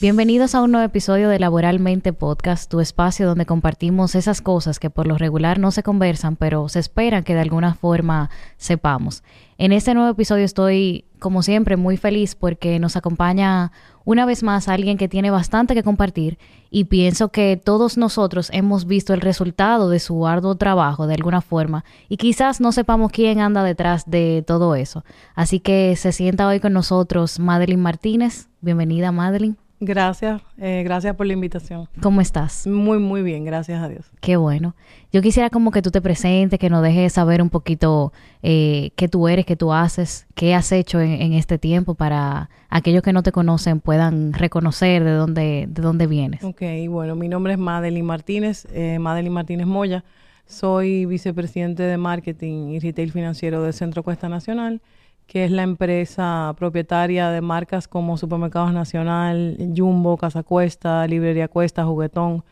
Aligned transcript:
Bienvenidos 0.00 0.54
a 0.54 0.62
un 0.62 0.70
nuevo 0.70 0.86
episodio 0.86 1.28
de 1.28 1.38
Laboralmente 1.38 2.14
Podcast, 2.14 2.70
tu 2.70 2.80
espacio 2.80 3.26
donde 3.26 3.44
compartimos 3.44 4.14
esas 4.14 4.40
cosas 4.40 4.78
que 4.78 4.88
por 4.88 5.06
lo 5.06 5.18
regular 5.18 5.58
no 5.58 5.72
se 5.72 5.82
conversan, 5.82 6.36
pero 6.36 6.70
se 6.70 6.78
esperan 6.78 7.22
que 7.22 7.34
de 7.34 7.42
alguna 7.42 7.74
forma 7.74 8.30
sepamos. 8.56 9.22
En 9.58 9.72
este 9.72 9.92
nuevo 9.92 10.08
episodio 10.08 10.46
estoy, 10.46 11.04
como 11.18 11.42
siempre, 11.42 11.76
muy 11.76 11.98
feliz 11.98 12.34
porque 12.34 12.78
nos 12.78 12.96
acompaña 12.96 13.72
una 14.06 14.24
vez 14.24 14.42
más 14.42 14.68
alguien 14.68 14.96
que 14.96 15.06
tiene 15.06 15.30
bastante 15.30 15.74
que 15.74 15.82
compartir 15.82 16.38
y 16.70 16.84
pienso 16.84 17.28
que 17.28 17.60
todos 17.62 17.98
nosotros 17.98 18.48
hemos 18.54 18.86
visto 18.86 19.12
el 19.12 19.20
resultado 19.20 19.90
de 19.90 19.98
su 19.98 20.26
arduo 20.26 20.54
trabajo 20.54 21.08
de 21.08 21.14
alguna 21.16 21.42
forma 21.42 21.84
y 22.08 22.16
quizás 22.16 22.58
no 22.58 22.72
sepamos 22.72 23.12
quién 23.12 23.38
anda 23.38 23.62
detrás 23.62 24.08
de 24.08 24.42
todo 24.46 24.76
eso. 24.76 25.04
Así 25.34 25.60
que 25.60 25.94
se 25.96 26.12
sienta 26.12 26.48
hoy 26.48 26.58
con 26.58 26.72
nosotros 26.72 27.38
Madeline 27.38 27.82
Martínez. 27.82 28.48
Bienvenida, 28.62 29.12
Madeline. 29.12 29.58
Gracias, 29.82 30.42
eh, 30.58 30.82
gracias 30.84 31.16
por 31.16 31.24
la 31.24 31.32
invitación. 31.32 31.88
¿Cómo 32.02 32.20
estás? 32.20 32.66
Muy, 32.66 32.98
muy 32.98 33.22
bien, 33.22 33.46
gracias 33.46 33.82
a 33.82 33.88
Dios. 33.88 34.10
Qué 34.20 34.36
bueno. 34.36 34.74
Yo 35.10 35.22
quisiera 35.22 35.48
como 35.48 35.70
que 35.70 35.80
tú 35.80 35.90
te 35.90 36.02
presentes, 36.02 36.58
que 36.58 36.68
nos 36.68 36.82
dejes 36.82 37.14
saber 37.14 37.40
un 37.40 37.48
poquito 37.48 38.12
eh, 38.42 38.90
qué 38.96 39.08
tú 39.08 39.26
eres, 39.26 39.46
qué 39.46 39.56
tú 39.56 39.72
haces, 39.72 40.26
qué 40.34 40.54
has 40.54 40.70
hecho 40.72 41.00
en, 41.00 41.32
este 41.32 41.56
tiempo 41.56 41.94
para 41.94 42.50
aquellos 42.68 43.02
que 43.02 43.14
no 43.14 43.22
te 43.22 43.32
conocen 43.32 43.80
puedan 43.80 44.34
reconocer 44.34 45.02
de 45.02 45.12
dónde, 45.12 45.66
de 45.66 45.82
dónde 45.82 46.06
vienes. 46.06 46.44
Ok, 46.44 46.62
bueno, 46.90 47.16
mi 47.16 47.28
nombre 47.28 47.54
es 47.54 47.58
Madeline 47.58 48.04
Martínez, 48.04 48.68
eh, 48.74 48.98
Madeline 48.98 49.32
Martínez 49.32 49.66
Moya. 49.66 50.04
Soy 50.44 51.06
vicepresidente 51.06 51.84
de 51.84 51.96
marketing 51.96 52.68
y 52.68 52.80
retail 52.80 53.12
financiero 53.12 53.62
del 53.62 53.72
Centro 53.72 54.02
Cuesta 54.02 54.28
Nacional 54.28 54.82
que 55.30 55.44
es 55.44 55.52
la 55.52 55.62
empresa 55.62 56.52
propietaria 56.58 57.30
de 57.30 57.40
marcas 57.40 57.86
como 57.86 58.16
Supermercados 58.16 58.72
Nacional, 58.72 59.56
Jumbo, 59.76 60.16
Casa 60.16 60.42
Cuesta, 60.42 61.06
Librería 61.06 61.46
Cuesta, 61.46 61.84
Juguetón, 61.84 62.42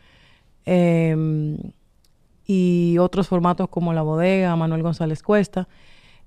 em, 0.64 1.56
y 2.46 2.96
otros 2.98 3.26
formatos 3.26 3.68
como 3.68 3.92
La 3.92 4.02
Bodega, 4.02 4.54
Manuel 4.54 4.84
González 4.84 5.24
Cuesta. 5.24 5.66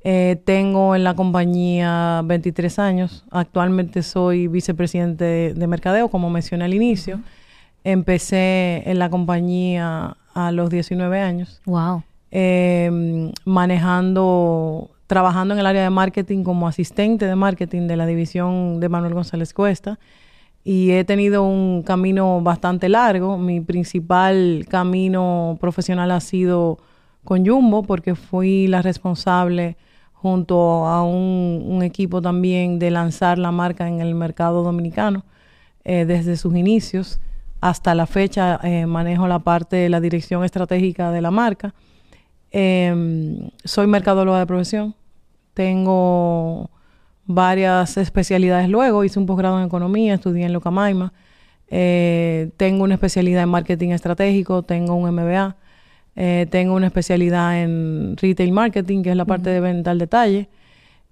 Eh, 0.03 0.41
tengo 0.43 0.93
en 0.93 1.05
la 1.05 1.15
compañía 1.15 2.21
23 2.25 2.79
años. 2.79 3.23
Actualmente 3.31 4.03
soy 4.03 4.47
vicepresidente 4.47 5.53
de, 5.53 5.67
mercadeo, 5.67 6.09
como 6.09 6.29
mencioné 6.29 6.65
al 6.65 6.73
inicio. 6.73 7.21
Empecé 7.85 8.83
en 8.87 8.99
la 8.99 9.09
compañía 9.09 10.17
a 10.33 10.51
los 10.51 10.69
19 10.69 11.17
años. 11.17 11.61
Wow. 11.65 12.03
Em, 12.29 13.31
manejando 13.45 14.91
trabajando 15.11 15.53
en 15.53 15.59
el 15.59 15.65
área 15.65 15.83
de 15.83 15.89
marketing 15.89 16.41
como 16.41 16.69
asistente 16.69 17.25
de 17.25 17.35
marketing 17.35 17.85
de 17.85 17.97
la 17.97 18.05
división 18.05 18.79
de 18.79 18.87
Manuel 18.87 19.13
González 19.13 19.53
Cuesta 19.53 19.99
y 20.63 20.91
he 20.91 21.03
tenido 21.03 21.43
un 21.43 21.83
camino 21.83 22.39
bastante 22.39 22.87
largo. 22.87 23.37
Mi 23.37 23.59
principal 23.59 24.65
camino 24.69 25.57
profesional 25.59 26.11
ha 26.11 26.21
sido 26.21 26.77
con 27.25 27.45
Jumbo 27.45 27.83
porque 27.83 28.15
fui 28.15 28.67
la 28.67 28.81
responsable 28.81 29.75
junto 30.13 30.87
a 30.87 31.03
un, 31.03 31.81
equipo 31.83 32.21
también 32.21 32.79
de 32.79 32.89
lanzar 32.89 33.37
la 33.37 33.51
marca 33.51 33.89
en 33.89 33.99
el 33.99 34.15
mercado 34.15 34.63
dominicano 34.63 35.25
eh, 35.83 36.05
desde 36.05 36.37
sus 36.37 36.55
inicios. 36.55 37.19
Hasta 37.59 37.95
la 37.95 38.05
fecha 38.05 38.61
eh, 38.63 38.85
manejo 38.85 39.27
la 39.27 39.39
parte 39.39 39.75
de 39.75 39.89
la 39.89 39.99
dirección 39.99 40.45
estratégica 40.45 41.11
de 41.11 41.19
la 41.19 41.31
marca. 41.31 41.73
Em, 42.49 43.49
soy 43.65 43.87
mercadóloga 43.87 44.39
de 44.39 44.47
profesión. 44.47 44.95
Tengo 45.53 46.69
varias 47.25 47.97
especialidades 47.97 48.69
luego. 48.69 49.03
Hice 49.03 49.19
un 49.19 49.25
posgrado 49.25 49.59
en 49.59 49.65
economía, 49.65 50.15
estudié 50.15 50.45
en 50.45 50.53
Locamaima. 50.53 51.13
Eh, 51.69 52.51
tengo 52.57 52.83
una 52.83 52.95
especialidad 52.95 53.43
en 53.43 53.49
marketing 53.49 53.89
estratégico, 53.89 54.63
tengo 54.63 54.95
un 54.95 55.09
MBA. 55.13 55.55
Eh, 56.15 56.47
tengo 56.49 56.75
una 56.75 56.87
especialidad 56.87 57.61
en 57.61 58.17
retail 58.17 58.51
marketing, 58.51 59.03
que 59.03 59.11
es 59.11 59.15
la 59.15 59.25
parte 59.25 59.49
de 59.49 59.59
venta 59.59 59.91
al 59.91 59.99
detalle. 59.99 60.49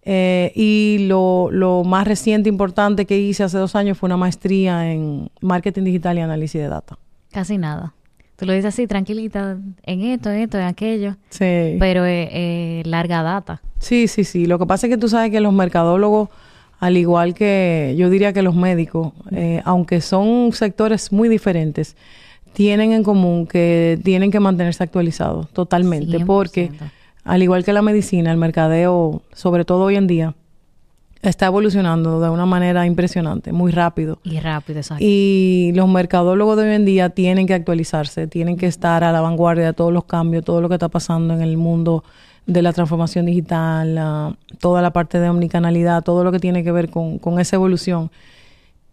Eh, 0.04 0.52
y 0.56 1.06
lo, 1.08 1.50
lo, 1.52 1.84
más 1.84 2.08
reciente 2.08 2.50
importante 2.50 3.06
que 3.06 3.18
hice 3.20 3.44
hace 3.44 3.58
dos 3.58 3.76
años 3.76 3.98
fue 3.98 4.08
una 4.08 4.18
maestría 4.18 4.92
en 4.92 5.30
marketing 5.42 5.84
digital 5.84 6.18
y 6.18 6.22
análisis 6.22 6.62
de 6.62 6.68
data. 6.68 6.98
Casi 7.32 7.58
nada. 7.58 7.94
Tú 8.40 8.46
lo 8.46 8.54
dices 8.54 8.74
así, 8.74 8.88
tranquilita, 8.88 9.58
en 9.84 10.02
esto, 10.02 10.32
en 10.32 10.40
esto, 10.40 10.58
en 10.58 10.64
aquello. 10.64 11.18
Sí. 11.30 11.76
Pero 11.78 12.06
es 12.06 12.88
larga 12.88 13.22
data. 13.22 13.62
Sí, 13.80 14.08
sí, 14.08 14.24
sí. 14.24 14.46
Lo 14.46 14.58
que 14.58 14.66
pasa 14.66 14.88
es 14.88 14.92
que 14.92 14.98
tú 14.98 15.10
sabes 15.10 15.30
que 15.30 15.42
los 15.42 15.52
mercadólogos, 15.52 16.30
al 16.80 16.96
igual 16.96 17.34
que 17.34 17.96
yo 17.98 18.10
diría 18.10 18.32
que 18.32 18.42
los 18.42 18.56
médicos, 18.56 19.12
eh, 19.32 19.62
aunque 19.66 20.00
son 20.00 20.54
sectores 20.54 21.12
muy 21.12 21.28
diferentes, 21.28 21.98
tienen 22.54 22.94
en 22.94 23.04
común 23.04 23.46
que 23.46 24.00
tienen 24.06 24.32
que 24.32 24.40
mantenerse 24.40 24.84
actualizados 24.84 25.50
totalmente. 25.50 26.22
Porque, 26.26 26.72
al 27.26 27.44
igual 27.44 27.66
que 27.66 27.74
la 27.74 27.82
medicina, 27.82 28.32
el 28.32 28.38
mercadeo, 28.38 29.22
sobre 29.34 29.66
todo 29.66 29.84
hoy 29.84 29.98
en 29.98 30.08
día, 30.08 30.34
está 31.22 31.48
evolucionando 31.48 32.22
de 32.22 32.30
una 32.30 32.46
manera 32.46 32.86
impresionante, 32.86 33.52
muy 33.52 33.72
rápido. 33.72 34.20
Y 34.24 34.40
rápido, 34.40 34.80
exacto. 34.80 35.04
Y 35.06 35.72
los 35.76 35.88
mercadólogos 35.90 36.58
de 36.58 36.64
hoy 36.64 36.76
en 36.76 36.86
día 36.86 37.10
tienen 37.10 37.46
que 37.46 37.54
actualizarse, 37.54 38.28
tienen 38.28 38.58
que 38.58 38.68
estar 38.68 39.04
a 39.04 39.12
la 39.12 39.22
vanguardia 39.22 39.66
de 39.66 39.74
todos 39.74 39.92
los 39.92 40.06
cambios, 40.06 40.46
todo 40.46 40.62
lo 40.62 40.70
que 40.70 40.76
está 40.76 40.88
pasando 40.88 41.34
en 41.34 41.42
el 41.42 41.58
mundo 41.58 42.04
de 42.46 42.62
la 42.62 42.74
transformación 42.74 43.26
digital, 43.26 44.38
toda 44.60 44.82
la 44.82 44.92
parte 44.92 45.20
de 45.20 45.30
omnicanalidad, 45.30 46.04
todo 46.04 46.24
lo 46.24 46.32
que 46.32 46.40
tiene 46.40 46.64
que 46.64 46.72
ver 46.72 46.90
con, 46.90 47.40
esa 47.40 47.58
evolución. 47.58 48.10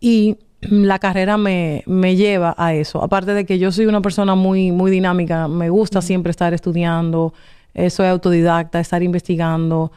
Y 0.00 0.36
la 0.60 0.98
carrera 0.98 1.36
me, 1.38 1.82
me, 1.86 2.16
lleva 2.16 2.54
a 2.58 2.74
eso. 2.74 3.02
Aparte 3.02 3.32
de 3.32 3.46
que 3.46 3.58
yo 3.58 3.72
soy 3.72 3.86
una 3.86 4.02
persona 4.02 4.34
muy, 4.34 4.72
muy 4.72 4.90
dinámica, 4.90 5.48
me 5.48 5.70
gusta 5.70 6.02
siempre 6.02 6.30
estar 6.30 6.52
estudiando, 6.52 7.32
eh, 7.72 7.88
soy 7.88 8.06
autodidacta, 8.08 8.80
estar 8.80 9.02
investigando. 9.02 9.92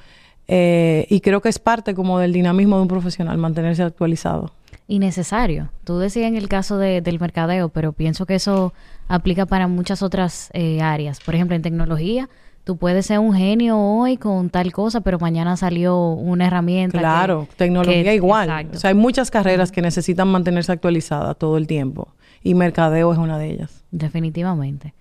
Eh, 0.51 1.05
y 1.09 1.21
creo 1.21 1.41
que 1.41 1.49
es 1.49 1.59
parte 1.59 1.93
como 1.93 2.17
del 2.17 2.33
dinamismo 2.33 2.77
de 2.77 2.81
un 2.81 2.87
profesional, 2.87 3.37
mantenerse 3.37 3.83
actualizado. 3.83 4.51
Y 4.87 4.97
necesario. 4.97 5.69
Tú 5.83 5.99
decías 5.99 6.27
en 6.27 6.35
el 6.35 6.49
caso 6.49 6.79
de, 6.79 7.01
del 7.01 7.19
mercadeo, 7.19 7.69
pero 7.69 7.93
pienso 7.93 8.25
que 8.25 8.33
eso 8.33 8.73
aplica 9.07 9.45
para 9.45 9.67
muchas 9.67 10.01
otras 10.01 10.49
eh, 10.53 10.81
áreas. 10.81 11.19
Por 11.19 11.35
ejemplo, 11.35 11.55
en 11.55 11.61
tecnología, 11.61 12.29
tú 12.63 12.77
puedes 12.77 13.05
ser 13.05 13.19
un 13.19 13.35
genio 13.35 13.77
hoy 13.77 14.17
con 14.17 14.49
tal 14.49 14.71
cosa, 14.71 15.01
pero 15.01 15.19
mañana 15.19 15.55
salió 15.55 16.13
una 16.13 16.47
herramienta. 16.47 16.97
Claro, 16.97 17.47
tecnología 17.55 18.15
igual. 18.15 18.69
O 18.73 18.77
sea, 18.77 18.87
hay 18.87 18.95
muchas 18.95 19.29
carreras 19.29 19.71
que 19.71 19.83
necesitan 19.83 20.29
mantenerse 20.29 20.71
actualizadas 20.71 21.37
todo 21.37 21.57
el 21.57 21.67
tiempo. 21.67 22.07
Y 22.41 22.55
mercadeo 22.55 23.13
es 23.13 23.19
una 23.19 23.37
de 23.37 23.51
ellas. 23.51 23.83
Definitivamente. 23.91 24.95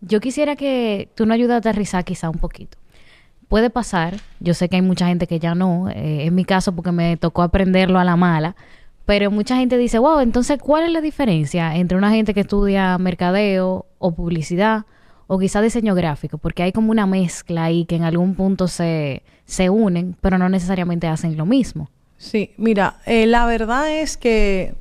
Yo 0.00 0.18
quisiera 0.18 0.56
que 0.56 1.10
tú 1.14 1.26
nos 1.26 1.36
ayudas 1.36 1.54
a 1.54 1.58
aterrizar 1.58 2.04
quizá 2.04 2.28
un 2.28 2.38
poquito 2.38 2.76
puede 3.48 3.70
pasar, 3.70 4.16
yo 4.40 4.54
sé 4.54 4.68
que 4.68 4.76
hay 4.76 4.82
mucha 4.82 5.06
gente 5.06 5.26
que 5.26 5.38
ya 5.38 5.54
no, 5.54 5.88
eh, 5.88 6.26
en 6.26 6.34
mi 6.34 6.44
caso 6.44 6.72
porque 6.72 6.92
me 6.92 7.16
tocó 7.16 7.42
aprenderlo 7.42 7.98
a 7.98 8.04
la 8.04 8.16
mala, 8.16 8.56
pero 9.06 9.30
mucha 9.30 9.56
gente 9.56 9.76
dice, 9.76 9.98
wow, 9.98 10.20
entonces, 10.20 10.58
¿cuál 10.58 10.84
es 10.84 10.92
la 10.92 11.00
diferencia 11.00 11.76
entre 11.76 11.98
una 11.98 12.10
gente 12.10 12.32
que 12.32 12.40
estudia 12.40 12.96
mercadeo 12.98 13.86
o 13.98 14.14
publicidad 14.14 14.84
o 15.26 15.38
quizá 15.38 15.60
diseño 15.60 15.94
gráfico? 15.94 16.38
Porque 16.38 16.62
hay 16.62 16.72
como 16.72 16.90
una 16.90 17.06
mezcla 17.06 17.64
ahí 17.64 17.84
que 17.84 17.96
en 17.96 18.04
algún 18.04 18.34
punto 18.34 18.66
se, 18.66 19.22
se 19.44 19.68
unen, 19.68 20.16
pero 20.20 20.38
no 20.38 20.48
necesariamente 20.48 21.06
hacen 21.06 21.36
lo 21.36 21.44
mismo. 21.44 21.90
Sí, 22.16 22.52
mira, 22.56 23.00
eh, 23.04 23.26
la 23.26 23.44
verdad 23.44 23.90
es 23.90 24.16
que 24.16 24.74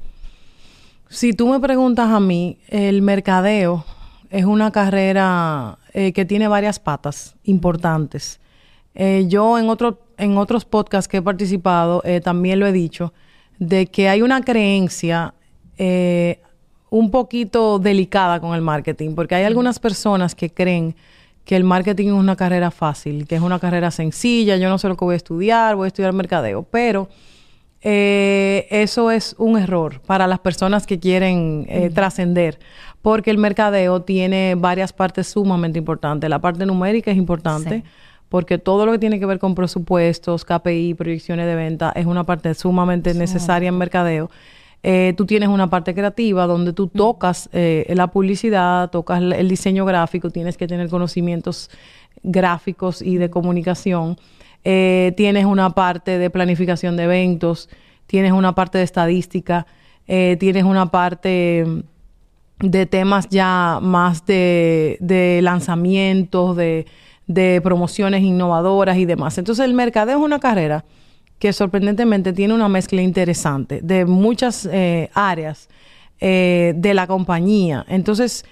si 1.10 1.34
tú 1.34 1.48
me 1.50 1.60
preguntas 1.60 2.10
a 2.10 2.20
mí, 2.20 2.60
el 2.70 3.02
mercadeo 3.02 3.86
es 4.30 4.46
una 4.46 4.72
carrera 4.72 5.78
eh, 5.94 6.14
que 6.14 6.26
tiene 6.26 6.48
varias 6.48 6.80
patas 6.80 7.36
importantes. 7.44 8.40
Eh, 8.96 9.26
yo 9.28 9.58
en, 9.58 9.70
otro, 9.70 10.00
en 10.18 10.38
otros 10.38 10.66
podcasts 10.66 11.08
que 11.08 11.18
he 11.18 11.22
participado 11.22 12.02
eh, 12.06 12.22
también 12.22 12.60
lo 12.60 12.68
he 12.68 12.72
dicho, 12.72 13.14
de 13.60 13.88
que 13.88 14.10
hay 14.10 14.22
una 14.22 14.42
creencia 14.42 15.34
eh, 15.78 16.40
un 16.90 17.10
poquito 17.10 17.80
delicada 17.80 18.40
con 18.40 18.54
el 18.54 18.62
marketing, 18.62 19.16
porque 19.16 19.36
hay 19.36 19.46
algunas 19.46 19.80
personas 19.80 20.36
que 20.36 20.52
creen 20.52 20.96
que 21.44 21.56
el 21.56 21.64
marketing 21.64 22.08
es 22.08 22.14
una 22.14 22.36
carrera 22.36 22.72
fácil, 22.72 23.28
que 23.28 23.36
es 23.36 23.42
una 23.42 23.60
carrera 23.60 23.90
sencilla, 23.92 24.58
yo 24.58 24.70
no 24.70 24.78
sé 24.78 24.88
lo 24.88 24.96
que 24.96 25.06
voy 25.06 25.14
a 25.14 25.18
estudiar, 25.18 25.76
voy 25.76 25.86
a 25.86 25.88
estudiar 25.88 26.14
mercadeo, 26.14 26.64
pero 26.64 27.10
eso 27.82 29.12
es 29.12 29.36
un 29.38 29.58
error 29.58 30.00
para 30.06 30.26
las 30.26 30.40
personas 30.40 30.88
que 30.88 31.00
quieren 31.00 31.68
trascender, 31.94 32.58
porque 33.02 33.30
el 33.30 33.38
mercadeo 33.38 34.04
tiene 34.04 34.56
varias 34.56 34.94
partes 34.94 35.28
sumamente 35.28 35.80
importantes. 35.80 36.30
La 36.30 36.40
parte 36.40 36.66
numérica 36.66 37.12
es 37.12 37.18
importante 37.18 37.84
porque 38.34 38.58
todo 38.58 38.88
lo 38.88 38.94
que 38.94 38.98
tiene 38.98 39.20
que 39.20 39.28
ver 39.28 39.38
con 39.38 39.54
presupuestos, 39.54 40.44
KPI, 40.44 40.96
proyecciones 40.96 41.46
de 41.46 41.54
venta, 41.54 41.94
es 41.96 42.08
una 42.08 42.24
parte 42.24 42.52
sumamente 42.56 43.14
necesaria 43.14 43.70
en 43.70 43.78
mercadeo. 43.78 44.32
Eh, 44.82 45.14
tú 45.16 45.28
tienes 45.28 45.50
una 45.50 45.70
parte 45.70 45.94
creativa 45.94 46.48
donde 46.48 46.74
tú 46.74 46.88
tocas 46.88 47.48
eh, 47.54 47.86
la 47.94 48.08
publicidad, 48.08 48.90
tocas 48.90 49.22
el 49.22 49.48
diseño 49.48 49.86
gráfico, 49.86 50.32
tienes 50.32 50.58
que 50.58 50.66
tener 50.66 50.90
conocimientos 50.90 51.70
gráficos 52.24 53.04
y 53.04 53.18
de 53.18 53.30
comunicación. 53.30 54.18
Eh, 54.64 55.14
tienes 55.16 55.46
una 55.46 55.70
parte 55.70 56.18
de 56.18 56.32
planificación 56.32 56.98
de 56.98 57.04
eventos, 57.04 57.70
tienes 58.08 58.32
una 58.32 58.56
parte 58.56 58.80
de 58.80 58.84
estadística. 58.84 59.68
tienes 60.08 60.64
una 60.64 60.88
parte 60.88 61.66
de 62.60 62.86
temas 62.88 63.30
ya 63.30 63.78
más 63.80 64.26
de, 64.26 64.98
de 65.02 65.40
lanzamientos, 65.44 66.58
de, 66.58 66.88
de 67.28 67.62
promociones 67.62 68.22
innovadoras 68.22 68.98
y 68.98 69.06
demás. 69.06 69.38
Entonces 69.38 69.66
el 69.66 69.74
mercadeo 69.74 70.18
es 70.18 70.24
una 70.24 70.40
carrera 70.40 70.84
que 71.40 71.52
sorprendentemente 71.52 72.32
tiene 72.34 72.54
una 72.54 72.70
mezcla 72.70 73.02
interesante 73.02 73.82
de 73.82 74.06
muchas 74.06 74.68
eh, 74.72 75.10
áreas 75.14 75.68
eh, 76.22 76.74
de 76.78 76.94
la 76.94 77.06
compañía. 77.06 77.86
Entonces, 77.90 78.46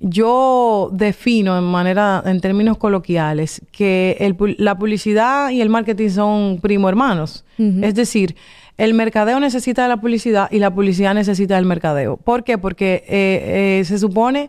yo 0.00 0.88
defino 0.92 1.58
en 1.58 1.64
manera, 1.64 2.22
en 2.24 2.40
términos 2.40 2.78
coloquiales, 2.78 3.60
que 3.72 4.16
el, 4.20 4.36
la 4.58 4.78
publicidad 4.78 5.50
y 5.50 5.60
el 5.60 5.68
marketing 5.68 6.08
son 6.08 6.58
primo 6.62 6.88
hermanos. 6.88 7.44
Es 7.58 7.94
decir, 7.94 8.36
el 8.78 8.94
mercadeo 8.94 9.40
necesita 9.40 9.82
de 9.82 9.88
la 9.88 10.00
publicidad 10.00 10.48
y 10.50 10.58
la 10.58 10.72
publicidad 10.72 11.12
necesita 11.12 11.56
del 11.56 11.66
mercadeo. 11.66 12.16
¿Por 12.16 12.44
qué? 12.44 12.56
Porque 12.56 13.04
eh, 13.08 13.82
se 13.84 13.98
supone 13.98 14.48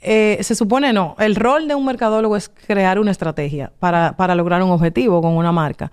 eh, 0.00 0.38
se 0.42 0.54
supone 0.54 0.92
no, 0.92 1.16
el 1.18 1.34
rol 1.34 1.66
de 1.68 1.74
un 1.74 1.84
mercadólogo 1.84 2.36
es 2.36 2.48
crear 2.48 2.98
una 2.98 3.10
estrategia 3.10 3.72
para, 3.78 4.16
para, 4.16 4.34
lograr 4.34 4.62
un 4.62 4.70
objetivo 4.70 5.20
con 5.20 5.32
una 5.36 5.52
marca. 5.52 5.90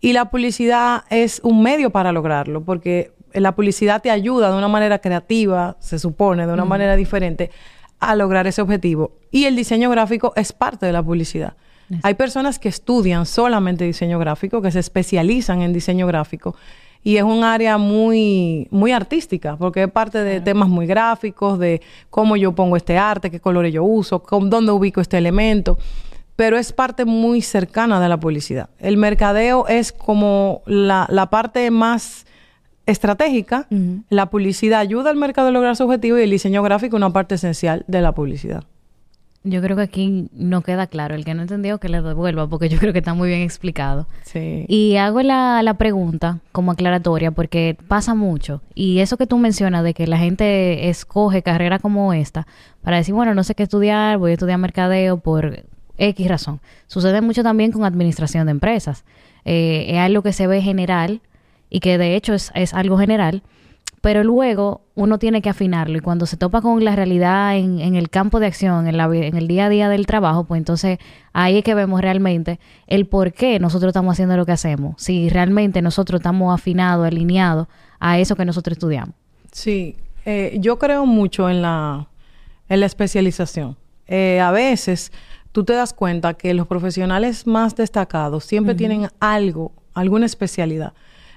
Y 0.00 0.12
la 0.12 0.26
publicidad 0.26 1.04
es 1.08 1.40
un 1.42 1.62
medio 1.62 1.90
para 1.90 2.12
lograrlo, 2.12 2.62
porque 2.62 3.12
la 3.32 3.54
publicidad 3.54 4.02
te 4.02 4.10
ayuda 4.10 4.50
de 4.50 4.58
una 4.58 4.68
manera 4.68 4.98
creativa, 4.98 5.76
se 5.80 5.98
supone, 5.98 6.46
de 6.46 6.52
una 6.52 6.64
manera 6.64 6.96
diferente, 6.96 7.50
a 7.98 8.14
lograr 8.14 8.46
ese 8.46 8.60
objetivo. 8.60 9.12
Y 9.30 9.44
el 9.44 9.56
diseño 9.56 9.90
gráfico 9.90 10.32
es 10.36 10.52
parte 10.52 10.86
de 10.86 10.92
la 10.92 11.02
publicidad. 11.02 11.54
Hay 12.02 12.14
personas 12.14 12.58
que 12.58 12.68
estudian 12.68 13.26
solamente 13.26 13.84
diseño 13.84 14.18
gráfico, 14.18 14.60
que 14.60 14.72
se 14.72 14.80
especializan 14.80 15.62
en 15.62 15.72
diseño 15.72 16.06
gráfico 16.06 16.56
y 17.06 17.18
es 17.18 17.22
un 17.22 17.44
área 17.44 17.78
muy, 17.78 18.66
muy 18.72 18.90
artística, 18.90 19.56
porque 19.56 19.84
es 19.84 19.90
parte 19.92 20.24
de 20.24 20.40
temas 20.40 20.68
muy 20.68 20.88
gráficos, 20.88 21.56
de 21.56 21.80
cómo 22.10 22.36
yo 22.36 22.52
pongo 22.52 22.76
este 22.76 22.98
arte, 22.98 23.30
qué 23.30 23.38
colores 23.38 23.72
yo 23.72 23.84
uso, 23.84 24.24
dónde 24.28 24.72
ubico 24.72 25.00
este 25.00 25.16
elemento, 25.16 25.78
pero 26.34 26.58
es 26.58 26.72
parte 26.72 27.04
muy 27.04 27.42
cercana 27.42 28.00
de 28.00 28.08
la 28.08 28.18
publicidad. 28.18 28.70
El 28.80 28.96
mercadeo 28.96 29.68
es 29.68 29.92
como 29.92 30.62
la, 30.66 31.06
la 31.08 31.30
parte 31.30 31.70
más 31.70 32.26
estratégica, 32.86 33.68
la 34.08 34.28
publicidad 34.28 34.80
ayuda 34.80 35.10
al 35.10 35.16
mercado 35.16 35.46
a 35.46 35.52
lograr 35.52 35.76
su 35.76 35.84
objetivo 35.84 36.18
y 36.18 36.22
el 36.22 36.30
diseño 36.30 36.60
gráfico 36.64 36.96
una 36.96 37.10
parte 37.10 37.36
esencial 37.36 37.84
de 37.86 38.00
la 38.00 38.16
publicidad. 38.16 38.64
Yo 39.48 39.62
creo 39.62 39.76
que 39.76 39.82
aquí 39.82 40.28
no 40.32 40.62
queda 40.62 40.88
claro. 40.88 41.14
El 41.14 41.24
que 41.24 41.32
no 41.32 41.42
entendió, 41.42 41.78
que 41.78 41.88
le 41.88 42.02
devuelva, 42.02 42.48
porque 42.48 42.68
yo 42.68 42.78
creo 42.78 42.92
que 42.92 42.98
está 42.98 43.14
muy 43.14 43.28
bien 43.28 43.42
explicado. 43.42 44.08
Sí. 44.24 44.64
Y 44.66 44.96
hago 44.96 45.22
la, 45.22 45.62
la 45.62 45.74
pregunta 45.74 46.40
como 46.50 46.72
aclaratoria, 46.72 47.30
porque 47.30 47.76
pasa 47.86 48.14
mucho. 48.14 48.60
Y 48.74 48.98
eso 48.98 49.16
que 49.16 49.28
tú 49.28 49.38
mencionas 49.38 49.84
de 49.84 49.94
que 49.94 50.08
la 50.08 50.18
gente 50.18 50.88
escoge 50.88 51.42
carrera 51.42 51.78
como 51.78 52.12
esta 52.12 52.46
para 52.82 52.96
decir, 52.96 53.14
bueno, 53.14 53.34
no 53.34 53.44
sé 53.44 53.54
qué 53.54 53.62
estudiar, 53.62 54.18
voy 54.18 54.32
a 54.32 54.34
estudiar 54.34 54.58
mercadeo 54.58 55.18
por 55.18 55.64
X 55.96 56.28
razón. 56.28 56.60
Sucede 56.88 57.20
mucho 57.20 57.44
también 57.44 57.70
con 57.70 57.84
administración 57.84 58.46
de 58.46 58.50
empresas. 58.50 59.04
Eh, 59.44 59.86
es 59.90 59.98
algo 59.98 60.22
que 60.22 60.32
se 60.32 60.48
ve 60.48 60.60
general 60.60 61.20
y 61.70 61.78
que 61.78 61.98
de 61.98 62.16
hecho 62.16 62.34
es, 62.34 62.50
es 62.54 62.74
algo 62.74 62.98
general 62.98 63.42
pero 64.06 64.22
luego 64.22 64.82
uno 64.94 65.18
tiene 65.18 65.42
que 65.42 65.48
afinarlo 65.48 65.98
y 65.98 66.00
cuando 66.00 66.26
se 66.26 66.36
topa 66.36 66.60
con 66.60 66.84
la 66.84 66.94
realidad 66.94 67.56
en, 67.56 67.80
en 67.80 67.96
el 67.96 68.08
campo 68.08 68.38
de 68.38 68.46
acción, 68.46 68.86
en, 68.86 68.96
la, 68.96 69.06
en 69.06 69.36
el 69.36 69.48
día 69.48 69.66
a 69.66 69.68
día 69.68 69.88
del 69.88 70.06
trabajo, 70.06 70.44
pues 70.44 70.60
entonces 70.60 70.98
ahí 71.32 71.58
es 71.58 71.64
que 71.64 71.74
vemos 71.74 72.00
realmente 72.00 72.60
el 72.86 73.06
por 73.06 73.32
qué 73.32 73.58
nosotros 73.58 73.90
estamos 73.90 74.12
haciendo 74.12 74.36
lo 74.36 74.46
que 74.46 74.52
hacemos, 74.52 74.94
si 75.02 75.28
realmente 75.28 75.82
nosotros 75.82 76.20
estamos 76.20 76.54
afinados, 76.54 77.04
alineados 77.04 77.66
a 77.98 78.20
eso 78.20 78.36
que 78.36 78.44
nosotros 78.44 78.76
estudiamos. 78.76 79.12
Sí, 79.50 79.96
eh, 80.24 80.56
yo 80.60 80.78
creo 80.78 81.04
mucho 81.04 81.50
en 81.50 81.62
la, 81.62 82.06
en 82.68 82.78
la 82.78 82.86
especialización. 82.86 83.76
Eh, 84.06 84.38
a 84.38 84.52
veces 84.52 85.10
tú 85.50 85.64
te 85.64 85.72
das 85.72 85.92
cuenta 85.92 86.34
que 86.34 86.54
los 86.54 86.68
profesionales 86.68 87.44
más 87.44 87.74
destacados 87.74 88.44
siempre 88.44 88.76
tienen 88.76 89.08
algo, 89.18 89.72
alguna 89.94 90.26
especialidad. 90.26 90.92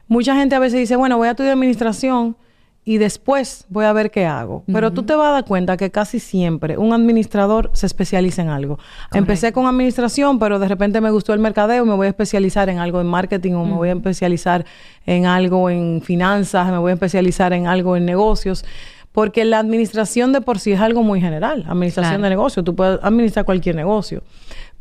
Mucha 0.08 0.36
gente 0.36 0.54
a 0.54 0.60
veces 0.60 0.80
dice, 0.80 0.96
bueno, 0.98 1.18
voy 1.18 1.30
a 1.30 1.32
estudiar 1.32 1.54
administración, 1.54 2.38
y 2.86 2.98
después 2.98 3.66
voy 3.70 3.86
a 3.86 3.94
ver 3.94 4.10
qué 4.10 4.26
hago. 4.26 4.64
Pero 4.72 4.92
tú 4.92 5.04
te 5.04 5.14
vas 5.14 5.28
a 5.28 5.32
dar 5.34 5.46
cuenta 5.46 5.78
que 5.78 5.92
casi 5.92 6.20
siempre 6.20 6.78
un 6.78 6.94
administrador 6.94 7.70
se 7.74 7.86
especializa 7.86 8.42
en 8.42 8.50
algo. 8.50 8.80
Empecé 9.14 9.52
con 9.54 9.68
administración, 9.68 10.40
pero 10.40 10.58
de 10.60 10.68
repente 10.68 11.00
me 11.02 11.12
gustó 11.12 11.34
el 11.34 11.40
mercadeo, 11.40 11.86
me 11.86 11.94
voy 11.94 12.08
a 12.08 12.10
especializar 12.10 12.70
en 12.70 12.80
algo 12.80 13.00
en 13.02 13.08
marketing 13.08 13.54
o 13.54 13.66
me 13.66 13.74
voy 13.74 13.90
a 13.90 13.94
especializar 13.94 14.66
en 15.06 15.26
algo 15.26 15.70
en 15.70 16.02
finanzas, 16.02 16.72
me 16.72 16.78
voy 16.78 16.92
a 16.92 16.94
especializar 16.94 17.54
en 17.54 17.68
algo 17.68 17.96
en 17.96 18.06
negocios. 18.06 18.66
Porque 19.12 19.44
la 19.44 19.60
administración 19.60 20.32
de 20.34 20.42
por 20.42 20.60
sí 20.60 20.72
es 20.72 20.80
algo 20.80 21.04
muy 21.04 21.20
general, 21.20 21.66
administración 21.68 22.22
de 22.22 22.30
negocio, 22.30 22.64
tú 22.64 22.76
puedes 22.76 23.00
administrar 23.04 23.44
cualquier 23.44 23.76
negocio. 23.76 24.24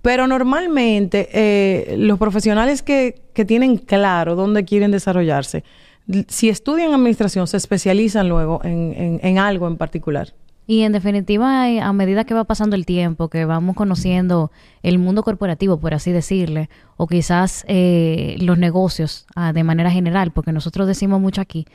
Pero 0.00 0.26
normalmente 0.26 1.28
eh, 1.32 1.96
los 1.98 2.18
profesionales 2.18 2.82
que, 2.82 3.20
que 3.34 3.44
tienen 3.44 3.78
claro 3.78 4.36
dónde 4.36 4.64
quieren 4.64 4.92
desarrollarse, 4.92 5.64
si 6.28 6.48
estudian 6.48 6.92
administración, 6.94 7.46
se 7.46 7.56
especializan 7.56 8.28
luego 8.28 8.60
en, 8.64 9.38
algo 9.38 9.66
en 9.66 9.76
particular. 9.76 10.34
Y 10.66 10.82
en 10.82 10.92
definitiva, 10.92 11.64
a 11.64 11.92
medida 11.94 12.24
que 12.24 12.34
va 12.34 12.44
pasando 12.44 12.76
el 12.76 12.84
tiempo, 12.84 13.28
que 13.28 13.46
vamos 13.46 13.74
conociendo 13.74 14.50
el 14.82 14.98
mundo 14.98 15.22
corporativo, 15.22 15.80
por 15.80 15.94
así 15.94 16.12
decirle, 16.12 16.68
o 16.98 17.06
quizás 17.06 17.64
eh, 17.68 18.36
los 18.40 18.58
negocios 18.58 19.26
ah, 19.34 19.54
de 19.54 19.64
manera 19.64 19.90
general, 19.90 20.30
porque 20.30 20.52
nosotros 20.52 20.86
decimos 20.86 21.20
mucho 21.20 21.40
aquí 21.40 21.66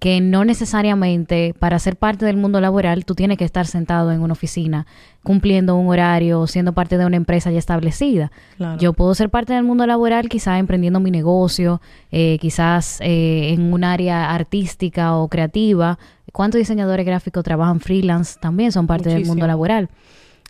que 0.00 0.22
no 0.22 0.46
necesariamente 0.46 1.54
para 1.58 1.78
ser 1.78 1.94
parte 1.94 2.24
del 2.24 2.38
mundo 2.38 2.58
laboral 2.60 3.04
tú 3.04 3.14
tienes 3.14 3.36
que 3.36 3.44
estar 3.44 3.66
sentado 3.66 4.10
en 4.12 4.22
una 4.22 4.32
oficina 4.32 4.86
cumpliendo 5.22 5.76
un 5.76 5.88
horario, 5.88 6.46
siendo 6.46 6.72
parte 6.72 6.96
de 6.96 7.04
una 7.04 7.18
empresa 7.18 7.50
ya 7.50 7.58
establecida. 7.58 8.32
Yo 8.78 8.94
puedo 8.94 9.14
ser 9.14 9.28
parte 9.28 9.52
del 9.52 9.62
mundo 9.62 9.86
laboral 9.86 10.30
quizás 10.30 10.58
emprendiendo 10.58 11.00
mi 11.00 11.10
negocio, 11.10 11.82
eh, 12.10 12.38
quizás 12.40 12.98
eh, 13.02 13.52
en 13.52 13.74
un 13.74 13.84
área 13.84 14.30
artística 14.30 15.14
o 15.14 15.28
creativa. 15.28 15.98
¿Cuántos 16.32 16.58
diseñadores 16.58 17.04
gráficos 17.04 17.44
trabajan 17.44 17.80
freelance? 17.80 18.38
También 18.40 18.72
son 18.72 18.86
parte 18.86 19.10
del 19.10 19.26
mundo 19.26 19.46
laboral. 19.46 19.90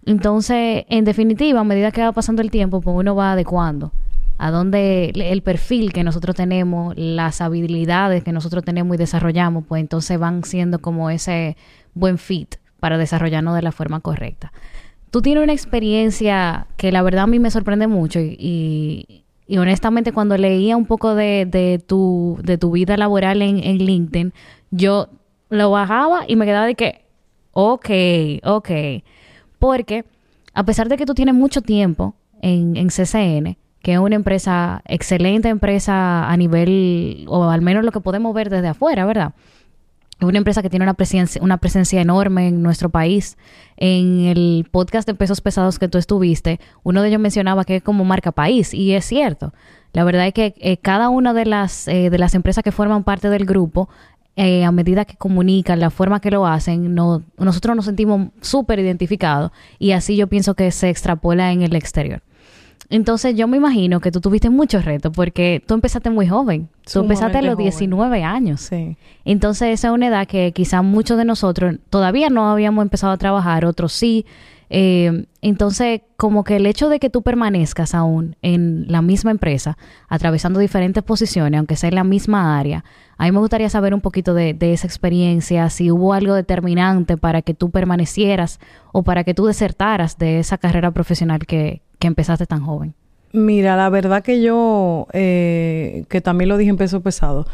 Entonces, 0.06 0.84
en 0.88 1.04
definitiva, 1.04 1.58
a 1.58 1.64
medida 1.64 1.90
que 1.90 2.02
va 2.02 2.12
pasando 2.12 2.40
el 2.40 2.52
tiempo, 2.52 2.80
pues 2.80 2.96
uno 2.96 3.16
va 3.16 3.32
adecuando 3.32 3.90
a 4.42 4.50
dónde 4.50 5.12
el 5.14 5.42
perfil 5.42 5.92
que 5.92 6.02
nosotros 6.02 6.34
tenemos, 6.34 6.94
las 6.96 7.42
habilidades 7.42 8.24
que 8.24 8.32
nosotros 8.32 8.64
tenemos 8.64 8.94
y 8.94 8.98
desarrollamos, 8.98 9.64
pues 9.68 9.82
entonces 9.82 10.18
van 10.18 10.44
siendo 10.44 10.78
como 10.78 11.10
ese 11.10 11.58
buen 11.92 12.16
fit 12.16 12.54
para 12.80 12.96
desarrollarnos 12.96 13.54
de 13.54 13.60
la 13.60 13.70
forma 13.70 14.00
correcta. 14.00 14.50
Tú 15.10 15.20
tienes 15.20 15.44
una 15.44 15.52
experiencia 15.52 16.68
que 16.78 16.90
la 16.90 17.02
verdad 17.02 17.24
a 17.24 17.26
mí 17.26 17.38
me 17.38 17.50
sorprende 17.50 17.86
mucho 17.86 18.18
y, 18.18 19.24
honestamente 19.58 20.12
cuando 20.12 20.38
leía 20.38 20.74
un 20.74 20.86
poco 20.86 21.14
de, 21.14 21.84
tu, 21.86 22.38
de 22.42 22.56
tu 22.56 22.70
vida 22.70 22.96
laboral 22.96 23.42
en, 23.42 23.62
en 23.62 23.76
LinkedIn, 23.76 24.32
yo 24.70 25.10
lo 25.50 25.70
bajaba 25.70 26.24
y 26.26 26.36
me 26.36 26.46
quedaba 26.46 26.64
de 26.64 26.76
que, 26.76 27.04
ok, 27.52 27.90
ok, 28.44 28.70
porque 29.58 30.06
a 30.54 30.64
pesar 30.64 30.88
de 30.88 30.96
que 30.96 31.04
tú 31.04 31.12
tienes 31.12 31.34
mucho 31.34 31.60
tiempo 31.60 32.14
en, 32.40 32.76
en 32.76 32.88
CCN, 32.88 33.59
que 33.82 33.94
es 33.94 33.98
una 33.98 34.16
empresa, 34.16 34.82
excelente 34.86 35.48
empresa 35.48 36.28
a 36.28 36.36
nivel, 36.36 37.24
o 37.28 37.44
al 37.44 37.62
menos 37.62 37.84
lo 37.84 37.92
que 37.92 38.00
podemos 38.00 38.34
ver 38.34 38.50
desde 38.50 38.68
afuera, 38.68 39.06
¿verdad? 39.06 39.32
Es 40.20 40.28
una 40.28 40.36
empresa 40.36 40.60
que 40.60 40.68
tiene 40.68 40.84
una 40.84 40.94
presencia, 40.94 41.40
una 41.42 41.56
presencia 41.56 42.00
enorme 42.00 42.48
en 42.48 42.62
nuestro 42.62 42.90
país. 42.90 43.38
En 43.78 44.26
el 44.26 44.68
podcast 44.70 45.08
de 45.08 45.14
pesos 45.14 45.40
pesados 45.40 45.78
que 45.78 45.88
tú 45.88 45.96
estuviste, 45.96 46.60
uno 46.82 47.00
de 47.00 47.08
ellos 47.08 47.20
mencionaba 47.20 47.64
que 47.64 47.76
es 47.76 47.82
como 47.82 48.04
marca 48.04 48.30
país, 48.30 48.74
y 48.74 48.92
es 48.92 49.06
cierto. 49.06 49.54
La 49.94 50.04
verdad 50.04 50.26
es 50.26 50.34
que 50.34 50.54
eh, 50.58 50.76
cada 50.76 51.08
una 51.08 51.32
de 51.32 51.46
las, 51.46 51.88
eh, 51.88 52.10
de 52.10 52.18
las 52.18 52.34
empresas 52.34 52.62
que 52.62 52.70
forman 52.70 53.02
parte 53.02 53.30
del 53.30 53.46
grupo 53.46 53.88
eh, 54.36 54.64
a 54.64 54.72
medida 54.72 55.06
que 55.06 55.16
comunican, 55.16 55.80
la 55.80 55.90
forma 55.90 56.20
que 56.20 56.30
lo 56.30 56.46
hacen, 56.46 56.94
no, 56.94 57.22
nosotros 57.38 57.74
nos 57.74 57.86
sentimos 57.86 58.28
súper 58.42 58.78
identificados 58.78 59.50
y 59.78 59.92
así 59.92 60.16
yo 60.16 60.28
pienso 60.28 60.54
que 60.54 60.70
se 60.70 60.90
extrapola 60.90 61.50
en 61.52 61.62
el 61.62 61.74
exterior. 61.74 62.22
Entonces 62.90 63.36
yo 63.36 63.46
me 63.46 63.56
imagino 63.56 64.00
que 64.00 64.10
tú 64.10 64.20
tuviste 64.20 64.50
muchos 64.50 64.84
retos 64.84 65.12
porque 65.14 65.62
tú 65.64 65.74
empezaste 65.74 66.10
muy 66.10 66.26
joven. 66.26 66.68
Tú 66.92 67.00
empezaste 67.00 67.38
a 67.38 67.42
los 67.42 67.56
19 67.56 68.24
años. 68.24 68.62
Sí. 68.62 68.96
Entonces 69.24 69.68
esa 69.68 69.88
es 69.88 69.94
una 69.94 70.08
edad 70.08 70.26
que 70.26 70.50
quizás 70.52 70.82
muchos 70.82 71.16
de 71.16 71.24
nosotros 71.24 71.76
todavía 71.88 72.30
no 72.30 72.50
habíamos 72.50 72.82
empezado 72.82 73.12
a 73.12 73.16
trabajar, 73.16 73.64
otros 73.64 73.92
sí. 73.92 74.26
Eh, 74.72 75.26
entonces, 75.40 76.02
como 76.16 76.44
que 76.44 76.56
el 76.56 76.66
hecho 76.66 76.88
de 76.88 77.00
que 77.00 77.10
tú 77.10 77.22
permanezcas 77.22 77.92
aún 77.92 78.36
en 78.40 78.86
la 78.88 79.02
misma 79.02 79.32
empresa, 79.32 79.76
atravesando 80.08 80.60
diferentes 80.60 81.02
posiciones, 81.02 81.58
aunque 81.58 81.74
sea 81.74 81.88
en 81.88 81.96
la 81.96 82.04
misma 82.04 82.56
área, 82.58 82.84
a 83.18 83.24
mí 83.24 83.32
me 83.32 83.40
gustaría 83.40 83.68
saber 83.68 83.94
un 83.94 84.00
poquito 84.00 84.32
de, 84.32 84.54
de 84.54 84.72
esa 84.72 84.86
experiencia, 84.86 85.70
si 85.70 85.90
hubo 85.90 86.12
algo 86.12 86.34
determinante 86.34 87.16
para 87.16 87.42
que 87.42 87.52
tú 87.52 87.70
permanecieras 87.70 88.60
o 88.92 89.02
para 89.02 89.24
que 89.24 89.34
tú 89.34 89.46
desertaras 89.46 90.18
de 90.18 90.38
esa 90.38 90.56
carrera 90.56 90.92
profesional 90.92 91.46
que, 91.46 91.82
que 92.00 92.08
empezaste 92.08 92.46
tan 92.46 92.64
joven? 92.64 92.94
Mira, 93.32 93.76
la 93.76 93.88
verdad 93.90 94.24
que 94.24 94.42
yo, 94.42 95.06
eh, 95.12 96.04
que 96.08 96.20
también 96.20 96.48
lo 96.48 96.56
dije 96.56 96.70
en 96.70 96.76
peso 96.76 97.00
pesado, 97.00 97.46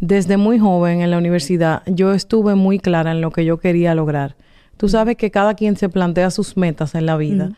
desde 0.00 0.36
muy 0.36 0.58
joven 0.58 1.00
en 1.00 1.10
la 1.10 1.16
universidad, 1.16 1.82
yo 1.86 2.12
estuve 2.12 2.54
muy 2.54 2.78
clara 2.78 3.12
en 3.12 3.22
lo 3.22 3.30
que 3.30 3.46
yo 3.46 3.58
quería 3.58 3.94
lograr. 3.94 4.36
Tú 4.76 4.88
sabes 4.88 5.16
que 5.16 5.30
cada 5.30 5.54
quien 5.54 5.76
se 5.76 5.88
plantea 5.88 6.30
sus 6.30 6.56
metas 6.56 6.94
en 6.94 7.06
la 7.06 7.16
vida. 7.16 7.52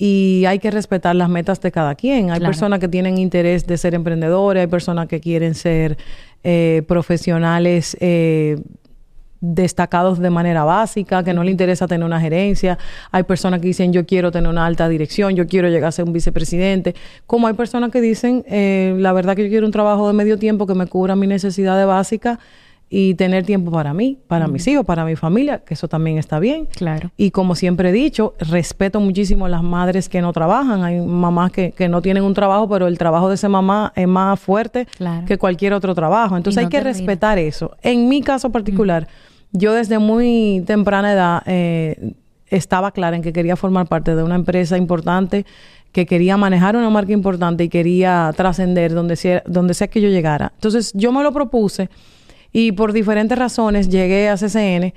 Y 0.00 0.44
hay 0.46 0.60
que 0.60 0.70
respetar 0.70 1.16
las 1.16 1.28
metas 1.28 1.60
de 1.60 1.72
cada 1.72 1.96
quien. 1.96 2.30
Hay 2.30 2.38
personas 2.38 2.78
que 2.78 2.86
tienen 2.86 3.18
interés 3.18 3.66
de 3.66 3.76
ser 3.76 3.94
emprendedores, 3.94 4.60
hay 4.60 4.68
personas 4.68 5.08
que 5.08 5.18
quieren 5.18 5.56
ser 5.56 5.98
eh, 6.44 6.84
profesionales 6.86 7.96
eh, 7.98 8.62
destacados 9.40 10.18
de 10.18 10.30
manera 10.30 10.64
básica, 10.64 11.22
que 11.22 11.32
no 11.32 11.44
le 11.44 11.50
interesa 11.50 11.86
tener 11.86 12.04
una 12.04 12.20
gerencia. 12.20 12.78
Hay 13.10 13.22
personas 13.22 13.60
que 13.60 13.68
dicen 13.68 13.92
yo 13.92 14.06
quiero 14.06 14.30
tener 14.30 14.50
una 14.50 14.66
alta 14.66 14.88
dirección, 14.88 15.36
yo 15.36 15.46
quiero 15.46 15.68
llegar 15.68 15.88
a 15.88 15.92
ser 15.92 16.04
un 16.04 16.12
vicepresidente. 16.12 16.94
Como 17.26 17.46
hay 17.46 17.54
personas 17.54 17.90
que 17.90 18.00
dicen 18.00 18.44
eh, 18.48 18.94
la 18.98 19.12
verdad 19.12 19.36
que 19.36 19.44
yo 19.44 19.48
quiero 19.48 19.66
un 19.66 19.72
trabajo 19.72 20.06
de 20.06 20.14
medio 20.14 20.38
tiempo 20.38 20.66
que 20.66 20.74
me 20.74 20.86
cubra 20.86 21.16
mis 21.16 21.28
necesidades 21.28 21.86
básicas 21.86 22.38
y 22.90 23.14
tener 23.14 23.44
tiempo 23.44 23.70
para 23.70 23.92
mí, 23.92 24.18
para 24.28 24.48
mis 24.48 24.66
hijos, 24.66 24.84
para 24.86 25.04
mi 25.04 25.14
familia, 25.14 25.58
que 25.58 25.74
eso 25.74 25.88
también 25.88 26.16
está 26.16 26.38
bien. 26.38 26.66
Claro. 26.66 27.10
Y 27.16 27.32
como 27.32 27.54
siempre 27.54 27.90
he 27.90 27.92
dicho, 27.92 28.34
respeto 28.38 28.98
muchísimo 29.00 29.46
a 29.46 29.48
las 29.48 29.62
madres 29.62 30.08
que 30.08 30.22
no 30.22 30.32
trabajan. 30.32 30.82
Hay 30.84 30.98
mamás 31.00 31.52
que, 31.52 31.72
que 31.72 31.88
no 31.88 32.00
tienen 32.00 32.22
un 32.22 32.32
trabajo, 32.32 32.68
pero 32.68 32.86
el 32.86 32.96
trabajo 32.96 33.28
de 33.28 33.34
esa 33.34 33.48
mamá 33.48 33.92
es 33.94 34.08
más 34.08 34.40
fuerte 34.40 34.86
que 35.26 35.36
cualquier 35.36 35.74
otro 35.74 35.94
trabajo. 35.94 36.36
Entonces 36.36 36.64
hay 36.64 36.70
que 36.70 36.80
respetar 36.80 37.38
eso. 37.38 37.76
En 37.82 38.08
mi 38.08 38.22
caso 38.22 38.50
particular, 38.50 39.06
yo 39.52 39.72
desde 39.72 39.98
muy 39.98 40.62
temprana 40.66 41.12
edad 41.12 41.42
eh, 41.46 42.14
estaba 42.46 42.92
clara 42.92 43.16
en 43.16 43.22
que 43.22 43.32
quería 43.32 43.56
formar 43.56 43.86
parte 43.86 44.14
de 44.14 44.22
una 44.22 44.34
empresa 44.34 44.76
importante, 44.76 45.46
que 45.92 46.06
quería 46.06 46.36
manejar 46.36 46.76
una 46.76 46.90
marca 46.90 47.12
importante 47.12 47.64
y 47.64 47.68
quería 47.68 48.32
trascender 48.36 48.92
donde 48.92 49.16
sea, 49.16 49.42
donde 49.46 49.74
sea 49.74 49.88
que 49.88 50.00
yo 50.00 50.08
llegara. 50.08 50.52
Entonces 50.54 50.92
yo 50.94 51.12
me 51.12 51.22
lo 51.22 51.32
propuse 51.32 51.88
y 52.52 52.72
por 52.72 52.92
diferentes 52.92 53.38
razones 53.38 53.88
llegué 53.88 54.28
a 54.28 54.36
CCN. 54.36 54.92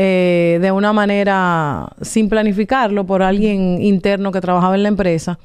Eh, 0.00 0.58
de 0.60 0.70
una 0.70 0.92
manera 0.92 1.88
sin 2.02 2.28
planificarlo 2.28 3.04
por 3.04 3.22
alguien 3.22 3.82
interno 3.82 4.30
que 4.30 4.40
trabajaba 4.40 4.76
en 4.76 4.84
la 4.84 4.90
empresa 4.90 5.40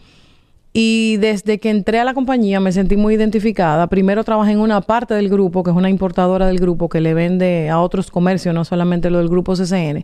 y 0.73 1.17
desde 1.17 1.59
que 1.59 1.69
entré 1.69 1.99
a 1.99 2.03
la 2.03 2.15
compañía 2.15 2.59
me 2.59 2.71
sentí 2.71 2.97
muy 2.97 3.13
identificada. 3.13 3.85
Primero 3.87 4.23
trabajé 4.23 4.53
en 4.53 4.59
una 4.59 4.81
parte 4.81 5.13
del 5.13 5.29
grupo, 5.29 5.63
que 5.63 5.69
es 5.69 5.77
una 5.77 5.89
importadora 5.89 6.47
del 6.47 6.59
grupo 6.59 6.89
que 6.89 6.99
le 6.99 7.13
vende 7.13 7.69
a 7.69 7.79
otros 7.79 8.09
comercios, 8.09 8.55
no 8.55 8.65
solamente 8.65 9.11
lo 9.11 9.19
del 9.19 9.29
grupo 9.29 9.53
CCN. 9.53 10.03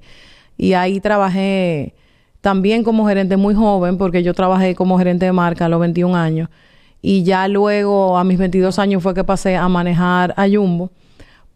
Y 0.57 0.73
ahí 0.73 0.99
trabajé 0.99 1.95
también 2.41 2.83
como 2.83 3.07
gerente 3.07 3.35
muy 3.35 3.55
joven, 3.55 3.97
porque 3.97 4.21
yo 4.21 4.35
trabajé 4.35 4.75
como 4.75 4.99
gerente 4.99 5.25
de 5.25 5.31
marca 5.31 5.65
a 5.65 5.69
los 5.69 5.79
21 5.79 6.15
años. 6.15 6.49
Y 7.01 7.23
ya 7.23 7.47
luego, 7.47 8.19
a 8.19 8.23
mis 8.23 8.37
22 8.37 8.77
años, 8.77 9.01
fue 9.01 9.15
que 9.15 9.23
pasé 9.23 9.55
a 9.55 9.67
manejar 9.69 10.35
a 10.37 10.47
Jumbo, 10.47 10.91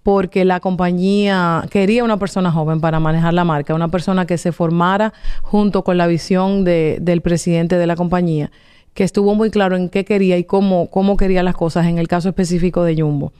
porque 0.01 0.43
la 0.43 0.59
compañía 0.59 1.65
quería 1.69 2.03
una 2.03 2.17
persona 2.17 2.51
joven 2.51 2.81
para 2.81 2.99
manejar 2.99 3.35
la 3.35 3.43
marca, 3.43 3.75
una 3.75 3.89
persona 3.89 4.25
que 4.25 4.39
se 4.39 4.51
formara 4.51 5.13
junto 5.43 5.83
con 5.83 5.97
la 5.97 6.07
visión 6.07 6.63
de, 6.63 6.97
del 6.99 7.21
presidente 7.21 7.77
de 7.77 7.85
la 7.85 7.95
compañía 7.95 8.49
que 8.93 9.03
estuvo 9.03 9.35
muy 9.35 9.49
claro 9.49 9.75
en 9.75 9.89
qué 9.89 10.05
quería 10.05 10.37
y 10.37 10.43
cómo, 10.43 10.89
cómo 10.89 11.17
quería 11.17 11.43
las 11.43 11.55
cosas 11.55 11.87
en 11.87 11.97
el 11.97 12.07
caso 12.07 12.29
específico 12.29 12.83
de 12.83 12.95
Jumbo. 13.01 13.33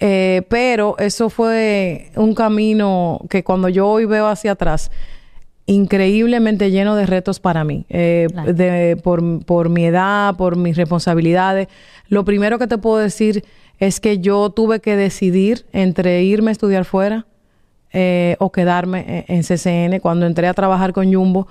Eh, 0.00 0.42
pero 0.48 0.96
eso 0.98 1.28
fue 1.28 2.10
un 2.14 2.34
camino 2.34 3.20
que 3.28 3.42
cuando 3.42 3.68
yo 3.68 3.88
hoy 3.88 4.04
veo 4.04 4.28
hacia 4.28 4.52
atrás, 4.52 4.90
increíblemente 5.66 6.70
lleno 6.70 6.96
de 6.96 7.04
retos 7.04 7.40
para 7.40 7.64
mí, 7.64 7.84
eh, 7.90 8.28
de, 8.54 8.96
por, 9.02 9.44
por 9.44 9.68
mi 9.68 9.84
edad, 9.84 10.36
por 10.36 10.56
mis 10.56 10.76
responsabilidades. 10.76 11.68
Lo 12.08 12.24
primero 12.24 12.58
que 12.58 12.66
te 12.66 12.78
puedo 12.78 12.98
decir 12.98 13.44
es 13.78 14.00
que 14.00 14.18
yo 14.18 14.50
tuve 14.50 14.80
que 14.80 14.96
decidir 14.96 15.66
entre 15.72 16.22
irme 16.22 16.50
a 16.50 16.52
estudiar 16.52 16.84
fuera 16.84 17.26
eh, 17.92 18.36
o 18.38 18.50
quedarme 18.50 19.24
en, 19.28 19.36
en 19.36 19.42
CCN. 19.42 20.00
Cuando 20.00 20.26
entré 20.26 20.46
a 20.46 20.54
trabajar 20.54 20.92
con 20.92 21.12
Jumbo, 21.12 21.48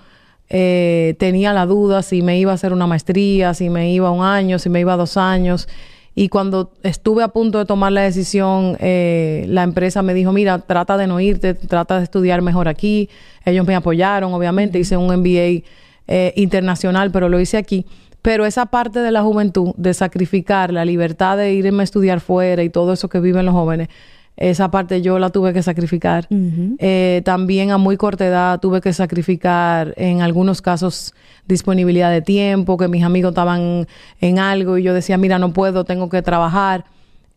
eh, 0.50 1.16
tenía 1.20 1.54
la 1.54 1.66
duda 1.66 2.02
si 2.02 2.22
me 2.22 2.40
iba 2.40 2.52
a 2.52 2.56
hacer 2.56 2.74
una 2.74 2.88
maestría, 2.88 3.54
si 3.54 3.70
me 3.70 3.92
iba 3.92 4.12
un 4.12 4.24
año, 4.24 4.60
si 4.60 4.70
me 4.70 4.80
iba 4.80 4.96
dos 4.96 5.18
años. 5.18 5.68
Y 6.16 6.30
cuando 6.30 6.72
estuve 6.82 7.22
a 7.22 7.28
punto 7.28 7.60
de 7.60 7.66
tomar 7.66 7.92
la 7.92 8.02
decisión, 8.02 8.76
eh, 8.80 9.46
la 9.50 9.62
empresa 9.62 10.02
me 10.02 10.16
dijo, 10.16 10.32
mira, 10.32 10.58
trata 10.58 10.98
de 10.98 11.06
no 11.06 11.20
irte, 11.20 11.54
trata 11.54 12.00
de 12.00 12.06
estudiar 12.06 12.42
mejor 12.42 12.68
aquí. 12.68 13.08
Ellos 13.46 13.68
me 13.68 13.76
apoyaron, 13.76 14.34
obviamente, 14.34 14.80
hice 14.80 14.98
un 14.98 15.16
MBA 15.16 15.64
eh, 16.08 16.34
internacional, 16.36 17.12
pero 17.12 17.30
lo 17.30 17.40
hice 17.40 17.58
aquí. 17.58 17.86
Pero 18.24 18.48
esa 18.48 18.66
parte 18.66 19.00
de 19.02 19.12
la 19.12 19.22
juventud, 19.22 19.76
de 19.78 19.94
sacrificar 19.94 20.74
la 20.74 20.86
libertad 20.86 21.38
de 21.38 21.54
irme 21.54 21.82
a 21.82 21.84
estudiar 21.84 22.20
fuera 22.20 22.64
y 22.64 22.70
todo 22.70 22.94
eso 22.94 23.10
que 23.10 23.20
viven 23.20 23.46
los 23.46 23.54
jóvenes, 23.54 23.90
esa 24.38 24.70
parte 24.70 25.02
yo 25.02 25.18
la 25.18 25.32
tuve 25.32 25.52
que 25.52 25.64
sacrificar. 25.64 26.28
Eh, 26.30 27.24
también 27.26 27.72
a 27.72 27.80
muy 27.80 27.98
corta 27.98 28.26
edad 28.26 28.60
tuve 28.60 28.82
que 28.82 28.94
sacrificar 28.94 29.96
en 29.98 30.22
algunos 30.22 30.62
casos 30.62 31.16
disponibilidad 31.48 32.12
de 32.12 32.22
tiempo, 32.22 32.78
que 32.78 32.88
mis 32.88 33.04
amigos 33.04 33.32
estaban 33.32 33.88
en 34.22 34.40
algo 34.40 34.78
y 34.78 34.84
yo 34.84 34.94
decía, 34.94 35.18
mira, 35.18 35.40
no 35.40 35.54
puedo, 35.54 35.86
tengo 35.86 36.08
que 36.10 36.22
trabajar. 36.22 36.86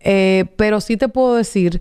Eh, 0.00 0.44
pero 0.56 0.82
sí 0.82 0.98
te 0.98 1.08
puedo 1.08 1.36
decir 1.36 1.80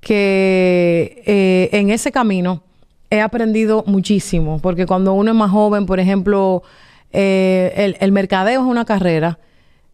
que 0.00 1.22
eh, 1.24 1.70
en 1.72 1.88
ese 1.88 2.12
camino 2.12 2.62
he 3.08 3.22
aprendido 3.22 3.82
muchísimo, 3.86 4.58
porque 4.60 4.84
cuando 4.84 5.14
uno 5.14 5.30
es 5.30 5.36
más 5.36 5.50
joven, 5.50 5.86
por 5.86 6.00
ejemplo, 6.00 6.62
el, 7.12 7.96
el 7.98 8.12
mercadeo 8.12 8.60
es 8.60 8.66
una 8.66 8.84
carrera 8.84 9.38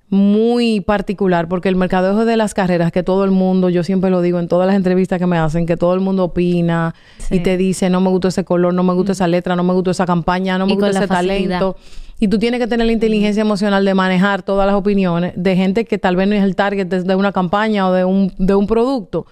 muy 0.09 0.81
particular 0.81 1.49
porque 1.49 1.69
el 1.69 1.77
mercadeo 1.77 2.25
de 2.25 2.37
las 2.37 2.55
carreras 2.55 2.93
que 2.93 3.03
todo 3.03 3.25
el 3.25 3.33
mundo, 3.33 3.69
yo 3.71 3.83
siempre 3.83 4.11
lo 4.11 4.21
digo 4.23 4.39
en 4.39 4.47
todas 4.47 4.67
las 4.67 4.77
entrevistas 4.77 5.19
que 5.19 5.27
me 5.27 5.39
hacen, 5.39 5.67
que 5.67 5.77
todo 5.77 5.95
el 5.95 6.01
mundo 6.01 6.25
opina 6.25 6.95
y 7.31 7.41
te 7.41 7.57
dice, 7.57 7.91
no 7.91 8.01
me 8.01 8.11
gusta 8.11 8.29
ese 8.29 8.45
color, 8.45 8.73
no 8.73 8.85
me 8.85 8.93
gusta 8.95 9.13
esa 9.13 9.27
letra, 9.27 9.57
no 9.57 9.65
me 9.65 9.73
gusta 9.73 9.91
esa 9.91 10.07
campaña, 10.07 10.59
no 10.59 10.67
me 10.67 10.75
gusta 10.75 10.91
ese 10.91 11.09
talento. 11.09 11.77
Y 12.19 12.29
tú 12.29 12.39
tienes 12.39 12.61
que 12.61 12.67
tener 12.67 12.87
la 12.87 12.93
inteligencia 12.93 13.43
emocional 13.43 13.85
de 13.85 13.95
manejar 13.95 14.43
todas 14.43 14.67
las 14.67 14.75
opiniones 14.75 15.35
de 15.37 15.57
gente 15.57 15.85
que 15.85 15.99
tal 15.99 16.17
vez 16.17 16.27
no 16.29 16.35
es 16.35 16.43
el 16.43 16.57
target 16.57 16.87
de, 16.87 17.15
una 17.15 17.33
campaña 17.33 17.89
o 17.89 17.93
de 17.93 18.05
un, 18.05 18.33
de 18.39 18.55
un 18.55 18.67
producto. 18.67 19.27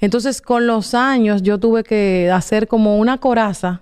Entonces, 0.00 0.40
con 0.40 0.66
los 0.66 0.94
años, 0.94 1.42
yo 1.42 1.58
tuve 1.58 1.82
que 1.82 2.30
hacer 2.32 2.68
como 2.68 2.98
una 2.98 3.18
coraza 3.18 3.80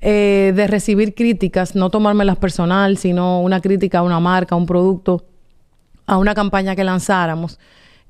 eh, 0.00 0.52
de 0.56 0.66
recibir 0.66 1.14
críticas, 1.14 1.76
no 1.76 1.90
tomármelas 1.90 2.36
personal, 2.36 2.96
sino 2.96 3.42
una 3.42 3.60
crítica 3.60 3.98
a 3.98 4.02
una 4.02 4.20
marca, 4.20 4.54
a 4.54 4.58
un 4.58 4.66
producto 4.66 5.24
a 6.06 6.18
una 6.18 6.34
campaña 6.34 6.76
que 6.76 6.84
lanzáramos, 6.84 7.58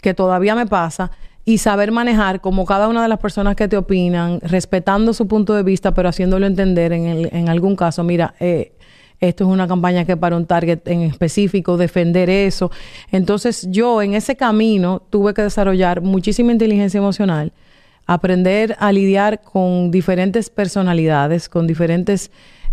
que 0.01 0.15
todavía 0.15 0.55
me 0.55 0.67
pasa, 0.67 1.11
y 1.45 1.59
saber 1.59 1.93
manejar 1.93 2.41
como 2.41 2.65
cada 2.65 2.89
una 2.89 3.03
de 3.03 3.09
las 3.09 3.21
personas 3.21 3.55
que 3.55 3.69
te 3.69 3.77
opinan, 3.77 4.41
respetando 4.41 5.13
su 5.13 5.29
punto 5.29 5.55
de 5.55 5.63
vista, 5.63 5.95
pero 5.95 6.09
haciéndolo 6.09 6.45
entender 6.45 6.93
en, 6.93 7.07
el, 7.07 7.29
en 7.33 7.49
algún 7.49 7.77
caso, 7.77 8.03
mira, 8.03 8.35
eh, 8.41 8.73
esto 9.21 9.45
es 9.45 9.51
una 9.51 9.67
campaña 9.67 10.05
que 10.05 10.17
para 10.17 10.37
un 10.37 10.45
target 10.45 10.87
en 10.87 11.03
específico, 11.03 11.77
defender 11.77 12.29
eso. 12.29 12.71
Entonces 13.11 13.67
yo 13.71 14.03
en 14.03 14.15
ese 14.15 14.37
camino 14.37 15.03
tuve 15.09 15.33
que 15.35 15.43
desarrollar 15.43 16.03
muchísima 16.03 16.53
inteligencia 16.53 16.99
emocional, 16.99 17.53
aprender 18.07 18.77
a 18.79 18.93
lidiar 18.93 19.41
con 19.41 19.91
diferentes 19.91 20.51
personalidades, 20.51 21.49
con 21.49 21.67
diferentes 21.67 22.31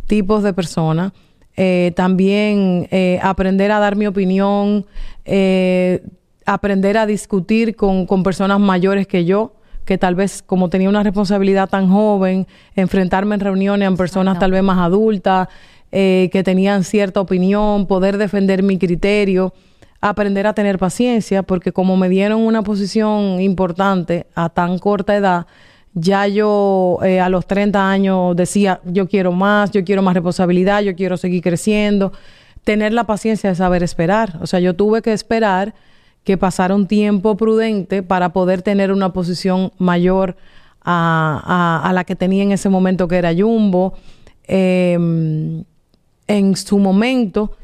tipos 0.08 0.44
de 0.44 0.53
personas 0.53 1.13
eh, 1.55 1.91
también 1.95 2.88
eh, 2.89 3.19
aprender 3.22 3.72
a 3.72 3.79
dar 3.79 3.95
mi 3.95 4.07
opinión, 4.07 4.86
eh, 5.25 6.03
aprender 6.45 6.98
a 6.98 7.05
discutir 7.05 7.75
con, 7.75 8.07
con, 8.07 8.24
personas 8.24 8.60
mayores 8.60 9.05
que 9.05 9.24
yo, 9.25 9.53
que 9.86 9.98
tal 9.98 10.15
vez 10.15 10.41
como 10.41 10.69
tenía 10.69 10.89
una 10.89 11.03
responsabilidad 11.03 11.69
tan 11.69 11.89
joven, 11.89 12.48
enfrentarme 12.75 13.36
en 13.36 13.41
reuniones 13.41 13.88
a 13.88 13.95
personas 13.95 14.39
tal 14.39 14.51
vez 14.51 14.63
más 14.63 14.79
adultas, 14.79 15.48
que 15.91 16.41
tenían 16.43 16.83
cierta 16.83 17.22
opinión, 17.22 17.86
poder 17.86 18.17
defender 18.17 18.63
mi 18.63 18.79
criterio, 18.79 19.53
aprender 20.01 20.48
a 20.48 20.53
tener 20.53 20.79
paciencia, 20.79 21.43
porque 21.43 21.72
como 21.72 21.98
me 21.98 22.10
dieron 22.10 22.41
una 22.41 22.63
posición 22.63 23.39
importante 23.39 24.25
a 24.33 24.50
tan 24.50 24.79
corta 24.79 25.15
edad, 25.15 25.45
ya 25.93 26.27
yo 26.27 27.00
eh, 27.03 27.19
a 27.19 27.29
los 27.29 27.45
30 27.45 27.89
años 27.89 28.35
decía, 28.35 28.81
yo 28.85 29.07
quiero 29.07 29.31
más, 29.31 29.71
yo 29.71 29.83
quiero 29.83 30.01
más 30.01 30.15
responsabilidad, 30.15 30.81
yo 30.81 30.95
quiero 30.95 31.17
seguir 31.17 31.43
creciendo, 31.43 32.12
tener 32.63 32.93
la 32.93 33.05
paciencia 33.05 33.50
de 33.50 33.55
saber 33.55 33.83
esperar. 33.83 34.39
O 34.41 34.47
sea, 34.47 34.59
yo 34.59 34.75
tuve 34.75 35.01
que 35.01 35.13
esperar 35.13 35.73
que 36.23 36.38
pasara 36.38 36.73
un 36.73 36.88
tiempo 36.88 37.35
prudente 37.38 38.01
para 38.01 38.29
poder 38.29 38.62
tener 38.62 38.91
una 38.91 39.13
posición 39.13 39.71
mayor 39.77 40.35
a, 40.85 41.91
la 41.93 42.03
que 42.03 42.15
tenía 42.15 42.43
en 42.43 42.51
ese 42.51 42.69
momento 42.69 43.07
que 43.07 43.17
era 43.17 43.33
Jumbo. 43.33 43.93
Em, 44.45 45.63
en 46.27 46.55
su 46.55 46.79
momento, 46.79 47.55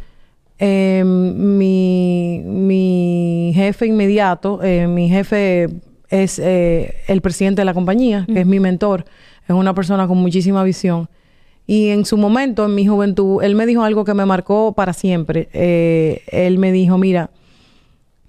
em, 0.57 1.57
mi, 1.57 2.41
mi, 2.45 3.51
jefe 3.55 3.87
inmediato, 3.87 4.61
eh, 4.61 4.87
mi 4.87 5.09
jefe 5.09 5.69
es 6.09 6.39
eh, 6.39 6.95
el 7.07 7.21
presidente 7.21 7.61
de 7.61 7.65
la 7.65 7.73
compañía, 7.73 8.25
que 8.25 8.41
es 8.41 8.45
mi 8.45 8.59
mentor, 8.59 9.05
es 9.47 9.55
una 9.55 9.73
persona 9.73 10.07
con 10.07 10.17
muchísima 10.17 10.63
visión. 10.63 11.09
Y 11.67 11.89
en 11.89 12.05
su 12.05 12.17
momento, 12.17 12.65
en 12.65 12.73
mi 12.73 12.87
juventud, 12.87 13.43
él 13.43 13.55
me 13.55 13.65
dijo 13.65 13.83
algo 13.83 14.03
que 14.03 14.15
me 14.15 14.25
marcó 14.25 14.73
para 14.73 14.93
siempre. 14.93 15.49
Eh, 15.53 16.23
él 16.31 16.57
me 16.57 16.71
dijo, 16.71 16.97
mira, 16.97 17.29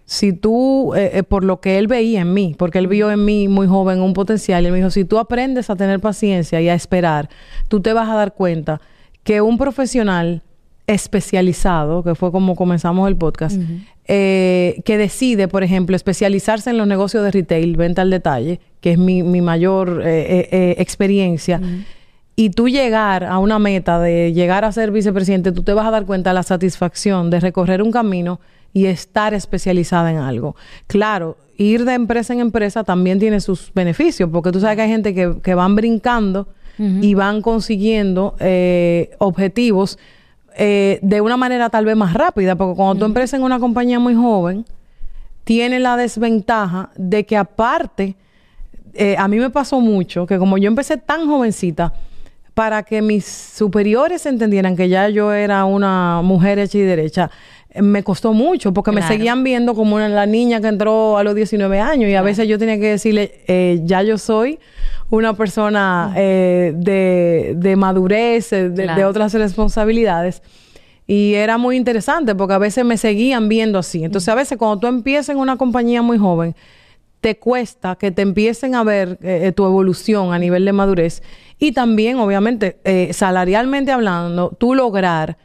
si 0.04 0.32
tú, 0.32 0.92
eh, 0.94 1.22
por 1.22 1.44
lo 1.44 1.60
que 1.60 1.78
él 1.78 1.86
veía 1.86 2.20
en 2.20 2.34
mí, 2.34 2.54
porque 2.58 2.78
él 2.78 2.86
vio 2.86 3.10
en 3.10 3.24
mí 3.24 3.48
muy 3.48 3.66
joven 3.66 4.02
un 4.02 4.12
potencial, 4.12 4.66
él 4.66 4.72
me 4.72 4.78
dijo, 4.78 4.90
si 4.90 5.04
tú 5.04 5.18
aprendes 5.18 5.70
a 5.70 5.76
tener 5.76 6.00
paciencia 6.00 6.60
y 6.60 6.68
a 6.68 6.74
esperar, 6.74 7.30
tú 7.68 7.80
te 7.80 7.92
vas 7.92 8.08
a 8.08 8.14
dar 8.14 8.34
cuenta 8.34 8.80
que 9.22 9.40
un 9.40 9.56
profesional 9.56 10.42
especializado, 10.86 12.02
que 12.02 12.16
fue 12.16 12.32
como 12.32 12.56
comenzamos 12.56 13.08
el 13.08 13.16
podcast, 13.16 13.60
eh, 14.12 14.82
que 14.84 14.98
decide, 14.98 15.46
por 15.46 15.62
ejemplo, 15.62 15.94
especializarse 15.94 16.70
en 16.70 16.78
los 16.78 16.88
negocios 16.88 17.22
de 17.22 17.30
retail, 17.30 17.76
venta 17.76 18.02
al 18.02 18.10
detalle, 18.10 18.58
que 18.80 18.90
es 18.92 18.98
mi, 18.98 19.22
mi 19.22 19.40
mayor 19.40 20.02
experiencia, 20.04 21.60
y 22.34 22.50
tú 22.50 22.68
llegar 22.68 23.24
a 23.24 23.38
una 23.38 23.58
meta 23.58 24.00
de 24.00 24.32
llegar 24.32 24.64
a 24.64 24.72
ser 24.72 24.90
vicepresidente, 24.90 25.52
tú 25.52 25.62
te 25.62 25.74
vas 25.74 25.86
a 25.86 25.90
dar 25.90 26.06
cuenta 26.06 26.30
de 26.30 26.34
la 26.34 26.42
satisfacción 26.42 27.28
de 27.28 27.38
recorrer 27.38 27.82
un 27.82 27.92
camino 27.92 28.40
y 28.72 28.86
estar 28.86 29.34
especializada 29.34 30.10
en 30.10 30.16
algo. 30.16 30.56
Claro, 30.86 31.36
ir 31.56 31.84
de 31.84 31.94
empresa 31.94 32.32
en 32.32 32.40
empresa 32.40 32.84
también 32.84 33.18
tiene 33.18 33.40
sus 33.40 33.70
beneficios, 33.74 34.30
porque 34.32 34.52
tú 34.52 34.60
sabes 34.60 34.76
que 34.76 34.82
hay 34.82 34.88
gente 34.88 35.14
que, 35.14 35.54
van 35.54 35.76
brincando 35.76 36.48
y 36.78 37.12
van 37.12 37.42
consiguiendo 37.42 38.36
eh, 38.40 39.10
objetivos 39.18 39.98
eh, 40.56 40.98
de 41.02 41.20
una 41.20 41.36
manera 41.36 41.70
tal 41.70 41.84
vez 41.84 41.96
más 41.96 42.14
rápida, 42.14 42.56
porque 42.56 42.76
cuando 42.76 42.96
tú 43.00 43.04
empresas 43.04 43.38
en 43.38 43.44
una 43.44 43.58
compañía 43.58 43.98
muy 43.98 44.14
joven, 44.14 44.64
tiene 45.44 45.80
la 45.80 45.96
desventaja 45.96 46.90
de 46.96 47.24
que 47.24 47.36
aparte, 47.36 48.16
eh, 48.94 49.16
a 49.18 49.28
mí 49.28 49.38
me 49.38 49.50
pasó 49.50 49.80
mucho, 49.80 50.26
que 50.26 50.38
como 50.38 50.58
yo 50.58 50.68
empecé 50.68 50.96
tan 50.96 51.26
jovencita, 51.26 51.92
para 52.54 52.82
que 52.82 53.00
mis 53.00 53.24
superiores 53.24 54.26
entendieran 54.26 54.76
que 54.76 54.88
ya 54.88 55.08
yo 55.08 55.32
era 55.32 55.64
una 55.64 56.20
mujer 56.22 56.58
hecha 56.58 56.78
y 56.78 56.82
derecha, 56.82 57.30
me 57.74 58.02
costó 58.02 58.32
mucho 58.32 58.72
porque 58.72 58.90
me 58.90 59.02
seguían 59.02 59.44
viendo 59.44 59.74
como 59.74 59.96
una, 59.96 60.08
la 60.08 60.26
niña 60.26 60.60
que 60.60 60.68
entró 60.68 61.16
a 61.16 61.22
los 61.22 61.34
19 61.34 61.78
años 61.80 62.10
y 62.10 62.14
a 62.14 62.22
veces 62.22 62.48
yo 62.48 62.58
tenía 62.58 62.78
que 62.78 62.88
decirle, 62.88 63.42
eh, 63.46 63.80
ya 63.84 64.02
yo 64.02 64.18
soy 64.18 64.58
una 65.08 65.34
persona 65.34 66.12
eh, 66.16 66.72
de, 66.74 67.76
madurez, 67.76 68.52
eh, 68.52 68.70
de, 68.70 69.04
otras 69.04 69.34
responsabilidades. 69.34 70.42
Y 71.06 71.34
era 71.34 71.58
muy 71.58 71.76
interesante 71.76 72.34
porque 72.34 72.54
a 72.54 72.58
veces 72.58 72.84
me 72.84 72.96
seguían 72.96 73.48
viendo 73.48 73.78
así. 73.78 74.04
Entonces 74.04 74.28
a 74.28 74.34
veces 74.34 74.58
cuando 74.58 74.78
tú 74.78 74.86
empiezas 74.86 75.30
en 75.30 75.38
una 75.38 75.56
compañía 75.56 76.02
muy 76.02 76.18
joven, 76.18 76.54
te 77.20 77.36
cuesta 77.38 77.96
que 77.96 78.10
te 78.10 78.22
empiecen 78.22 78.74
a 78.74 78.82
ver 78.82 79.18
tu 79.54 79.66
evolución 79.66 80.32
a 80.32 80.38
nivel 80.38 80.64
de 80.64 80.72
madurez 80.72 81.22
y 81.58 81.72
también, 81.72 82.18
obviamente, 82.18 82.78
salarialmente 83.12 83.92
hablando, 83.92 84.56
tú 84.58 84.74
lograr 84.74 85.36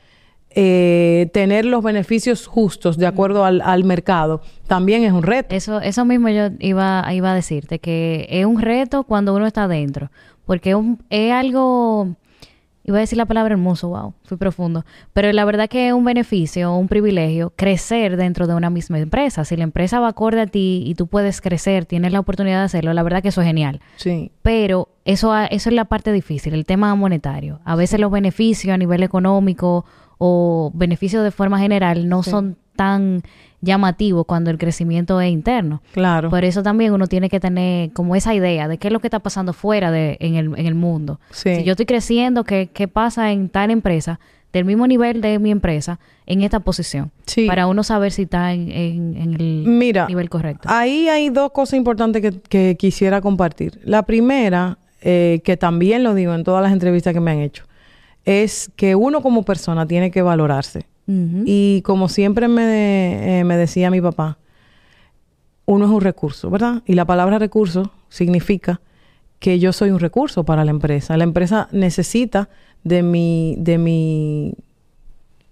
eh, 0.57 1.29
tener 1.33 1.65
los 1.65 1.83
beneficios 1.83 2.47
justos 2.47 2.97
de 2.97 3.05
acuerdo 3.05 3.43
al, 3.43 3.83
mercado 3.83 4.41
también 4.67 5.03
es 5.03 5.11
un 5.11 5.23
reto. 5.23 5.53
Eso, 5.53 5.81
eso 5.81 6.05
mismo 6.05 6.29
yo 6.29 6.47
iba, 6.59 7.05
iba 7.13 7.31
a 7.33 7.35
decirte, 7.35 7.79
que 7.79 8.25
es 8.29 8.45
un 8.45 8.61
reto 8.61 9.03
cuando 9.03 9.35
uno 9.35 9.45
está 9.45 9.67
dentro, 9.67 10.11
porque 10.45 10.71
es, 10.71 10.77
es 11.09 11.33
algo, 11.33 12.15
iba 12.85 12.97
a 12.97 13.01
decir 13.01 13.17
la 13.17 13.25
palabra 13.25 13.51
hermoso, 13.51 13.89
wow, 13.89 14.13
fui 14.23 14.37
profundo, 14.37 14.85
pero 15.11 15.29
la 15.33 15.43
verdad 15.43 15.67
que 15.67 15.87
es 15.87 15.93
un 15.93 16.05
beneficio, 16.05 16.73
un 16.73 16.87
privilegio 16.87 17.51
crecer 17.57 18.15
dentro 18.15 18.47
de 18.47 18.55
una 18.55 18.69
misma 18.69 18.97
empresa. 18.97 19.43
Si 19.43 19.57
la 19.57 19.63
empresa 19.65 19.99
va 19.99 20.07
acorde 20.07 20.39
a 20.39 20.47
ti 20.47 20.83
y 20.85 20.95
tú 20.95 21.07
puedes 21.07 21.41
crecer, 21.41 21.85
tienes 21.85 22.13
la 22.13 22.21
oportunidad 22.21 22.59
de 22.59 22.65
hacerlo, 22.65 22.93
la 22.93 23.03
verdad 23.03 23.21
que 23.21 23.27
eso 23.27 23.41
es 23.41 23.47
genial. 23.47 23.81
Sí. 23.97 24.31
Pero 24.41 24.87
eso, 25.03 25.35
eso 25.35 25.69
es 25.69 25.75
la 25.75 25.83
parte 25.83 26.13
difícil, 26.13 26.53
el 26.53 26.65
tema 26.65 26.95
monetario. 26.95 27.59
A 27.65 27.75
veces 27.75 27.99
los 27.99 28.09
beneficios 28.09 28.73
a 28.73 28.77
nivel 28.77 29.03
económico 29.03 29.83
o 30.17 30.71
beneficios 30.73 31.23
de 31.23 31.31
forma 31.31 31.59
general 31.59 32.07
no 32.07 32.23
son 32.23 32.57
tan 32.75 33.23
llamativos 33.61 34.25
cuando 34.25 34.51
el 34.51 34.57
crecimiento 34.57 35.19
es 35.21 35.31
interno. 35.31 35.81
Claro. 35.93 36.29
Por 36.29 36.45
eso 36.45 36.63
también 36.63 36.93
uno 36.93 37.07
tiene 37.07 37.29
que 37.29 37.39
tener 37.39 37.91
como 37.93 38.15
esa 38.15 38.33
idea 38.33 38.67
de 38.67 38.77
qué 38.77 38.87
es 38.87 38.93
lo 38.93 38.99
que 38.99 39.07
está 39.07 39.19
pasando 39.19 39.53
fuera 39.53 39.91
de 39.91 40.17
en 40.19 40.35
el, 40.35 40.57
en 40.57 40.65
el 40.65 40.75
mundo. 40.75 41.19
Si 41.31 41.63
yo 41.63 41.71
estoy 41.71 41.85
creciendo, 41.85 42.43
¿qué, 42.43 42.69
¿qué 42.71 42.87
pasa 42.87 43.31
en 43.31 43.49
tal 43.49 43.71
empresa? 43.71 44.19
del 44.55 44.63
mismo 44.63 44.87
nivel 44.87 45.19
de 45.19 45.37
mi 45.37 45.51
empresa 45.51 45.99
en 46.25 46.41
esta 46.41 46.61
posición. 46.61 47.11
Sí. 47.25 47.45
Para 47.45 47.67
uno 47.67 47.83
saber 47.83 48.13
si 48.13 48.21
está 48.21 48.53
en, 48.53 48.71
en, 48.71 49.33
el 49.37 49.79
nivel 50.07 50.29
correcto. 50.29 50.69
Ahí 50.71 51.09
hay 51.09 51.29
dos 51.29 51.51
cosas 51.51 51.73
importantes 51.73 52.21
que, 52.21 52.39
que 52.39 52.77
quisiera 52.79 53.19
compartir. 53.19 53.81
La 53.83 54.03
primera, 54.03 54.77
eh, 55.01 55.41
que 55.43 55.57
también 55.57 56.03
lo 56.03 56.13
digo 56.13 56.33
en 56.33 56.45
todas 56.45 56.63
las 56.63 56.71
entrevistas 56.71 57.13
que 57.13 57.19
me 57.19 57.31
han 57.31 57.39
hecho, 57.39 57.65
es 58.25 58.71
que 58.75 58.95
uno 58.95 59.21
como 59.21 59.43
persona 59.43 59.85
tiene 59.85 60.11
que 60.11 60.21
valorarse. 60.21 60.87
Y 61.07 61.83
como 61.83 62.09
siempre 62.09 62.47
me, 62.47 63.39
eh, 63.39 63.43
me 63.43 63.57
decía 63.57 63.91
mi 63.91 64.01
papá, 64.01 64.39
uno 65.65 65.85
es 65.85 65.91
un 65.91 66.01
recurso, 66.01 66.49
¿verdad? 66.49 66.81
Y 66.87 66.95
la 66.95 67.05
palabra 67.05 67.37
recurso 67.37 67.91
significa 68.09 68.81
que 69.37 69.59
yo 69.59 69.71
soy 69.71 69.91
un 69.91 69.99
recurso 69.99 70.45
para 70.45 70.65
la 70.65 70.71
empresa. 70.71 71.15
La 71.15 71.23
empresa 71.23 71.67
necesita 71.71 72.49
de 72.83 73.03
mi, 73.03 73.55
de 73.59 73.77
mi 73.77 74.55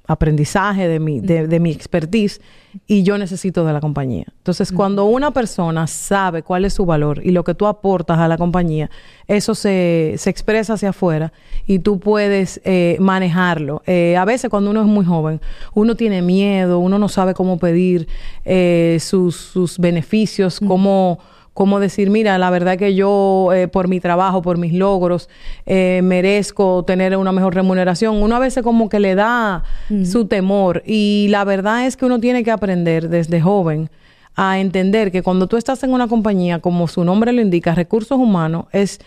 aprendizaje, 0.05 0.87
de 0.87 0.99
mi, 0.99 1.21
de, 1.21 1.59
mi 1.59 1.71
expertise 1.71 2.41
y 2.87 3.03
yo 3.03 3.17
necesito 3.17 3.65
de 3.65 3.71
la 3.71 3.79
compañía. 3.79 4.25
Entonces, 4.37 4.71
cuando 4.71 5.05
una 5.05 5.31
persona 5.31 5.87
sabe 5.87 6.43
cuál 6.43 6.65
es 6.65 6.73
su 6.73 6.85
valor 6.85 7.21
y 7.23 7.31
lo 7.31 7.43
que 7.43 7.53
tú 7.53 7.67
aportas 7.67 8.19
a 8.19 8.27
la 8.27 8.37
compañía, 8.37 8.89
eso 9.27 9.55
se, 9.55 10.15
se 10.17 10.29
expresa 10.29 10.73
hacia 10.73 10.89
afuera 10.89 11.31
y 11.65 11.79
tú 11.79 11.99
puedes 11.99 12.59
eh, 12.65 12.97
manejarlo. 12.99 13.81
Eh, 13.85 14.17
a 14.17 14.25
veces 14.25 14.49
cuando 14.49 14.71
uno 14.71 14.81
es 14.81 14.87
muy 14.87 15.05
joven, 15.05 15.39
uno 15.73 15.95
tiene 15.95 16.21
miedo, 16.21 16.79
uno 16.79 16.99
no 16.99 17.07
sabe 17.07 17.33
cómo 17.33 17.57
pedir 17.57 18.07
eh, 18.43 18.97
sus, 18.99 19.37
sus 19.37 19.79
beneficios, 19.79 20.59
cómo 20.59 21.19
como 21.53 21.79
decir, 21.79 22.09
mira, 22.09 22.37
la 22.37 22.49
verdad 22.49 22.77
que 22.77 22.95
yo 22.95 23.51
eh, 23.53 23.67
por 23.67 23.87
mi 23.87 23.99
trabajo, 23.99 24.41
por 24.41 24.57
mis 24.57 24.73
logros, 24.73 25.29
eh, 25.65 26.01
merezco 26.03 26.83
tener 26.83 27.15
una 27.15 27.31
mejor 27.31 27.53
remuneración. 27.53 28.21
Uno 28.21 28.35
a 28.35 28.39
veces 28.39 28.63
como 28.63 28.89
que 28.89 28.99
le 28.99 29.15
da 29.15 29.63
su 30.03 30.25
temor 30.25 30.81
y 30.85 31.27
la 31.29 31.43
verdad 31.43 31.85
es 31.85 31.95
que 31.95 32.05
uno 32.05 32.19
tiene 32.19 32.43
que 32.43 32.51
aprender 32.51 33.09
desde 33.09 33.39
joven 33.39 33.89
a 34.35 34.59
entender 34.59 35.11
que 35.11 35.21
cuando 35.21 35.47
tú 35.47 35.57
estás 35.57 35.83
en 35.83 35.91
una 35.91 36.07
compañía, 36.07 36.59
como 36.59 36.87
su 36.87 37.03
nombre 37.03 37.31
lo 37.31 37.41
indica, 37.41 37.75
recursos 37.75 38.17
humanos, 38.17 38.65
es 38.71 38.99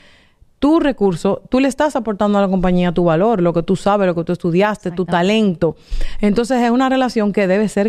tu 0.61 0.81
recurso, 0.81 1.43
tú 1.51 1.61
le 1.61 1.69
estás 1.69 1.97
aportando 1.97 2.39
a 2.39 2.43
la 2.43 2.49
compañía 2.49 2.93
tu 2.93 3.05
valor, 3.05 3.43
lo 3.43 3.53
que 3.53 3.63
tú 3.63 3.77
sabes, 3.77 4.07
lo 4.07 4.15
que 4.15 4.25
tú 4.25 4.33
estudiaste, 4.33 4.93
tu 4.93 5.05
talento. 5.05 5.77
Entonces 6.21 6.63
es 6.63 6.71
una 6.71 6.89
relación 6.89 7.33
que 7.33 7.47
debe 7.47 7.69
ser 7.69 7.89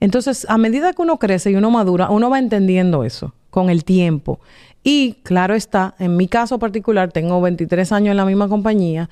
Entonces, 0.00 0.46
a 0.48 0.56
medida 0.56 0.94
que 0.94 1.02
uno 1.02 1.18
crece 1.18 1.50
y 1.50 1.54
uno 1.54 1.70
madura, 1.70 2.08
uno 2.08 2.30
va 2.30 2.38
entendiendo 2.38 3.04
eso 3.04 3.34
con 3.50 3.68
el 3.68 3.84
tiempo. 3.84 4.40
Y 4.82 5.14
claro 5.22 5.54
está, 5.54 5.94
en 5.98 6.16
mi 6.16 6.28
caso 6.28 6.58
particular, 6.58 7.12
tengo 7.12 7.40
23 7.42 7.92
años 7.92 8.12
en 8.12 8.16
la 8.16 8.24
misma 8.24 8.48
compañía, 8.48 9.10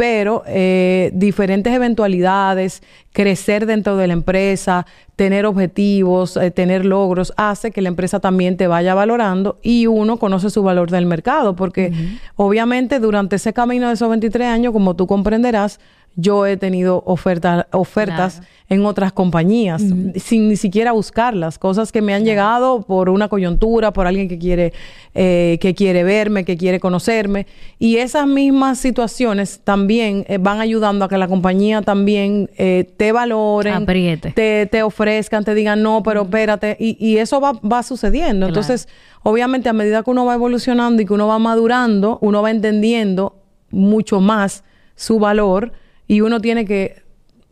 pero 0.00 0.42
eh, 0.46 1.10
diferentes 1.12 1.74
eventualidades, 1.74 2.82
crecer 3.12 3.66
dentro 3.66 3.98
de 3.98 4.06
la 4.06 4.14
empresa, 4.14 4.86
tener 5.14 5.44
objetivos, 5.44 6.38
eh, 6.38 6.50
tener 6.50 6.86
logros, 6.86 7.34
hace 7.36 7.70
que 7.70 7.82
la 7.82 7.88
empresa 7.88 8.18
también 8.18 8.56
te 8.56 8.66
vaya 8.66 8.94
valorando 8.94 9.58
y 9.62 9.86
uno 9.86 10.16
conoce 10.16 10.48
su 10.48 10.62
valor 10.62 10.90
del 10.90 11.04
mercado, 11.04 11.54
porque 11.54 11.92
obviamente 12.36 12.98
durante 12.98 13.36
ese 13.36 13.52
camino 13.52 13.88
de 13.88 13.92
esos 13.92 14.08
23 14.08 14.48
años, 14.48 14.72
como 14.72 14.96
tú 14.96 15.06
comprenderás, 15.06 15.80
yo 16.16 16.46
he 16.46 16.56
tenido 16.56 17.02
ofertas 17.06 17.66
ofertas 17.72 18.42
en 18.68 18.84
otras 18.86 19.12
compañías 19.12 19.82
sin 20.16 20.48
ni 20.48 20.56
siquiera 20.56 20.92
buscarlas, 20.92 21.58
cosas 21.58 21.90
que 21.90 22.02
me 22.02 22.14
han 22.14 22.24
llegado 22.24 22.82
por 22.82 23.08
una 23.08 23.28
coyuntura, 23.28 23.92
por 23.92 24.06
alguien 24.06 24.28
que 24.28 24.38
quiere 24.38 24.72
eh, 25.14 25.58
que 25.60 25.74
quiere 25.74 26.04
verme, 26.04 26.44
que 26.44 26.56
quiere 26.56 26.78
conocerme. 26.78 27.48
Y 27.80 27.96
esas 27.96 28.28
mismas 28.28 28.78
situaciones 28.78 29.60
también 29.64 30.24
eh, 30.28 30.38
van 30.38 30.60
ayudando 30.60 31.04
a 31.04 31.08
que 31.08 31.18
la 31.18 31.26
compañía 31.26 31.82
también 31.82 32.48
eh, 32.58 32.88
te 32.96 33.10
valoren, 33.10 33.84
te, 34.34 34.66
te 34.66 34.82
ofrezcan, 34.84 35.44
te 35.44 35.54
digan 35.54 35.82
no, 35.82 36.02
pero 36.04 36.22
espérate 36.22 36.76
y, 36.78 36.96
y 37.04 37.18
eso 37.18 37.40
va, 37.40 37.52
va 37.52 37.82
sucediendo. 37.82 38.46
Entonces, 38.46 38.88
obviamente 39.24 39.68
a 39.68 39.72
medida 39.72 40.04
que 40.04 40.10
uno 40.10 40.24
va 40.24 40.34
evolucionando 40.34 41.02
y 41.02 41.06
que 41.06 41.12
uno 41.12 41.26
va 41.26 41.40
madurando, 41.40 42.18
uno 42.20 42.40
va 42.40 42.52
entendiendo 42.52 43.36
mucho 43.70 44.20
más 44.20 44.62
su 44.94 45.18
valor 45.18 45.72
y 46.10 46.22
uno 46.22 46.40
tiene 46.40 46.64
que 46.64 47.04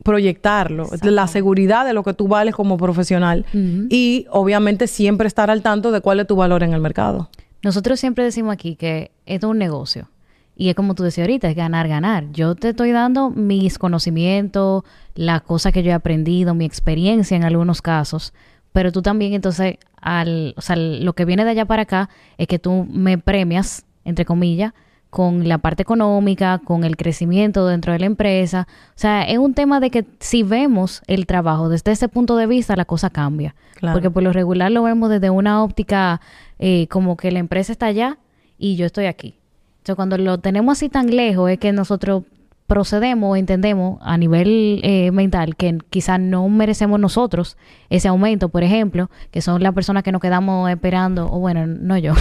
proyectarlo, 0.02 0.88
la 1.02 1.28
seguridad 1.28 1.86
de 1.86 1.92
lo 1.92 2.02
que 2.02 2.12
tú 2.12 2.26
vales 2.26 2.56
como 2.56 2.76
profesional 2.76 3.46
y 3.52 4.26
obviamente 4.30 4.88
siempre 4.88 5.28
estar 5.28 5.48
al 5.48 5.62
tanto 5.62 5.92
de 5.92 6.00
cuál 6.00 6.18
es 6.18 6.26
tu 6.26 6.34
valor 6.34 6.64
en 6.64 6.72
el 6.72 6.80
mercado. 6.80 7.30
Nosotros 7.62 8.00
siempre 8.00 8.24
decimos 8.24 8.52
aquí 8.52 8.74
que 8.74 9.12
esto 9.26 9.46
es 9.46 9.50
un 9.52 9.58
negocio 9.58 10.10
y 10.56 10.70
es 10.70 10.74
como 10.74 10.96
tú 10.96 11.04
decías 11.04 11.26
ahorita, 11.26 11.48
es 11.48 11.54
ganar, 11.54 11.86
ganar. 11.86 12.32
Yo 12.32 12.56
te 12.56 12.70
estoy 12.70 12.90
dando 12.90 13.30
mis 13.30 13.78
conocimientos, 13.78 14.82
las 15.14 15.42
cosas 15.42 15.72
que 15.72 15.84
yo 15.84 15.92
he 15.92 15.94
aprendido, 15.94 16.52
mi 16.52 16.64
experiencia 16.64 17.36
en 17.36 17.44
algunos 17.44 17.80
casos, 17.80 18.32
pero 18.72 18.90
tú 18.90 19.02
también 19.02 19.34
entonces, 19.34 19.76
al, 20.00 20.54
o 20.56 20.62
sea, 20.62 20.74
lo 20.74 21.12
que 21.12 21.24
viene 21.24 21.44
de 21.44 21.50
allá 21.50 21.64
para 21.64 21.82
acá 21.82 22.10
es 22.38 22.48
que 22.48 22.58
tú 22.58 22.88
me 22.90 23.18
premias, 23.18 23.84
entre 24.04 24.24
comillas, 24.24 24.72
con 25.10 25.48
la 25.48 25.58
parte 25.58 25.82
económica, 25.82 26.60
con 26.62 26.84
el 26.84 26.96
crecimiento 26.96 27.66
dentro 27.66 27.92
de 27.92 27.98
la 27.98 28.06
empresa. 28.06 28.68
O 28.90 28.92
sea, 28.98 29.22
es 29.22 29.38
un 29.38 29.54
tema 29.54 29.80
de 29.80 29.90
que 29.90 30.04
si 30.20 30.42
vemos 30.42 31.02
el 31.06 31.26
trabajo 31.26 31.68
desde 31.68 31.92
ese 31.92 32.08
punto 32.08 32.36
de 32.36 32.46
vista, 32.46 32.76
la 32.76 32.84
cosa 32.84 33.10
cambia. 33.10 33.54
Porque 33.80 34.10
por 34.10 34.22
lo 34.22 34.32
regular 34.32 34.70
lo 34.72 34.82
vemos 34.82 35.08
desde 35.08 35.30
una 35.30 35.62
óptica 35.62 36.20
eh, 36.58 36.88
como 36.88 37.16
que 37.16 37.30
la 37.30 37.38
empresa 37.38 37.72
está 37.72 37.86
allá 37.86 38.18
y 38.58 38.76
yo 38.76 38.86
estoy 38.86 39.06
aquí. 39.06 39.36
Entonces, 39.78 39.96
cuando 39.96 40.18
lo 40.18 40.38
tenemos 40.38 40.78
así 40.78 40.88
tan 40.88 41.14
lejos, 41.14 41.50
es 41.50 41.58
que 41.58 41.72
nosotros 41.72 42.24
procedemos 42.68 43.32
o 43.32 43.36
entendemos 43.36 43.98
a 44.02 44.18
nivel 44.18 44.80
eh, 44.84 45.10
mental 45.10 45.56
que 45.56 45.78
quizás 45.88 46.20
no 46.20 46.46
merecemos 46.50 47.00
nosotros 47.00 47.56
ese 47.88 48.08
aumento, 48.08 48.50
por 48.50 48.62
ejemplo, 48.62 49.10
que 49.30 49.40
son 49.40 49.62
las 49.62 49.72
personas 49.72 50.02
que 50.02 50.12
nos 50.12 50.20
quedamos 50.20 50.70
esperando, 50.70 51.32
o 51.32 51.38
bueno, 51.40 51.66
no 51.66 51.96
yo, 51.96 52.12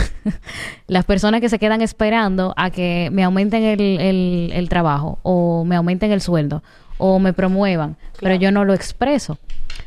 las 0.87 1.03
personas 1.03 1.41
que 1.41 1.49
se 1.49 1.59
quedan 1.59 1.81
esperando 1.81 2.53
a 2.55 2.69
que 2.69 3.09
me 3.11 3.25
aumenten 3.25 3.61
el, 3.61 4.49
el, 4.53 4.69
trabajo 4.69 5.19
o 5.21 5.65
me 5.65 5.75
aumenten 5.75 6.13
el 6.13 6.21
sueldo 6.21 6.63
o 6.97 7.19
me 7.19 7.33
promuevan, 7.33 7.97
pero 8.21 8.35
yo 8.35 8.49
no 8.53 8.63
lo 8.63 8.73
expreso. 8.73 9.37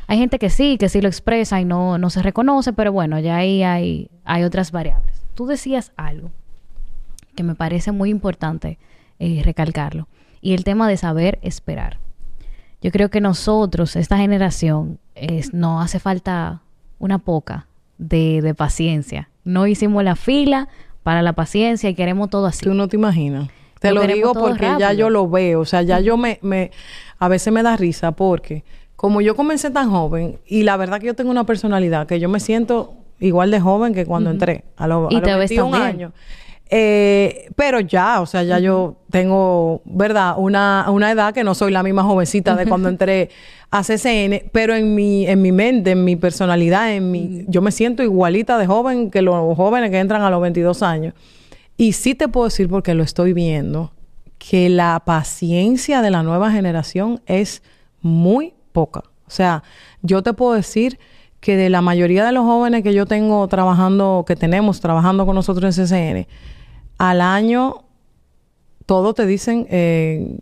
Hay 0.05 0.19
gente 0.19 0.37
que 0.37 0.51
sí, 0.51 0.77
que 0.77 0.89
sí 0.89 1.01
lo 1.01 1.07
expresa 1.07 1.59
y 1.59 1.65
no, 1.65 1.97
no 1.97 2.11
se 2.11 2.21
reconoce, 2.21 2.71
pero 2.71 2.91
bueno, 2.91 3.19
ya 3.19 3.37
ahí 3.37 3.63
hay, 3.63 4.09
hay 4.25 4.43
otras 4.43 4.71
variables. 4.71 5.23
Tú 5.33 5.47
decías 5.47 5.91
algo 5.97 6.29
que 7.35 7.41
me 7.41 7.55
parece 7.55 7.91
muy 7.91 8.11
importante 8.11 8.77
eh, 9.17 9.41
recalcarlo 9.43 10.07
y 10.41 10.53
el 10.53 10.63
tema 10.63 10.89
de 10.89 10.97
saber 10.97 11.39
esperar. 11.41 11.99
Yo 12.81 12.91
creo 12.91 13.09
que 13.09 13.21
nosotros, 13.21 13.95
esta 13.95 14.17
generación, 14.17 14.99
es, 15.15 15.53
no 15.53 15.81
hace 15.81 15.99
falta 15.99 16.61
una 16.97 17.19
poca 17.19 17.67
de, 17.97 18.53
paciencia. 18.57 19.29
No 19.43 19.67
hicimos 19.67 20.03
la 20.03 20.15
fila 20.15 20.67
para 21.03 21.21
la 21.21 21.33
paciencia 21.33 21.89
y 21.89 21.93
queremos 21.93 22.29
todo 22.29 22.47
así. 22.47 22.65
Tú 22.65 22.73
no 22.73 22.87
te 22.87 22.95
imaginas. 22.95 23.49
Te 23.79 23.91
lo, 23.91 24.05
digo 24.05 24.33
porque 24.33 24.67
ya 24.79 24.93
yo 24.93 25.09
lo 25.09 25.29
veo. 25.29 25.61
O 25.61 25.65
sea, 25.65 25.81
ya 25.83 25.99
yo 25.99 26.17
me, 26.17 26.39
me... 26.41 26.71
A 27.19 27.27
veces 27.27 27.53
me 27.53 27.63
da 27.63 27.77
risa 27.77 28.11
porque 28.11 28.63
como 28.95 29.21
yo 29.21 29.35
comencé 29.35 29.71
tan 29.71 29.89
joven 29.89 30.39
y 30.45 30.63
la 30.63 30.77
verdad 30.77 30.99
que 30.99 31.07
yo 31.07 31.15
tengo 31.15 31.31
una 31.31 31.43
personalidad 31.43 32.05
que 32.05 32.19
yo 32.19 32.29
me 32.29 32.39
siento 32.39 32.93
igual 33.19 33.49
de 33.49 33.59
joven 33.59 33.93
que 33.93 34.05
cuando 34.05 34.29
entré 34.29 34.63
a, 34.77 34.87
lo, 34.87 35.07
a 35.09 35.11
los 35.11 35.21
21 35.21 35.75
años. 35.75 36.13
Eh, 36.73 37.49
pero 37.57 37.81
ya, 37.81 38.21
o 38.21 38.25
sea, 38.25 38.43
ya 38.43 38.57
yo 38.57 38.95
tengo, 39.09 39.81
¿verdad? 39.83 40.35
Una, 40.37 40.85
una 40.89 41.11
edad 41.11 41.33
que 41.33 41.43
no 41.43 41.53
soy 41.53 41.69
la 41.69 41.83
misma 41.83 42.03
jovencita 42.03 42.55
de 42.55 42.65
cuando 42.65 42.87
entré 42.87 43.29
a 43.71 43.83
CCN, 43.83 44.49
pero 44.53 44.73
en 44.73 44.95
mi, 44.95 45.27
en 45.27 45.41
mi 45.41 45.51
mente, 45.51 45.91
en 45.91 46.05
mi 46.05 46.15
personalidad, 46.15 46.93
en 46.93 47.11
mi, 47.11 47.43
yo 47.49 47.61
me 47.61 47.73
siento 47.73 48.03
igualita 48.03 48.57
de 48.57 48.67
joven 48.67 49.11
que 49.11 49.21
los 49.21 49.57
jóvenes 49.57 49.91
que 49.91 49.99
entran 49.99 50.21
a 50.21 50.29
los 50.29 50.41
22 50.41 50.81
años. 50.81 51.13
Y 51.75 51.91
sí 51.91 52.15
te 52.15 52.29
puedo 52.29 52.45
decir, 52.45 52.69
porque 52.69 52.93
lo 52.93 53.03
estoy 53.03 53.33
viendo, 53.33 53.91
que 54.37 54.69
la 54.69 55.01
paciencia 55.03 56.01
de 56.01 56.09
la 56.09 56.23
nueva 56.23 56.51
generación 56.51 57.21
es 57.25 57.63
muy 58.01 58.53
poca. 58.71 59.03
O 59.27 59.29
sea, 59.29 59.63
yo 60.03 60.23
te 60.23 60.31
puedo 60.31 60.53
decir 60.53 60.99
que 61.41 61.57
de 61.57 61.69
la 61.69 61.81
mayoría 61.81 62.25
de 62.25 62.31
los 62.31 62.45
jóvenes 62.45 62.83
que 62.83 62.93
yo 62.93 63.05
tengo 63.05 63.45
trabajando, 63.49 64.23
que 64.25 64.37
tenemos 64.37 64.79
trabajando 64.79 65.25
con 65.25 65.35
nosotros 65.35 65.77
en 65.77 65.85
CCN, 65.85 66.27
al 67.01 67.19
año 67.19 67.83
todos 68.85 69.15
te 69.15 69.25
dicen, 69.25 69.65
eh, 69.71 70.37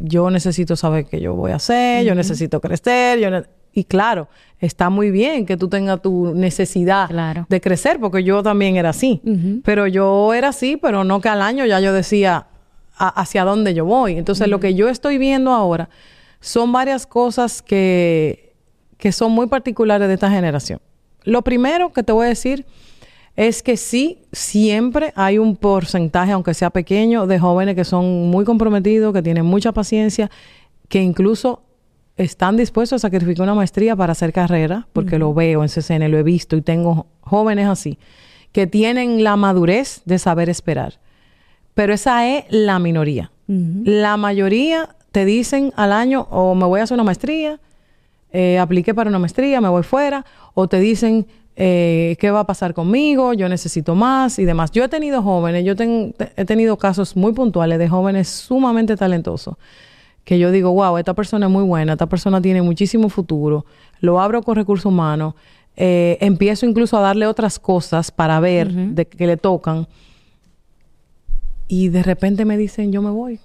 yo 0.00 0.28
necesito 0.28 0.74
saber 0.74 1.06
qué 1.06 1.20
yo 1.20 1.34
voy 1.34 1.52
a 1.52 1.56
hacer, 1.56 2.04
yo 2.04 2.16
necesito 2.16 2.60
crecer, 2.60 3.20
yo 3.20 3.28
y 3.72 3.84
claro, 3.84 4.28
está 4.58 4.90
muy 4.90 5.12
bien 5.12 5.46
que 5.46 5.56
tú 5.56 5.68
tengas 5.68 6.02
tu 6.02 6.34
necesidad 6.34 7.46
de 7.48 7.60
crecer, 7.60 8.00
porque 8.00 8.24
yo 8.24 8.42
también 8.42 8.74
era 8.74 8.90
así, 8.90 9.20
pero 9.64 9.86
yo 9.86 10.34
era 10.34 10.48
así, 10.48 10.76
pero 10.76 11.04
no 11.04 11.20
que 11.20 11.28
al 11.28 11.42
año 11.42 11.64
ya 11.64 11.78
yo 11.78 11.92
decía 11.92 12.48
hacia 12.96 13.44
dónde 13.44 13.72
yo 13.72 13.84
voy. 13.84 14.16
Entonces, 14.16 14.48
lo 14.48 14.58
que 14.58 14.74
yo 14.74 14.88
estoy 14.88 15.18
viendo 15.18 15.52
ahora 15.52 15.90
son 16.40 16.72
varias 16.72 17.06
cosas 17.06 17.62
que, 17.62 18.52
que 18.96 19.12
son 19.12 19.30
muy 19.30 19.46
particulares 19.46 20.08
de 20.08 20.14
esta 20.14 20.30
generación. 20.30 20.80
Lo 21.22 21.42
primero 21.42 21.92
que 21.92 22.02
te 22.02 22.12
voy 22.12 22.26
a 22.26 22.28
decir 22.28 22.66
es 23.36 23.62
que 23.62 23.76
sí, 23.76 24.22
siempre 24.32 25.12
hay 25.16 25.38
un 25.38 25.56
porcentaje, 25.56 26.32
aunque 26.32 26.54
sea 26.54 26.70
pequeño, 26.70 27.26
de 27.26 27.38
jóvenes 27.38 27.74
que 27.74 27.84
son 27.84 28.30
muy 28.30 28.44
comprometidos, 28.44 29.12
que 29.12 29.22
tienen 29.22 29.44
mucha 29.44 29.72
paciencia, 29.72 30.30
que 30.88 31.02
incluso 31.02 31.62
están 32.16 32.56
dispuestos 32.56 33.04
a 33.04 33.08
sacrificar 33.08 33.42
una 33.42 33.54
maestría 33.54 33.96
para 33.96 34.12
hacer 34.12 34.32
carrera, 34.32 34.86
porque 34.92 35.18
lo 35.18 35.34
veo 35.34 35.62
en 35.62 35.68
CCN, 35.68 36.10
lo 36.10 36.18
he 36.18 36.22
visto 36.22 36.56
y 36.56 36.62
tengo 36.62 37.06
jóvenes 37.22 37.66
así, 37.66 37.98
que 38.52 38.68
tienen 38.68 39.24
la 39.24 39.36
madurez 39.36 40.02
de 40.04 40.18
saber 40.18 40.48
esperar. 40.48 41.00
Pero 41.74 41.92
esa 41.92 42.28
es 42.28 42.44
la 42.50 42.78
minoría. 42.78 43.32
La 43.46 44.16
mayoría 44.16 44.96
te 45.10 45.24
dicen 45.24 45.72
al 45.76 45.92
año, 45.92 46.28
o 46.30 46.54
me 46.54 46.64
voy 46.66 46.80
a 46.80 46.84
hacer 46.84 46.94
una 46.94 47.04
maestría, 47.04 47.60
eh, 48.32 48.58
apliqué 48.58 48.94
para 48.94 49.10
una 49.10 49.18
maestría, 49.18 49.60
me 49.60 49.68
voy 49.68 49.82
fuera, 49.82 50.24
o 50.54 50.66
te 50.68 50.78
dicen, 50.78 51.26
eh, 51.56 52.16
qué 52.18 52.30
va 52.30 52.40
a 52.40 52.46
pasar 52.46 52.74
conmigo, 52.74 53.32
yo 53.32 53.48
necesito 53.48 53.94
más 53.94 54.38
y 54.38 54.44
demás. 54.44 54.70
Yo 54.72 54.84
he 54.84 54.88
tenido 54.88 55.22
jóvenes, 55.22 55.64
yo 55.64 55.74
he 56.36 56.44
tenido 56.44 56.76
casos 56.76 57.16
muy 57.16 57.32
puntuales 57.32 57.78
de 57.78 57.88
jóvenes 57.88 58.28
sumamente 58.28 58.96
talentosos, 58.96 59.56
que 60.24 60.38
yo 60.38 60.50
digo, 60.50 60.72
wow, 60.72 60.98
esta 60.98 61.14
persona 61.14 61.46
es 61.46 61.52
muy 61.52 61.64
buena, 61.64 61.92
esta 61.92 62.06
persona 62.06 62.40
tiene 62.40 62.62
muchísimo 62.62 63.08
futuro, 63.08 63.66
lo 64.00 64.20
abro 64.20 64.42
con 64.42 64.56
recursos 64.56 64.86
humanos, 64.86 65.34
eh, 65.76 66.18
empiezo 66.20 66.66
incluso 66.66 66.96
a 66.96 67.00
darle 67.00 67.26
otras 67.26 67.58
cosas 67.58 68.10
para 68.10 68.40
ver 68.40 68.72
de 68.72 69.06
que 69.06 69.26
le 69.26 69.36
tocan 69.36 69.88
y 71.68 71.88
de 71.88 72.02
repente 72.02 72.44
me 72.44 72.56
dicen, 72.56 72.92
yo 72.92 73.02
me 73.02 73.10
voy. 73.10 73.40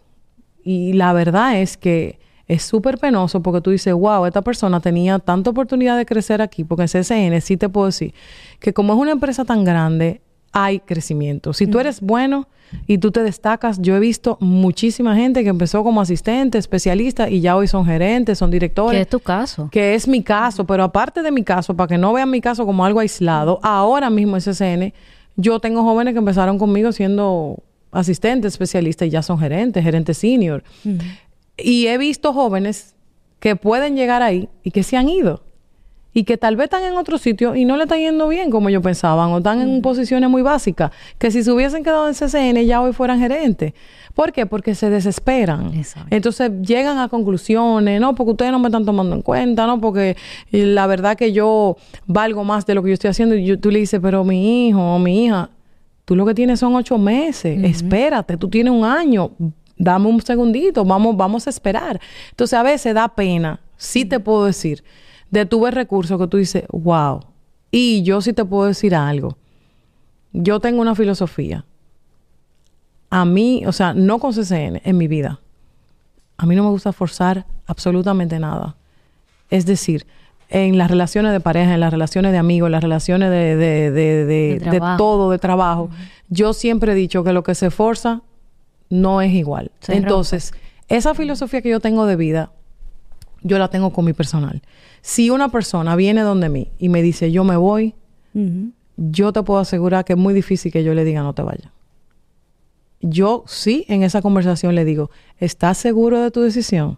Y 0.63 0.93
la 0.93 1.13
verdad 1.13 1.59
es 1.59 1.77
que 1.77 2.19
es 2.49 2.63
súper 2.63 2.97
penoso 2.97 3.41
porque 3.41 3.61
tú 3.61 3.69
dices, 3.69 3.93
wow, 3.93 4.25
esta 4.25 4.41
persona 4.41 4.81
tenía 4.81 5.19
tanta 5.19 5.51
oportunidad 5.51 5.97
de 5.97 6.05
crecer 6.05 6.41
aquí, 6.41 6.63
porque 6.63 6.81
en 6.83 6.87
CCN 6.89 7.41
sí 7.41 7.57
te 7.57 7.69
puedo 7.69 7.85
decir 7.85 8.13
que 8.59 8.73
como 8.73 8.93
es 8.93 8.99
una 8.99 9.11
empresa 9.11 9.45
tan 9.45 9.63
grande, 9.63 10.21
hay 10.51 10.79
crecimiento. 10.79 11.53
Si 11.53 11.67
tú 11.67 11.79
eres 11.79 12.01
bueno 12.01 12.47
y 12.87 12.97
tú 12.97 13.11
te 13.11 13.21
destacas, 13.21 13.79
yo 13.79 13.95
he 13.95 13.99
visto 13.99 14.37
muchísima 14.41 15.15
gente 15.15 15.43
que 15.43 15.49
empezó 15.49 15.83
como 15.83 16.01
asistente, 16.01 16.57
especialista 16.57 17.29
y 17.29 17.39
ya 17.39 17.55
hoy 17.55 17.67
son 17.67 17.85
gerentes, 17.85 18.39
son 18.39 18.49
directores. 18.49 18.97
¿Qué 18.97 19.01
es 19.03 19.09
tu 19.09 19.19
caso? 19.19 19.69
Que 19.71 19.93
es 19.93 20.07
mi 20.07 20.23
caso, 20.23 20.65
pero 20.65 20.83
aparte 20.83 21.21
de 21.21 21.31
mi 21.31 21.43
caso, 21.43 21.75
para 21.75 21.87
que 21.87 21.99
no 21.99 22.13
vean 22.13 22.31
mi 22.31 22.41
caso 22.41 22.65
como 22.65 22.83
algo 22.83 22.99
aislado, 22.99 23.59
ahora 23.61 24.09
mismo 24.09 24.37
en 24.37 24.41
CCN, 24.41 24.93
yo 25.35 25.59
tengo 25.59 25.83
jóvenes 25.83 26.15
que 26.15 26.19
empezaron 26.19 26.57
conmigo 26.57 26.91
siendo 26.91 27.59
asistentes, 27.91 28.53
especialistas 28.53 29.07
y 29.07 29.11
ya 29.11 29.21
son 29.21 29.37
gerentes, 29.37 29.83
gerentes 29.83 30.17
senior. 30.17 30.63
Y 31.63 31.87
he 31.87 31.97
visto 31.97 32.33
jóvenes 32.33 32.95
que 33.39 33.55
pueden 33.55 33.95
llegar 33.95 34.21
ahí 34.21 34.49
y 34.63 34.71
que 34.71 34.83
se 34.83 34.97
han 34.97 35.09
ido. 35.09 35.43
Y 36.11 36.23
que 36.23 36.37
tal 36.37 36.55
vez 36.55 36.65
están 36.65 36.83
en 36.83 36.97
otro 36.97 37.19
sitio 37.19 37.55
y 37.55 37.65
no 37.65 37.77
le 37.77 37.83
están 37.83 37.99
yendo 37.99 38.27
bien 38.27 38.49
como 38.49 38.69
ellos 38.69 38.81
pensaban, 38.81 39.29
o 39.29 39.37
están 39.37 39.61
en 39.61 39.81
posiciones 39.81 40.27
muy 40.27 40.41
básicas, 40.41 40.91
que 41.19 41.29
si 41.29 41.43
se 41.43 41.51
hubiesen 41.51 41.83
quedado 41.83 42.07
en 42.07 42.15
CCN 42.15 42.65
ya 42.65 42.81
hoy 42.81 42.93
fueran 42.93 43.19
gerentes. 43.19 43.73
¿Por 44.15 44.33
qué? 44.33 44.47
Porque 44.47 44.73
se 44.73 44.89
desesperan. 44.89 45.71
Entonces 46.09 46.51
llegan 46.61 46.97
a 46.97 47.09
conclusiones, 47.09 48.01
no, 48.01 48.15
porque 48.15 48.31
ustedes 48.31 48.51
no 48.51 48.59
me 48.59 48.67
están 48.67 48.85
tomando 48.85 49.15
en 49.15 49.21
cuenta, 49.21 49.67
no, 49.67 49.79
porque 49.79 50.17
la 50.51 50.87
verdad 50.87 51.15
que 51.15 51.31
yo 51.31 51.77
valgo 52.07 52.43
más 52.43 52.65
de 52.65 52.73
lo 52.73 52.81
que 52.81 52.89
yo 52.89 52.93
estoy 52.95 53.11
haciendo. 53.11 53.35
Y 53.35 53.55
tú 53.57 53.69
le 53.69 53.79
dices, 53.79 53.99
pero 54.01 54.23
mi 54.23 54.67
hijo 54.67 54.81
o 54.81 54.97
mi 54.99 55.25
hija, 55.25 55.51
tú 56.05 56.15
lo 56.15 56.25
que 56.25 56.33
tienes 56.33 56.59
son 56.59 56.75
ocho 56.75 56.97
meses, 56.97 57.63
espérate, 57.63 58.35
tú 58.35 58.49
tienes 58.49 58.73
un 58.73 58.83
año, 58.83 59.31
dame 59.79 60.07
un 60.07 60.21
segundito, 60.21 60.85
vamos, 60.85 61.17
vamos 61.17 61.47
a 61.47 61.49
esperar. 61.49 61.99
Entonces 62.29 62.59
a 62.59 62.61
veces 62.61 62.93
da 62.93 63.07
pena, 63.07 63.61
sí 63.77 64.05
te 64.05 64.19
puedo 64.19 64.45
decir, 64.45 64.83
de 65.31 65.45
tu 65.45 65.61
ver 65.61 65.73
recursos 65.73 66.19
que 66.19 66.27
tú 66.27 66.37
dices, 66.37 66.65
wow. 66.71 67.21
Y 67.71 68.03
yo 68.03 68.21
sí 68.21 68.33
te 68.33 68.45
puedo 68.45 68.67
decir 68.67 68.93
algo. 68.93 69.37
Yo 70.33 70.59
tengo 70.59 70.81
una 70.81 70.95
filosofía. 70.95 71.65
A 73.09 73.25
mí, 73.25 73.63
o 73.65 73.71
sea, 73.71 73.93
no 73.93 74.19
con 74.19 74.33
CCN, 74.33 74.81
en 74.83 74.97
mi 74.97 75.07
vida. 75.07 75.39
A 76.37 76.45
mí 76.45 76.55
no 76.55 76.63
me 76.63 76.69
gusta 76.69 76.93
forzar 76.93 77.45
absolutamente 77.65 78.37
nada. 78.39 78.75
Es 79.49 79.65
decir, 79.65 80.05
en 80.49 80.77
las 80.77 80.89
relaciones 80.91 81.31
de 81.31 81.39
pareja, 81.39 81.73
en 81.73 81.79
las 81.79 81.91
relaciones 81.91 82.31
de 82.31 82.37
amigos, 82.37 82.67
en 82.67 82.71
las 82.73 82.83
relaciones 82.83 83.29
de, 83.29 83.55
de, 83.55 83.91
de, 83.91 84.25
de, 84.59 84.81
todo, 84.97 85.31
de 85.31 85.39
trabajo, 85.39 85.89
yo 86.27 86.53
siempre 86.53 86.91
he 86.91 86.95
dicho 86.95 87.23
que 87.23 87.33
lo 87.33 87.43
que 87.43 87.55
se 87.55 87.71
forza 87.71 88.21
no 88.89 89.21
es 89.21 89.31
igual. 89.33 89.71
Entonces, 89.87 90.53
esa 90.87 91.13
filosofía 91.13 91.61
que 91.61 91.69
yo 91.69 91.79
tengo 91.79 92.05
de 92.05 92.15
vida, 92.15 92.51
yo 93.41 93.57
la 93.57 93.69
tengo 93.69 93.91
con 93.91 94.05
mi 94.05 94.13
personal. 94.13 94.61
Si 95.01 95.29
una 95.29 95.49
persona 95.49 95.95
viene 95.95 96.21
donde 96.21 96.49
mí 96.49 96.71
y 96.77 96.89
me 96.89 97.01
dice, 97.01 97.31
yo 97.31 97.43
me 97.43 97.55
voy, 97.55 97.95
yo 98.97 99.33
te 99.33 99.43
puedo 99.43 99.59
asegurar 99.59 100.05
que 100.05 100.13
es 100.13 100.19
muy 100.19 100.33
difícil 100.33 100.71
que 100.71 100.83
yo 100.83 100.93
le 100.93 101.05
diga, 101.05 101.21
no 101.21 101.33
te 101.33 101.41
vayas. 101.41 101.71
Yo 103.01 103.45
sí 103.47 103.85
en 103.87 104.03
esa 104.03 104.21
conversación 104.21 104.75
le 104.75 104.83
digo, 104.83 105.09
¿estás 105.37 105.77
seguro 105.77 106.21
de 106.21 106.31
tu 106.31 106.41
decisión? 106.41 106.97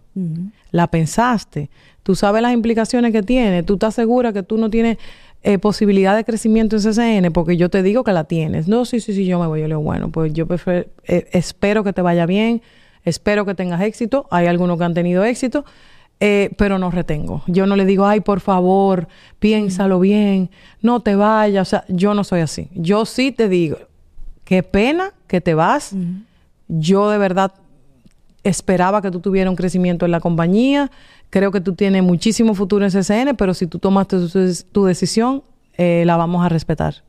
¿La 0.72 0.88
pensaste? 0.88 1.70
¿Tú 2.02 2.16
sabes 2.16 2.42
las 2.42 2.52
implicaciones 2.52 3.12
que 3.12 3.22
tiene? 3.22 3.62
¿Tú 3.62 3.74
estás 3.74 3.94
segura 3.94 4.32
que 4.32 4.42
tú 4.42 4.58
no 4.58 4.68
tienes 4.68 4.98
eh, 5.44 5.58
posibilidad 5.58 6.14
de 6.14 6.24
crecimiento 6.24 6.76
en 6.76 6.82
CCN 6.82 7.32
porque 7.32 7.56
yo 7.56 7.68
te 7.68 7.82
digo 7.82 8.04
que 8.04 8.12
la 8.12 8.24
tienes. 8.24 8.68
No, 8.68 8.84
sí, 8.84 9.00
sí, 9.00 9.12
sí, 9.12 9.26
yo 9.26 9.40
me 9.40 9.46
voy. 9.46 9.60
Yo 9.60 9.66
le 9.66 9.74
digo, 9.74 9.82
bueno, 9.82 10.10
pues 10.10 10.32
yo 10.32 10.46
prefiero, 10.46 10.86
eh, 11.04 11.28
espero 11.32 11.82
que 11.82 11.92
te 11.92 12.00
vaya 12.00 12.26
bien, 12.26 12.62
espero 13.04 13.44
que 13.44 13.54
tengas 13.54 13.80
éxito. 13.80 14.26
Hay 14.30 14.46
algunos 14.46 14.78
que 14.78 14.84
han 14.84 14.94
tenido 14.94 15.24
éxito, 15.24 15.64
eh, 16.20 16.50
pero 16.56 16.78
no 16.78 16.92
retengo. 16.92 17.42
Yo 17.48 17.66
no 17.66 17.74
le 17.74 17.86
digo, 17.86 18.06
ay, 18.06 18.20
por 18.20 18.38
favor, 18.38 19.08
piénsalo 19.40 19.98
bien, 19.98 20.50
no 20.80 21.00
te 21.00 21.16
vayas. 21.16 21.68
O 21.68 21.70
sea, 21.70 21.84
yo 21.88 22.14
no 22.14 22.22
soy 22.22 22.40
así. 22.40 22.68
Yo 22.74 23.04
sí 23.04 23.32
te 23.32 23.48
digo, 23.48 23.78
qué 24.44 24.62
pena 24.62 25.12
que 25.26 25.40
te 25.40 25.54
vas. 25.54 25.94
Yo 26.68 27.10
de 27.10 27.18
verdad 27.18 27.52
esperaba 28.44 29.02
que 29.02 29.10
tú 29.10 29.20
tuvieras 29.20 29.50
un 29.50 29.56
crecimiento 29.56 30.04
en 30.04 30.10
la 30.10 30.20
compañía. 30.20 30.90
Creo 31.30 31.50
que 31.50 31.60
tú 31.60 31.74
tienes 31.74 32.02
muchísimo 32.02 32.54
futuro 32.54 32.84
en 32.84 32.90
CCN, 32.90 33.36
pero 33.36 33.54
si 33.54 33.66
tú 33.66 33.78
tomaste 33.78 34.16
tu, 34.72 34.84
decisión, 34.84 35.42
eh, 35.76 36.04
la 36.06 36.16
vamos 36.16 36.44
a 36.44 36.48
respetar. 36.48 37.02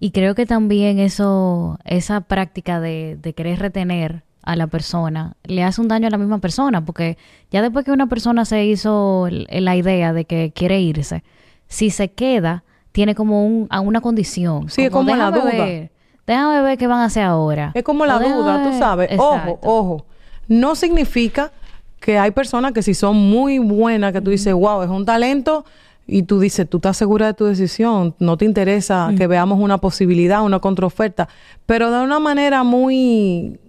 Y 0.00 0.10
creo 0.10 0.34
que 0.34 0.46
también 0.46 0.98
eso, 0.98 1.78
esa 1.84 2.22
práctica 2.22 2.80
de, 2.80 3.18
de 3.20 3.32
querer 3.34 3.58
retener 3.58 4.24
a 4.42 4.56
la 4.56 4.66
persona 4.66 5.36
le 5.44 5.62
hace 5.62 5.80
un 5.80 5.88
daño 5.88 6.06
a 6.06 6.10
la 6.10 6.18
misma 6.18 6.38
persona, 6.38 6.84
porque 6.84 7.18
ya 7.50 7.62
después 7.62 7.84
que 7.84 7.92
una 7.92 8.08
persona 8.08 8.44
se 8.44 8.64
hizo 8.64 9.28
la 9.30 9.76
idea 9.76 10.12
de 10.12 10.24
que 10.24 10.52
quiere 10.54 10.80
irse, 10.80 11.22
si 11.68 11.90
se 11.90 12.10
queda, 12.10 12.64
tiene 12.92 13.14
como 13.14 13.46
un, 13.46 13.66
a 13.70 13.80
una 13.80 14.00
condición. 14.00 14.68
Sí, 14.68 14.82
es 14.82 14.90
como 14.90 15.14
la 15.14 15.30
duda. 15.30 15.64
Ver, 15.64 15.90
déjame 16.26 16.62
ver 16.62 16.78
qué 16.78 16.86
van 16.86 17.00
a 17.00 17.04
hacer 17.04 17.22
ahora. 17.22 17.72
Es 17.74 17.84
como 17.84 18.06
la 18.06 18.18
duda, 18.18 18.62
tú 18.64 18.76
sabes. 18.78 19.10
Ojo, 19.18 19.58
ojo. 19.62 20.06
No 20.50 20.74
significa 20.74 21.52
que 22.00 22.18
hay 22.18 22.32
personas 22.32 22.72
que 22.72 22.82
si 22.82 22.92
son 22.92 23.16
muy 23.16 23.60
buenas, 23.60 24.12
que 24.12 24.20
tú 24.20 24.30
dices, 24.30 24.52
wow, 24.52 24.82
es 24.82 24.90
un 24.90 25.06
talento, 25.06 25.64
y 26.08 26.24
tú 26.24 26.40
dices, 26.40 26.68
tú 26.68 26.78
estás 26.78 26.96
segura 26.96 27.26
de 27.26 27.34
tu 27.34 27.44
decisión, 27.44 28.16
no 28.18 28.36
te 28.36 28.44
interesa 28.44 29.12
que 29.16 29.28
veamos 29.28 29.60
una 29.60 29.78
posibilidad, 29.78 30.42
una 30.42 30.58
contraoferta, 30.58 31.28
pero 31.66 31.92
de 31.92 32.02
una 32.02 32.18
manera 32.18 32.64
muy, 32.64 33.60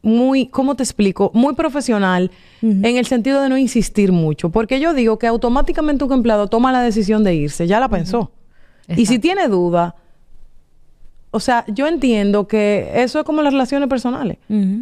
muy, 0.00 0.46
¿cómo 0.46 0.74
te 0.74 0.82
explico? 0.82 1.30
Muy 1.34 1.54
profesional, 1.54 2.30
en 2.62 2.96
el 2.96 3.04
sentido 3.04 3.42
de 3.42 3.50
no 3.50 3.58
insistir 3.58 4.10
mucho, 4.10 4.48
porque 4.48 4.80
yo 4.80 4.94
digo 4.94 5.18
que 5.18 5.26
automáticamente 5.26 6.02
un 6.02 6.12
empleado 6.12 6.46
toma 6.46 6.72
la 6.72 6.80
decisión 6.80 7.24
de 7.24 7.34
irse, 7.34 7.66
ya 7.66 7.78
la 7.78 7.90
pensó. 7.90 8.30
Y 8.88 9.04
si 9.04 9.18
tiene 9.18 9.48
duda, 9.48 9.96
o 11.36 11.40
sea, 11.40 11.66
yo 11.68 11.86
entiendo 11.86 12.48
que 12.48 12.90
eso 12.94 13.18
es 13.18 13.24
como 13.26 13.42
las 13.42 13.52
relaciones 13.52 13.90
personales. 13.90 14.38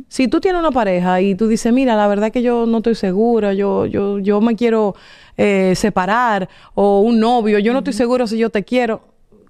Si 0.09 0.29
tú 0.29 0.41
tienes 0.41 0.61
una 0.61 0.71
pareja 0.71 1.21
y 1.21 1.35
tú 1.35 1.49
dices, 1.49 1.73
mira, 1.73 1.97
la 1.97 2.07
verdad 2.07 2.27
es 2.27 2.33
que 2.33 2.43
yo 2.43 2.65
no 2.65 2.77
estoy 2.77 2.95
segura, 2.95 3.53
yo, 3.55 3.87
yo, 3.87 4.21
yo 4.21 4.41
me 4.41 4.55
quiero 4.55 4.95
eh, 5.37 5.73
separar, 5.75 6.49
o 6.75 7.01
un 7.01 7.19
novio, 7.19 7.59
yo 7.59 7.73
no 7.73 7.81
estoy 7.81 7.93
seguro 7.93 8.29
si 8.29 8.39
yo 8.39 8.51
te 8.51 8.63
quiero, 8.63 9.03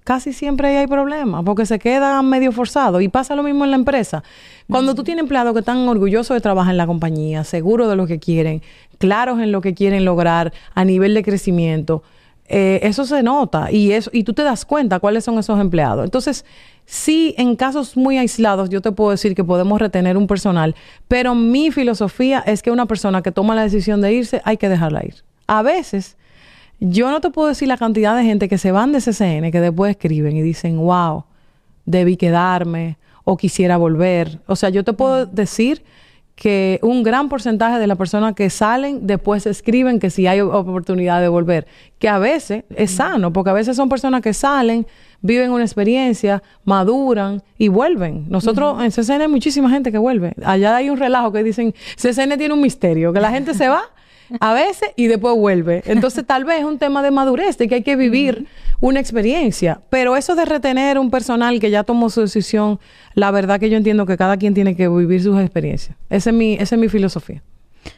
casi 0.03 0.33
siempre 0.33 0.75
hay 0.79 0.87
problemas, 0.87 1.43
porque 1.45 1.67
se 1.67 1.77
queda 1.77 2.19
medio 2.23 2.51
forzado. 2.51 2.99
Y 3.01 3.07
pasa 3.07 3.35
lo 3.35 3.43
mismo 3.43 3.65
en 3.65 3.69
la 3.69 3.77
empresa. 3.77 4.23
Cuando 4.67 4.95
tú 4.95 5.03
tienes 5.03 5.21
empleados 5.21 5.53
que 5.53 5.59
están 5.59 5.87
orgullosos 5.87 6.35
de 6.35 6.41
trabajar 6.41 6.71
en 6.73 6.77
la 6.77 6.87
compañía, 6.87 7.43
seguros 7.43 7.87
de 7.87 7.95
lo 7.95 8.07
que 8.07 8.17
quieren, 8.17 8.63
claros 8.97 9.39
en 9.39 9.51
lo 9.51 9.61
que 9.61 9.75
quieren 9.75 10.05
lograr 10.05 10.53
a 10.73 10.83
nivel 10.83 11.13
de 11.13 11.21
crecimiento, 11.21 12.01
eh, 12.47 12.79
eso 12.83 13.05
se 13.05 13.23
nota 13.23 13.71
y, 13.71 13.91
eso, 13.91 14.09
y 14.13 14.23
tú 14.23 14.33
te 14.33 14.43
das 14.43 14.65
cuenta 14.65 14.99
cuáles 14.99 15.23
son 15.23 15.39
esos 15.39 15.59
empleados. 15.59 16.05
Entonces, 16.05 16.45
Sí, 16.85 17.33
en 17.37 17.55
casos 17.55 17.97
muy 17.97 18.17
aislados 18.17 18.69
yo 18.69 18.79
te 18.81 18.91
puedo 18.91 19.09
decir 19.09 19.33
que 19.33 19.43
podemos 19.43 19.79
retener 19.79 20.17
un 20.17 20.27
personal, 20.27 20.75
pero 21.07 21.33
mi 21.33 21.71
filosofía 21.71 22.43
es 22.45 22.61
que 22.61 22.69
una 22.69 22.85
persona 22.85 23.23
que 23.23 23.31
toma 23.31 23.55
la 23.55 23.63
decisión 23.63 24.01
de 24.01 24.13
irse 24.13 24.41
hay 24.45 24.57
que 24.57 24.69
dejarla 24.69 25.03
ir. 25.03 25.15
A 25.47 25.63
veces, 25.63 26.15
yo 26.79 27.09
no 27.09 27.21
te 27.21 27.31
puedo 27.31 27.47
decir 27.47 27.67
la 27.67 27.77
cantidad 27.77 28.15
de 28.15 28.23
gente 28.23 28.47
que 28.47 28.59
se 28.59 28.71
van 28.71 28.91
de 28.91 28.99
CCN 28.99 29.51
que 29.51 29.61
después 29.61 29.91
escriben 29.91 30.37
y 30.37 30.43
dicen, 30.43 30.77
wow, 30.77 31.23
debí 31.85 32.17
quedarme 32.17 32.97
o 33.23 33.35
quisiera 33.35 33.77
volver. 33.77 34.39
O 34.45 34.55
sea, 34.55 34.69
yo 34.69 34.83
te 34.83 34.93
puedo 34.93 35.25
decir 35.25 35.83
que 36.35 36.79
un 36.83 37.01
gran 37.01 37.29
porcentaje 37.29 37.79
de 37.79 37.87
las 37.87 37.97
personas 37.97 38.35
que 38.35 38.49
salen 38.49 39.07
después 39.07 39.45
escriben 39.45 39.99
que 39.99 40.09
si 40.09 40.27
hay 40.27 40.41
oportunidad 40.41 41.21
de 41.21 41.29
volver, 41.29 41.65
que 41.97 42.09
a 42.09 42.19
veces 42.19 42.65
es 42.75 42.91
sano, 42.91 43.31
porque 43.31 43.51
a 43.51 43.53
veces 43.53 43.77
son 43.77 43.87
personas 43.87 44.21
que 44.21 44.33
salen, 44.33 44.85
viven 45.21 45.51
una 45.51 45.63
experiencia, 45.63 46.43
maduran 46.65 47.41
y 47.57 47.69
vuelven. 47.69 48.25
Nosotros 48.29 48.83
en 48.83 48.91
CCN 48.91 49.21
hay 49.21 49.27
muchísima 49.29 49.69
gente 49.69 49.91
que 49.91 49.97
vuelve. 49.97 50.33
Allá 50.43 50.75
hay 50.75 50.89
un 50.89 50.97
relajo 50.97 51.31
que 51.31 51.41
dicen, 51.41 51.73
CCN 51.95 52.37
tiene 52.37 52.53
un 52.53 52.61
misterio, 52.61 53.13
que 53.13 53.21
la 53.21 53.31
gente 53.31 53.53
se 53.53 53.69
va 53.69 53.83
a 54.39 54.53
veces 54.53 54.89
y 54.95 55.07
después 55.07 55.35
vuelve. 55.35 55.83
Entonces 55.85 56.25
tal 56.25 56.45
vez 56.45 56.59
es 56.59 56.65
un 56.65 56.77
tema 56.77 57.01
de 57.01 57.11
madurez, 57.11 57.57
de 57.57 57.67
que 57.67 57.75
hay 57.75 57.83
que 57.83 57.95
vivir 57.95 58.47
una 58.81 58.99
experiencia. 58.99 59.81
Pero 59.89 60.15
eso 60.15 60.35
de 60.35 60.45
retener 60.45 60.99
un 60.99 61.09
personal 61.09 61.59
que 61.59 61.69
ya 61.69 61.83
tomó 61.83 62.09
su 62.09 62.21
decisión, 62.21 62.79
la 63.13 63.31
verdad 63.31 63.59
que 63.59 63.69
yo 63.69 63.77
entiendo 63.77 64.05
que 64.05 64.17
cada 64.17 64.37
quien 64.37 64.53
tiene 64.53 64.75
que 64.75 64.87
vivir 64.87 65.21
sus 65.21 65.39
experiencias. 65.39 65.97
Esa 66.09 66.29
es 66.29 66.35
mi, 66.35 66.53
esa 66.55 66.75
es 66.75 66.81
mi 66.81 66.89
filosofía. 66.89 67.41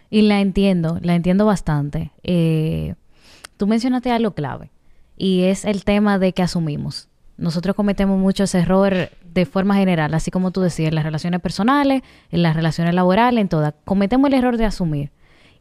Y 0.10 0.24
la 0.24 0.42
entiendo, 0.42 1.00
la 1.02 1.16
entiendo 1.16 1.46
bastante. 1.46 2.12
Eh, 2.24 2.96
tú 3.58 3.68
mencionaste 3.68 4.12
algo 4.12 4.32
clave 4.32 4.72
y 5.18 5.44
es 5.44 5.66
el 5.66 5.84
tema 5.84 6.20
de 6.20 6.34
que 6.34 6.44
asumimos. 6.44 7.10
Nosotros 7.38 7.76
cometemos 7.76 8.20
mucho 8.20 8.46
ese 8.46 8.60
error 8.60 9.10
de 9.34 9.46
forma 9.46 9.76
general, 9.76 10.14
así 10.14 10.32
como 10.32 10.52
tú 10.52 10.62
decías, 10.62 10.90
en 10.90 10.96
las 10.96 11.04
relaciones 11.04 11.40
personales, 11.40 12.02
en 12.32 12.42
las 12.42 12.56
relaciones 12.56 12.96
laborales, 12.96 13.40
en 13.40 13.48
todas. 13.48 13.76
Cometemos 13.86 14.28
el 14.30 14.34
error 14.34 14.58
de 14.58 14.66
asumir. 14.66 15.12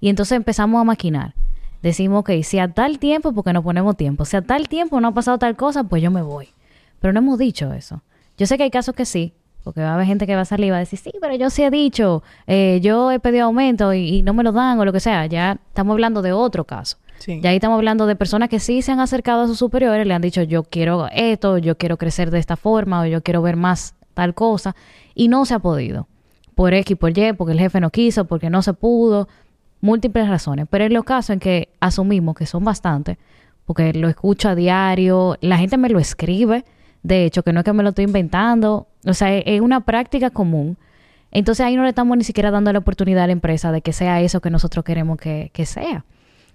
Y 0.01 0.09
entonces 0.09 0.37
empezamos 0.37 0.81
a 0.81 0.85
maquinar. 0.85 1.35
Decimos, 1.83 2.21
ok, 2.21 2.31
si 2.43 2.59
a 2.59 2.73
tal 2.73 2.99
tiempo, 2.99 3.33
porque 3.33 3.53
no 3.53 3.63
ponemos 3.63 3.97
tiempo. 3.97 4.25
Si 4.25 4.37
a 4.37 4.43
tal 4.43 4.69
tiempo 4.69 5.01
no 5.01 5.09
ha 5.09 5.15
pasado 5.15 5.39
tal 5.39 5.57
cosa, 5.57 5.85
pues 5.85 6.03
yo 6.03 6.11
me 6.11 6.23
voy. 6.23 6.49
Pero 7.01 7.13
no 7.13 7.21
hemos 7.21 7.39
dicho 7.39 7.73
eso. 7.73 8.03
Yo 8.37 8.47
sé 8.47 8.57
que 8.57 8.65
hay 8.65 8.71
casos 8.71 8.95
que 8.95 9.05
sí, 9.05 9.33
porque 9.63 9.81
va 9.81 9.91
a 9.91 9.95
haber 9.95 10.07
gente 10.07 10.27
que 10.27 10.35
va 10.35 10.43
a 10.43 10.47
salir 10.47 10.67
y 10.67 10.71
va 10.71 10.77
a 10.77 10.81
decir, 10.81 10.99
sí, 10.99 11.11
pero 11.21 11.35
yo 11.35 11.51
sí 11.51 11.63
he 11.63 11.71
dicho, 11.71 12.23
eh, 12.47 12.81
yo 12.83 13.11
he 13.11 13.19
pedido 13.19 13.47
aumento 13.47 13.93
y, 13.95 14.23
no 14.23 14.35
me 14.35 14.43
lo 14.43 14.53
dan 14.53 14.79
o 14.79 14.85
lo 14.85 14.93
que 14.93 15.01
sea. 15.01 15.27
Ya 15.27 15.59
estamos 15.69 15.93
hablando 15.93 16.23
de 16.23 16.33
otro 16.33 16.65
caso. 16.65 16.99
Y 17.27 17.47
ahí 17.47 17.57
estamos 17.57 17.77
hablando 17.77 18.07
de 18.07 18.15
personas 18.15 18.49
que 18.49 18.61
sí 18.61 18.83
se 18.83 18.93
han 18.93 19.01
acercado 19.01 19.43
a 19.43 19.47
sus 19.47 19.59
superiores, 19.59 20.07
le 20.07 20.15
han 20.15 20.23
dicho, 20.23 20.43
yo 20.43 20.63
quiero 20.65 21.09
esto, 21.13 21.59
yo 21.59 21.77
quiero 21.77 21.97
crecer 21.97 22.31
de 22.31 22.39
esta 22.39 22.57
forma, 22.57 23.01
o 23.01 23.07
yo 23.07 23.23
quiero 23.23 23.43
ver 23.43 23.57
más 23.57 23.95
tal 24.15 24.35
cosa, 24.35 24.77
y 25.15 25.29
no 25.29 25.45
se 25.45 25.55
ha 25.55 25.59
podido. 25.59 26.07
Por 26.55 26.75
X, 26.75 26.97
por 26.97 27.17
Y, 27.17 27.33
porque 27.33 27.53
el 27.53 27.59
jefe 27.59 27.81
no 27.81 27.91
quiso, 27.91 28.27
porque 28.27 28.51
no 28.51 28.63
se 28.63 28.73
pudo, 28.75 29.29
múltiples 29.87 30.29
razones. 30.29 30.67
Pero 30.69 30.85
en 30.85 30.93
los 30.93 31.05
casos 31.05 31.31
en 31.31 31.41
que 31.41 31.69
asumimos 31.81 32.35
que 32.37 32.45
son 32.45 32.65
bastantes, 32.65 33.17
porque 33.65 33.93
lo 33.95 34.09
escucho 34.09 34.49
a 34.49 34.55
diario, 34.55 35.39
la 35.41 35.57
gente 35.57 35.77
me 35.79 35.89
lo 35.89 35.99
escribe, 35.99 36.65
de 37.03 37.25
hecho, 37.25 37.43
que 37.43 37.53
no 37.53 37.61
es 37.61 37.65
que 37.65 37.73
me 37.73 37.83
lo 37.83 37.91
estoy 37.91 38.05
inventando, 38.05 38.89
o 39.07 39.15
sea, 39.15 39.35
es 39.37 39.61
una 39.61 39.81
práctica 39.81 40.31
común. 40.31 40.77
Entonces 41.31 41.65
ahí 41.65 41.77
no 41.77 41.83
le 41.83 41.91
estamos 41.91 42.17
ni 42.17 42.25
siquiera 42.25 42.51
dando 42.51 42.73
la 42.73 42.81
oportunidad 42.81 43.25
a 43.25 43.27
la 43.27 43.33
empresa 43.33 43.73
de 43.73 43.81
que 43.81 43.93
sea 43.93 44.21
eso 44.21 44.41
que 44.41 44.51
nosotros 44.51 44.85
queremos 44.85 45.19
que, 45.19 45.51
que 45.53 45.67
sea. 45.67 46.05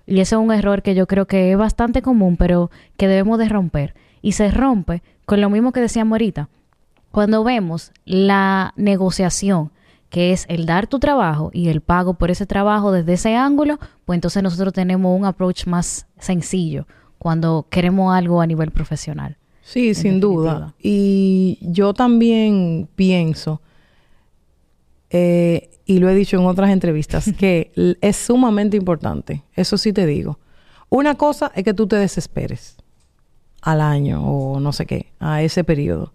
Y 0.06 0.20
ese 0.20 0.36
es 0.36 0.42
un 0.42 0.52
error 0.52 0.82
que 0.82 0.96
yo 0.96 1.08
creo 1.08 1.26
que 1.26 1.52
es 1.52 1.58
bastante 1.58 2.02
común, 2.02 2.36
pero 2.36 2.70
que 2.98 3.08
debemos 3.08 3.40
de 3.40 3.48
romper. 3.48 3.94
Y 4.22 4.34
se 4.34 4.52
rompe 4.52 5.02
con 5.26 5.40
lo 5.40 5.50
mismo 5.50 5.72
que 5.72 5.80
decíamos 5.80 6.16
ahorita. 6.16 6.50
Cuando 7.12 7.44
vemos 7.44 7.92
la 8.06 8.74
negociación, 8.76 9.72
que 10.12 10.34
es 10.34 10.46
el 10.50 10.66
dar 10.66 10.88
tu 10.88 11.00
trabajo 11.00 11.50
y 11.54 11.70
el 11.70 11.80
pago 11.80 12.16
por 12.16 12.30
ese 12.30 12.46
trabajo 12.46 12.92
desde 12.92 13.14
ese 13.14 13.36
ángulo, 13.36 13.80
pues 14.06 14.18
entonces 14.18 14.44
nosotros 14.44 14.74
tenemos 14.74 15.18
un 15.18 15.26
approach 15.26 15.66
más 15.68 16.06
sencillo 16.20 16.86
cuando 17.18 17.66
queremos 17.70 18.14
algo 18.14 18.42
a 18.42 18.46
nivel 18.46 18.72
profesional. 18.72 19.38
Sí, 19.64 19.94
sin 19.94 20.20
duda. 20.20 20.76
Y 20.84 21.58
yo 21.62 21.94
también 21.94 22.90
pienso 22.96 23.62
eh, 25.10 25.70
y 25.86 26.00
lo 26.00 26.10
he 26.10 26.14
dicho 26.14 26.38
en 26.38 26.46
otras 26.46 26.72
entrevistas, 26.72 27.32
que 27.38 27.72
es 28.02 28.16
sumamente 28.18 28.76
importante, 28.76 29.44
eso 29.56 29.78
sí 29.78 29.94
te 29.94 30.06
digo. 30.06 30.40
Una 30.90 31.16
cosa 31.16 31.54
es 31.56 31.64
que 31.64 31.74
tú 31.74 31.88
te 31.88 31.96
desesperes 31.96 32.76
al 33.62 33.80
año 33.80 34.22
o 34.26 34.60
no 34.60 34.74
sé 34.74 34.86
qué, 34.86 35.14
a 35.22 35.42
ese 35.42 35.64
periodo. 35.64 36.12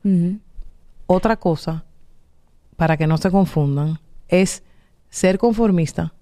Otra 1.06 1.36
cosa, 1.36 1.85
para 2.76 2.96
que 2.96 3.06
no 3.06 3.16
se 3.16 3.30
confundan, 3.30 3.98
es 4.28 4.62
ser 5.08 5.38
conformista 5.38 6.12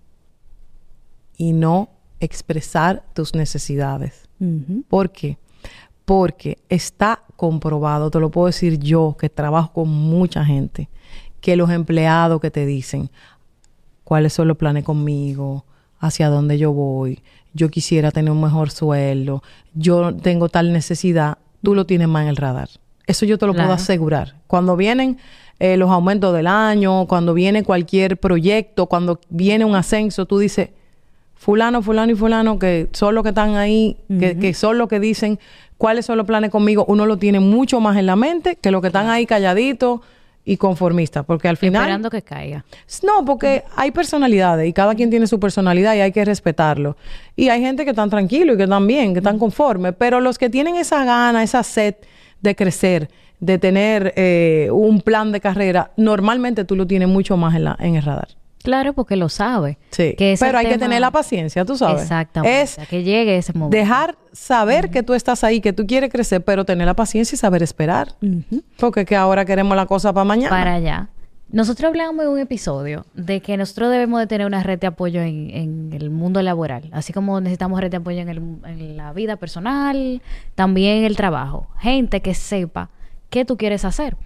y 1.36 1.52
no 1.52 1.90
expresar 2.20 3.04
tus 3.12 3.34
necesidades. 3.34 4.28
¿Por 4.88 5.10
qué? 5.10 5.38
Porque 6.04 6.58
está 6.68 7.20
comprobado, 7.36 8.10
te 8.10 8.20
lo 8.20 8.30
puedo 8.30 8.46
decir 8.46 8.78
yo, 8.78 9.16
que 9.18 9.30
trabajo 9.30 9.72
con 9.72 9.88
mucha 9.88 10.44
gente, 10.44 10.88
que 11.40 11.56
los 11.56 11.70
empleados 11.70 12.40
que 12.40 12.50
te 12.50 12.66
dicen 12.66 13.10
cuáles 14.04 14.32
son 14.32 14.48
los 14.48 14.56
planes 14.56 14.84
conmigo, 14.84 15.64
hacia 15.98 16.28
dónde 16.28 16.58
yo 16.58 16.72
voy, 16.72 17.22
yo 17.54 17.70
quisiera 17.70 18.10
tener 18.10 18.30
un 18.30 18.40
mejor 18.40 18.70
sueldo, 18.70 19.42
yo 19.72 20.14
tengo 20.14 20.48
tal 20.48 20.72
necesidad, 20.72 21.38
tú 21.62 21.74
lo 21.74 21.86
tienes 21.86 22.08
más 22.08 22.22
en 22.22 22.28
el 22.28 22.36
radar. 22.36 22.68
Eso 23.06 23.26
yo 23.26 23.38
te 23.38 23.46
lo 23.46 23.54
puedo 23.54 23.72
asegurar. 23.72 24.36
Cuando 24.46 24.76
vienen 24.76 25.18
eh, 25.58 25.76
los 25.76 25.90
aumentos 25.90 26.34
del 26.34 26.46
año, 26.46 27.06
cuando 27.06 27.34
viene 27.34 27.62
cualquier 27.62 28.16
proyecto, 28.16 28.86
cuando 28.86 29.20
viene 29.28 29.64
un 29.64 29.76
ascenso, 29.76 30.26
tú 30.26 30.38
dices, 30.38 30.70
fulano, 31.34 31.82
fulano 31.82 32.12
y 32.12 32.14
fulano, 32.14 32.58
que 32.58 32.88
son 32.92 33.14
los 33.14 33.22
que 33.22 33.30
están 33.30 33.56
ahí, 33.56 33.96
que, 34.18 34.38
que 34.38 34.54
son 34.54 34.78
los 34.78 34.88
que 34.88 35.00
dicen 35.00 35.38
cuáles 35.78 36.06
son 36.06 36.16
los 36.16 36.26
planes 36.26 36.50
conmigo, 36.50 36.84
uno 36.88 37.06
lo 37.06 37.18
tiene 37.18 37.40
mucho 37.40 37.80
más 37.80 37.96
en 37.96 38.06
la 38.06 38.16
mente 38.16 38.56
que 38.56 38.70
los 38.70 38.80
que 38.80 38.88
están 38.88 39.08
ahí 39.08 39.26
calladitos 39.26 40.00
y 40.44 40.56
conformistas, 40.58 41.24
porque 41.24 41.48
al 41.48 41.56
final... 41.56 41.82
Esperando 41.82 42.10
que 42.10 42.22
caiga. 42.22 42.64
No, 43.02 43.24
porque 43.24 43.64
hay 43.76 43.90
personalidades 43.90 44.68
y 44.68 44.72
cada 44.72 44.94
quien 44.94 45.08
tiene 45.10 45.26
su 45.26 45.40
personalidad 45.40 45.94
y 45.94 46.00
hay 46.00 46.12
que 46.12 46.24
respetarlo. 46.24 46.96
Y 47.34 47.48
hay 47.48 47.62
gente 47.62 47.84
que 47.84 47.90
están 47.90 48.10
tranquilo 48.10 48.52
y 48.52 48.56
que 48.56 48.64
están 48.64 48.86
bien, 48.86 49.14
que 49.14 49.20
están 49.20 49.38
conformes, 49.38 49.94
pero 49.96 50.20
los 50.20 50.36
que 50.36 50.50
tienen 50.50 50.76
esa 50.76 51.04
gana, 51.04 51.42
esa 51.42 51.62
sed 51.62 51.94
de 52.42 52.54
crecer, 52.54 53.08
de 53.40 53.58
tener 53.58 54.12
eh, 54.16 54.68
un 54.72 55.00
plan 55.00 55.32
de 55.32 55.40
carrera, 55.40 55.90
normalmente 55.96 56.64
tú 56.64 56.76
lo 56.76 56.86
tienes 56.86 57.08
mucho 57.08 57.36
más 57.36 57.54
en, 57.54 57.64
la, 57.64 57.76
en 57.80 57.96
el 57.96 58.02
radar. 58.02 58.28
Claro, 58.62 58.94
porque 58.94 59.16
lo 59.16 59.28
sabe. 59.28 59.76
Sí. 59.90 60.14
Que 60.16 60.36
pero 60.40 60.56
hay 60.56 60.64
que 60.66 60.78
tener 60.78 60.98
la 61.02 61.10
paciencia, 61.10 61.66
tú 61.66 61.76
sabes. 61.76 62.00
Exactamente. 62.02 62.62
Es 62.62 62.78
que 62.88 63.02
llegue 63.02 63.36
ese 63.36 63.52
momento. 63.52 63.76
dejar 63.76 64.16
saber 64.32 64.88
que 64.90 65.02
tú 65.02 65.12
estás 65.12 65.44
ahí, 65.44 65.60
que 65.60 65.74
tú 65.74 65.86
quieres 65.86 66.08
crecer, 66.10 66.42
pero 66.42 66.64
tener 66.64 66.86
la 66.86 66.94
paciencia 66.94 67.36
y 67.36 67.38
saber 67.38 67.62
esperar. 67.62 68.14
Porque 68.78 69.04
que 69.04 69.16
ahora 69.16 69.44
queremos 69.44 69.76
la 69.76 69.84
cosa 69.84 70.14
para 70.14 70.24
mañana. 70.24 70.48
Para 70.48 70.74
allá. 70.76 71.08
Nosotros 71.50 71.88
hablamos 71.90 72.24
en 72.24 72.30
un 72.30 72.38
episodio 72.38 73.04
de 73.12 73.40
que 73.40 73.58
nosotros 73.58 73.90
debemos 73.90 74.18
de 74.18 74.26
tener 74.26 74.46
una 74.46 74.62
red 74.62 74.78
de 74.78 74.86
apoyo 74.86 75.20
en, 75.20 75.50
en 75.50 75.90
el 75.92 76.08
mundo 76.08 76.40
laboral, 76.40 76.88
así 76.92 77.12
como 77.12 77.38
necesitamos 77.42 77.78
red 77.80 77.90
de 77.90 77.98
apoyo 77.98 78.20
en, 78.20 78.28
el- 78.30 78.56
en 78.64 78.96
la 78.96 79.12
vida 79.12 79.36
personal, 79.36 80.22
también 80.54 80.96
en 80.98 81.04
el 81.04 81.16
trabajo. 81.16 81.68
Gente 81.80 82.22
que 82.22 82.32
sepa 82.34 82.88
qué 83.34 83.44
tú 83.44 83.56
quieres 83.56 83.84
hacer. 83.84 84.16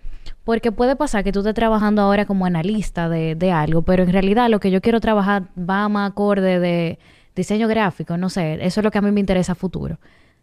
Porque 0.44 0.70
puede 0.72 0.94
pasar 0.96 1.24
que 1.24 1.32
tú 1.32 1.40
estés 1.40 1.54
trabajando 1.54 2.02
ahora 2.02 2.26
como 2.26 2.44
analista 2.46 3.08
de, 3.08 3.34
de 3.34 3.50
algo, 3.52 3.82
pero 3.82 4.02
en 4.02 4.12
realidad 4.12 4.48
lo 4.50 4.60
que 4.60 4.70
yo 4.70 4.80
quiero 4.82 5.00
trabajar 5.00 5.44
va 5.58 5.88
más 5.88 6.10
acorde 6.10 6.58
de 6.60 6.98
diseño 7.34 7.68
gráfico, 7.68 8.16
no 8.18 8.28
sé, 8.28 8.58
eso 8.64 8.80
es 8.80 8.84
lo 8.84 8.90
que 8.90 8.98
a 8.98 9.02
mí 9.02 9.10
me 9.10 9.20
interesa 9.20 9.52
a 9.52 9.54
futuro. 9.54 9.98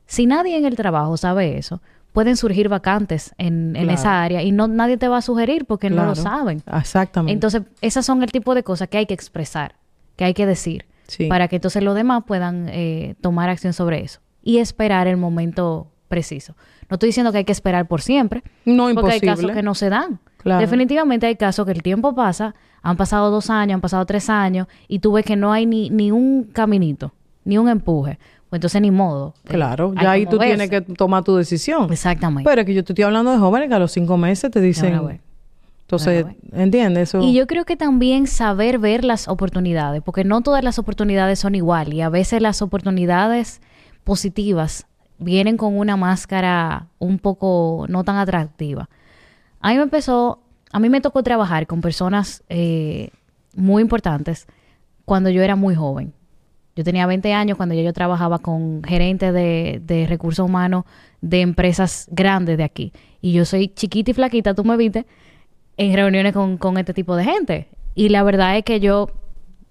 Si 0.07 0.25
nadie 0.25 0.57
en 0.57 0.65
el 0.65 0.75
trabajo 0.75 1.17
sabe 1.17 1.57
eso, 1.57 1.81
pueden 2.13 2.37
surgir 2.37 2.69
vacantes 2.69 3.33
en, 3.37 3.75
en 3.75 3.89
esa 3.89 4.23
área 4.23 4.41
y 4.41 4.51
no 4.51 4.67
nadie 4.67 4.97
te 4.97 5.07
va 5.07 5.17
a 5.17 5.21
sugerir 5.21 5.65
porque 5.65 5.89
no 5.89 6.05
lo 6.05 6.15
saben. 6.15 6.63
Exactamente. 6.73 7.33
Entonces, 7.33 7.61
esas 7.81 8.05
son 8.05 8.23
el 8.23 8.31
tipo 8.31 8.55
de 8.55 8.63
cosas 8.63 8.87
que 8.87 8.97
hay 8.97 9.05
que 9.05 9.13
expresar, 9.13 9.75
que 10.15 10.25
hay 10.25 10.33
que 10.33 10.45
decir, 10.45 10.85
Sí. 11.07 11.27
para 11.27 11.47
que 11.47 11.57
entonces 11.57 11.83
los 11.83 11.93
demás 11.93 12.23
puedan 12.25 12.67
eh, 12.69 13.13
tomar 13.21 13.49
acción 13.49 13.73
sobre 13.73 14.01
eso 14.01 14.21
y 14.41 14.57
esperar 14.57 15.05
el 15.07 15.17
momento 15.17 15.91
preciso. 16.07 16.55
No 16.89 16.95
estoy 16.95 17.09
diciendo 17.09 17.31
que 17.31 17.39
hay 17.39 17.45
que 17.45 17.51
esperar 17.51 17.87
por 17.87 18.01
siempre, 18.01 18.43
no 18.65 18.93
porque 18.93 19.13
hay 19.13 19.21
casos 19.21 19.51
que 19.51 19.63
no 19.63 19.73
se 19.75 19.89
dan. 19.89 20.19
Claro. 20.37 20.61
Definitivamente 20.61 21.25
hay 21.25 21.35
casos 21.35 21.65
que 21.65 21.71
el 21.71 21.81
tiempo 21.81 22.13
pasa, 22.13 22.53
han 22.83 22.97
pasado 22.97 23.31
dos 23.31 23.49
años, 23.49 23.75
han 23.75 23.81
pasado 23.81 24.05
tres 24.05 24.29
años, 24.29 24.67
y 24.87 24.99
tú 24.99 25.13
ves 25.13 25.25
que 25.25 25.35
no 25.35 25.51
hay 25.51 25.65
ni, 25.65 25.89
ni 25.89 26.11
un 26.11 26.43
caminito, 26.43 27.13
ni 27.43 27.57
un 27.57 27.67
empuje. 27.67 28.19
Pues 28.49 28.59
entonces 28.59 28.79
ni 28.81 28.91
modo. 28.91 29.33
Claro, 29.45 29.93
ya 29.95 30.11
ahí 30.11 30.25
tú 30.25 30.35
moverse. 30.35 30.55
tienes 30.55 30.69
que 30.69 30.81
tomar 30.93 31.23
tu 31.23 31.35
decisión. 31.35 31.91
Exactamente. 31.91 32.47
Pero 32.47 32.61
es 32.61 32.67
que 32.67 32.75
yo 32.75 32.83
te 32.83 32.93
estoy 32.93 33.03
hablando 33.03 33.31
de 33.31 33.39
jóvenes 33.39 33.69
que 33.69 33.75
a 33.75 33.79
los 33.79 33.91
cinco 33.91 34.17
meses 34.17 34.51
te 34.51 34.61
dicen. 34.61 35.19
Entonces, 35.81 36.25
¿entiendes? 36.51 37.09
Eso. 37.09 37.21
Y 37.21 37.33
yo 37.33 37.47
creo 37.47 37.65
que 37.65 37.75
también 37.75 38.27
saber 38.27 38.79
ver 38.79 39.03
las 39.03 39.27
oportunidades, 39.27 40.01
porque 40.03 40.23
no 40.23 40.41
todas 40.41 40.63
las 40.63 40.79
oportunidades 40.79 41.39
son 41.39 41.55
igual 41.55 41.93
y 41.93 42.01
a 42.01 42.09
veces 42.09 42.41
las 42.41 42.61
oportunidades 42.61 43.61
positivas 44.03 44.87
vienen 45.17 45.57
con 45.57 45.77
una 45.77 45.95
máscara 45.95 46.87
un 46.99 47.19
poco 47.19 47.85
no 47.89 48.03
tan 48.03 48.17
atractiva. 48.17 48.89
A 49.59 49.69
mí 49.69 49.77
me 49.77 49.83
empezó, 49.83 50.39
a 50.71 50.79
mí 50.79 50.89
me 50.89 51.01
tocó 51.01 51.23
trabajar 51.23 51.67
con 51.67 51.81
personas 51.81 52.43
eh, 52.49 53.09
muy 53.55 53.81
importantes 53.81 54.47
cuando 55.05 55.29
yo 55.29 55.41
era 55.41 55.55
muy 55.55 55.75
joven. 55.75 56.13
Yo 56.75 56.83
tenía 56.83 57.07
20 57.07 57.33
años 57.33 57.55
cuando 57.55 57.73
ya 57.73 57.81
yo 57.81 57.93
trabajaba 57.93 58.39
con 58.39 58.83
gerentes 58.83 59.33
de, 59.33 59.81
de 59.83 60.07
recursos 60.07 60.45
humanos 60.45 60.83
de 61.21 61.41
empresas 61.41 62.07
grandes 62.11 62.57
de 62.57 62.63
aquí. 62.63 62.91
Y 63.21 63.31
yo 63.31 63.45
soy 63.45 63.69
chiquita 63.69 64.11
y 64.11 64.13
flaquita, 64.13 64.53
tú 64.53 64.65
me 64.65 64.75
viste, 64.75 65.05
en 65.77 65.95
reuniones 65.95 66.33
con, 66.33 66.57
con 66.57 66.77
este 66.77 66.93
tipo 66.93 67.15
de 67.15 67.23
gente. 67.23 67.69
Y 67.95 68.09
la 68.09 68.23
verdad 68.23 68.57
es 68.57 68.63
que 68.63 68.81
yo 68.81 69.07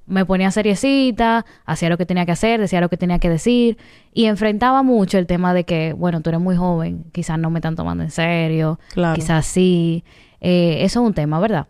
me 0.06 0.24
ponía 0.26 0.50
seriecita, 0.50 1.46
hacía 1.64 1.88
lo 1.88 1.96
que 1.96 2.06
tenía 2.06 2.26
que 2.26 2.32
hacer, 2.32 2.60
decía 2.60 2.80
lo 2.80 2.88
que 2.88 2.96
tenía 2.96 3.18
que 3.18 3.30
decir 3.30 3.78
y 4.12 4.26
enfrentaba 4.26 4.82
mucho 4.82 5.18
el 5.18 5.26
tema 5.26 5.54
de 5.54 5.64
que, 5.64 5.92
bueno, 5.94 6.20
tú 6.20 6.30
eres 6.30 6.40
muy 6.40 6.56
joven, 6.56 7.04
quizás 7.12 7.38
no 7.38 7.50
me 7.50 7.58
están 7.58 7.74
tomando 7.76 8.04
en 8.04 8.10
serio, 8.10 8.78
Claro. 8.92 9.14
quizás 9.14 9.46
sí. 9.46 10.04
Eh, 10.40 10.78
eso 10.84 11.00
es 11.00 11.06
un 11.06 11.14
tema, 11.14 11.40
¿verdad? 11.40 11.66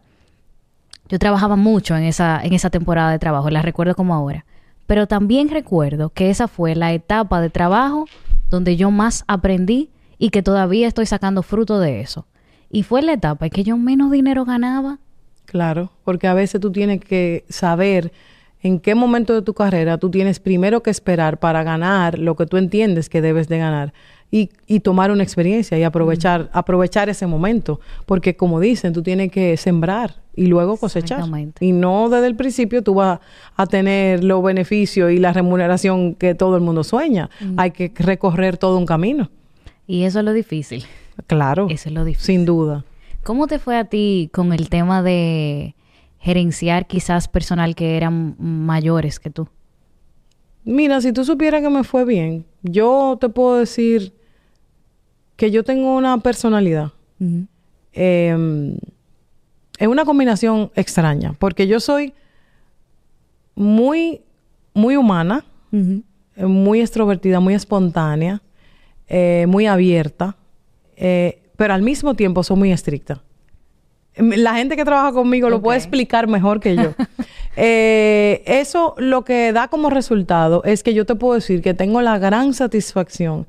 Yo 1.09 1.19
trabajaba 1.19 1.55
mucho 1.57 1.97
en 1.97 2.05
esa, 2.05 2.41
en 2.43 2.53
esa 2.55 2.71
temporada 2.71 3.11
de 3.13 3.19
trabajo, 3.19 3.51
la 3.51 3.63
recuerdo 3.63 3.95
como 3.95 4.15
ahora. 4.15 4.45
Pero 4.87 5.07
también 5.07 5.49
recuerdo 5.49 6.11
que 6.11 6.31
esa 6.31 6.49
fue 6.49 6.75
la 6.75 6.93
etapa 6.93 7.41
de 7.41 7.51
trabajo 7.51 8.07
donde 8.51 8.77
yo 8.77 8.91
más 8.91 9.25
aprendí 9.29 9.91
y 10.19 10.31
que 10.31 10.43
todavía 10.43 10.89
estoy 10.89 11.07
sacando 11.07 11.43
fruto 11.43 11.79
de 11.79 12.01
eso. 12.01 12.27
Y 12.71 12.83
fue 12.83 13.03
la 13.03 13.13
etapa 13.13 13.47
en 13.47 13.51
que 13.53 13.63
yo 13.65 13.77
menos 13.77 14.11
dinero 14.11 14.45
ganaba. 14.45 14.99
Claro, 15.47 15.91
porque 16.05 16.27
a 16.27 16.35
veces 16.35 16.61
tú 16.61 16.73
tienes 16.73 17.01
que 17.01 17.45
saber 17.49 18.13
en 18.63 18.81
qué 18.81 18.95
momento 18.95 19.35
de 19.35 19.43
tu 19.43 19.53
carrera 19.55 19.99
tú 19.99 20.11
tienes 20.11 20.41
primero 20.41 20.83
que 20.83 20.91
esperar 20.91 21.39
para 21.39 21.63
ganar 21.63 22.19
lo 22.19 22.35
que 22.35 22.47
tú 22.47 22.57
entiendes 22.57 23.09
que 23.11 23.21
debes 23.21 23.47
de 23.49 23.59
ganar 23.59 23.93
y, 24.31 24.51
y 24.67 24.81
tomar 24.81 25.11
una 25.11 25.23
experiencia 25.23 25.79
y 25.79 25.85
aprovechar, 25.85 26.49
aprovechar 26.53 27.09
ese 27.09 27.27
momento. 27.27 27.79
Porque 28.07 28.37
como 28.37 28.59
dicen, 28.59 28.93
tú 28.93 29.03
tienes 29.03 29.31
que 29.31 29.57
sembrar 29.57 30.17
y 30.35 30.47
luego 30.47 30.77
cosechar. 30.77 31.23
Y 31.61 31.71
no 31.73 32.09
desde 32.09 32.27
el 32.27 32.35
principio 32.35 32.83
tú 32.83 32.95
vas 32.95 33.21
a 33.55 33.67
tener 33.67 34.25
los 34.25 34.43
beneficios 34.43 35.13
y 35.13 35.19
la 35.19 35.33
remuneración 35.33 36.15
que 36.15 36.35
todo 36.35 36.57
el 36.57 36.63
mundo 36.63 36.83
sueña. 36.83 37.31
Hay 37.57 37.71
que 37.71 37.93
recorrer 37.95 38.57
todo 38.57 38.77
un 38.79 38.87
camino. 38.87 39.31
Y 39.87 40.05
eso 40.05 40.19
es 40.21 40.25
lo 40.25 40.33
difícil. 40.33 40.85
Claro, 41.29 41.69
Eso 41.71 41.91
es 41.91 41.95
lo 41.95 42.05
difícil. 42.05 42.27
sin 42.27 42.45
duda. 42.45 42.85
¿Cómo 43.25 43.47
te 43.47 43.59
fue 43.59 43.77
a 43.77 43.85
ti 43.85 44.29
con 44.33 44.53
el 44.53 44.69
tema 44.69 45.03
de 45.03 45.75
gerenciar 46.19 46.87
quizás 46.87 47.27
personal 47.27 47.75
que 47.75 47.97
eran 47.97 48.37
mayores 48.39 49.19
que 49.19 49.31
tú? 49.31 49.49
Mira, 50.65 51.01
si 51.01 51.13
tú 51.13 51.25
supieras 51.25 51.63
que 51.63 51.71
me 51.71 51.85
fue 51.85 52.05
bien, 52.05 52.47
yo 52.63 53.17
te 53.21 53.29
puedo 53.29 53.57
decir 53.59 54.13
que 55.37 55.51
yo 55.51 55.65
tengo 55.65 55.97
una 55.97 56.19
personalidad. 56.19 56.93
eh, 57.93 58.77
es 59.79 59.89
una 59.89 60.05
combinación 60.05 60.71
extraña, 60.75 61.35
porque 61.39 61.67
yo 61.67 61.81
soy 61.81 62.13
muy, 63.55 64.21
muy 64.73 64.97
humana, 64.97 65.45
eh, 65.73 66.45
muy 66.45 66.81
extrovertida, 66.81 67.41
muy 67.41 67.55
espontánea, 67.55 68.43
eh, 69.09 69.47
muy 69.49 69.67
abierta, 69.67 70.37
eh, 70.97 71.44
pero 71.57 71.75
al 71.75 71.83
mismo 71.83 72.15
tiempo 72.15 72.43
soy 72.43 72.57
muy 72.57 72.73
estricta. 72.73 73.23
Em, 74.15 74.31
La 74.37 74.55
gente 74.55 74.77
que 74.77 74.85
trabaja 74.85 75.13
conmigo 75.13 75.51
lo 75.51 75.61
puede 75.61 75.79
explicar 75.79 76.27
mejor 76.27 76.61
que 76.61 76.77
yo. 76.77 76.93
Eh, 77.57 78.43
eso 78.47 78.97
lo 78.99 79.23
que 79.23 79.53
da 79.53 79.69
como 79.69 79.89
resultado 79.89 80.65
es 80.65 80.83
que 80.83 80.93
yo 80.93 81.07
te 81.07 81.15
puedo 81.15 81.35
decir 81.35 81.63
que 81.63 81.73
tengo 81.73 82.03
la 82.03 82.19
gran 82.19 82.53
satisfacción 82.53 83.47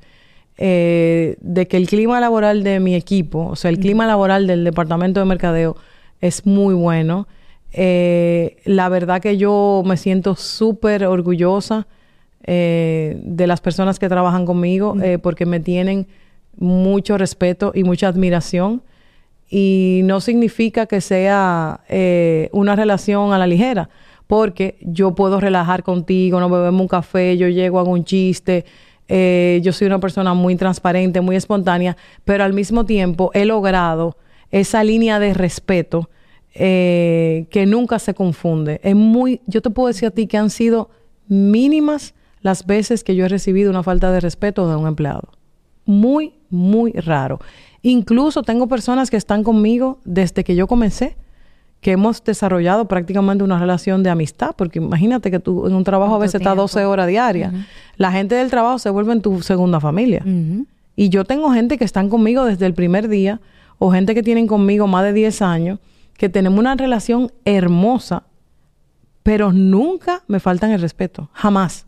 eh, 0.58 1.36
de 1.40 1.68
que 1.68 1.76
el 1.76 1.86
clima 1.86 2.18
laboral 2.18 2.62
de 2.62 2.80
mi 2.80 2.94
equipo, 2.94 3.46
o 3.46 3.56
sea, 3.56 3.68
el 3.70 3.78
clima 3.78 4.06
laboral 4.06 4.46
del 4.46 4.64
departamento 4.64 5.20
de 5.20 5.26
mercadeo 5.26 5.76
es 6.20 6.46
muy 6.46 6.72
bueno. 6.72 7.28
Eh, 7.72 8.56
la 8.64 8.88
verdad 8.88 9.20
que 9.20 9.36
yo 9.36 9.82
me 9.84 9.98
siento 9.98 10.34
súper 10.34 11.04
orgullosa 11.04 11.86
eh, 12.44 13.20
de 13.22 13.46
las 13.46 13.60
personas 13.60 13.98
que 13.98 14.08
trabajan 14.08 14.46
conmigo 14.46 14.94
porque 15.20 15.44
me 15.44 15.60
tienen 15.60 16.06
mucho 16.58 17.18
respeto 17.18 17.72
y 17.74 17.84
mucha 17.84 18.08
admiración 18.08 18.82
y 19.48 20.00
no 20.04 20.20
significa 20.20 20.86
que 20.86 21.00
sea 21.00 21.80
eh, 21.88 22.48
una 22.52 22.74
relación 22.74 23.32
a 23.32 23.38
la 23.38 23.46
ligera, 23.46 23.88
porque 24.26 24.76
yo 24.80 25.14
puedo 25.14 25.40
relajar 25.40 25.82
contigo, 25.82 26.40
nos 26.40 26.50
bebemos 26.50 26.80
un 26.80 26.88
café, 26.88 27.36
yo 27.36 27.48
llego, 27.48 27.78
hago 27.78 27.90
un 27.90 28.04
chiste, 28.04 28.64
eh, 29.08 29.60
yo 29.62 29.72
soy 29.72 29.86
una 29.86 30.00
persona 30.00 30.34
muy 30.34 30.56
transparente, 30.56 31.20
muy 31.20 31.36
espontánea, 31.36 31.96
pero 32.24 32.42
al 32.42 32.52
mismo 32.52 32.84
tiempo 32.84 33.30
he 33.34 33.44
logrado 33.44 34.16
esa 34.50 34.82
línea 34.82 35.18
de 35.20 35.32
respeto 35.32 36.10
eh, 36.54 37.46
que 37.50 37.66
nunca 37.66 37.98
se 37.98 38.14
confunde. 38.14 38.80
Es 38.82 38.96
muy, 38.96 39.40
yo 39.46 39.62
te 39.62 39.70
puedo 39.70 39.88
decir 39.88 40.08
a 40.08 40.10
ti 40.10 40.26
que 40.26 40.38
han 40.38 40.50
sido 40.50 40.90
mínimas 41.28 42.14
las 42.40 42.66
veces 42.66 43.04
que 43.04 43.14
yo 43.14 43.26
he 43.26 43.28
recibido 43.28 43.70
una 43.70 43.82
falta 43.82 44.10
de 44.10 44.20
respeto 44.20 44.68
de 44.68 44.76
un 44.76 44.86
empleado. 44.86 45.28
Muy, 45.84 46.34
muy 46.50 46.92
raro. 46.92 47.40
Incluso 47.82 48.42
tengo 48.42 48.66
personas 48.66 49.10
que 49.10 49.16
están 49.16 49.44
conmigo 49.44 49.98
desde 50.04 50.44
que 50.44 50.56
yo 50.56 50.66
comencé, 50.66 51.16
que 51.80 51.92
hemos 51.92 52.24
desarrollado 52.24 52.86
prácticamente 52.86 53.44
una 53.44 53.58
relación 53.58 54.02
de 54.02 54.10
amistad, 54.10 54.54
porque 54.56 54.78
imagínate 54.78 55.30
que 55.30 55.38
tú 55.38 55.66
en 55.66 55.74
un 55.74 55.84
trabajo 55.84 56.14
a 56.14 56.18
¿Cuánto 56.18 56.22
veces 56.22 56.40
estás 56.40 56.54
tiempo? 56.54 56.62
12 56.62 56.84
horas 56.84 57.06
diarias. 57.06 57.52
La 57.96 58.10
gente 58.10 58.34
del 58.34 58.50
trabajo 58.50 58.78
se 58.78 58.90
vuelve 58.90 59.12
en 59.12 59.22
tu 59.22 59.42
segunda 59.42 59.78
familia. 59.80 60.24
Y 60.96 61.10
yo 61.10 61.24
tengo 61.24 61.50
gente 61.52 61.78
que 61.78 61.84
están 61.84 62.08
conmigo 62.08 62.44
desde 62.44 62.66
el 62.66 62.74
primer 62.74 63.08
día 63.08 63.40
o 63.78 63.92
gente 63.92 64.14
que 64.14 64.22
tienen 64.22 64.46
conmigo 64.46 64.86
más 64.86 65.04
de 65.04 65.12
10 65.12 65.42
años, 65.42 65.78
que 66.16 66.28
tenemos 66.28 66.58
una 66.58 66.74
relación 66.74 67.30
hermosa 67.44 68.24
pero 69.26 69.52
nunca 69.52 70.22
me 70.28 70.38
faltan 70.38 70.70
el 70.70 70.80
respeto, 70.80 71.30
jamás. 71.32 71.85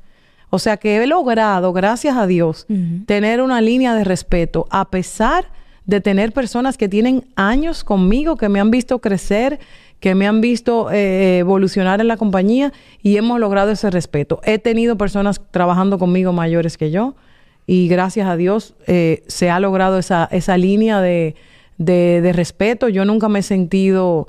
O 0.51 0.59
sea 0.59 0.77
que 0.77 1.03
he 1.03 1.07
logrado, 1.07 1.73
gracias 1.73 2.17
a 2.17 2.27
Dios, 2.27 2.67
tener 3.07 3.43
una 3.43 3.61
línea 3.61 3.95
de 3.95 4.05
respeto 4.05 4.67
a 4.71 4.91
pesar 4.91 5.51
de 5.85 6.01
tener 6.01 6.33
personas 6.33 6.77
que 6.77 6.89
tienen 6.89 7.25
años 7.35 7.83
conmigo, 7.83 8.37
que 8.37 8.49
me 8.49 8.61
han 8.61 8.71
visto 8.71 8.99
crecer, 8.99 9.59
que 10.01 10.15
me 10.15 10.27
han 10.27 10.41
visto 10.41 10.91
eh, 10.91 11.39
evolucionar 11.39 12.01
en 12.01 12.09
la 12.09 12.17
compañía 12.17 12.73
y 13.03 13.17
hemos 13.17 13.41
logrado 13.41 13.71
ese 13.71 13.91
respeto. 13.91 14.41
He 14.45 14.59
tenido 14.59 14.97
personas 14.97 15.41
trabajando 15.51 15.99
conmigo 15.99 16.33
mayores 16.33 16.77
que 16.77 16.91
yo 16.91 17.15
y 17.67 17.89
gracias 17.89 18.29
a 18.29 18.37
Dios 18.37 18.75
eh, 18.87 19.25
se 19.27 19.51
ha 19.51 19.61
logrado 19.61 19.99
esa, 19.99 20.29
esa 20.31 20.57
línea 20.57 21.01
de, 21.01 21.35
de, 21.79 22.33
respeto. 22.33 22.89
Yo 22.89 23.05
nunca 23.05 23.29
me 23.29 23.41
he 23.41 23.43
sentido 23.43 24.29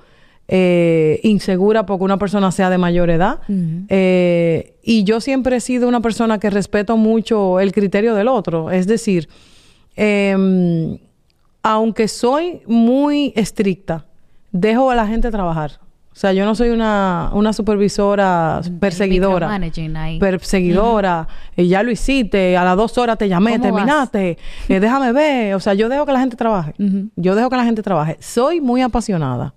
eh, 0.52 1.20
insegura 1.24 1.86
porque 1.86 2.04
una 2.04 2.18
persona 2.18 2.52
sea 2.52 2.70
de 2.70 2.78
mayor 2.78 3.10
edad. 3.10 3.40
y 3.48 5.04
yo 5.04 5.22
siempre 5.22 5.58
he 5.58 5.60
sido 5.60 5.88
una 5.88 6.02
persona 6.02 6.40
que 6.40 6.50
respeto 6.50 6.98
mucho 6.98 7.60
el 7.60 7.72
criterio 7.72 8.16
del 8.16 8.28
otro. 8.28 8.72
Es 8.72 8.88
decir, 8.88 9.30
em, 9.96 10.98
aunque 11.62 12.08
soy 12.08 12.62
muy 12.66 13.32
estricta, 13.36 14.06
dejo 14.52 14.90
a 14.90 14.96
la 14.96 15.06
gente 15.08 15.30
trabajar. 15.30 15.80
O 16.12 16.16
sea, 16.20 16.34
yo 16.34 16.44
no 16.44 16.54
soy 16.54 16.70
una, 16.70 17.30
una 17.34 17.54
supervisora 17.54 18.60
perseguidora. 18.80 19.48
Perseguidora. 20.20 21.28
y 21.56 21.68
ya 21.68 21.82
lo 21.82 21.92
hiciste, 21.92 22.58
a 22.58 22.64
las 22.66 22.76
dos 22.76 22.98
horas 22.98 23.18
te 23.18 23.30
llamé, 23.30 23.58
terminaste. 23.60 24.38
Eh, 24.68 24.80
déjame 24.82 25.14
ver. 25.14 25.56
O 25.56 25.62
sea, 25.62 25.76
yo 25.76 25.88
dejo 25.88 26.06
que 26.06 26.12
la 26.12 26.20
gente 26.20 26.36
trabaje. 26.36 26.74
Yo 27.16 27.36
dejo 27.36 27.50
que 27.50 27.56
la 27.56 27.64
gente 27.64 27.82
trabaje. 27.84 28.18
Soy 28.20 28.60
muy 28.60 28.82
apasionada, 28.82 29.54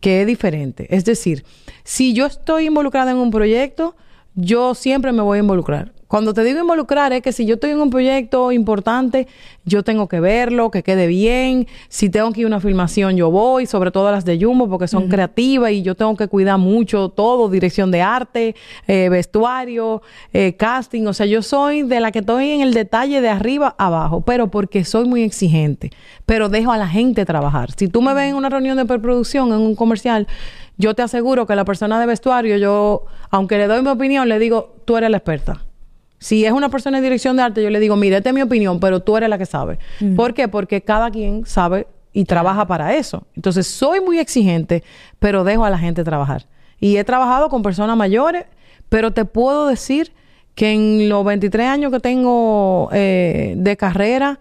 que 0.00 0.20
es 0.20 0.26
diferente. 0.26 0.86
Es 0.94 1.04
decir, 1.04 1.44
si 1.84 2.14
yo 2.14 2.26
estoy 2.26 2.66
involucrada 2.66 3.10
en 3.10 3.16
un 3.16 3.30
proyecto, 3.30 3.96
yo 4.34 4.74
siempre 4.74 5.12
me 5.12 5.22
voy 5.22 5.38
a 5.38 5.40
involucrar. 5.40 5.92
Cuando 6.08 6.32
te 6.32 6.42
digo 6.42 6.58
involucrar 6.58 7.12
es 7.12 7.20
que 7.20 7.32
si 7.32 7.44
yo 7.44 7.54
estoy 7.54 7.70
en 7.72 7.80
un 7.82 7.90
proyecto 7.90 8.50
importante, 8.50 9.28
yo 9.66 9.84
tengo 9.84 10.08
que 10.08 10.20
verlo, 10.20 10.70
que 10.70 10.82
quede 10.82 11.06
bien. 11.06 11.66
Si 11.90 12.08
tengo 12.08 12.32
que 12.32 12.40
ir 12.40 12.46
a 12.46 12.48
una 12.48 12.60
filmación, 12.60 13.14
yo 13.18 13.30
voy, 13.30 13.66
sobre 13.66 13.90
todo 13.90 14.10
las 14.10 14.24
de 14.24 14.42
Jumbo, 14.42 14.70
porque 14.70 14.88
son 14.88 15.08
creativas 15.08 15.70
y 15.72 15.82
yo 15.82 15.94
tengo 15.94 16.16
que 16.16 16.26
cuidar 16.26 16.56
mucho 16.56 17.10
todo, 17.10 17.50
dirección 17.50 17.90
de 17.90 18.00
arte, 18.00 18.56
eh, 18.86 19.10
vestuario, 19.10 20.00
eh, 20.32 20.54
casting. 20.54 21.06
O 21.06 21.12
sea, 21.12 21.26
yo 21.26 21.42
soy 21.42 21.82
de 21.82 22.00
la 22.00 22.10
que 22.10 22.20
estoy 22.20 22.52
en 22.52 22.62
el 22.62 22.72
detalle 22.72 23.20
de 23.20 23.28
arriba 23.28 23.74
a 23.76 23.88
abajo, 23.88 24.22
pero 24.22 24.50
porque 24.50 24.84
soy 24.84 25.06
muy 25.06 25.22
exigente. 25.22 25.90
Pero 26.24 26.48
dejo 26.48 26.72
a 26.72 26.78
la 26.78 26.88
gente 26.88 27.26
trabajar. 27.26 27.72
Si 27.76 27.86
tú 27.88 28.00
me 28.00 28.14
ves 28.14 28.30
en 28.30 28.36
una 28.36 28.48
reunión 28.48 28.78
de 28.78 28.86
preproducción, 28.86 29.48
en 29.48 29.60
un 29.60 29.74
comercial, 29.74 30.26
yo 30.78 30.94
te 30.94 31.02
aseguro 31.02 31.46
que 31.46 31.54
la 31.54 31.66
persona 31.66 32.00
de 32.00 32.06
vestuario, 32.06 32.56
yo, 32.56 33.04
aunque 33.28 33.58
le 33.58 33.66
doy 33.66 33.82
mi 33.82 33.90
opinión, 33.90 34.26
le 34.26 34.38
digo, 34.38 34.74
tú 34.86 34.96
eres 34.96 35.10
la 35.10 35.18
experta. 35.18 35.67
Si 36.18 36.44
es 36.44 36.52
una 36.52 36.68
persona 36.68 36.98
en 36.98 37.04
dirección 37.04 37.36
de 37.36 37.42
arte, 37.42 37.62
yo 37.62 37.70
le 37.70 37.80
digo, 37.80 37.96
mire, 37.96 38.16
esta 38.16 38.30
es 38.30 38.34
mi 38.34 38.42
opinión, 38.42 38.80
pero 38.80 39.00
tú 39.00 39.16
eres 39.16 39.28
la 39.28 39.38
que 39.38 39.46
sabe. 39.46 39.78
¿Por 40.16 40.34
qué? 40.34 40.48
Porque 40.48 40.82
cada 40.82 41.10
quien 41.10 41.46
sabe 41.46 41.86
y 42.12 42.24
trabaja 42.24 42.66
para 42.66 42.96
eso. 42.96 43.24
Entonces, 43.36 43.66
soy 43.66 44.00
muy 44.00 44.18
exigente, 44.18 44.82
pero 45.18 45.44
dejo 45.44 45.64
a 45.64 45.70
la 45.70 45.78
gente 45.78 46.02
trabajar. 46.04 46.46
Y 46.80 46.96
he 46.96 47.04
trabajado 47.04 47.48
con 47.48 47.62
personas 47.62 47.96
mayores, 47.96 48.46
pero 48.88 49.12
te 49.12 49.24
puedo 49.24 49.66
decir 49.66 50.12
que 50.54 50.72
en 50.72 51.08
los 51.08 51.24
23 51.24 51.68
años 51.68 51.92
que 51.92 52.00
tengo 52.00 52.88
eh, 52.92 53.54
de 53.56 53.76
carrera, 53.76 54.40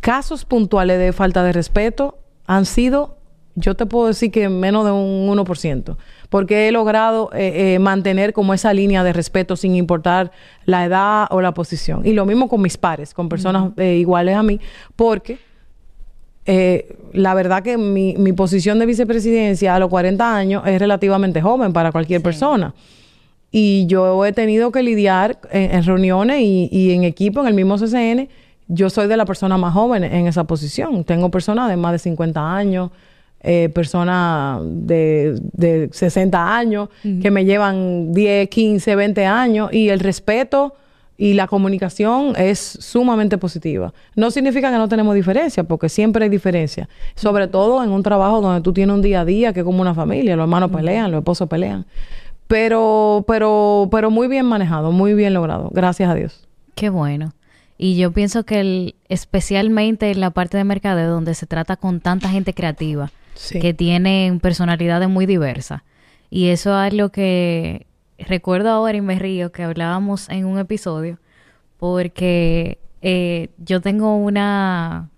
casos 0.00 0.46
puntuales 0.46 0.98
de 0.98 1.12
falta 1.12 1.42
de 1.42 1.52
respeto 1.52 2.18
han 2.46 2.64
sido, 2.64 3.18
yo 3.54 3.74
te 3.74 3.84
puedo 3.84 4.06
decir 4.06 4.30
que 4.30 4.48
menos 4.48 4.86
de 4.86 4.92
un 4.92 5.28
1% 5.28 5.96
porque 6.28 6.68
he 6.68 6.72
logrado 6.72 7.30
eh, 7.32 7.74
eh, 7.74 7.78
mantener 7.78 8.32
como 8.32 8.52
esa 8.54 8.72
línea 8.74 9.02
de 9.02 9.12
respeto 9.12 9.56
sin 9.56 9.74
importar 9.74 10.30
la 10.64 10.84
edad 10.84 11.26
o 11.30 11.40
la 11.40 11.52
posición. 11.52 12.04
Y 12.04 12.12
lo 12.12 12.26
mismo 12.26 12.48
con 12.48 12.60
mis 12.60 12.76
pares, 12.76 13.14
con 13.14 13.28
personas 13.28 13.72
eh, 13.76 13.96
iguales 13.96 14.36
a 14.36 14.42
mí, 14.42 14.60
porque 14.96 15.38
la 17.12 17.34
verdad 17.34 17.62
que 17.62 17.76
mi, 17.76 18.14
mi, 18.16 18.32
posición 18.32 18.78
de 18.78 18.86
vicepresidencia 18.86 19.74
a 19.74 19.78
los 19.78 19.90
40 19.90 20.34
años 20.34 20.62
es 20.64 20.78
relativamente 20.78 21.42
joven 21.42 21.74
para 21.74 21.92
cualquier 21.92 22.22
persona. 22.22 22.74
Y 23.50 23.84
yo 23.86 24.24
he 24.24 24.32
tenido 24.32 24.72
que 24.72 24.82
lidiar 24.82 25.38
en, 25.50 25.82
reuniones 25.84 26.40
y, 26.40 26.70
y, 26.72 26.92
en 26.92 27.04
equipo, 27.04 27.40
en 27.40 27.48
el 27.48 27.54
mismo 27.54 27.76
CCN. 27.76 28.30
Yo 28.66 28.88
soy 28.88 29.08
de 29.08 29.18
la 29.18 29.26
persona 29.26 29.58
más 29.58 29.74
joven 29.74 30.04
en 30.04 30.26
esa 30.26 30.44
posición. 30.44 31.04
Tengo 31.04 31.30
personas 31.30 31.68
de 31.68 31.76
más 31.76 31.92
de 31.92 31.98
50 31.98 32.56
años, 32.56 32.92
eh, 33.40 33.68
personas 33.72 34.60
de, 34.64 35.38
de 35.52 35.88
60 35.92 36.56
años 36.56 36.88
que 37.02 37.30
me 37.30 37.44
llevan 37.44 38.12
10, 38.12 38.48
15, 38.48 38.96
20 38.96 39.26
años 39.26 39.72
y 39.72 39.88
el 39.90 40.00
respeto 40.00 40.74
y 41.20 41.34
la 41.34 41.48
comunicación 41.48 42.34
es 42.36 42.58
sumamente 42.58 43.38
positiva. 43.38 43.92
No 44.14 44.30
significa 44.30 44.70
que 44.70 44.78
no 44.78 44.88
tenemos 44.88 45.16
diferencia, 45.16 45.64
porque 45.64 45.88
siempre 45.88 46.24
hay 46.24 46.30
diferencia. 46.30 46.88
Sobre 47.16 47.48
todo 47.48 47.82
en 47.82 47.90
un 47.90 48.04
trabajo 48.04 48.40
donde 48.40 48.60
tú 48.62 48.72
tienes 48.72 48.94
un 48.94 49.02
día 49.02 49.22
a 49.22 49.24
día 49.24 49.52
que 49.52 49.60
es 49.60 49.64
como 49.64 49.82
una 49.82 49.94
familia, 49.94 50.36
los 50.36 50.44
hermanos 50.44 50.70
pelean, 50.70 51.10
los 51.10 51.18
esposos 51.18 51.48
pelean. 51.48 51.84
Pero, 52.46 53.24
pero, 53.26 53.88
pero 53.90 54.10
muy 54.10 54.28
bien 54.28 54.46
manejado, 54.46 54.92
muy 54.92 55.12
bien 55.12 55.34
logrado, 55.34 55.70
gracias 55.72 56.08
a 56.08 56.14
Dios. 56.14 56.48
Qué 56.76 56.88
bueno. 56.88 57.34
Y 57.76 57.96
yo 57.96 58.12
pienso 58.12 58.44
que 58.44 58.60
el, 58.60 58.94
especialmente 59.08 60.10
en 60.10 60.20
la 60.20 60.30
parte 60.30 60.56
de 60.56 60.64
mercadeo 60.64 61.10
donde 61.10 61.34
se 61.34 61.46
trata 61.46 61.76
con 61.76 62.00
tanta 62.00 62.28
gente 62.28 62.54
creativa, 62.54 63.10
que 63.52 63.74
tienen 63.74 64.40
personalidades 64.40 65.08
muy 65.08 65.26
diversas. 65.26 65.82
Y 66.30 66.48
eso 66.48 66.82
es 66.82 66.92
lo 66.92 67.10
que 67.10 67.86
recuerdo 68.18 68.70
ahora 68.70 68.96
y 68.96 69.00
me 69.00 69.18
río 69.18 69.52
que 69.52 69.62
hablábamos 69.62 70.28
en 70.28 70.44
un 70.44 70.58
episodio, 70.58 71.18
porque 71.78 72.78
eh, 73.00 73.48
yo 73.58 73.80
tengo 73.80 74.16
una, 74.16 75.08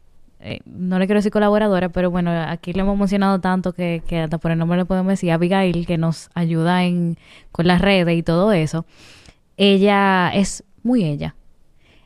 eh, 0.40 0.60
no 0.66 0.98
le 0.98 1.06
quiero 1.06 1.18
decir 1.18 1.32
colaboradora, 1.32 1.88
pero 1.88 2.10
bueno, 2.10 2.30
aquí 2.30 2.72
le 2.72 2.80
hemos 2.80 2.98
mencionado 2.98 3.40
tanto 3.40 3.72
que, 3.72 4.02
que 4.06 4.20
hasta 4.20 4.38
por 4.38 4.50
el 4.50 4.58
nombre 4.58 4.78
le 4.78 4.84
podemos 4.84 5.10
decir 5.10 5.32
Abigail, 5.32 5.86
que 5.86 5.98
nos 5.98 6.28
ayuda 6.34 6.84
en, 6.84 7.16
con 7.52 7.66
las 7.66 7.80
redes 7.80 8.16
y 8.16 8.22
todo 8.22 8.52
eso. 8.52 8.84
Ella 9.56 10.30
es 10.34 10.64
muy 10.82 11.04
ella. 11.04 11.34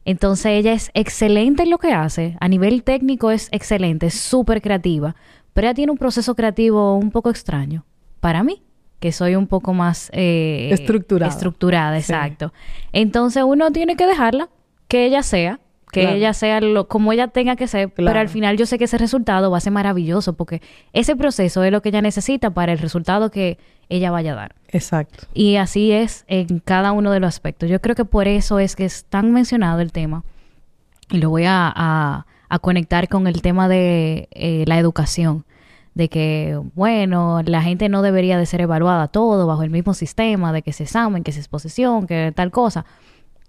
Entonces 0.04 0.46
ella 0.46 0.72
es 0.74 0.90
excelente 0.94 1.62
en 1.62 1.70
lo 1.70 1.78
que 1.78 1.92
hace, 1.92 2.36
a 2.40 2.48
nivel 2.48 2.82
técnico 2.84 3.30
es 3.30 3.48
excelente, 3.52 4.10
súper 4.10 4.60
creativa, 4.60 5.16
pero 5.55 5.68
ella 5.68 5.74
tiene 5.74 5.92
un 5.92 5.98
proceso 5.98 6.34
creativo 6.34 6.96
un 6.96 7.11
poco 7.11 7.30
extraño 7.30 7.84
para 8.20 8.42
mí, 8.42 8.62
que 9.00 9.12
soy 9.12 9.36
un 9.36 9.46
poco 9.46 9.72
más 9.72 10.11
eh, 10.12 10.68
estructurada. 10.72 11.32
Estructurada, 11.32 11.96
exacto. 11.96 12.52
Entonces 12.92 13.44
uno 13.46 13.70
tiene 13.70 13.96
que 13.96 14.07
dejarla, 14.07 14.50
que 14.88 15.07
ella 15.07 15.22
sea, 15.22 15.61
que 15.92 16.12
ella 16.12 16.32
sea 16.32 16.61
lo, 16.61 16.88
como 16.88 17.12
ella 17.12 17.28
tenga 17.28 17.55
que 17.55 17.68
ser, 17.68 17.88
pero 17.94 18.11
al 18.11 18.28
final 18.28 18.57
yo 18.57 18.66
sé 18.66 18.78
que 18.78 18.84
ese 18.84 18.98
resultado 18.98 19.52
va 19.52 19.59
a 19.59 19.61
ser 19.61 19.72
maravilloso 19.72 20.32
porque 20.32 20.61
ese 20.92 21.14
proceso 21.14 21.62
es 21.62 21.70
lo 21.70 21.82
que 21.82 21.90
ella 21.90 22.02
necesita 22.02 22.50
para 22.50 22.72
el 22.72 22.78
resultado 22.78 23.30
que 23.30 23.59
ella 23.88 24.11
vaya 24.11 24.32
a 24.32 24.34
dar. 24.34 24.55
Exacto. 24.68 25.28
Y 25.34 25.55
así 25.55 25.92
es 25.92 26.24
en 26.26 26.59
cada 26.59 26.90
uno 26.90 27.12
de 27.12 27.20
los 27.20 27.28
aspectos. 27.28 27.70
Yo 27.70 27.80
creo 27.80 27.94
que 27.94 28.05
por 28.05 28.26
eso 28.26 28.59
es 28.59 28.74
que 28.74 28.84
es 28.84 29.05
tan 29.05 29.32
mencionado 29.32 29.80
el 29.80 29.92
tema 29.92 30.24
y 31.11 31.18
lo 31.18 31.30
voy 31.30 31.44
a 31.44 31.72
a 31.74 32.26
conectar 32.59 33.09
con 33.09 33.26
el 33.26 33.42
tema 33.42 33.68
de 33.68 34.28
eh, 34.32 34.64
la 34.66 34.78
educación, 34.78 35.44
de 35.94 36.09
que, 36.09 36.61
bueno, 36.74 37.42
la 37.44 37.62
gente 37.62 37.88
no 37.88 38.02
debería 38.02 38.36
de 38.38 38.46
ser 38.46 38.61
evaluada 38.61 39.09
todo 39.09 39.46
bajo 39.46 39.62
el 39.62 39.70
mismo 39.70 39.94
sistema, 39.94 40.52
de 40.52 40.62
que 40.62 40.72
se 40.72 40.84
examen, 40.84 41.22
que 41.22 41.32
se 41.32 41.38
exposición, 41.38 42.07
que 42.07 42.32
tal 42.34 42.50
cosa. 42.50 42.84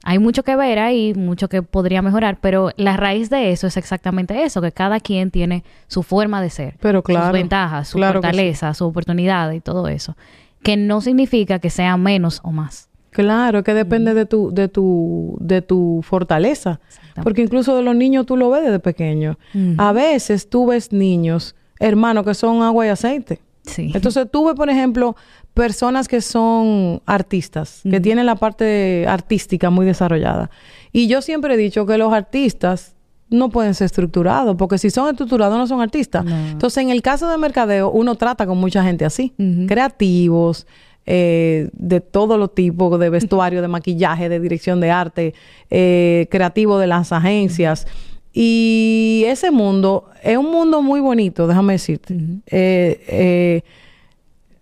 Hay 0.03 0.19
mucho 0.19 0.43
que 0.43 0.55
ver 0.55 0.77
ahí, 0.77 1.15
mucho 1.15 1.49
que 1.49 1.63
podría 1.63 2.03
mejorar, 2.03 2.37
pero 2.39 2.69
la 2.77 2.95
raíz 2.95 3.31
de 3.31 3.51
eso 3.51 3.65
es 3.65 3.75
exactamente 3.75 4.43
eso, 4.43 4.61
que 4.61 4.71
cada 4.71 4.99
quien 4.99 5.31
tiene 5.31 5.63
su 5.87 6.03
forma 6.03 6.41
de 6.41 6.51
ser, 6.51 6.75
pero 6.79 7.01
claro, 7.01 7.25
sus 7.25 7.33
ventajas, 7.33 7.87
su 7.87 7.97
fortaleza, 7.97 8.73
su 8.75 8.85
oportunidad 8.85 9.51
y 9.51 9.61
todo 9.61 9.87
eso, 9.87 10.15
que 10.61 10.77
no 10.77 11.01
significa 11.01 11.57
que 11.57 11.71
sea 11.71 11.97
menos 11.97 12.39
o 12.43 12.51
más. 12.51 12.89
Claro, 13.09 13.63
que 13.63 13.73
depende 13.73 14.13
de 14.13 14.25
tu, 14.25 14.51
de 14.53 14.67
tu, 14.67 15.37
de 15.39 15.61
tu 15.61 16.01
fortaleza. 16.03 16.81
Porque 17.23 17.41
incluso 17.41 17.75
de 17.75 17.83
los 17.83 17.95
niños 17.95 18.25
tú 18.25 18.37
lo 18.37 18.49
ves 18.49 18.63
desde 18.63 18.79
pequeño. 18.79 19.37
A 19.77 19.91
veces 19.93 20.49
tú 20.49 20.67
ves 20.67 20.91
niños, 20.91 21.55
hermanos, 21.79 22.25
que 22.25 22.33
son 22.33 22.61
agua 22.61 22.85
y 22.85 22.89
aceite. 22.89 23.39
Sí. 23.63 23.91
Entonces 23.93 24.27
tú 24.31 24.45
ves, 24.45 24.55
por 24.55 24.69
ejemplo, 24.69 25.15
personas 25.53 26.07
que 26.07 26.21
son 26.21 27.01
artistas, 27.05 27.81
que 27.89 27.99
tienen 27.99 28.25
la 28.25 28.35
parte 28.35 29.05
artística 29.07 29.69
muy 29.69 29.85
desarrollada. 29.85 30.51
Y 30.91 31.07
yo 31.07 31.21
siempre 31.21 31.53
he 31.55 31.57
dicho 31.57 31.85
que 31.85 31.97
los 31.97 32.13
artistas 32.13 32.95
no 33.29 33.49
pueden 33.49 33.73
ser 33.73 33.85
estructurados, 33.85 34.55
porque 34.55 34.77
si 34.77 34.89
son 34.89 35.09
estructurados 35.09 35.57
no 35.57 35.65
son 35.65 35.81
artistas. 35.81 36.25
Entonces, 36.27 36.83
en 36.83 36.89
el 36.89 37.01
caso 37.01 37.27
de 37.29 37.37
mercadeo, 37.37 37.89
uno 37.89 38.15
trata 38.15 38.45
con 38.45 38.57
mucha 38.57 38.83
gente 38.83 39.05
así, 39.05 39.33
creativos, 39.67 40.67
eh, 41.05 41.69
de 41.73 42.01
todos 42.01 42.39
los 42.39 42.53
tipos, 42.53 42.99
de 42.99 43.09
vestuario, 43.09 43.61
de 43.61 43.67
maquillaje, 43.67 44.29
de 44.29 44.39
dirección 44.39 44.79
de 44.79 44.91
arte, 44.91 45.33
eh, 45.69 46.27
creativo 46.29 46.77
de 46.77 46.87
las 46.87 47.11
agencias. 47.11 47.87
Y 48.33 49.23
ese 49.27 49.51
mundo 49.51 50.09
es 50.23 50.37
un 50.37 50.51
mundo 50.51 50.81
muy 50.81 50.99
bonito, 50.99 51.47
déjame 51.47 51.73
decirte. 51.73 52.17
Eh, 52.47 53.61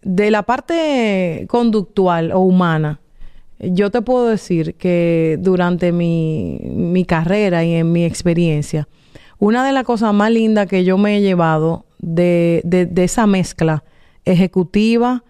de 0.02 0.32
la 0.32 0.44
parte 0.44 1.46
conductual 1.50 2.32
o 2.34 2.40
humana, 2.40 3.00
yo 3.60 3.90
te 3.90 4.02
puedo 4.02 4.28
decir 4.28 4.76
que 4.76 5.38
durante 5.40 5.92
mi, 5.92 6.60
mi 6.64 7.06
carrera 7.06 7.64
y 7.64 7.74
en 7.74 7.92
mi 7.92 8.04
experiencia, 8.04 8.88
una 9.40 9.66
de 9.66 9.72
las 9.74 9.84
cosas 9.84 10.14
más 10.14 10.32
lindas 10.32 10.68
que 10.68 10.84
yo 10.84 10.98
me 10.98 11.18
he 11.18 11.22
llevado 11.22 11.86
de, 12.00 12.62
de, 12.64 13.04
esa 13.04 13.28
mezcla 13.28 13.84
ejecutiva, 14.26 15.24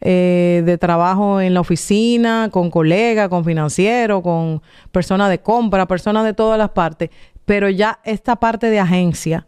eh, 0.00 0.62
de 0.64 0.78
trabajo 0.78 1.40
en 1.40 1.54
la 1.54 1.60
oficina, 1.60 2.48
con 2.52 2.70
colegas, 2.70 3.28
con 3.28 3.44
financieros, 3.44 4.22
con 4.22 4.62
personas 4.92 5.30
de 5.30 5.38
compra, 5.40 5.86
personas 5.86 6.24
de 6.24 6.34
todas 6.34 6.58
las 6.58 6.70
partes, 6.70 7.10
pero 7.44 7.68
ya 7.68 7.98
esta 8.04 8.36
parte 8.36 8.70
de 8.70 8.78
agencia 8.78 9.46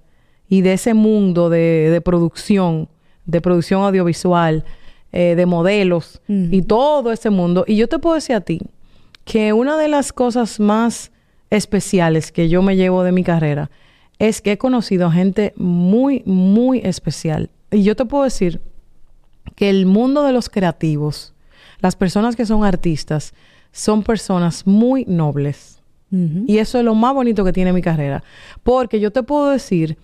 y 0.49 0.63
de 0.63 0.73
ese 0.73 0.95
mundo 0.95 1.51
de, 1.51 1.91
de 1.91 2.01
producción, 2.01 2.89
de 3.27 3.41
producción 3.41 3.83
audiovisual, 3.83 4.65
eh, 5.13 5.35
de 5.35 5.45
modelos 5.45 6.23
y 6.29 6.63
todo 6.63 7.11
ese 7.11 7.31
mundo. 7.31 7.65
Y 7.67 7.75
yo 7.75 7.89
te 7.89 7.99
puedo 7.99 8.15
decir 8.15 8.37
a 8.37 8.41
ti 8.41 8.61
que 9.25 9.53
una 9.53 9.77
de 9.77 9.89
las 9.89 10.13
cosas 10.13 10.61
más 10.61 11.11
especiales 11.51 12.31
que 12.31 12.49
yo 12.49 12.63
me 12.63 12.77
llevo 12.77 13.03
de 13.03 13.11
mi 13.11 13.25
carrera 13.25 13.73
es 14.21 14.41
que 14.41 14.53
he 14.53 14.59
conocido 14.59 15.11
gente 15.11 15.53
muy, 15.57 16.23
muy 16.27 16.79
especial. 16.85 17.51
Y 17.73 17.83
yo 17.83 17.97
te 17.97 18.05
puedo 18.05 18.23
decir 18.23 18.61
que 19.55 19.71
el 19.71 19.87
mundo 19.87 20.23
de 20.25 20.33
los 20.33 20.49
creativos, 20.49 21.35
las 21.81 21.97
personas 21.97 22.37
que 22.37 22.47
son 22.47 22.65
artistas, 22.65 23.35
son 23.73 24.03
personas 24.03 24.67
muy 24.67 25.05
nobles. 25.07 25.79
Y 26.13 26.59
eso 26.59 26.79
es 26.79 26.85
lo 26.85 26.97
más 26.97 27.15
bonito 27.15 27.45
que 27.45 27.53
tiene 27.53 27.73
mi 27.73 27.83
carrera. 27.83 28.25
Porque 28.65 28.99
yo 28.99 29.13
te 29.13 29.23
puedo 29.23 29.51
decir 29.51 29.97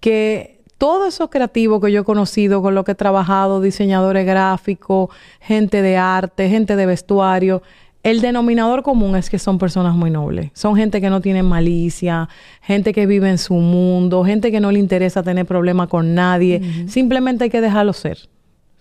que 0.00 0.60
todos 0.78 1.12
esos 1.14 1.28
creativos 1.28 1.82
que 1.84 1.92
yo 1.92 2.00
he 2.00 2.04
conocido, 2.04 2.62
con 2.62 2.74
los 2.74 2.84
que 2.84 2.92
he 2.92 2.94
trabajado, 2.94 3.60
diseñadores 3.60 4.24
gráficos, 4.24 5.10
gente 5.38 5.82
de 5.82 5.98
arte, 5.98 6.48
gente 6.48 6.76
de 6.76 6.86
vestuario, 6.86 7.62
el 8.02 8.22
denominador 8.22 8.82
común 8.82 9.14
es 9.16 9.28
que 9.28 9.38
son 9.38 9.58
personas 9.58 9.94
muy 9.94 10.10
nobles. 10.10 10.50
Son 10.54 10.74
gente 10.76 11.02
que 11.02 11.10
no 11.10 11.20
tiene 11.20 11.42
malicia, 11.42 12.30
gente 12.62 12.94
que 12.94 13.04
vive 13.04 13.28
en 13.28 13.36
su 13.36 13.52
mundo, 13.54 14.24
gente 14.24 14.50
que 14.50 14.60
no 14.60 14.72
le 14.72 14.78
interesa 14.78 15.22
tener 15.22 15.44
problemas 15.44 15.88
con 15.88 16.14
nadie. 16.14 16.86
Simplemente 16.88 17.44
hay 17.44 17.50
que 17.50 17.60
dejarlo 17.60 17.92
ser. 17.92 18.30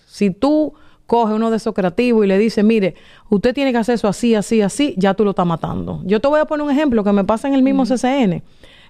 Si 0.10 0.32
tú 0.32 0.74
coges 1.06 1.36
uno 1.36 1.52
de 1.52 1.58
esos 1.58 1.74
creativos 1.74 2.26
y 2.26 2.28
le 2.28 2.38
dices, 2.40 2.64
mire, 2.64 2.96
usted 3.30 3.54
tiene 3.54 3.72
que 3.72 3.78
hacer 3.78 3.96
eso 3.96 4.08
así, 4.08 4.34
así, 4.34 4.62
así, 4.62 4.96
ya 4.98 5.14
tú 5.14 5.24
lo 5.24 5.32
estás 5.32 5.46
matando. 5.46 6.02
Yo 6.04 6.20
te 6.20 6.28
voy 6.28 6.40
a 6.40 6.46
poner 6.46 6.66
un 6.66 6.72
ejemplo 6.72 7.04
que 7.04 7.12
me 7.12 7.24
pasa 7.24 7.48
en 7.48 7.54
el 7.54 7.62
mismo 7.62 7.84
CCN. 7.84 8.44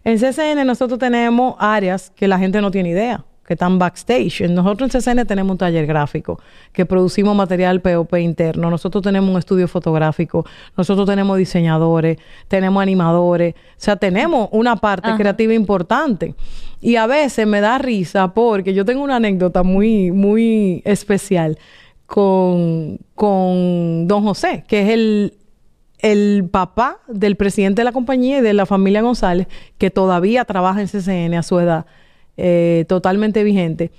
En 0.06 0.18
CCN 0.18 0.66
nosotros 0.66 0.98
tenemos 0.98 1.56
áreas 1.60 2.10
que 2.16 2.28
la 2.28 2.40
gente 2.40 2.62
no 2.62 2.72
tiene 2.72 2.90
idea, 2.90 3.26
que 3.50 3.56
están 3.56 3.80
backstage. 3.80 4.48
Nosotros 4.48 4.94
en 4.94 5.02
CCN 5.02 5.26
tenemos 5.26 5.54
un 5.54 5.58
taller 5.58 5.88
gráfico, 5.88 6.40
que 6.72 6.86
producimos 6.86 7.36
material 7.36 7.82
POP 7.82 8.20
interno. 8.20 8.70
Nosotros 8.70 9.04
tenemos 9.04 9.28
un 9.28 9.40
estudio 9.40 9.68
fotográfico. 9.68 10.46
Nosotros 10.78 11.08
tenemos 11.08 11.36
diseñadores, 11.36 12.20
tenemos 12.48 12.80
animadores. 12.80 13.56
O 13.56 13.74
sea, 13.78 13.96
tenemos 13.96 14.50
una 14.52 14.76
parte 14.76 15.16
creativa 15.18 15.52
importante. 15.56 16.36
Y 16.80 16.98
a 16.98 17.08
veces 17.08 17.48
me 17.48 17.60
da 17.60 17.80
risa 17.80 18.36
porque 18.36 18.76
yo 18.76 18.86
tengo 18.86 19.02
una 19.02 19.16
anécdota 19.16 19.64
muy, 19.64 20.12
muy 20.12 20.84
especial 20.86 21.58
con, 22.06 23.00
con 23.16 24.08
Don 24.08 24.22
José, 24.26 24.64
que 24.68 24.84
es 24.84 24.90
el, 24.90 25.34
el 25.98 26.48
papá 26.52 27.00
del 27.08 27.36
presidente 27.36 27.80
de 27.80 27.86
la 27.86 27.94
compañía 27.94 28.38
y 28.38 28.42
de 28.42 28.54
la 28.54 28.68
familia 28.68 29.02
González, 29.02 29.48
que 29.80 29.90
todavía 29.90 30.46
trabaja 30.46 30.82
en 30.82 30.88
CCN 30.88 31.34
a 31.34 31.42
su 31.42 31.60
edad, 31.60 31.88
eh, 32.40 32.86
totalmente 32.88 33.44
vigente. 33.44 33.92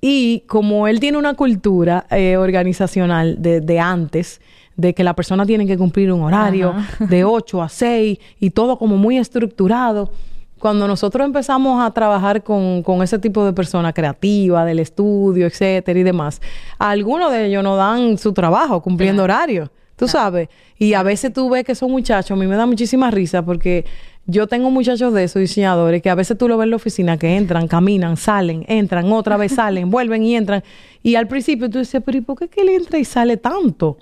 Y 0.00 0.44
como 0.46 0.86
él 0.88 1.00
tiene 1.00 1.18
una 1.18 1.34
cultura 1.34 2.06
eh, 2.10 2.36
organizacional 2.36 3.36
de, 3.40 3.80
antes, 3.80 4.40
de 4.76 4.94
que 4.94 5.02
la 5.02 5.14
persona 5.14 5.46
tiene 5.46 5.66
que 5.66 5.78
cumplir 5.78 6.12
un 6.12 6.22
horario 6.22 6.74
de 7.00 7.24
8 7.24 7.62
a 7.62 7.68
6 7.68 8.18
y 8.38 8.50
todo 8.50 8.78
como 8.78 8.96
muy 8.96 9.18
estructurado, 9.18 10.10
cuando 10.58 10.88
nosotros 10.88 11.24
empezamos 11.24 11.84
a 11.84 11.90
trabajar 11.90 12.42
con, 12.42 12.82
ese 13.02 13.18
tipo 13.18 13.44
de 13.44 13.52
personas 13.52 13.92
creativa, 13.94 14.64
del 14.64 14.78
estudio, 14.78 15.46
etcétera 15.46 15.98
y 15.98 16.02
demás, 16.02 16.40
algunos 16.78 17.30
de 17.30 17.46
ellos 17.46 17.62
no 17.62 17.76
dan 17.76 18.16
su 18.18 18.32
trabajo 18.32 18.80
cumpliendo 18.80 19.22
horario. 19.22 19.70
Tú 19.96 20.06
sabes. 20.08 20.48
Y 20.78 20.92
a 20.92 21.02
veces 21.02 21.32
tú 21.32 21.48
ves 21.48 21.64
que 21.64 21.74
son 21.74 21.90
muchachos, 21.90 22.30
a 22.32 22.36
mí 22.36 22.46
me 22.46 22.56
da 22.56 22.66
muchísima 22.66 23.10
risa 23.10 23.42
porque 23.42 23.86
yo 24.26 24.46
tengo 24.46 24.70
muchachos 24.70 25.12
de 25.14 25.24
esos 25.24 25.40
diseñadores 25.40 26.02
que 26.02 26.10
a 26.10 26.14
veces 26.14 26.36
tú 26.36 26.48
lo 26.48 26.56
ves 26.56 26.64
en 26.64 26.70
la 26.70 26.76
oficina 26.76 27.16
que 27.16 27.36
entran, 27.36 27.68
caminan, 27.68 28.16
salen, 28.16 28.64
entran, 28.68 29.12
otra 29.12 29.36
vez 29.36 29.52
salen, 29.56 29.90
vuelven 29.90 30.22
y 30.22 30.34
entran. 30.34 30.62
Y 31.02 31.14
al 31.14 31.28
principio 31.28 31.70
tú 31.70 31.78
dices, 31.78 32.02
pero 32.04 32.18
¿y 32.18 32.20
por 32.20 32.38
qué 32.38 32.48
que 32.48 32.62
él 32.62 32.70
entra 32.70 32.98
y 32.98 33.04
sale 33.04 33.36
tanto? 33.36 33.96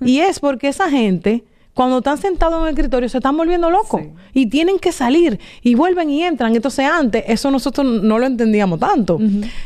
Y 0.00 0.20
es 0.20 0.40
porque 0.40 0.68
esa 0.68 0.88
gente 0.88 1.44
cuando 1.80 1.96
están 1.96 2.18
sentados 2.18 2.58
en 2.58 2.64
el 2.64 2.74
escritorio 2.74 3.08
se 3.08 3.16
están 3.16 3.34
volviendo 3.38 3.70
locos 3.70 4.02
y 4.34 4.50
tienen 4.50 4.78
que 4.78 4.92
salir 4.92 5.40
y 5.62 5.74
vuelven 5.76 6.10
y 6.10 6.22
entran. 6.22 6.54
Entonces 6.54 6.84
antes 6.84 7.24
eso 7.26 7.50
nosotros 7.50 7.86
no 7.86 8.18
lo 8.18 8.26
entendíamos 8.26 8.78
tanto. 8.78 9.18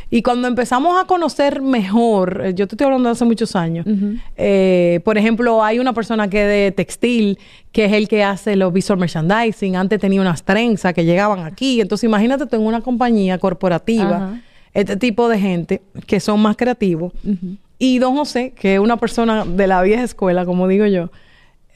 Y 0.09 0.21
cuando 0.21 0.47
empezamos 0.47 0.97
a 0.97 1.07
conocer 1.07 1.61
mejor, 1.61 2.41
eh, 2.41 2.53
yo 2.53 2.67
te 2.67 2.75
estoy 2.75 2.85
hablando 2.85 3.09
de 3.09 3.11
hace 3.11 3.25
muchos 3.25 3.53
años, 3.57 3.85
eh, 4.37 5.01
por 5.03 5.17
ejemplo, 5.17 5.61
hay 5.61 5.77
una 5.77 5.91
persona 5.91 6.29
que 6.29 6.45
de 6.45 6.71
textil, 6.71 7.37
que 7.73 7.83
es 7.83 7.91
el 7.91 8.07
que 8.07 8.23
hace 8.23 8.55
los 8.55 8.71
visual 8.71 8.97
merchandising. 8.97 9.75
Antes 9.75 9.99
tenía 9.99 10.21
unas 10.21 10.41
trenzas 10.41 10.93
que 10.93 11.03
llegaban 11.03 11.39
aquí. 11.39 11.81
Entonces 11.81 12.05
imagínate 12.05 12.45
tú 12.45 12.55
en 12.55 12.61
una 12.61 12.79
compañía 12.79 13.39
corporativa, 13.39 14.39
este 14.73 14.95
tipo 14.95 15.27
de 15.27 15.37
gente 15.37 15.81
que 16.07 16.21
son 16.21 16.41
más 16.41 16.55
creativos. 16.55 17.11
Y 17.77 17.99
don 17.99 18.15
José, 18.15 18.53
que 18.57 18.75
es 18.75 18.79
una 18.79 18.95
persona 18.95 19.43
de 19.43 19.67
la 19.67 19.81
vieja 19.81 20.03
escuela, 20.03 20.45
como 20.45 20.69
digo 20.69 20.85
yo, 20.85 21.09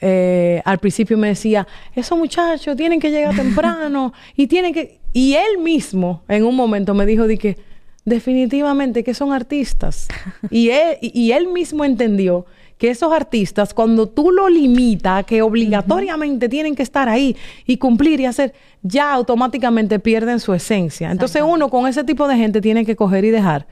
eh, 0.00 0.62
al 0.64 0.78
principio 0.78 1.18
me 1.18 1.28
decía, 1.28 1.66
esos 1.94 2.18
muchachos 2.18 2.76
tienen 2.76 3.00
que 3.00 3.10
llegar 3.10 3.34
temprano 3.36 4.12
y 4.36 4.46
tienen 4.46 4.72
que... 4.72 5.00
Y 5.12 5.34
él 5.34 5.58
mismo 5.58 6.22
en 6.28 6.44
un 6.44 6.54
momento 6.54 6.94
me 6.94 7.04
dijo 7.04 7.26
de 7.26 7.36
que 7.36 7.58
definitivamente 8.04 9.04
que 9.04 9.14
son 9.14 9.32
artistas. 9.32 10.08
y, 10.50 10.70
él, 10.70 10.98
y 11.00 11.32
él 11.32 11.48
mismo 11.48 11.84
entendió 11.84 12.46
que 12.78 12.88
esos 12.88 13.12
artistas, 13.12 13.74
cuando 13.74 14.08
tú 14.08 14.30
lo 14.30 14.48
limitas, 14.48 15.26
que 15.26 15.42
obligatoriamente 15.42 16.48
tienen 16.48 16.74
que 16.74 16.82
estar 16.82 17.10
ahí 17.10 17.36
y 17.66 17.76
cumplir 17.76 18.20
y 18.20 18.24
hacer, 18.24 18.54
ya 18.82 19.12
automáticamente 19.12 19.98
pierden 19.98 20.40
su 20.40 20.54
esencia. 20.54 21.10
Entonces 21.10 21.42
uno 21.46 21.68
con 21.68 21.86
ese 21.86 22.04
tipo 22.04 22.26
de 22.26 22.36
gente 22.36 22.62
tiene 22.62 22.86
que 22.86 22.96
coger 22.96 23.26
y 23.26 23.30
dejar 23.30 23.66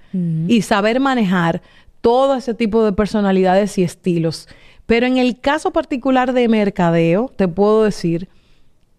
y 0.46 0.60
saber 0.60 1.00
manejar 1.00 1.62
todo 2.02 2.36
ese 2.36 2.52
tipo 2.52 2.84
de 2.84 2.92
personalidades 2.92 3.78
y 3.78 3.82
estilos 3.82 4.46
pero 4.88 5.04
en 5.04 5.18
el 5.18 5.38
caso 5.38 5.70
particular 5.70 6.32
de 6.32 6.48
mercadeo, 6.48 7.30
te 7.36 7.46
puedo 7.46 7.84
decir 7.84 8.26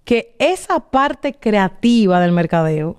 que 0.03 0.35
esa 0.37 0.81
parte 0.81 1.33
creativa 1.33 2.19
del 2.19 2.31
mercadeo 2.31 2.97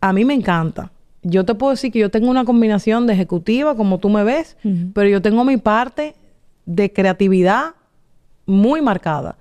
a 0.00 0.14
mí 0.14 0.24
me 0.24 0.32
encanta. 0.32 0.92
Yo 1.22 1.44
te 1.44 1.54
puedo 1.54 1.72
decir 1.72 1.92
que 1.92 1.98
yo 1.98 2.10
tengo 2.10 2.30
una 2.30 2.46
combinación 2.46 3.06
de 3.06 3.12
ejecutiva, 3.12 3.74
como 3.74 3.98
tú 3.98 4.08
me 4.08 4.24
ves, 4.24 4.56
pero 4.94 5.10
yo 5.10 5.20
tengo 5.20 5.44
mi 5.44 5.58
parte 5.58 6.14
de 6.64 6.90
creatividad 6.90 7.74
muy 8.46 8.80
marcada. 8.80 9.36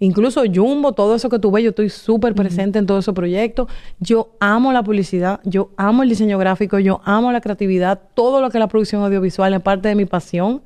Incluso 0.00 0.42
Jumbo, 0.52 0.94
todo 0.94 1.14
eso 1.14 1.28
que 1.28 1.38
tú 1.38 1.52
ves, 1.52 1.62
yo 1.62 1.70
estoy 1.70 1.90
súper 1.90 2.34
presente 2.34 2.80
en 2.80 2.86
todo 2.86 2.98
ese 2.98 3.12
proyecto. 3.12 3.68
Yo 4.00 4.30
amo 4.40 4.72
la 4.72 4.82
publicidad, 4.82 5.38
yo 5.44 5.70
amo 5.76 6.02
el 6.02 6.08
diseño 6.08 6.38
gráfico, 6.38 6.80
yo 6.80 7.00
amo 7.04 7.30
la 7.30 7.40
creatividad, 7.40 8.00
todo 8.14 8.40
lo 8.40 8.50
que 8.50 8.58
es 8.58 8.60
la 8.60 8.66
producción 8.66 9.04
audiovisual 9.04 9.54
es 9.54 9.60
parte 9.60 9.86
de 9.86 9.94
mi 9.94 10.06
pasión. 10.06 10.60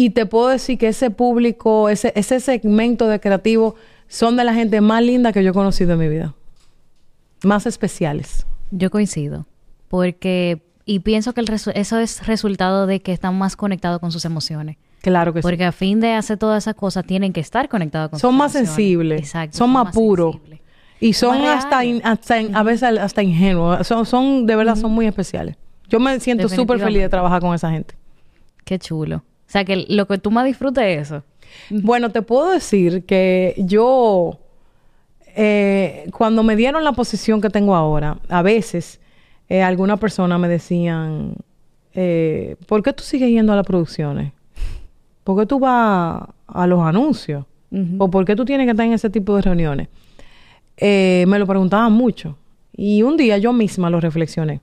Y 0.00 0.08
te 0.08 0.24
puedo 0.24 0.48
decir 0.48 0.78
que 0.78 0.88
ese 0.88 1.10
público, 1.10 1.90
ese, 1.90 2.14
ese 2.16 2.40
segmento 2.40 3.06
de 3.06 3.20
creativo, 3.20 3.74
son 4.08 4.34
de 4.34 4.44
la 4.44 4.54
gente 4.54 4.80
más 4.80 5.02
linda 5.02 5.30
que 5.30 5.44
yo 5.44 5.50
he 5.50 5.52
conocido 5.52 5.92
en 5.92 5.98
mi 5.98 6.08
vida. 6.08 6.34
Más 7.44 7.66
especiales. 7.66 8.46
Yo 8.70 8.90
coincido. 8.90 9.44
Porque, 9.88 10.62
y 10.86 11.00
pienso 11.00 11.34
que 11.34 11.42
el 11.42 11.50
eso 11.50 11.98
es 11.98 12.26
resultado 12.26 12.86
de 12.86 13.02
que 13.02 13.12
están 13.12 13.36
más 13.36 13.56
conectados 13.56 14.00
con 14.00 14.10
sus 14.10 14.24
emociones. 14.24 14.78
Claro 15.02 15.34
que 15.34 15.40
sí. 15.40 15.42
Porque 15.42 15.66
a 15.66 15.72
fin 15.72 16.00
de 16.00 16.14
hacer 16.14 16.38
todas 16.38 16.64
esas 16.64 16.76
cosas 16.76 17.04
tienen 17.04 17.34
que 17.34 17.40
estar 17.40 17.68
conectados 17.68 18.08
con 18.08 18.20
son 18.20 18.34
más 18.38 18.52
sensibles. 18.52 19.20
Exacto. 19.20 19.58
Son, 19.58 19.68
más, 19.68 19.92
puros. 19.92 20.38
Y 20.98 21.12
son 21.12 21.44
hasta, 21.44 21.80
a 21.80 22.62
veces 22.62 22.98
hasta 22.98 23.22
ingenuos. 23.22 23.86
Son, 23.86 24.06
son 24.06 24.46
de 24.46 24.56
verdad, 24.56 24.76
son 24.76 24.92
muy 24.92 25.04
especiales. 25.06 25.56
Yo 25.90 26.00
me 26.00 26.18
siento 26.20 26.48
súper 26.48 26.80
feliz 26.80 27.02
de 27.02 27.10
trabajar 27.10 27.42
con 27.42 27.54
esa 27.54 27.70
gente. 27.70 27.94
Qué 28.64 28.78
chulo. 28.78 29.24
O 29.50 29.52
sea, 29.52 29.64
que 29.64 29.84
lo 29.88 30.06
que 30.06 30.16
tú 30.16 30.30
más 30.30 30.44
disfrutes 30.44 30.84
es 30.84 31.08
eso. 31.08 31.24
Bueno, 31.70 32.10
te 32.10 32.22
puedo 32.22 32.52
decir 32.52 33.04
que 33.04 33.56
yo, 33.58 34.38
eh, 35.34 36.08
cuando 36.16 36.44
me 36.44 36.54
dieron 36.54 36.84
la 36.84 36.92
posición 36.92 37.40
que 37.40 37.50
tengo 37.50 37.74
ahora, 37.74 38.18
a 38.28 38.42
veces 38.42 39.00
eh, 39.48 39.60
algunas 39.60 39.98
personas 39.98 40.38
me 40.38 40.46
decían, 40.46 41.34
eh, 41.94 42.54
¿por 42.68 42.84
qué 42.84 42.92
tú 42.92 43.02
sigues 43.02 43.28
yendo 43.28 43.52
a 43.52 43.56
las 43.56 43.66
producciones? 43.66 44.32
¿Por 45.24 45.36
qué 45.40 45.46
tú 45.46 45.58
vas 45.58 46.28
a 46.46 46.66
los 46.68 46.80
anuncios? 46.82 47.44
¿O 47.98 48.08
por 48.08 48.24
qué 48.24 48.36
tú 48.36 48.44
tienes 48.44 48.68
que 48.68 48.70
estar 48.70 48.86
en 48.86 48.92
ese 48.92 49.10
tipo 49.10 49.34
de 49.34 49.42
reuniones? 49.42 49.88
me 50.80 51.38
lo 51.40 51.46
preguntaban 51.48 51.92
mucho. 51.92 52.38
Y 52.76 53.02
un 53.02 53.16
día 53.16 53.36
yo 53.38 53.52
misma 53.52 53.90
lo 53.90 53.98
reflexioné. 53.98 54.60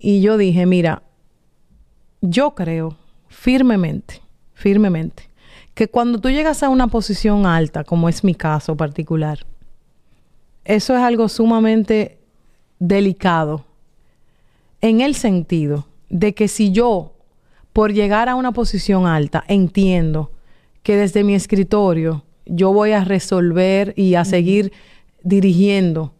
Y 0.00 0.22
yo 0.22 0.36
dije, 0.36 0.66
mira, 0.66 1.04
yo 2.20 2.56
creo 2.56 2.96
firmemente, 3.46 4.22
firmemente, 4.54 5.30
que 5.72 5.86
cuando 5.86 6.18
tú 6.18 6.28
llegas 6.30 6.64
a 6.64 6.68
una 6.68 6.88
posición 6.88 7.46
alta, 7.46 7.84
como 7.84 8.08
es 8.08 8.24
mi 8.24 8.34
caso 8.34 8.76
particular, 8.76 9.46
eso 10.64 10.96
es 10.96 11.00
algo 11.00 11.28
sumamente 11.28 12.18
delicado 12.80 13.64
en 14.80 15.00
el 15.00 15.14
sentido 15.14 15.86
de 16.10 16.34
que 16.34 16.48
si 16.48 16.72
yo, 16.72 17.12
por 17.72 17.92
llegar 17.92 18.28
a 18.28 18.34
una 18.34 18.50
posición 18.50 19.06
alta, 19.06 19.44
entiendo 19.46 20.32
que 20.82 20.96
desde 20.96 21.22
mi 21.22 21.36
escritorio 21.36 22.24
yo 22.46 22.72
voy 22.72 22.90
a 22.90 23.04
resolver 23.04 23.94
y 23.96 24.16
a 24.16 24.24
seguir 24.24 24.72
dirigiendo 25.22 26.15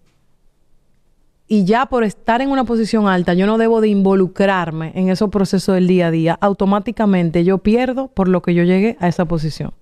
y 1.48 1.64
ya 1.64 1.86
por 1.86 2.02
estar 2.04 2.42
en 2.42 2.50
una 2.50 2.64
posición 2.64 3.08
alta, 3.08 3.34
yo 3.34 3.46
no 3.46 3.58
debo 3.58 3.80
de 3.80 3.88
involucrarme 3.88 4.92
en 4.94 5.10
esos 5.10 5.30
procesos 5.30 5.74
del 5.74 5.86
día 5.86 6.08
a 6.08 6.10
día, 6.10 6.38
automáticamente 6.40 7.44
yo 7.44 7.58
pierdo 7.58 8.08
por 8.08 8.28
lo 8.28 8.42
que 8.42 8.54
yo 8.54 8.64
llegué 8.64 8.96
a 9.00 9.08
esa 9.08 9.24
posición. 9.26 9.72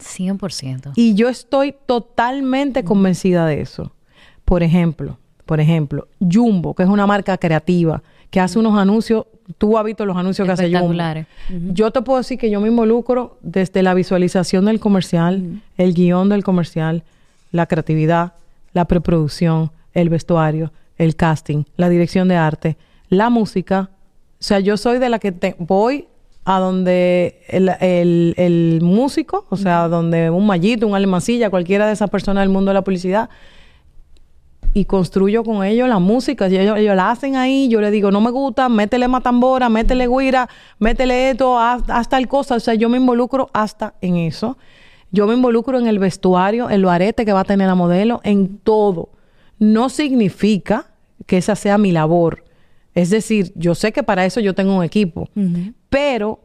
100%. 0.00 0.92
Y 0.96 1.14
yo 1.14 1.28
estoy 1.28 1.74
totalmente 1.86 2.82
convencida 2.82 3.46
de 3.46 3.60
eso. 3.60 3.92
Por 4.44 4.64
ejemplo, 4.64 5.18
por 5.46 5.60
ejemplo, 5.60 6.08
Jumbo, 6.20 6.74
que 6.74 6.82
es 6.82 6.88
una 6.88 7.06
marca 7.06 7.38
creativa, 7.38 8.02
que 8.30 8.40
hace 8.40 8.58
unos 8.58 8.76
anuncios, 8.76 9.26
tú 9.58 9.78
has 9.78 9.84
visto 9.84 10.04
los 10.04 10.16
anuncios 10.16 10.46
que 10.46 10.52
hace 10.52 10.74
Jumbo. 10.74 10.94
Yo 11.72 11.92
te 11.92 12.02
puedo 12.02 12.18
decir 12.18 12.38
que 12.38 12.50
yo 12.50 12.60
me 12.60 12.68
involucro 12.68 13.38
desde 13.42 13.82
la 13.82 13.94
visualización 13.94 14.64
del 14.64 14.80
comercial, 14.80 15.62
el 15.76 15.94
guion 15.94 16.28
del 16.28 16.42
comercial, 16.42 17.04
la 17.52 17.66
creatividad, 17.66 18.32
la 18.72 18.86
preproducción, 18.86 19.70
el 19.94 20.08
vestuario, 20.08 20.72
el 20.98 21.16
casting, 21.16 21.64
la 21.76 21.88
dirección 21.88 22.28
de 22.28 22.36
arte, 22.36 22.76
la 23.08 23.30
música. 23.30 23.90
O 24.40 24.44
sea, 24.44 24.60
yo 24.60 24.76
soy 24.76 24.98
de 24.98 25.08
la 25.08 25.18
que 25.18 25.32
te, 25.32 25.56
voy 25.58 26.08
a 26.44 26.58
donde 26.58 27.40
el, 27.48 28.80
músico, 28.82 29.46
o 29.48 29.56
sea, 29.56 29.88
donde 29.88 30.30
un 30.30 30.46
mallito, 30.46 30.86
un 30.86 30.94
alemancilla, 30.94 31.50
cualquiera 31.50 31.86
de 31.86 31.92
esas 31.92 32.10
personas 32.10 32.42
del 32.42 32.50
mundo 32.50 32.70
de 32.70 32.74
la 32.74 32.82
publicidad, 32.82 33.30
y 34.74 34.86
construyo 34.86 35.44
con 35.44 35.64
ellos 35.64 35.88
la 35.88 35.98
música. 35.98 36.48
Y 36.48 36.56
ellos, 36.56 36.78
la 36.96 37.10
hacen 37.10 37.36
ahí, 37.36 37.68
yo 37.68 37.80
le 37.80 37.90
digo, 37.90 38.10
no 38.10 38.20
me 38.20 38.30
gusta, 38.30 38.68
métele 38.68 39.06
matambora, 39.06 39.68
métele 39.68 40.08
guira, 40.08 40.48
métele 40.78 41.30
esto, 41.30 41.58
hasta 41.58 42.18
el 42.18 42.28
cosa. 42.28 42.56
O 42.56 42.60
sea, 42.60 42.74
yo 42.74 42.88
me 42.88 42.96
involucro 42.96 43.50
hasta 43.52 43.94
en 44.00 44.16
eso. 44.16 44.56
Yo 45.10 45.26
me 45.26 45.34
involucro 45.34 45.78
en 45.78 45.86
el 45.86 45.98
vestuario, 45.98 46.70
en 46.70 46.80
lo 46.80 46.90
arete 46.90 47.26
que 47.26 47.34
va 47.34 47.40
a 47.40 47.44
tener 47.44 47.68
la 47.68 47.74
modelo, 47.74 48.20
en 48.24 48.58
todo. 48.58 49.10
No 49.62 49.90
significa 49.90 50.88
que 51.24 51.36
esa 51.36 51.54
sea 51.54 51.78
mi 51.78 51.92
labor. 51.92 52.42
Es 52.96 53.10
decir, 53.10 53.52
yo 53.54 53.76
sé 53.76 53.92
que 53.92 54.02
para 54.02 54.26
eso 54.26 54.40
yo 54.40 54.56
tengo 54.56 54.76
un 54.76 54.82
equipo, 54.82 55.28
pero 55.88 56.40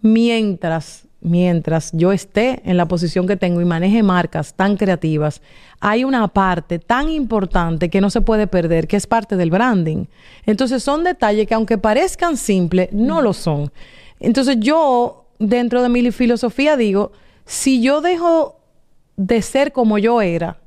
mientras, 0.00 1.06
mientras 1.20 1.92
yo 1.92 2.10
esté 2.10 2.62
en 2.64 2.78
la 2.78 2.88
posición 2.88 3.28
que 3.28 3.36
tengo 3.36 3.60
y 3.60 3.64
maneje 3.64 4.02
marcas 4.02 4.54
tan 4.54 4.76
creativas, 4.76 5.40
hay 5.78 6.02
una 6.02 6.26
parte 6.26 6.80
tan 6.80 7.08
importante 7.10 7.90
que 7.90 8.00
no 8.00 8.10
se 8.10 8.22
puede 8.22 8.48
perder, 8.48 8.88
que 8.88 8.96
es 8.96 9.06
parte 9.06 9.36
del 9.36 9.50
branding. 9.50 10.06
Entonces 10.46 10.82
son 10.82 11.04
detalles 11.04 11.46
que 11.46 11.54
aunque 11.54 11.78
parezcan 11.78 12.36
simples, 12.36 12.88
no 12.90 13.22
lo 13.22 13.34
son. 13.34 13.70
Entonces 14.18 14.56
yo, 14.58 15.28
dentro 15.38 15.80
de 15.80 15.90
mi 15.90 16.10
filosofía, 16.10 16.76
digo, 16.76 17.12
si 17.44 17.80
yo 17.80 18.00
dejo 18.00 18.58
de 19.16 19.42
ser 19.42 19.70
como 19.70 19.96
yo 19.98 20.20
era, 20.20 20.58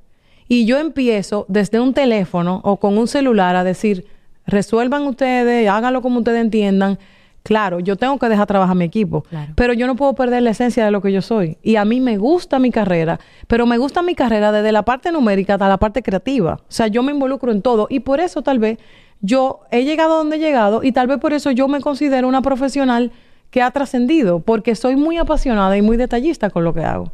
y 0.50 0.66
yo 0.66 0.80
empiezo 0.80 1.46
desde 1.48 1.80
un 1.80 1.94
teléfono 1.94 2.60
o 2.64 2.78
con 2.78 2.98
un 2.98 3.08
celular 3.08 3.56
a 3.56 3.64
decir, 3.64 4.08
resuelvan 4.48 5.04
ustedes, 5.04 5.70
háganlo 5.70 6.02
como 6.02 6.18
ustedes 6.18 6.42
entiendan. 6.42 6.98
Claro, 7.44 7.80
yo 7.80 7.96
tengo 7.96 8.18
que 8.18 8.28
dejar 8.28 8.48
trabajar 8.48 8.76
mi 8.76 8.84
equipo, 8.84 9.24
pero 9.56 9.74
yo 9.74 9.86
no 9.88 9.96
puedo 9.96 10.14
perder 10.14 10.42
la 10.42 10.50
esencia 10.50 10.84
de 10.84 10.92
lo 10.92 11.02
que 11.02 11.12
yo 11.12 11.22
soy. 11.22 11.58
Y 11.62 11.76
a 11.76 11.86
mí 11.86 12.02
me 12.02 12.18
gusta 12.18 12.58
mi 12.58 12.72
carrera, 12.72 13.20
pero 13.48 13.68
me 13.68 13.78
gusta 13.78 14.02
mi 14.02 14.16
carrera 14.16 14.52
desde 14.52 14.72
la 14.72 14.84
parte 14.84 15.12
numérica 15.12 15.54
hasta 15.54 15.70
la 15.70 15.78
parte 15.78 16.02
creativa. 16.02 16.56
O 16.62 16.72
sea, 16.72 16.88
yo 16.88 17.04
me 17.04 17.12
involucro 17.12 17.52
en 17.52 17.62
todo 17.62 17.88
y 17.90 18.02
por 18.02 18.20
eso 18.20 18.42
tal 18.42 18.58
vez 18.58 18.80
yo 19.22 19.62
he 19.70 19.86
llegado 19.86 20.16
a 20.16 20.18
donde 20.18 20.38
he 20.38 20.40
llegado 20.40 20.84
y 20.84 20.92
tal 20.92 21.06
vez 21.06 21.20
por 21.20 21.34
eso 21.34 21.52
yo 21.52 21.68
me 21.68 21.80
considero 21.80 22.28
una 22.28 22.42
profesional 22.42 23.12
que 23.52 23.62
ha 23.62 23.70
trascendido, 23.70 24.40
porque 24.40 24.76
soy 24.76 24.96
muy 24.96 25.18
apasionada 25.18 25.78
y 25.78 25.82
muy 25.84 25.96
detallista 25.96 26.50
con 26.50 26.64
lo 26.64 26.74
que 26.74 26.84
hago. 26.84 27.12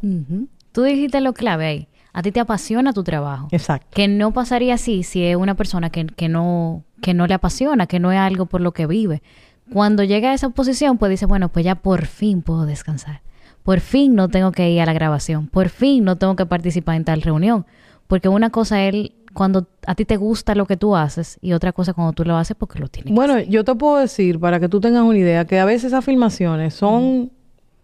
Tú 0.72 0.82
dijiste 0.82 1.20
lo 1.20 1.34
clave 1.34 1.66
ahí 1.66 1.88
a 2.16 2.22
ti 2.22 2.32
te 2.32 2.40
apasiona 2.40 2.94
tu 2.94 3.04
trabajo. 3.04 3.48
Exacto. 3.50 3.88
Que 3.90 4.08
no 4.08 4.32
pasaría 4.32 4.72
así 4.72 5.02
si 5.02 5.22
es 5.22 5.36
una 5.36 5.54
persona 5.54 5.90
que, 5.90 6.28
no, 6.30 6.82
que 7.02 7.12
no 7.12 7.26
le 7.26 7.34
apasiona, 7.34 7.86
que 7.86 8.00
no 8.00 8.10
es 8.10 8.18
algo 8.18 8.46
por 8.46 8.62
lo 8.62 8.72
que 8.72 8.86
vive. 8.86 9.22
Cuando 9.70 10.02
llega 10.02 10.30
a 10.30 10.32
esa 10.34 10.48
posición, 10.48 10.96
pues 10.96 11.10
dice, 11.10 11.26
bueno, 11.26 11.50
pues 11.50 11.66
ya 11.66 11.74
por 11.74 12.06
fin 12.06 12.40
puedo 12.40 12.64
descansar. 12.64 13.20
Por 13.62 13.80
fin 13.80 14.14
no 14.14 14.28
tengo 14.28 14.50
que 14.50 14.70
ir 14.70 14.80
a 14.80 14.86
la 14.86 14.94
grabación. 14.94 15.48
Por 15.48 15.68
fin 15.68 16.04
no 16.04 16.16
tengo 16.16 16.36
que 16.36 16.46
participar 16.46 16.96
en 16.96 17.04
tal 17.04 17.20
reunión. 17.20 17.66
Porque 18.06 18.30
una 18.30 18.48
cosa 18.48 18.82
es 18.82 19.10
cuando 19.34 19.66
a 19.86 19.94
ti 19.94 20.06
te 20.06 20.16
gusta 20.16 20.54
lo 20.54 20.64
que 20.64 20.78
tú 20.78 20.96
haces 20.96 21.38
y 21.42 21.52
otra 21.52 21.74
cosa 21.74 21.92
cuando 21.92 22.14
tú 22.14 22.24
lo 22.24 22.38
haces 22.38 22.56
porque 22.58 22.78
lo 22.78 22.88
tienes. 22.88 23.12
Bueno, 23.12 23.40
yo 23.40 23.62
te 23.62 23.74
puedo 23.74 23.98
decir, 23.98 24.40
para 24.40 24.58
que 24.58 24.70
tú 24.70 24.80
tengas 24.80 25.02
una 25.02 25.18
idea, 25.18 25.44
que 25.44 25.60
a 25.60 25.66
veces 25.66 25.92
esas 25.92 26.02
filmaciones 26.02 26.72
son 26.72 27.30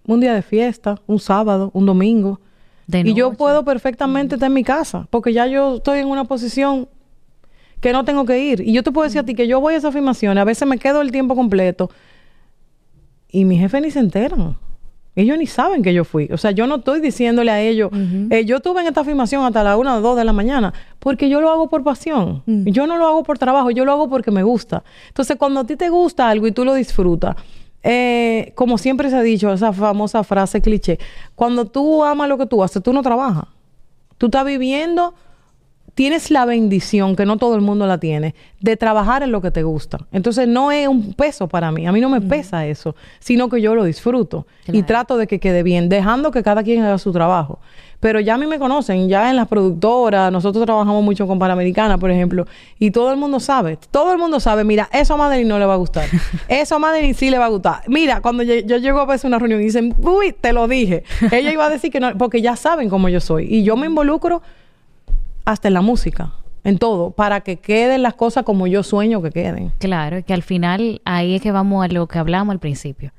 un 0.07 0.21
día 0.21 0.33
de 0.33 0.41
fiesta, 0.41 0.95
un 1.07 1.19
sábado, 1.19 1.71
un 1.75 1.85
domingo 1.85 2.41
y 2.91 3.15
yo 3.15 3.33
puedo 3.35 3.65
perfectamente 3.65 4.35
estar 4.37 4.49
en 4.49 4.55
mi 4.55 4.65
casa, 4.65 5.07
porque 5.11 5.33
ya 5.33 5.47
yo 5.47 5.77
estoy 5.77 6.01
en 6.01 6.09
una 6.09 6.25
posición 6.25 6.89
que 7.81 7.93
no 7.93 8.05
tengo 8.05 8.25
que 8.25 8.39
ir. 8.39 8.61
Y 8.61 8.73
yo 8.73 8.83
te 8.83 8.93
puedo 8.93 9.05
decir 9.05 9.21
a 9.21 9.25
ti 9.25 9.35
que 9.35 9.47
yo 9.47 9.61
voy 9.61 9.75
a 9.75 9.77
esa 9.79 9.89
afirmación, 9.89 10.39
a 10.39 10.45
veces 10.45 10.67
me 10.69 10.79
quedo 10.79 11.01
el 11.01 11.11
tiempo 11.11 11.35
completo 11.35 11.91
y 13.29 13.45
mi 13.45 13.59
jefe 13.59 13.81
ni 13.81 13.91
se 13.91 13.99
enteran. 13.99 14.57
Ellos 15.15 15.37
ni 15.37 15.47
saben 15.47 15.83
que 15.83 15.93
yo 15.93 16.05
fui. 16.05 16.29
O 16.33 16.39
sea, 16.39 16.53
yo 16.53 16.67
no 16.67 16.77
estoy 16.77 17.01
diciéndole 17.01 17.51
a 17.51 17.61
ellos, 17.61 17.91
eh, 18.31 18.47
yo 18.47 18.57
estuve 18.57 18.81
en 18.81 18.87
esta 18.87 19.03
afirmación 19.03 19.45
hasta 19.45 19.63
la 19.63 19.77
una 19.77 19.97
o 19.97 20.01
dos 20.01 20.17
de 20.17 20.25
la 20.25 20.33
mañana, 20.33 20.73
porque 20.99 21.29
yo 21.29 21.41
lo 21.41 21.51
hago 21.51 21.69
por 21.69 21.83
pasión. 21.83 22.43
Yo 22.47 22.87
no 22.87 22.97
lo 22.97 23.07
hago 23.07 23.23
por 23.23 23.37
trabajo, 23.37 23.71
yo 23.71 23.85
lo 23.85 23.93
hago 23.93 24.09
porque 24.09 24.31
me 24.31 24.43
gusta. 24.43 24.85
Entonces, 25.09 25.37
cuando 25.37 25.61
a 25.61 25.67
ti 25.67 25.77
te 25.77 25.91
gusta 25.91 26.31
algo 26.31 26.47
y 26.47 26.53
tú 26.53 26.65
lo 26.65 26.73
disfrutas, 26.73 27.37
eh, 27.83 28.53
como 28.55 28.79
siempre 28.79 29.11
se 29.11 29.17
ha 29.17 29.23
dicho, 29.23 29.53
esa 29.53 29.73
famosa 29.73 30.23
frase 30.25 30.61
cliché, 30.61 30.99
cuando 31.35 31.67
tú 31.67 32.05
amas 32.05 32.29
lo 32.29 32.39
que 32.39 32.47
tú 32.47 32.63
haces, 32.63 32.83
tú 32.83 32.93
no 32.93 33.03
trabajas. 33.03 33.45
Tú 34.19 34.27
estás 34.27 34.45
viviendo, 34.45 35.15
tienes 35.95 36.31
la 36.31 36.45
bendición, 36.45 37.17
que 37.17 37.27
no 37.27 37.39
todo 37.39 37.55
el 37.57 37.61
mundo 37.61 37.87
la 37.87 37.99
tiene, 37.99 38.35
de 38.61 38.77
trabajar 38.77 39.23
en 39.23 39.33
lo 39.33 39.41
que 39.41 39.51
te 39.51 39.63
gusta. 39.63 39.99
Entonces 40.13 40.47
no 40.47 40.71
es 40.71 40.87
un 40.87 41.13
peso 41.15 41.49
para 41.49 41.73
mí, 41.73 41.87
a 41.87 41.93
mí 41.93 42.01
no 42.01 42.09
me 42.09 42.21
pesa 42.21 42.67
eso, 42.67 42.95
sino 43.19 43.49
que 43.49 43.61
yo 43.61 43.75
lo 43.75 43.85
disfruto 43.85 44.47
y 44.69 44.85
trato 44.85 45.17
de 45.17 45.27
que 45.27 45.41
quede 45.41 45.63
bien, 45.63 45.89
dejando 45.89 46.31
que 46.31 46.43
cada 46.43 46.63
quien 46.63 46.83
haga 46.83 46.99
su 46.99 47.13
trabajo. 47.13 47.59
Pero 48.03 48.19
ya 48.19 48.35
a 48.35 48.37
mí 48.37 48.49
me 48.49 48.59
conocen, 48.59 49.09
ya 49.09 49.31
en 49.31 49.37
las 49.37 49.47
productoras, 49.47 50.33
nosotros 50.33 50.65
trabajamos 50.65 51.05
mucho 51.05 51.29
con 51.29 51.39
Panamericana, 51.39 51.99
por 51.99 52.11
ejemplo, 52.11 52.49
y 52.81 52.91
todo 52.91 53.13
el 53.13 53.17
mundo 53.17 53.39
sabe, 53.39 53.79
todo 53.93 54.11
el 54.11 54.19
mundo 54.19 54.41
sabe, 54.41 54.65
mira, 54.65 54.89
eso 54.93 55.15
a 55.15 55.17
Madeline 55.17 55.47
no 55.47 55.57
le 55.61 55.67
va 55.67 55.75
a 55.75 55.77
gustar, 55.77 56.09
eso 56.49 56.75
a 56.75 56.79
Madeline 56.81 57.15
sí 57.15 57.31
le 57.31 57.39
va 57.39 57.45
a 57.45 57.49
gustar. 57.49 57.83
Mira, 57.87 58.21
cuando 58.21 58.43
yo, 58.43 58.55
llego 58.55 58.99
a 58.99 59.05
veces 59.05 59.27
a 59.27 59.29
una 59.29 59.39
reunión 59.39 59.61
y 59.61 59.67
dicen, 59.67 59.95
uy, 60.01 60.33
te 60.33 60.53
lo 60.53 60.67
dije, 60.67 61.05
ella 61.31 61.53
iba 61.53 61.65
a 61.65 61.71
decir 61.71 61.93
que 61.93 62.01
no, 62.01 62.19
porque 62.19 62.43
ya 62.43 62.57
saben 62.57 62.89
cómo 62.89 63.09
yo 63.09 63.21
soy, 63.21 63.47
y 63.49 63.63
yo 63.63 63.77
me 63.77 63.87
involucro 63.87 64.43
hasta 65.45 65.69
en 65.69 65.75
la 65.75 65.81
música 65.81 66.33
en 66.65 66.79
todo, 66.79 67.13
para 67.13 67.43
que 67.43 67.59
queden 67.59 68.03
las 68.03 68.15
cosas 68.15 68.43
como 68.43 68.67
yo 68.67 68.83
sueño 68.83 69.23
que 69.23 69.31
queden. 69.31 69.71
Claro, 69.79 70.25
que 70.25 70.35
al 70.35 70.43
final 70.43 71.01
ahí 71.05 71.37
es 71.37 71.41
que 71.41 71.53
vamos 71.53 71.85
a 71.85 71.87
lo 71.87 72.09
que 72.09 72.19
hablamos 72.19 72.53
al 72.53 72.59
principio. 72.59 73.13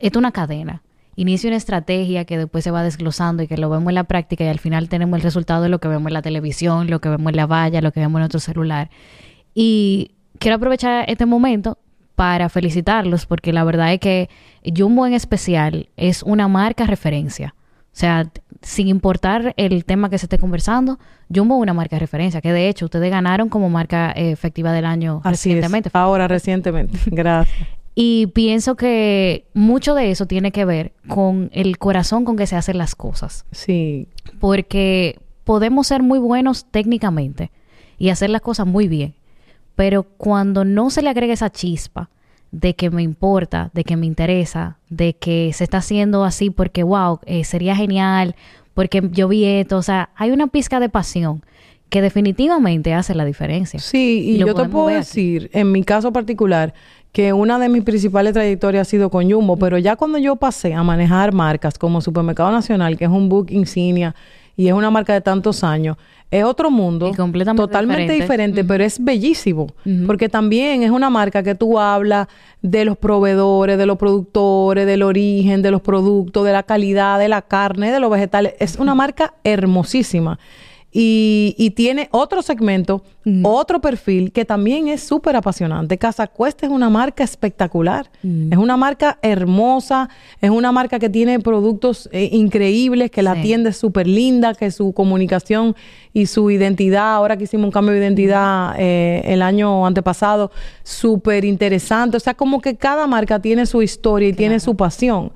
es 0.00 0.16
una 0.16 0.32
cadena 0.32 0.82
inicia 1.20 1.48
una 1.48 1.58
estrategia 1.58 2.24
que 2.24 2.38
después 2.38 2.64
se 2.64 2.70
va 2.70 2.82
desglosando 2.82 3.42
y 3.42 3.46
que 3.46 3.58
lo 3.58 3.68
vemos 3.68 3.90
en 3.90 3.96
la 3.96 4.04
práctica 4.04 4.44
y 4.44 4.48
al 4.48 4.58
final 4.58 4.88
tenemos 4.88 5.18
el 5.18 5.22
resultado 5.22 5.62
de 5.62 5.68
lo 5.68 5.78
que 5.78 5.86
vemos 5.86 6.08
en 6.08 6.14
la 6.14 6.22
televisión, 6.22 6.88
lo 6.88 7.00
que 7.02 7.10
vemos 7.10 7.30
en 7.30 7.36
la 7.36 7.46
valla, 7.46 7.82
lo 7.82 7.92
que 7.92 8.00
vemos 8.00 8.18
en 8.18 8.20
nuestro 8.20 8.40
celular. 8.40 8.88
Y 9.54 10.12
quiero 10.38 10.56
aprovechar 10.56 11.04
este 11.08 11.26
momento 11.26 11.76
para 12.14 12.48
felicitarlos 12.48 13.26
porque 13.26 13.52
la 13.52 13.64
verdad 13.64 13.92
es 13.92 14.00
que 14.00 14.30
Jumbo 14.64 15.06
en 15.06 15.12
especial 15.12 15.90
es 15.98 16.22
una 16.22 16.48
marca 16.48 16.86
referencia. 16.86 17.54
O 17.92 17.96
sea, 18.00 18.30
sin 18.62 18.88
importar 18.88 19.52
el 19.58 19.84
tema 19.84 20.08
que 20.08 20.16
se 20.16 20.24
esté 20.24 20.38
conversando, 20.38 20.98
Jumbo 21.34 21.56
es 21.56 21.62
una 21.62 21.74
marca 21.74 21.96
de 21.96 22.00
referencia, 22.00 22.40
que 22.40 22.52
de 22.52 22.68
hecho 22.70 22.86
ustedes 22.86 23.10
ganaron 23.10 23.50
como 23.50 23.68
marca 23.68 24.12
eh, 24.12 24.30
efectiva 24.30 24.72
del 24.72 24.86
año 24.86 25.20
recientemente. 25.22 25.90
Ahora, 25.92 26.28
recientemente. 26.28 26.98
Gracias. 27.06 27.79
Y 27.94 28.28
pienso 28.28 28.76
que 28.76 29.46
mucho 29.52 29.94
de 29.94 30.10
eso 30.10 30.26
tiene 30.26 30.52
que 30.52 30.64
ver 30.64 30.92
con 31.08 31.50
el 31.52 31.78
corazón 31.78 32.24
con 32.24 32.36
que 32.36 32.46
se 32.46 32.56
hacen 32.56 32.78
las 32.78 32.94
cosas. 32.94 33.44
Sí. 33.50 34.08
Porque 34.38 35.18
podemos 35.44 35.88
ser 35.88 36.02
muy 36.02 36.18
buenos 36.18 36.66
técnicamente 36.70 37.50
y 37.98 38.10
hacer 38.10 38.30
las 38.30 38.40
cosas 38.40 38.66
muy 38.66 38.88
bien, 38.88 39.14
pero 39.74 40.04
cuando 40.04 40.64
no 40.64 40.90
se 40.90 41.02
le 41.02 41.10
agrega 41.10 41.34
esa 41.34 41.50
chispa 41.50 42.08
de 42.52 42.74
que 42.74 42.90
me 42.90 43.02
importa, 43.02 43.70
de 43.74 43.84
que 43.84 43.96
me 43.96 44.06
interesa, 44.06 44.78
de 44.88 45.14
que 45.14 45.52
se 45.52 45.64
está 45.64 45.78
haciendo 45.78 46.24
así 46.24 46.50
porque, 46.50 46.82
wow, 46.82 47.20
eh, 47.26 47.44
sería 47.44 47.76
genial, 47.76 48.34
porque 48.74 49.02
yo 49.12 49.28
vi 49.28 49.44
esto, 49.44 49.76
o 49.76 49.82
sea, 49.82 50.10
hay 50.16 50.30
una 50.30 50.46
pizca 50.46 50.80
de 50.80 50.88
pasión 50.88 51.44
que 51.90 52.00
definitivamente 52.00 52.94
hace 52.94 53.14
la 53.14 53.24
diferencia. 53.24 53.80
Sí, 53.80 54.36
y, 54.36 54.38
yo 54.38 54.54
te 54.54 54.64
puedo 54.66 54.86
decir, 54.86 55.50
en 55.52 55.72
mi 55.72 55.82
caso 55.82 56.12
particular, 56.12 56.72
que 57.12 57.32
una 57.32 57.58
de 57.58 57.68
mis 57.68 57.82
principales 57.82 58.32
trayectorias 58.32 58.86
ha 58.86 58.90
sido 58.90 59.10
con 59.10 59.30
Jumbo, 59.30 59.56
pero 59.56 59.78
ya 59.78 59.96
cuando 59.96 60.18
yo 60.18 60.36
pasé 60.36 60.74
a 60.74 60.82
manejar 60.82 61.32
marcas 61.32 61.78
como 61.78 62.00
Supermercado 62.00 62.52
Nacional, 62.52 62.96
que 62.96 63.04
es 63.04 63.10
un 63.10 63.28
book 63.28 63.50
insignia 63.50 64.14
y 64.56 64.68
es 64.68 64.74
una 64.74 64.90
marca 64.90 65.12
de 65.12 65.20
tantos 65.20 65.64
años, 65.64 65.96
es 66.30 66.44
otro 66.44 66.70
mundo, 66.70 67.10
totalmente 67.56 68.12
diferente, 68.12 68.62
pero 68.62 68.84
es 68.84 69.02
bellísimo, 69.02 69.66
porque 70.06 70.28
también 70.28 70.84
es 70.84 70.90
una 70.92 71.10
marca 71.10 71.42
que 71.42 71.56
tú 71.56 71.80
hablas 71.80 72.28
de 72.62 72.84
los 72.84 72.96
proveedores, 72.96 73.76
de 73.78 73.86
los 73.86 73.98
productores, 73.98 74.86
del 74.86 75.02
origen, 75.02 75.62
de 75.62 75.72
los 75.72 75.80
productos, 75.80 76.44
de 76.44 76.52
la 76.52 76.62
calidad, 76.62 77.18
de 77.18 77.28
la 77.28 77.42
carne, 77.42 77.90
de 77.90 77.98
los 77.98 78.10
vegetales. 78.10 78.54
Es 78.60 78.76
una 78.76 78.94
marca 78.94 79.34
hermosísima. 79.42 80.38
Y, 80.92 81.72
tiene 81.76 82.08
otro 82.10 82.42
segmento, 82.42 83.04
otro 83.44 83.80
perfil 83.80 84.32
que 84.32 84.44
también 84.44 84.88
es 84.88 85.02
súper 85.02 85.36
apasionante. 85.36 85.96
Casa 85.98 86.26
Cuesta 86.26 86.66
es 86.66 86.72
una 86.72 86.90
marca 86.90 87.22
espectacular. 87.22 88.10
Es 88.24 88.58
una 88.58 88.76
marca 88.76 89.18
hermosa, 89.22 90.08
es 90.40 90.50
una 90.50 90.72
marca 90.72 90.98
que 90.98 91.08
tiene 91.08 91.38
productos 91.38 92.08
eh, 92.12 92.30
increíbles, 92.32 93.12
que 93.12 93.22
la 93.22 93.40
tienda 93.40 93.70
es 93.70 93.76
súper 93.76 94.08
linda, 94.08 94.54
que 94.54 94.72
su 94.72 94.92
comunicación 94.92 95.76
y 96.12 96.26
su 96.26 96.50
identidad, 96.50 97.14
ahora 97.14 97.36
que 97.36 97.44
hicimos 97.44 97.66
un 97.66 97.70
cambio 97.70 97.94
de 97.94 98.00
identidad 98.00 98.74
eh, 98.76 99.22
el 99.26 99.42
año 99.42 99.86
antepasado, 99.86 100.50
súper 100.82 101.44
interesante. 101.44 102.16
O 102.16 102.20
sea, 102.20 102.34
como 102.34 102.60
que 102.60 102.74
cada 102.74 103.06
marca 103.06 103.38
tiene 103.38 103.64
su 103.66 103.80
historia 103.80 104.28
y 104.28 104.32
tiene 104.32 104.58
su 104.58 104.76
pasión. 104.76 105.30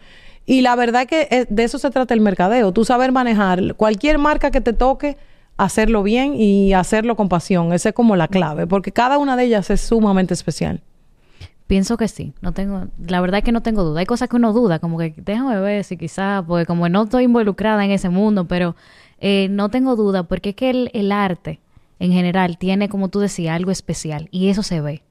Y 0.47 0.63
la 0.63 0.75
verdad 0.75 1.03
es 1.03 1.09
que 1.09 1.29
eh, 1.31 1.47
de 1.49 1.63
eso 1.63 1.79
se 1.79 1.91
trata 1.91 2.13
el 2.13 2.21
mercadeo. 2.21 2.73
Tú 2.73 2.85
saber 2.85 3.13
manejar 3.13 3.77
cualquier 3.77 4.19
marca 4.19 4.51
que 4.51 4.61
te 4.61 4.73
toque 4.73 5.17
hacerlo 5.57 6.03
bien 6.03 6.35
y 6.35 6.73
hacerlo 6.73 7.17
con 7.17 7.29
pasión. 7.29 7.73
Esa 7.73 7.91
es 7.91 7.95
como 7.95 8.17
la 8.17 8.29
clave, 8.29 8.67
porque 8.67 8.93
cada 8.93 9.19
una 9.19 9.37
de 9.37 9.45
ellas 9.45 9.71
es 9.71 9.81
sumamente 9.81 10.35
especial. 10.35 10.83
Pienso 11.67 11.97
que 11.97 12.09
sí, 12.09 12.35
no 12.43 12.53
tengo, 12.53 12.89
la 13.07 13.21
verdad 13.21 13.39
es 13.39 13.45
que 13.45 13.53
no 13.53 13.63
tengo 13.63 13.85
duda. 13.85 14.01
Hay 14.01 14.07
cosas 14.07 14.29
que 14.29 14.37
uno 14.37 14.53
duda, 14.53 14.79
como 14.79 14.99
que 14.99 15.15
déjame 15.17 15.59
ver 15.61 15.83
si 15.85 15.97
quizás, 15.97 16.45
porque 16.47 16.67
como 16.67 16.89
no 16.89 17.05
estoy 17.05 17.25
involucrada 17.25 17.85
en 17.85 17.91
ese 17.91 18.11
mundo, 18.11 18.47
pero 18.47 18.77
eh, 19.19 19.49
no 19.51 19.71
tengo 19.71 19.97
duda, 19.97 20.25
porque 20.25 20.51
es 20.51 20.57
que 20.57 20.91
el, 20.93 21.13
arte 21.13 21.61
en 21.99 22.13
general 22.13 22.59
tiene, 22.59 22.91
como 22.91 23.09
tú 23.09 23.21
decías, 23.21 23.57
algo 23.57 23.71
especial 23.71 24.29
y 24.31 24.49
eso 24.49 24.63
se 24.63 24.81
ve. 24.81 25.03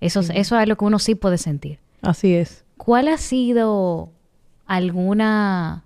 Eso, 0.00 0.20
eso 0.20 0.58
es 0.58 0.68
lo 0.68 0.76
que 0.76 0.84
uno 0.84 0.98
sí 0.98 1.14
puede 1.14 1.38
sentir. 1.38 1.78
Así 2.02 2.34
es. 2.34 2.64
¿Cuál 2.76 3.08
ha 3.08 3.18
sido 3.18 4.10
alguna 4.66 5.84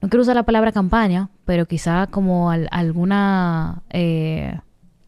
no 0.00 0.08
quiero 0.08 0.22
usar 0.22 0.36
la 0.36 0.44
palabra 0.44 0.72
campaña, 0.72 1.30
pero 1.46 1.66
quizá 1.66 2.08
como 2.08 2.50
alguna, 2.50 3.82
eh, 3.90 4.58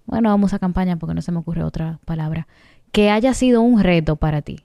bueno, 0.07 0.31
vamos 0.31 0.55
a 0.55 0.59
campaña 0.59 0.97
porque 0.97 1.15
no 1.15 1.21
se 1.21 1.33
me 1.33 1.39
ocurre 1.39 1.65
otra 1.65 1.99
palabra, 2.07 2.47
que 2.93 3.11
haya 3.11 3.35
sido 3.35 3.61
un 3.61 3.83
reto 3.83 4.17
para 4.17 4.41
ti. 4.41 4.61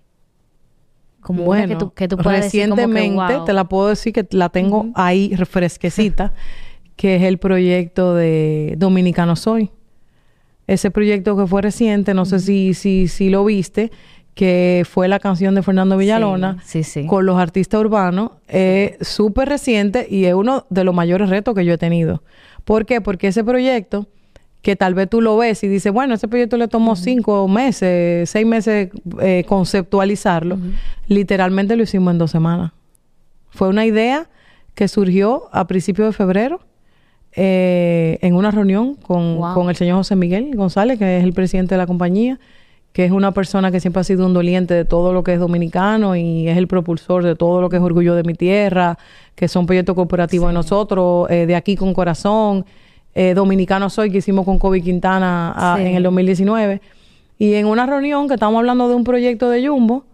Como 1.20 1.44
bueno, 1.44 1.68
que 1.68 1.76
tú, 1.76 1.94
que 1.94 2.08
tú 2.08 2.18
recientemente 2.18 3.40
te 3.46 3.54
la 3.54 3.68
puedo 3.68 3.88
decir 3.88 4.14
que 4.14 4.28
la 4.32 4.50
tengo 4.50 4.92
ahí 4.94 5.36
refresquecita, 5.36 6.34
que 6.96 7.16
es 7.16 7.24
el 7.24 7.40
proyecto 7.40 8.14
de 8.14 8.76
Dominicano 8.78 9.36
Soy. 9.36 9.72
Ese 10.68 10.92
proyecto 10.92 11.36
que 11.36 11.48
fue 11.48 11.62
reciente, 11.62 12.14
no 12.14 12.26
sé 12.26 12.40
si, 12.40 12.74
si, 12.74 13.08
si 13.08 13.30
lo 13.30 13.44
viste, 13.46 13.92
que 14.36 14.84
fue 14.90 15.08
la 15.08 15.20
canción 15.20 15.54
de 15.54 15.62
Fernando 15.62 15.98
Villalona 15.98 16.58
con 17.08 17.26
los 17.26 17.38
artistas 17.38 17.82
urbanos, 17.82 18.32
es 18.48 19.08
súper 19.08 19.50
reciente 19.50 20.08
y 20.10 20.26
es 20.26 20.34
uno 20.34 20.66
de 20.70 20.84
los 20.84 20.96
mayores 20.96 21.30
retos 21.30 21.54
que 21.54 21.66
yo 21.66 21.74
he 21.74 21.78
tenido. 21.78 22.24
¿Por 22.64 22.86
qué? 22.86 23.00
Porque 23.02 23.28
ese 23.28 23.44
proyecto, 23.44 24.08
que 24.62 24.76
tal 24.76 24.96
vez 24.96 25.10
tú 25.10 25.22
lo 25.22 25.38
ves 25.38 25.64
y 25.64 25.68
dices, 25.68 25.92
bueno, 25.92 26.16
ese 26.16 26.28
proyecto 26.28 26.58
le 26.58 26.68
tomó 26.68 26.96
cinco 26.96 27.48
meses, 27.48 28.30
seis 28.30 28.46
meses 28.46 28.90
eh, 29.22 29.44
conceptualizarlo, 29.48 30.58
literalmente 31.08 31.76
lo 31.76 31.84
hicimos 31.84 32.12
en 32.12 32.18
dos 32.18 32.32
semanas. 32.32 32.72
Fue 33.50 33.68
una 33.68 33.86
idea 33.86 34.30
que 34.74 34.88
surgió 34.88 35.50
a 35.52 35.68
principios 35.68 36.08
de 36.08 36.14
febrero 36.14 36.62
eh, 37.34 38.18
en 38.22 38.36
una 38.36 38.50
reunión 38.50 38.96
con, 38.96 39.40
con 39.54 39.70
el 39.70 39.76
señor 39.76 39.98
José 39.98 40.16
Miguel 40.16 40.56
González, 40.56 40.98
que 40.98 41.20
es 41.20 41.24
el 41.24 41.34
presidente 41.34 41.76
de 41.76 41.78
la 41.78 41.86
compañía 41.86 42.40
que 42.94 43.04
es 43.06 43.12
una 43.12 43.32
persona 43.32 43.72
que 43.72 43.80
siempre 43.80 44.02
ha 44.02 44.04
sido 44.04 44.26
un 44.28 44.34
doliente 44.34 44.76
de 44.76 44.86
todo 44.86 45.14
lo 45.14 45.24
que 45.24 45.34
es 45.34 45.40
dominicano 45.40 46.16
y 46.16 46.48
es 46.48 46.56
el 46.58 46.68
propulsor 46.68 47.24
de 47.24 47.36
todo 47.36 47.60
lo 47.60 47.68
que 47.68 47.78
es 47.78 47.82
orgullo 47.82 48.14
de 48.14 48.24
mi 48.24 48.36
tierra, 48.36 49.00
que 49.34 49.48
son 49.48 49.66
proyectos 49.66 49.96
cooperativos 49.96 50.50
de 50.50 50.54
nosotros, 50.54 51.30
eh, 51.32 51.48
de 51.48 51.56
aquí 51.56 51.76
con 51.76 51.92
corazón, 51.96 52.66
eh, 53.16 53.34
dominicano 53.34 53.90
soy, 53.90 54.12
que 54.12 54.20
hicimos 54.20 54.46
con 54.46 54.60
Kobe 54.60 54.82
Quintana 54.82 55.54
ah, 55.56 55.78
en 55.80 55.96
el 55.96 56.04
2019. 56.04 56.82
Y 57.40 57.56
en 57.56 57.66
una 57.66 57.88
reunión 57.88 58.28
que 58.28 58.36
estábamos 58.36 58.60
hablando 58.60 58.88
de 58.88 58.96
un 58.96 59.04
proyecto 59.04 59.50
de 59.50 59.68
Jumbo, 59.68 60.06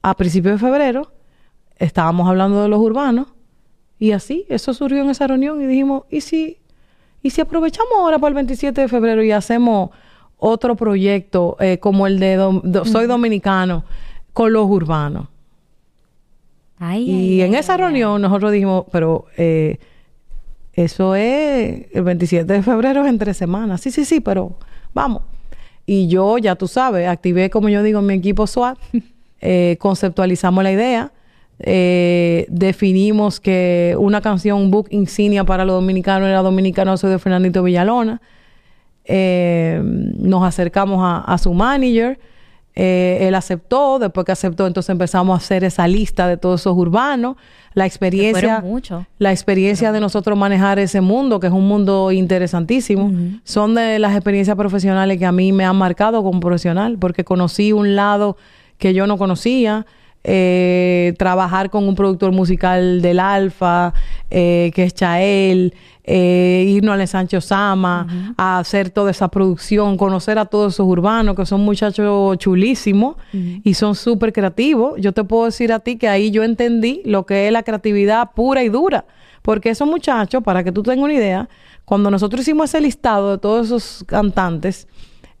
a 0.00 0.16
principios 0.16 0.60
de 0.60 0.66
febrero, 0.66 1.10
estábamos 1.78 2.28
hablando 2.28 2.62
de 2.62 2.68
los 2.68 2.78
urbanos, 2.78 3.26
y 3.98 4.12
así, 4.12 4.46
eso 4.48 4.72
surgió 4.72 5.02
en 5.02 5.10
esa 5.10 5.26
reunión 5.26 5.60
y 5.60 5.66
dijimos, 5.66 6.04
¿y 6.08 6.20
si, 6.20 6.58
y 7.22 7.30
si 7.30 7.40
aprovechamos 7.40 7.90
ahora 7.98 8.20
para 8.20 8.28
el 8.28 8.34
27 8.34 8.82
de 8.82 8.88
febrero 8.88 9.24
y 9.24 9.32
hacemos 9.32 9.90
otro 10.38 10.76
proyecto 10.76 11.56
eh, 11.60 11.78
como 11.78 12.06
el 12.06 12.18
de 12.18 12.82
Soy 12.84 13.06
Dominicano 13.06 13.84
con 14.32 14.52
los 14.52 14.68
urbanos. 14.68 15.26
y 16.96 17.40
en 17.40 17.54
esa 17.54 17.76
reunión 17.76 18.22
nosotros 18.22 18.52
dijimos, 18.52 18.84
pero 18.92 19.26
eh, 19.36 19.78
eso 20.72 21.16
es 21.16 21.86
el 21.92 22.04
27 22.04 22.52
de 22.52 22.62
febrero 22.62 23.02
es 23.02 23.08
entre 23.08 23.34
semanas. 23.34 23.80
Sí, 23.80 23.90
sí, 23.90 24.04
sí, 24.04 24.20
pero 24.20 24.56
vamos. 24.94 25.22
Y 25.84 26.06
yo, 26.06 26.38
ya 26.38 26.54
tú 26.54 26.68
sabes, 26.68 27.08
activé, 27.08 27.50
como 27.50 27.68
yo 27.68 27.82
digo, 27.82 28.00
mi 28.00 28.14
equipo 28.14 28.46
SWAT, 28.46 28.78
eh, 29.40 29.76
conceptualizamos 29.80 30.62
la 30.62 30.72
idea, 30.72 31.12
definimos 31.58 33.40
que 33.40 33.96
una 33.98 34.20
canción, 34.20 34.60
un 34.60 34.70
book 34.70 34.86
insignia 34.90 35.42
para 35.42 35.64
los 35.64 35.74
dominicanos 35.74 36.28
era 36.28 36.42
Dominicano 36.42 36.96
Soy 36.96 37.10
de 37.10 37.18
Fernandito 37.18 37.64
Villalona 37.64 38.20
eh, 39.08 39.80
nos 39.82 40.44
acercamos 40.44 41.00
a, 41.02 41.38
su 41.38 41.54
manager, 41.54 42.20
eh, 42.74 43.18
él 43.22 43.34
aceptó, 43.34 43.98
después 43.98 44.26
que 44.26 44.32
aceptó, 44.32 44.66
entonces 44.66 44.90
empezamos 44.90 45.34
a 45.34 45.42
hacer 45.42 45.64
esa 45.64 45.88
lista 45.88 46.28
de 46.28 46.36
todos 46.36 46.60
esos 46.60 46.76
urbanos, 46.76 47.36
la 47.72 47.86
experiencia, 47.86 48.62
la 49.18 49.32
experiencia 49.32 49.92
de 49.92 50.00
nosotros 50.00 50.36
manejar 50.36 50.78
ese 50.78 51.00
mundo, 51.00 51.40
que 51.40 51.46
es 51.46 51.52
un 51.52 51.66
mundo 51.66 52.12
interesantísimo, 52.12 53.10
son 53.44 53.74
de 53.74 53.98
las 53.98 54.14
experiencias 54.14 54.56
profesionales 54.56 55.18
que 55.18 55.26
a 55.26 55.32
mí 55.32 55.52
me 55.52 55.64
han 55.64 55.76
marcado 55.76 56.22
como 56.22 56.38
profesional, 56.40 56.98
porque 56.98 57.24
conocí 57.24 57.72
un 57.72 57.96
lado 57.96 58.36
que 58.76 58.92
yo 58.92 59.06
no 59.06 59.16
conocía, 59.16 59.86
eh, 60.24 61.14
trabajar 61.16 61.70
con 61.70 61.88
un 61.88 61.94
productor 61.94 62.32
musical 62.32 63.00
del 63.00 63.20
Alfa, 63.20 63.94
eh, 64.30 64.70
que 64.74 64.84
es 64.84 64.92
Chael, 64.92 65.72
eh, 66.10 66.64
irnos 66.66 66.98
al 66.98 67.06
Sancho 67.06 67.42
Sama, 67.42 68.34
a 68.38 68.58
hacer 68.58 68.88
toda 68.88 69.10
esa 69.10 69.28
producción, 69.28 69.98
conocer 69.98 70.38
a 70.38 70.46
todos 70.46 70.74
esos 70.74 70.86
urbanos, 70.86 71.36
que 71.36 71.44
son 71.44 71.60
muchachos 71.60 72.38
chulísimos 72.38 73.16
y 73.32 73.74
son 73.74 73.94
súper 73.94 74.32
creativos. 74.32 74.98
Yo 74.98 75.12
te 75.12 75.22
puedo 75.22 75.44
decir 75.44 75.70
a 75.70 75.80
ti 75.80 75.96
que 75.96 76.08
ahí 76.08 76.30
yo 76.30 76.42
entendí 76.44 77.02
lo 77.04 77.26
que 77.26 77.46
es 77.46 77.52
la 77.52 77.62
creatividad 77.62 78.30
pura 78.34 78.62
y 78.64 78.70
dura. 78.70 79.04
Porque 79.42 79.70
esos 79.70 79.86
muchachos, 79.86 80.42
para 80.42 80.64
que 80.64 80.72
tú 80.72 80.82
tengas 80.82 81.04
una 81.04 81.14
idea, 81.14 81.48
cuando 81.84 82.10
nosotros 82.10 82.40
hicimos 82.40 82.70
ese 82.70 82.80
listado 82.80 83.32
de 83.32 83.38
todos 83.38 83.66
esos 83.66 84.04
cantantes, 84.06 84.88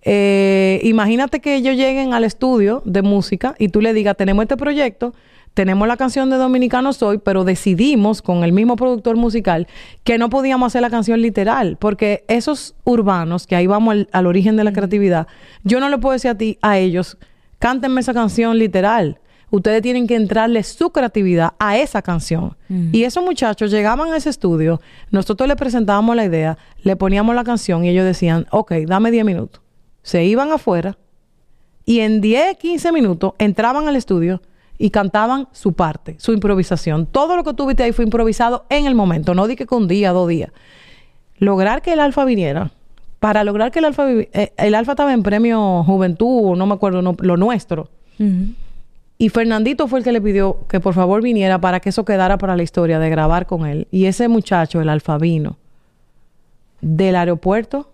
eh, 0.02 0.80
imagínate 0.84 1.40
que 1.40 1.56
ellos 1.56 1.76
lleguen 1.76 2.12
al 2.12 2.24
estudio 2.24 2.82
de 2.84 3.02
música 3.02 3.54
y 3.58 3.68
tú 3.68 3.80
le 3.80 3.92
digas, 3.92 4.16
tenemos 4.16 4.42
este 4.42 4.56
proyecto, 4.56 5.14
tenemos 5.54 5.88
la 5.88 5.96
canción 5.96 6.30
de 6.30 6.36
Dominicano 6.36 6.92
Soy, 6.92 7.18
pero 7.18 7.44
decidimos 7.44 8.22
con 8.22 8.44
el 8.44 8.52
mismo 8.52 8.76
productor 8.76 9.16
musical 9.16 9.66
que 10.04 10.18
no 10.18 10.30
podíamos 10.30 10.68
hacer 10.68 10.82
la 10.82 10.90
canción 10.90 11.20
literal, 11.20 11.76
porque 11.78 12.24
esos 12.28 12.74
urbanos, 12.84 13.46
que 13.46 13.56
ahí 13.56 13.66
vamos 13.66 14.06
al, 14.12 14.26
origen 14.26 14.56
de 14.56 14.64
la 14.64 14.72
creatividad, 14.72 15.26
yo 15.64 15.80
no 15.80 15.88
le 15.88 15.98
puedo 15.98 16.12
decir 16.12 16.30
a 16.30 16.36
ti, 16.36 16.58
a 16.62 16.78
ellos, 16.78 17.18
cántenme 17.58 18.00
esa 18.00 18.14
canción 18.14 18.58
literal. 18.58 19.20
Ustedes 19.50 19.80
tienen 19.80 20.06
que 20.06 20.14
entrarle 20.14 20.62
su 20.62 20.90
creatividad 20.90 21.54
a 21.58 21.78
esa 21.78 22.02
canción. 22.02 22.54
Y 22.92 23.04
esos 23.04 23.24
muchachos 23.24 23.70
llegaban 23.70 24.12
a 24.12 24.18
ese 24.18 24.28
estudio, 24.28 24.80
nosotros 25.10 25.48
les 25.48 25.56
presentábamos 25.56 26.14
la 26.14 26.26
idea, 26.26 26.58
le 26.82 26.96
poníamos 26.96 27.34
la 27.34 27.44
canción 27.44 27.82
y 27.82 27.88
ellos 27.88 28.04
decían, 28.04 28.46
ok, 28.50 28.72
dame 28.86 29.10
10 29.10 29.24
minutos 29.24 29.62
se 30.08 30.24
iban 30.24 30.50
afuera 30.52 30.96
y 31.84 32.00
en 32.00 32.22
10, 32.22 32.56
15 32.56 32.92
minutos 32.92 33.32
entraban 33.38 33.88
al 33.88 33.96
estudio 33.96 34.40
y 34.78 34.90
cantaban 34.90 35.48
su 35.52 35.72
parte, 35.72 36.16
su 36.18 36.32
improvisación. 36.32 37.06
Todo 37.06 37.36
lo 37.36 37.44
que 37.44 37.52
tuviste 37.52 37.82
ahí 37.82 37.92
fue 37.92 38.04
improvisado 38.04 38.64
en 38.70 38.86
el 38.86 38.94
momento, 38.94 39.34
no 39.34 39.46
di 39.46 39.56
que 39.56 39.66
con 39.66 39.82
un 39.82 39.88
día, 39.88 40.12
dos 40.12 40.28
días. 40.28 40.50
Lograr 41.38 41.82
que 41.82 41.92
el 41.92 42.00
alfa 42.00 42.24
viniera, 42.24 42.70
para 43.18 43.42
lograr 43.44 43.72
que 43.72 43.80
el 43.80 43.84
alfa, 43.86 44.10
eh, 44.10 44.52
el 44.56 44.74
alfa 44.74 44.92
estaba 44.92 45.12
en 45.12 45.22
premio 45.22 45.82
juventud, 45.84 46.56
no 46.56 46.66
me 46.66 46.74
acuerdo, 46.74 47.02
lo 47.02 47.36
nuestro. 47.36 47.88
Y 49.18 49.28
Fernandito 49.30 49.88
fue 49.88 49.98
el 49.98 50.04
que 50.04 50.12
le 50.12 50.20
pidió 50.20 50.66
que 50.68 50.78
por 50.78 50.94
favor 50.94 51.22
viniera 51.22 51.60
para 51.60 51.80
que 51.80 51.88
eso 51.88 52.04
quedara 52.04 52.38
para 52.38 52.56
la 52.56 52.62
historia 52.62 53.00
de 53.00 53.10
grabar 53.10 53.46
con 53.46 53.66
él. 53.66 53.88
Y 53.90 54.06
ese 54.06 54.28
muchacho, 54.28 54.80
el 54.80 54.88
alfa, 54.88 55.18
vino 55.18 55.56
del 56.80 57.16
aeropuerto 57.16 57.90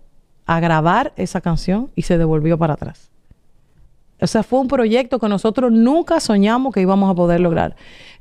a 0.46 0.60
grabar 0.60 1.14
esa 1.16 1.40
canción 1.40 1.90
y 1.96 2.02
se 2.02 2.18
devolvió 2.18 2.58
para 2.58 2.74
atrás. 2.74 3.10
O 4.20 4.26
sea, 4.26 4.42
fue 4.42 4.60
un 4.60 4.68
proyecto 4.68 5.18
que 5.18 5.28
nosotros 5.28 5.72
nunca 5.72 6.20
soñamos 6.20 6.72
que 6.72 6.80
íbamos 6.80 7.10
a 7.10 7.14
poder 7.14 7.40
lograr. 7.40 7.76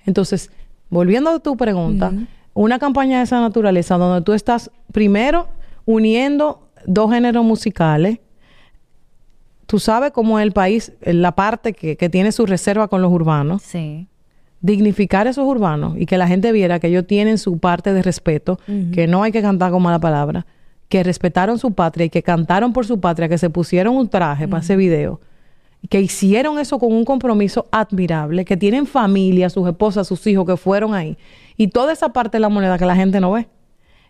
Entonces, 0.06 0.52
volviendo 0.90 1.30
a 1.30 1.40
tu 1.40 1.56
pregunta, 1.56 2.12
una 2.54 2.80
campaña 2.80 3.18
de 3.18 3.24
esa 3.24 3.40
naturaleza 3.40 3.98
donde 3.98 4.24
tú 4.24 4.34
estás 4.34 4.72
primero 4.92 5.48
uniendo 5.86 6.70
dos 6.86 7.12
géneros 7.12 7.44
musicales, 7.44 8.20
tú 9.66 9.80
sabes 9.80 10.12
cómo 10.12 10.40
es 10.40 10.44
el 10.44 10.52
país, 10.52 10.94
la 11.02 11.34
parte 11.34 11.74
que, 11.74 12.10
tiene 12.10 12.32
su 12.32 12.46
reserva 12.46 12.88
con 12.88 13.02
los 13.02 13.12
urbanos. 13.12 13.62
Sí. 13.64 14.08
Dignificar 14.62 15.28
a 15.28 15.32
esos 15.32 15.46
urbanos 15.46 15.96
y 15.98 16.06
que 16.06 16.18
la 16.18 16.28
gente 16.28 16.52
viera 16.52 16.80
que 16.80 16.88
ellos 16.88 17.06
tienen 17.06 17.38
su 17.38 17.58
parte 17.58 17.94
de 17.94 18.02
respeto, 18.02 18.60
que 18.94 19.08
no 19.08 19.24
hay 19.24 19.32
que 19.32 19.42
cantar 19.42 19.72
con 19.72 19.84
mala 19.84 20.00
palabra, 20.00 20.46
que 20.88 21.04
respetaron 21.04 21.60
su 21.60 21.74
patria 21.74 22.06
y 22.06 22.10
que 22.10 22.24
cantaron 22.24 22.72
por 22.72 22.86
su 22.86 23.00
patria, 23.00 23.28
que 23.28 23.38
se 23.38 23.50
pusieron 23.50 23.96
un 23.96 24.08
traje 24.08 24.48
para 24.48 24.64
ese 24.64 24.78
video, 24.78 25.20
que 25.90 26.02
hicieron 26.02 26.60
eso 26.60 26.80
con 26.80 26.94
un 26.94 27.06
compromiso 27.06 27.68
admirable, 27.72 28.46
que 28.46 28.58
tienen 28.58 28.86
familia, 28.86 29.50
sus 29.50 29.68
esposas, 29.68 30.08
sus 30.08 30.26
hijos 30.28 30.46
que 30.46 30.58
fueron 30.58 30.94
ahí. 30.94 31.18
Y 31.58 31.68
toda 31.68 31.94
esa 31.94 32.10
parte 32.10 32.38
de 32.38 32.42
la 32.42 32.50
moneda 32.50 32.78
que 32.78 32.86
la 32.86 32.96
gente 32.96 33.20
no 33.20 33.32
ve. 33.32 33.48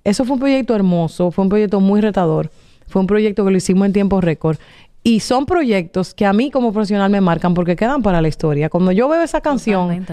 Eso 0.04 0.26
fue 0.26 0.36
un 0.36 0.40
proyecto 0.40 0.76
hermoso, 0.76 1.32
fue 1.32 1.44
un 1.44 1.50
proyecto 1.50 1.80
muy 1.80 2.02
retador, 2.02 2.52
fue 2.88 3.02
un 3.02 3.08
proyecto 3.08 3.46
que 3.46 3.52
lo 3.52 3.58
hicimos 3.58 3.86
en 3.86 3.94
tiempo 3.94 4.22
récord. 4.22 4.58
Y 5.04 5.20
son 5.20 5.46
proyectos 5.46 6.14
que 6.14 6.26
a 6.26 6.34
mí 6.34 6.52
como 6.52 6.72
profesional 6.72 7.10
me 7.10 7.22
marcan 7.22 7.54
porque 7.54 7.76
quedan 7.76 8.02
para 8.02 8.22
la 8.22 8.28
historia. 8.28 8.70
Cuando 8.70 8.92
yo 8.92 9.10
veo 9.10 9.22
esa 9.22 9.42
canción 9.42 10.06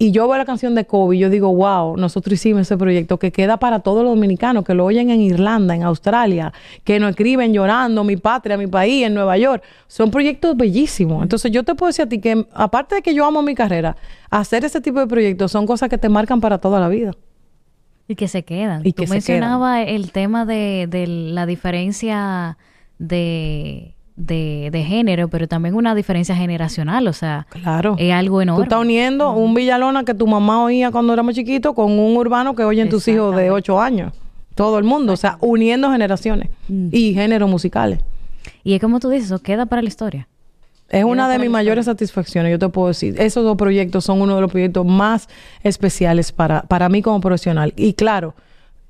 y 0.00 0.12
yo 0.12 0.28
veo 0.28 0.38
la 0.38 0.44
canción 0.44 0.76
de 0.76 0.86
Kobe, 0.86 1.18
yo 1.18 1.28
digo, 1.28 1.52
wow, 1.52 1.96
nosotros 1.96 2.34
hicimos 2.34 2.62
ese 2.62 2.76
proyecto 2.76 3.18
que 3.18 3.32
queda 3.32 3.56
para 3.56 3.80
todos 3.80 4.04
los 4.04 4.14
dominicanos 4.14 4.64
que 4.64 4.72
lo 4.72 4.84
oyen 4.84 5.10
en 5.10 5.20
Irlanda, 5.20 5.74
en 5.74 5.82
Australia, 5.82 6.52
que 6.84 7.00
nos 7.00 7.10
escriben 7.10 7.52
llorando, 7.52 8.04
mi 8.04 8.16
patria, 8.16 8.56
mi 8.56 8.68
país, 8.68 9.04
en 9.04 9.14
Nueva 9.14 9.36
York. 9.38 9.64
Son 9.88 10.12
proyectos 10.12 10.56
bellísimos. 10.56 11.20
Entonces 11.24 11.50
yo 11.50 11.64
te 11.64 11.74
puedo 11.74 11.88
decir 11.88 12.04
a 12.04 12.08
ti 12.08 12.20
que, 12.20 12.46
aparte 12.52 12.94
de 12.94 13.02
que 13.02 13.12
yo 13.12 13.26
amo 13.26 13.42
mi 13.42 13.56
carrera, 13.56 13.96
hacer 14.30 14.64
ese 14.64 14.80
tipo 14.80 15.00
de 15.00 15.08
proyectos 15.08 15.50
son 15.50 15.66
cosas 15.66 15.88
que 15.88 15.98
te 15.98 16.08
marcan 16.08 16.40
para 16.40 16.58
toda 16.58 16.78
la 16.78 16.88
vida. 16.88 17.10
Y 18.06 18.14
que 18.14 18.28
se 18.28 18.44
quedan. 18.44 18.82
Y 18.84 18.92
Tú 18.92 19.04
mencionabas 19.08 19.84
el 19.88 20.12
tema 20.12 20.46
de, 20.46 20.86
de 20.88 21.08
la 21.08 21.44
diferencia 21.44 22.56
de, 22.98 23.96
de, 24.18 24.84
género, 24.86 25.28
pero 25.28 25.48
también 25.48 25.74
una 25.74 25.94
diferencia 25.94 26.34
generacional, 26.34 27.06
o 27.08 27.12
sea, 27.12 27.46
claro. 27.50 27.96
es 27.98 28.12
algo 28.12 28.42
enorme. 28.42 28.58
Tú 28.58 28.62
estás 28.64 28.80
uniendo 28.80 29.32
un 29.32 29.54
Villalona 29.54 30.04
que 30.04 30.14
tu 30.14 30.26
mamá 30.26 30.62
oía 30.62 30.90
cuando 30.90 31.12
éramos 31.12 31.34
chiquitos 31.34 31.74
con 31.74 31.92
un 31.92 32.16
urbano 32.16 32.54
que 32.54 32.64
oyen 32.64 32.88
tus 32.88 33.06
hijos 33.08 33.34
de 33.36 33.50
8 33.50 33.80
años. 33.80 34.12
Todo 34.54 34.78
el 34.78 34.84
mundo, 34.84 35.12
o 35.12 35.16
sea, 35.16 35.38
uniendo 35.40 35.90
generaciones 35.92 36.50
mm. 36.68 36.88
y 36.90 37.14
géneros 37.14 37.48
musicales. 37.48 38.00
Y 38.64 38.74
es 38.74 38.80
como 38.80 38.98
tú 38.98 39.08
dices, 39.08 39.26
eso 39.26 39.38
queda 39.38 39.66
para 39.66 39.82
la 39.82 39.88
historia. 39.88 40.26
Es 40.88 41.04
una 41.04 41.28
de 41.28 41.38
mis 41.38 41.50
mayores 41.50 41.84
satisfacciones, 41.84 42.50
yo 42.50 42.58
te 42.58 42.68
puedo 42.70 42.88
decir. 42.88 43.14
Esos 43.20 43.44
dos 43.44 43.56
proyectos 43.56 44.04
son 44.04 44.22
uno 44.22 44.34
de 44.34 44.40
los 44.40 44.50
proyectos 44.50 44.86
más 44.86 45.28
especiales 45.62 46.32
para, 46.32 46.62
para 46.62 46.88
mí 46.88 47.02
como 47.02 47.20
profesional. 47.20 47.74
Y 47.76 47.92
claro, 47.92 48.34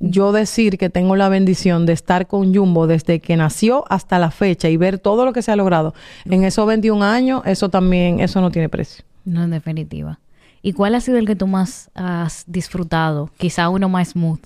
yo 0.01 0.33
decir 0.33 0.79
que 0.79 0.91
tengo 0.91 1.17
la 1.17 1.29
bendición 1.29 1.87
de 1.87 1.93
estar 1.93 2.27
con 2.27 2.55
Jumbo 2.55 2.87
desde 2.87 3.21
que 3.21 3.37
nació 3.37 3.85
hasta 3.89 4.19
la 4.19 4.31
fecha 4.31 4.69
y 4.69 4.77
ver 4.77 4.99
todo 4.99 5.25
lo 5.25 5.33
que 5.33 5.43
se 5.43 5.51
ha 5.51 5.57
logrado 5.57 5.95
en 6.25 6.45
esos 6.45 6.67
21 6.67 7.05
años, 7.05 7.43
eso 7.45 7.69
también, 7.69 8.21
eso 8.21 8.41
no 8.41 8.51
tiene 8.51 8.69
precio. 8.69 9.05
No, 9.25 9.45
en 9.45 9.51
definitiva. 9.51 10.21
¿Y 10.63 10.73
cuál 10.73 10.95
ha 10.95 11.01
sido 11.01 11.19
el 11.19 11.27
que 11.27 11.37
tú 11.37 11.47
más 11.47 11.91
has 11.95 12.45
disfrutado? 12.47 13.31
Quizá 13.37 13.69
uno 13.69 13.89
más 13.89 14.09
smooth. 14.09 14.41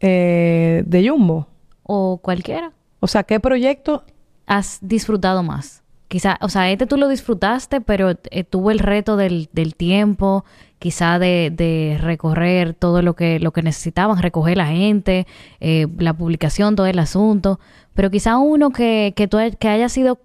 Eh, 0.00 0.82
de 0.86 1.08
Jumbo. 1.08 1.48
O 1.82 2.18
cualquiera. 2.18 2.72
O 3.00 3.06
sea, 3.06 3.22
¿qué 3.24 3.40
proyecto? 3.40 4.04
Has 4.46 4.78
disfrutado 4.80 5.42
más. 5.42 5.82
Quizá, 6.08 6.38
o 6.40 6.48
sea, 6.48 6.70
este 6.70 6.86
tú 6.86 6.96
lo 6.96 7.08
disfrutaste, 7.08 7.80
pero 7.80 8.14
eh, 8.30 8.44
tuvo 8.44 8.70
el 8.70 8.78
reto 8.78 9.16
del, 9.16 9.48
del 9.52 9.74
tiempo, 9.74 10.44
quizá 10.78 11.18
de, 11.18 11.50
de, 11.54 11.98
recorrer 12.00 12.74
todo 12.74 13.02
lo 13.02 13.14
que, 13.14 13.40
lo 13.40 13.52
que 13.52 13.62
necesitaban, 13.62 14.20
recoger 14.20 14.56
la 14.56 14.66
gente, 14.66 15.26
eh, 15.60 15.86
la 15.98 16.14
publicación, 16.14 16.76
todo 16.76 16.86
el 16.86 16.98
asunto, 16.98 17.58
pero 17.94 18.10
quizá 18.10 18.38
uno 18.38 18.70
que, 18.70 19.12
que, 19.16 19.28
tú, 19.28 19.38
que 19.58 19.68
haya 19.68 19.88
sido 19.88 20.18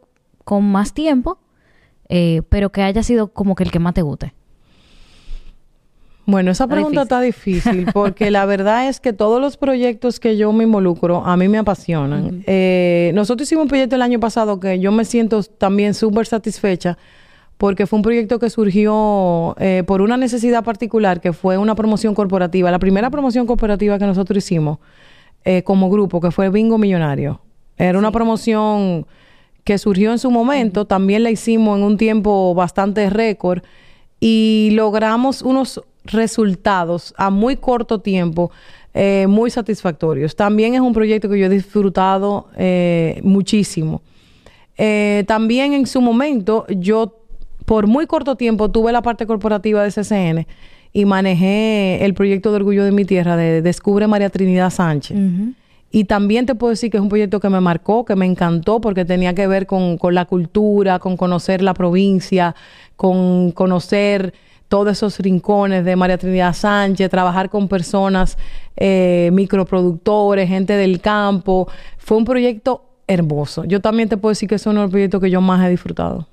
con 0.43 0.69
más 0.69 0.93
tiempo, 0.93 1.37
eh, 2.09 2.41
pero 2.49 2.71
que 2.71 2.81
haya 2.81 3.03
sido 3.03 3.27
como 3.27 3.55
que 3.55 3.63
el 3.63 3.71
que 3.71 3.79
más 3.79 3.93
te 3.93 4.01
guste. 4.01 4.33
Bueno, 6.25 6.51
esa 6.51 6.67
pregunta 6.67 7.03
está 7.03 7.21
difícil 7.21 7.87
porque 7.91 8.29
la 8.29 8.45
verdad 8.45 8.87
es 8.87 8.99
que 8.99 9.13
todos 9.13 9.41
los 9.41 9.57
proyectos 9.57 10.19
que 10.19 10.37
yo 10.37 10.51
me 10.53 10.63
involucro 10.63 11.25
a 11.25 11.35
mí 11.37 11.47
me 11.47 11.57
apasionan. 11.57 12.43
Eh, 12.45 13.11
nosotros 13.15 13.47
hicimos 13.47 13.63
un 13.63 13.67
proyecto 13.69 13.95
el 13.95 14.03
año 14.03 14.19
pasado 14.19 14.59
que 14.59 14.79
yo 14.79 14.91
me 14.91 15.05
siento 15.05 15.41
también 15.41 15.95
súper 15.95 16.27
satisfecha 16.27 16.99
porque 17.59 17.87
fue 17.87 17.97
un 17.97 18.03
proyecto 18.03 18.39
que 18.39 18.49
surgió 18.49 19.53
eh, 19.59 19.83
por 19.85 19.99
una 20.01 20.15
necesidad 20.15 20.63
particular 20.63 21.19
que 21.19 21.33
fue 21.33 21.57
una 21.57 21.75
promoción 21.75 22.15
corporativa. 22.15 22.71
La 22.71 22.79
primera 22.79 23.09
promoción 23.09 23.45
corporativa 23.45 23.99
que 23.99 24.05
nosotros 24.05 24.37
hicimos 24.37 24.79
eh, 25.43 25.61
como 25.63 25.89
grupo, 25.89 26.21
que 26.21 26.31
fue 26.31 26.49
Bingo 26.49 26.77
Millonario. 26.77 27.41
Era 27.77 27.99
una 27.99 28.13
promoción 28.13 29.05
que 29.65 29.77
surgió 29.77 30.13
en 30.13 30.19
su 30.19 30.31
momento, 30.31 30.85
también 30.85 31.21
la 31.21 31.31
hicimos 31.31 31.77
en 31.77 31.83
un 31.83 31.97
tiempo 31.97 32.55
bastante 32.55 33.09
récord 33.09 33.61
y 34.21 34.69
logramos 34.71 35.41
unos 35.41 35.81
resultados 36.05 37.13
a 37.17 37.29
muy 37.29 37.57
corto 37.57 37.99
tiempo 37.99 38.51
eh, 38.93 39.25
muy 39.27 39.51
satisfactorios. 39.51 40.33
También 40.37 40.75
es 40.75 40.79
un 40.79 40.93
proyecto 40.93 41.27
que 41.27 41.37
yo 41.37 41.47
he 41.47 41.49
disfrutado 41.49 42.47
muchísimo. 43.21 44.01
También 45.27 45.73
en 45.73 45.85
su 45.85 45.99
momento 45.99 46.65
yo 46.69 47.18
por 47.69 47.85
muy 47.85 48.07
corto 48.07 48.35
tiempo 48.35 48.71
tuve 48.71 48.91
la 48.91 49.03
parte 49.03 49.27
corporativa 49.27 49.83
de 49.83 49.91
CCN 49.91 50.47
y 50.91 51.05
manejé 51.05 52.03
el 52.03 52.15
proyecto 52.15 52.49
de 52.49 52.55
Orgullo 52.55 52.83
de 52.83 52.91
mi 52.91 53.05
Tierra 53.05 53.37
de 53.37 53.61
Descubre 53.61 54.07
María 54.07 54.31
Trinidad 54.31 54.71
Sánchez. 54.71 55.15
Y 55.91 56.05
también 56.05 56.47
te 56.47 56.55
puedo 56.55 56.71
decir 56.71 56.89
que 56.89 56.97
es 56.97 57.03
un 57.03 57.09
proyecto 57.09 57.39
que 57.39 57.47
me 57.47 57.61
marcó, 57.61 58.05
que 58.05 58.15
me 58.15 58.25
encantó, 58.25 58.81
porque 58.81 59.05
tenía 59.05 59.35
que 59.35 59.45
ver 59.45 59.67
con, 59.67 59.99
con 59.99 60.15
la 60.15 60.25
cultura, 60.25 60.97
con 60.97 61.15
conocer 61.15 61.61
la 61.61 61.75
provincia, 61.75 62.55
con 62.95 63.51
conocer 63.51 64.33
todos 64.67 64.93
esos 64.93 65.19
rincones 65.19 65.85
de 65.85 65.95
María 65.95 66.17
Trinidad 66.17 66.55
Sánchez, 66.55 67.07
trabajar 67.11 67.51
con 67.51 67.67
personas, 67.67 68.39
eh, 68.77 69.29
microproductores, 69.31 70.49
gente 70.49 70.73
del 70.73 71.01
campo. 71.01 71.67
Fue 71.99 72.17
un 72.17 72.25
proyecto 72.25 72.83
hermoso. 73.05 73.63
Yo 73.65 73.79
también 73.79 74.09
te 74.09 74.17
puedo 74.17 74.31
decir 74.31 74.49
que 74.49 74.55
es 74.55 74.65
uno 74.65 74.79
de 74.79 74.85
los 74.85 74.91
proyectos 74.91 75.21
que 75.21 75.29
yo 75.29 75.39
más 75.39 75.63
he 75.63 75.69
disfrutado. 75.69 76.25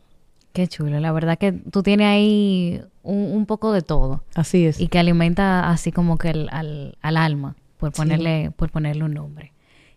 Qué 0.56 0.68
chulo, 0.68 0.98
la 1.00 1.12
verdad 1.12 1.36
que 1.36 1.52
tú 1.52 1.82
tienes 1.82 2.06
ahí 2.06 2.80
un, 3.02 3.44
poco 3.44 3.72
de 3.72 3.82
todo. 3.82 4.22
Así 4.34 4.64
es. 4.64 4.80
Y 4.80 4.88
que 4.88 4.98
alimenta 4.98 5.68
así 5.68 5.92
como 5.92 6.16
que 6.16 6.30
al, 6.30 6.96
alma, 7.02 7.56
por 7.76 7.92
ponerle, 7.92 8.52
por 8.56 8.70
ponerle 8.70 9.04
un 9.04 9.12
nombre. 9.12 9.52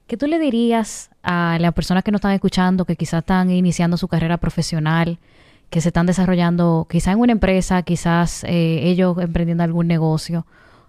¿Qué 0.05 0.17
tú 0.17 0.27
le 0.27 0.37
dirías 0.37 1.11
a 1.23 1.55
las 1.61 1.71
personas 1.71 2.03
que 2.03 2.11
nos 2.11 2.19
están 2.19 2.33
escuchando, 2.33 2.83
que 2.83 2.97
quizás 2.97 3.19
están 3.19 3.49
iniciando 3.51 3.95
su 3.95 4.09
carrera 4.09 4.35
profesional, 4.35 5.17
que 5.69 5.79
se 5.79 5.87
están 5.87 6.07
desarrollando 6.07 6.87
quizás 6.91 7.13
en 7.13 7.21
una 7.21 7.31
empresa, 7.31 7.81
quizás 7.83 8.43
eh, 8.43 8.81
ellos 8.83 9.17
emprendiendo 9.17 9.63
algún 9.63 9.87
negocio 9.87 10.45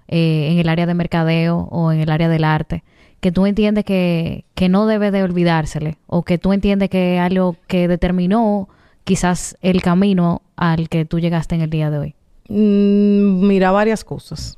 eh, 0.09 0.49
en 0.51 0.59
el 0.59 0.69
área 0.69 0.87
de 0.87 0.95
mercadeo 0.95 1.69
o 1.71 1.93
en 1.93 2.01
el 2.01 2.11
área 2.11 2.29
del 2.29 2.43
arte, 2.43 2.83
que 3.21 3.31
tú 3.31 3.47
entiendes 3.47 3.85
que, 3.85 4.47
que 4.57 4.69
no 4.69 4.87
debe 4.87 5.13
de 5.13 5.23
olvidársele 5.23 5.97
o 6.09 6.25
que 6.25 6.39
tú 6.39 6.53
entiendes 6.53 6.91
que 6.91 7.15
es 7.15 7.21
algo 7.21 7.55
que 7.69 7.87
determinó 7.87 8.69
quizás 9.11 9.57
el 9.61 9.83
camino 9.83 10.41
al 10.55 10.89
que 10.89 11.05
tú 11.05 11.19
llegaste 11.19 11.57
en 11.57 11.63
el 11.63 11.71
día 11.71 11.91
de 11.91 11.99
hoy? 11.99 12.15
Mm, 12.49 13.45
mira, 13.45 13.73
varias 13.73 14.05
cosas. 14.05 14.57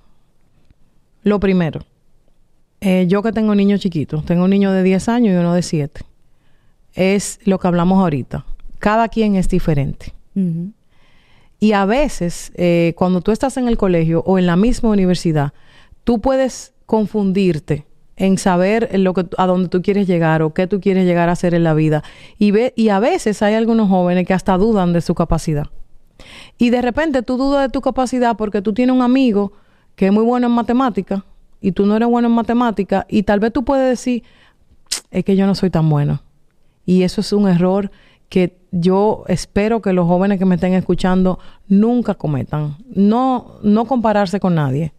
Lo 1.23 1.41
primero, 1.41 1.81
eh, 2.83 3.07
yo 3.09 3.23
que 3.23 3.33
tengo 3.33 3.55
niños 3.55 3.81
chiquitos, 3.81 4.27
tengo 4.27 4.45
un 4.45 4.51
niño 4.51 4.71
de 4.71 4.83
10 4.83 5.09
años 5.09 5.33
y 5.33 5.39
uno 5.39 5.55
de 5.55 5.63
7, 5.63 6.03
es 6.93 7.41
lo 7.47 7.59
que 7.59 7.67
hablamos 7.67 7.99
ahorita 7.99 8.45
cada 8.79 9.09
quien 9.09 9.37
es 9.37 9.49
diferente. 9.49 10.13
Y 11.59 11.73
a 11.73 11.87
veces, 11.87 12.53
eh, 12.55 12.93
cuando 12.95 13.23
tú 13.23 13.33
estás 13.33 13.57
en 13.57 13.69
el 13.69 13.79
colegio 13.79 14.23
o 14.27 14.39
en 14.39 14.45
la 14.45 14.57
misma 14.57 14.91
universidad, 14.91 15.55
tú 16.05 16.21
puedes 16.21 16.75
confundirte 16.85 17.87
en 18.17 18.39
saber 18.39 18.91
lo 18.99 19.15
que, 19.15 19.27
a 19.39 19.47
dónde 19.47 19.69
tú 19.69 19.83
quieres 19.83 20.07
llegar 20.07 20.43
o 20.43 20.53
qué 20.53 20.67
tú 20.67 20.81
quieres 20.81 21.07
llegar 21.07 21.29
a 21.29 21.33
hacer 21.33 21.55
en 21.55 21.65
la 21.65 21.75
vida. 21.75 22.03
Y, 22.39 22.51
ve, 22.51 22.73
y 22.77 22.91
a 22.91 23.01
veces 23.01 23.43
hay 23.43 23.55
algunos 23.55 23.89
jóvenes 23.89 24.27
que 24.27 24.35
hasta 24.35 24.57
dudan 24.59 24.93
de 24.93 25.01
su 25.01 25.15
capacidad. 25.15 25.67
Y 26.59 26.71
de 26.71 26.83
repente 26.83 27.23
tú 27.23 27.37
dudas 27.37 27.63
de 27.63 27.69
tu 27.71 27.81
capacidad 27.81 28.37
porque 28.37 28.63
tú 28.63 28.73
tienes 28.73 28.95
un 28.95 29.03
amigo 29.03 29.53
que 29.97 30.07
es 30.07 30.13
muy 30.13 30.25
bueno 30.25 30.47
en 30.47 30.53
matemática 30.53 31.25
y 31.61 31.73
tú 31.73 31.87
no 31.87 31.97
eres 31.97 32.09
bueno 32.09 32.29
en 32.29 32.35
matemática 32.35 33.07
y 33.09 33.23
tal 33.25 33.41
vez 33.41 33.53
tú 33.53 33.65
puedes 33.65 33.89
decir, 33.89 34.23
es 35.11 35.25
que 35.25 35.37
yo 35.37 35.47
no 35.47 35.55
soy 35.55 35.71
tan 35.71 35.89
bueno. 35.89 36.23
Y 36.85 37.03
eso 37.03 37.21
es 37.21 37.33
un 37.33 37.49
error 37.49 37.91
que 38.29 38.59
yo 38.73 39.25
espero 39.29 39.83
que 39.83 39.93
los 39.93 40.07
jóvenes 40.07 40.39
que 40.39 40.45
me 40.45 40.55
estén 40.55 40.75
escuchando 40.75 41.39
nunca 41.69 42.15
cometan. 42.15 42.77
No, 42.95 43.59
no 43.63 43.85
compararse 43.85 44.41
con 44.41 44.55
nadie. 44.55 44.93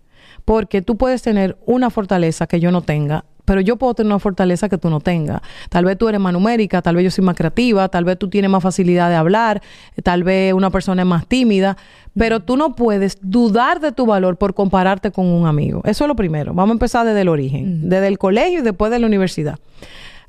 Porque 0.45 0.81
tú 0.81 0.97
puedes 0.97 1.21
tener 1.21 1.57
una 1.65 1.89
fortaleza 1.89 2.47
que 2.47 2.59
yo 2.59 2.71
no 2.71 2.81
tenga, 2.81 3.25
pero 3.45 3.61
yo 3.61 3.75
puedo 3.75 3.93
tener 3.93 4.11
una 4.11 4.19
fortaleza 4.19 4.69
que 4.69 4.77
tú 4.77 4.89
no 4.89 4.99
tengas. 4.99 5.41
Tal 5.69 5.85
vez 5.85 5.97
tú 5.97 6.07
eres 6.07 6.19
más 6.19 6.33
numérica, 6.33 6.81
tal 6.81 6.95
vez 6.95 7.05
yo 7.05 7.11
soy 7.11 7.23
más 7.23 7.35
creativa, 7.35 7.87
tal 7.89 8.05
vez 8.05 8.17
tú 8.17 8.29
tienes 8.29 8.49
más 8.49 8.63
facilidad 8.63 9.09
de 9.09 9.15
hablar, 9.15 9.61
tal 10.03 10.23
vez 10.23 10.53
una 10.53 10.69
persona 10.69 11.01
es 11.01 11.07
más 11.07 11.27
tímida, 11.27 11.77
pero 12.17 12.39
tú 12.39 12.57
no 12.57 12.75
puedes 12.75 13.17
dudar 13.21 13.79
de 13.79 13.91
tu 13.91 14.05
valor 14.05 14.37
por 14.37 14.53
compararte 14.53 15.11
con 15.11 15.25
un 15.25 15.47
amigo. 15.47 15.81
Eso 15.85 16.05
es 16.05 16.07
lo 16.07 16.15
primero. 16.15 16.53
Vamos 16.53 16.71
a 16.71 16.75
empezar 16.75 17.05
desde 17.05 17.21
el 17.21 17.29
origen, 17.29 17.89
desde 17.89 18.07
el 18.07 18.17
colegio 18.17 18.59
y 18.59 18.63
después 18.63 18.91
de 18.91 18.99
la 18.99 19.07
universidad. 19.07 19.59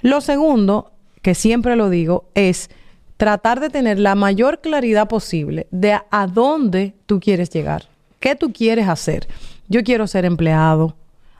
Lo 0.01 0.21
segundo, 0.21 0.93
que 1.23 1.35
siempre 1.35 1.77
lo 1.77 1.91
digo, 1.91 2.25
es 2.35 2.71
tratar 3.17 3.61
de 3.61 3.71
tener 3.71 3.99
la 3.99 4.15
mayor 4.15 4.61
claridad 4.61 5.09
posible 5.09 5.69
de 5.71 5.99
a 6.11 6.27
dónde 6.27 6.95
tú 7.07 7.21
quieres 7.21 7.49
llegar, 7.51 7.85
qué 8.19 8.35
tú 8.35 8.53
quieres 8.53 8.89
hacer. 8.89 9.29
Yo 9.69 9.83
quiero 9.83 10.07
ser 10.07 10.25
empleado, 10.25 10.97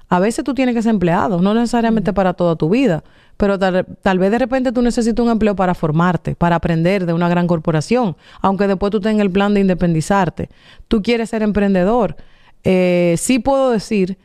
a 0.09 0.21
veces 0.21 0.45
tú 0.45 0.55
tienes 0.55 0.75
que 0.75 0.83
ser 0.83 0.91
empleado, 0.91 1.41
no 1.41 1.55
necesariamente 1.55 2.13
para 2.13 2.35
toda 2.35 2.57
tu 2.57 2.69
vida, 2.69 3.03
pero 3.37 3.59
tal, 3.59 4.19
vez 4.19 4.31
de 4.31 4.39
repente 4.39 4.71
tú 4.71 4.83
necesitas 4.83 5.25
un 5.25 5.31
empleo 5.31 5.57
para 5.57 5.75
formarte, 5.75 6.37
para 6.37 6.57
aprender 6.57 7.07
de 7.07 7.13
una 7.13 7.29
gran 7.29 7.47
corporación, 7.47 8.17
aunque 8.41 8.69
después 8.69 8.93
tú 8.93 9.01
tengas 9.01 9.23
el 9.23 9.31
plan 9.31 9.55
de 9.55 9.61
independizarte. 9.61 10.51
Tú 10.89 11.03
quieres 11.03 11.31
ser 11.31 11.43
emprendedor. 11.43 12.17
Eh, 12.63 13.17
sí 13.19 13.39
puedo 13.41 13.71
decir 13.71 14.19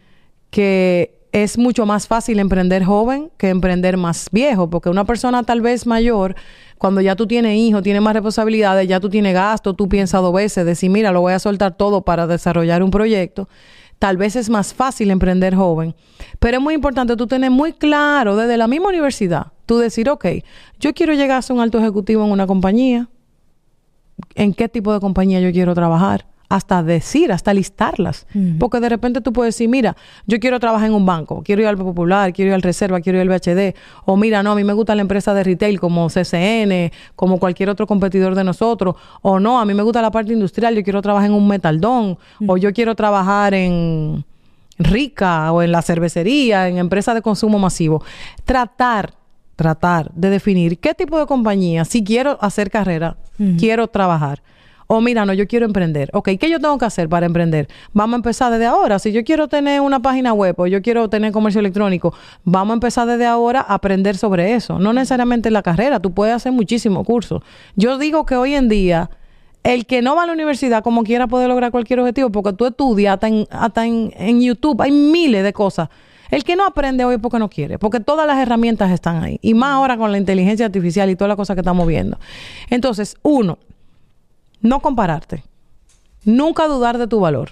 que 0.52 1.18
es 1.32 1.58
mucho 1.58 1.86
más 1.86 2.08
fácil 2.08 2.40
emprender 2.40 2.84
joven 2.84 3.32
que 3.38 3.50
emprender 3.50 3.98
más 3.98 4.30
viejo, 4.32 4.70
porque 4.70 4.90
una 4.90 5.06
persona 5.06 5.44
tal 5.44 5.62
vez 5.62 5.88
mayor, 5.88 6.36
cuando 6.78 7.02
ya 7.02 7.16
tú 7.16 7.26
tienes 7.26 7.56
hijos, 7.56 7.82
tienes 7.84 8.02
más 8.02 8.14
responsabilidades, 8.14 8.88
ya 8.88 9.00
tú 9.00 9.10
tienes 9.10 9.34
gasto, 9.34 9.74
tú 9.74 9.88
piensas 9.90 10.22
dos 10.22 10.34
veces, 10.34 10.66
decir, 10.66 10.90
mira, 10.90 11.12
lo 11.12 11.22
voy 11.22 11.34
a 11.34 11.40
soltar 11.40 11.76
todo 11.76 12.02
para 12.02 12.28
desarrollar 12.28 12.84
un 12.84 12.92
proyecto 12.92 13.48
tal 14.00 14.16
vez 14.18 14.36
es 14.38 14.50
más 14.50 14.74
fácil 14.74 15.12
emprender 15.12 15.54
joven, 15.54 15.94
pero 16.40 16.58
es 16.58 16.64
muy 16.64 16.74
importante 16.74 17.16
tú 17.18 17.28
tener 17.28 17.52
muy 17.52 17.74
claro 17.74 18.38
desde 18.38 18.58
la 18.58 18.68
misma 18.68 18.90
universidad, 18.90 19.48
tú 19.66 19.78
decir, 19.78 20.10
ok, 20.10 20.26
yo 20.80 20.94
quiero 20.94 21.14
llegar 21.14 21.38
a 21.38 21.42
ser 21.42 21.56
un 21.56 21.62
alto 21.62 21.78
ejecutivo 21.78 22.26
en 22.26 22.32
una 22.32 22.48
compañía, 22.48 23.10
en 24.36 24.54
qué 24.54 24.70
tipo 24.70 24.94
de 24.94 25.02
compañía 25.02 25.42
yo 25.42 25.52
quiero 25.52 25.76
trabajar, 25.76 26.26
hasta 26.50 26.82
decir, 26.82 27.32
hasta 27.32 27.54
listarlas. 27.54 28.26
Porque 28.60 28.80
de 28.80 28.90
repente 28.90 29.22
tú 29.22 29.32
puedes 29.32 29.56
decir, 29.56 29.70
mira, 29.70 29.96
yo 30.26 30.40
quiero 30.40 30.60
trabajar 30.60 30.88
en 30.88 30.96
un 30.96 31.06
banco, 31.06 31.44
quiero 31.44 31.62
ir 31.62 31.68
al 31.68 31.78
Popular, 31.78 32.34
quiero 32.34 32.50
ir 32.50 32.56
al 32.56 32.64
Reserva, 32.64 33.00
quiero 33.00 33.22
ir 33.22 33.22
al 33.22 33.30
BHD, 33.30 33.76
o 34.06 34.18
mira, 34.18 34.42
no, 34.42 34.52
a 34.52 34.56
mí 34.56 34.64
me 34.64 34.74
gusta 34.74 34.96
la 34.96 35.02
empresa 35.02 35.34
de 35.34 35.44
retail 35.44 35.80
como 35.80 36.10
CCN, 36.10 36.92
como 37.16 37.40
cualquier 37.40 37.70
otro 37.70 37.86
competidor 37.86 38.34
de 38.34 38.44
nosotros, 38.44 38.96
o 39.22 39.40
no, 39.40 39.60
a 39.60 39.66
mí 39.66 39.74
me 39.76 39.84
gusta 39.84 40.02
la 40.02 40.12
parte 40.12 40.34
industrial, 40.34 40.76
yo 40.76 40.84
quiero 40.84 41.02
trabajar 41.02 41.30
en 41.30 41.36
un 41.36 41.48
metaldón, 41.48 42.18
o 42.48 42.58
yo 42.58 42.74
quiero 42.74 42.96
trabajar 42.96 43.54
en 43.54 44.26
Rica 44.80 45.52
o 45.52 45.62
en 45.62 45.72
la 45.72 45.82
cervecería, 45.82 46.68
en 46.68 46.78
empresa 46.78 47.14
de 47.14 47.22
consumo 47.22 47.60
masivo. 47.60 48.04
Tratar 48.46 49.14
tratar 49.56 50.10
de 50.14 50.30
definir 50.30 50.80
qué 50.80 50.94
tipo 50.94 51.20
de 51.20 51.26
compañía, 51.26 51.84
si 51.84 52.02
quiero 52.02 52.38
hacer 52.40 52.72
carrera, 52.72 53.18
quiero 53.58 53.90
trabajar. 53.90 54.42
O 54.92 55.02
mira, 55.02 55.24
no, 55.24 55.34
yo 55.34 55.48
quiero 55.48 55.68
emprender. 55.68 56.10
Ok, 56.14 56.30
¿qué 56.40 56.50
yo 56.50 56.60
tengo 56.60 56.76
que 56.80 56.86
hacer 56.86 57.08
para 57.08 57.28
emprender? 57.28 57.68
Vamos 57.94 58.14
a 58.14 58.18
empezar 58.18 58.52
desde 58.52 58.66
ahora. 58.66 58.98
Si 58.98 59.12
yo 59.12 59.24
quiero 59.24 59.48
tener 59.48 59.82
una 59.82 60.00
página 60.00 60.34
web 60.34 60.60
o 60.60 60.66
yo 60.66 60.82
quiero 60.82 61.08
tener 61.12 61.32
comercio 61.32 61.60
electrónico, 61.60 62.12
vamos 62.44 62.72
a 62.72 62.74
empezar 62.74 63.08
desde 63.08 63.28
ahora 63.28 63.60
a 63.62 63.76
aprender 63.76 64.18
sobre 64.18 64.56
eso. 64.56 64.80
No 64.80 64.92
necesariamente 64.92 65.50
en 65.50 65.54
la 65.54 65.62
carrera, 65.62 66.00
tú 66.00 66.12
puedes 66.12 66.34
hacer 66.34 66.54
muchísimos 66.54 67.06
cursos. 67.06 67.44
Yo 67.76 68.00
digo 68.00 68.26
que 68.26 68.36
hoy 68.36 68.56
en 68.56 68.68
día 68.68 69.12
el 69.62 69.86
que 69.86 70.02
no 70.02 70.16
va 70.16 70.24
a 70.24 70.26
la 70.26 70.34
universidad 70.34 70.82
como 70.82 71.04
quiera 71.04 71.28
puede 71.28 71.48
lograr 71.48 71.70
cualquier 71.70 72.00
objetivo 72.00 72.32
porque 72.32 72.54
tú 72.54 72.66
estudias 72.66 73.14
hasta 73.14 73.28
en, 73.28 73.46
hasta 73.52 73.86
en, 73.86 74.12
en 74.18 74.42
YouTube, 74.42 74.82
hay 74.82 74.92
miles 74.92 75.44
de 75.44 75.54
cosas. 75.54 75.90
El 76.32 76.44
que 76.44 76.56
no 76.56 76.66
aprende 76.66 77.06
hoy 77.06 77.16
es 77.16 77.22
porque 77.22 77.38
no 77.38 77.48
quiere, 77.48 77.78
porque 77.78 78.00
todas 78.00 78.26
las 78.26 78.40
herramientas 78.40 78.90
están 78.90 79.24
ahí. 79.24 79.38
Y 79.44 79.54
más 79.54 79.74
ahora 79.74 79.98
con 79.98 80.12
la 80.12 80.18
inteligencia 80.18 80.66
artificial 80.66 81.12
y 81.12 81.16
todas 81.16 81.30
las 81.30 81.38
cosas 81.38 81.56
que 81.56 81.62
estamos 81.62 81.88
viendo. 81.88 82.18
Entonces, 82.72 83.18
uno, 83.22 83.60
no 84.62 84.82
compararte. 84.82 85.44
Nunca 86.24 86.68
dudar 86.68 86.98
de 86.98 87.08
tu 87.08 87.20
valor. 87.20 87.52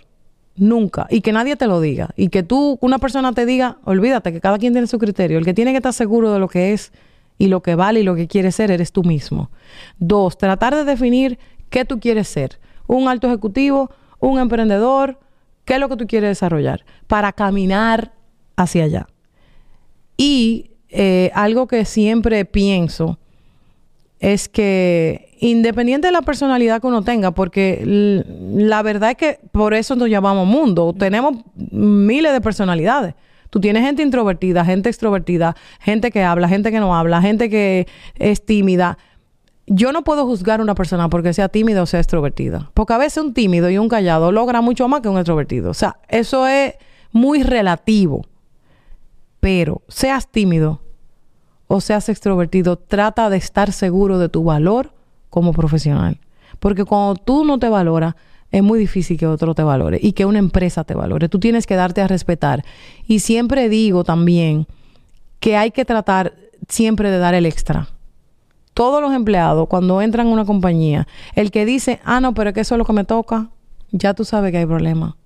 Nunca. 0.56 1.08
Y 1.10 1.22
que 1.22 1.32
nadie 1.32 1.56
te 1.56 1.68
lo 1.68 1.80
diga. 1.80 2.10
Y 2.16 2.30
que 2.30 2.44
tú, 2.44 2.78
una 2.82 3.00
persona 3.00 3.32
te 3.34 3.46
diga, 3.46 3.78
olvídate 3.86 4.34
que 4.34 4.42
cada 4.42 4.58
quien 4.58 4.74
tiene 4.74 4.88
su 4.88 4.98
criterio. 4.98 5.38
El 5.38 5.46
que 5.46 5.54
tiene 5.54 5.72
que 5.72 5.78
estar 5.78 5.94
seguro 5.94 6.34
de 6.34 6.40
lo 6.40 6.48
que 6.48 6.74
es 6.74 6.92
y 7.38 7.48
lo 7.48 7.62
que 7.62 7.76
vale 7.76 8.00
y 8.00 8.04
lo 8.04 8.16
que 8.16 8.28
quiere 8.28 8.52
ser 8.52 8.72
eres 8.72 8.92
tú 8.92 9.04
mismo. 9.04 9.52
Dos, 10.00 10.38
tratar 10.38 10.76
de 10.76 10.84
definir 10.84 11.38
qué 11.70 11.86
tú 11.86 12.00
quieres 12.00 12.28
ser. 12.28 12.60
Un 12.88 13.08
alto 13.08 13.28
ejecutivo, 13.28 13.92
un 14.20 14.40
emprendedor, 14.40 15.20
qué 15.66 15.76
es 15.76 15.80
lo 15.80 15.90
que 15.90 15.98
tú 15.98 16.08
quieres 16.08 16.30
desarrollar 16.30 16.86
para 17.06 17.34
caminar 17.34 18.14
hacia 18.56 18.86
allá. 18.86 19.08
Y 20.16 20.72
eh, 20.90 21.32
algo 21.36 21.68
que 21.68 21.86
siempre 21.86 22.46
pienso 22.46 23.20
es 24.20 24.50
que 24.50 25.27
independiente 25.40 26.08
de 26.08 26.12
la 26.12 26.22
personalidad 26.22 26.82
que 26.82 26.88
uno 26.88 27.04
tenga, 27.04 27.32
porque 27.32 27.82
la 27.86 28.82
verdad 28.82 29.12
es 29.12 29.18
que 29.18 29.40
por 29.52 29.74
eso 29.74 29.96
nos 29.96 30.10
llamamos 30.10 30.48
mundo, 30.48 30.94
tenemos 30.98 31.38
miles 31.56 32.34
de 32.34 32.42
personalidades. 32.42 33.16
Tú 33.50 33.62
tienes 33.62 33.84
gente 33.84 34.04
introvertida, 34.04 34.66
gente 34.66 34.90
extrovertida, 34.90 35.56
gente 35.80 36.12
que 36.12 36.24
habla, 36.24 36.50
gente 36.50 36.72
que 36.72 36.80
no 36.80 36.96
habla, 36.96 37.22
gente 37.22 37.50
que 37.50 37.88
es 38.16 38.46
tímida. 38.46 38.98
Yo 39.68 39.92
no 39.92 40.04
puedo 40.04 40.26
juzgar 40.26 40.60
a 40.60 40.64
una 40.64 40.76
persona 40.76 41.10
porque 41.10 41.34
sea 41.34 41.50
tímida 41.50 41.82
o 41.82 41.86
sea 41.86 42.00
extrovertida, 42.00 42.72
porque 42.74 42.94
a 42.94 42.98
veces 42.98 43.24
un 43.24 43.34
tímido 43.34 43.70
y 43.70 43.78
un 43.78 43.90
callado 43.90 44.32
logra 44.32 44.62
mucho 44.62 44.88
más 44.88 45.02
que 45.02 45.10
un 45.10 45.18
extrovertido. 45.18 45.72
O 45.72 45.74
sea, 45.74 46.00
eso 46.10 46.48
es 46.48 46.74
muy 47.12 47.44
relativo. 47.44 48.26
Pero 49.40 49.82
seas 49.88 50.28
tímido, 50.28 50.82
o 51.68 51.80
seas 51.80 52.10
extrovertido, 52.10 52.78
trata 52.78 53.30
de 53.30 53.38
estar 53.38 53.72
seguro 53.72 54.18
de 54.20 54.30
tu 54.30 54.44
valor 54.44 54.97
como 55.38 55.54
profesional. 55.54 56.20
Porque 56.60 56.84
cuando 56.84 57.14
tú 57.14 57.46
no 57.46 57.60
te 57.60 57.70
valoras, 57.70 58.16
es 58.50 58.64
muy 58.64 58.80
difícil 58.80 59.20
que 59.20 59.28
otro 59.28 59.54
te 59.54 59.62
valore 59.62 60.00
y 60.02 60.14
que 60.14 60.26
una 60.26 60.40
empresa 60.40 60.84
te 60.84 60.96
valore. 60.96 61.30
Tú 61.30 61.40
tienes 61.40 61.68
que 61.68 61.76
darte 61.76 62.02
a 62.02 62.08
respetar. 62.08 62.66
Y 63.06 63.20
siempre 63.20 63.70
digo 63.70 64.04
también 64.04 64.66
que 65.40 65.56
hay 65.56 65.70
que 65.70 65.86
tratar 65.86 66.34
siempre 66.68 67.12
de 67.12 67.20
dar 67.20 67.36
el 67.36 67.46
extra. 67.46 67.88
Todos 68.74 69.00
los 69.00 69.14
empleados, 69.14 69.68
cuando 69.68 70.02
entran 70.02 70.26
a 70.26 70.32
una 70.32 70.46
compañía, 70.46 71.08
el 71.36 71.52
que 71.52 71.68
dice, 71.68 72.00
ah, 72.04 72.20
no, 72.20 72.34
pero 72.34 72.50
es 72.50 72.54
que 72.56 72.62
eso 72.62 72.74
es 72.74 72.80
lo 72.80 72.86
que 72.86 72.94
me 72.94 73.04
toca, 73.04 73.50
ya 73.92 74.16
tú 74.16 74.26
sabes 74.26 74.52
que 74.52 74.58
hay 74.58 74.66
problema. 74.66 75.18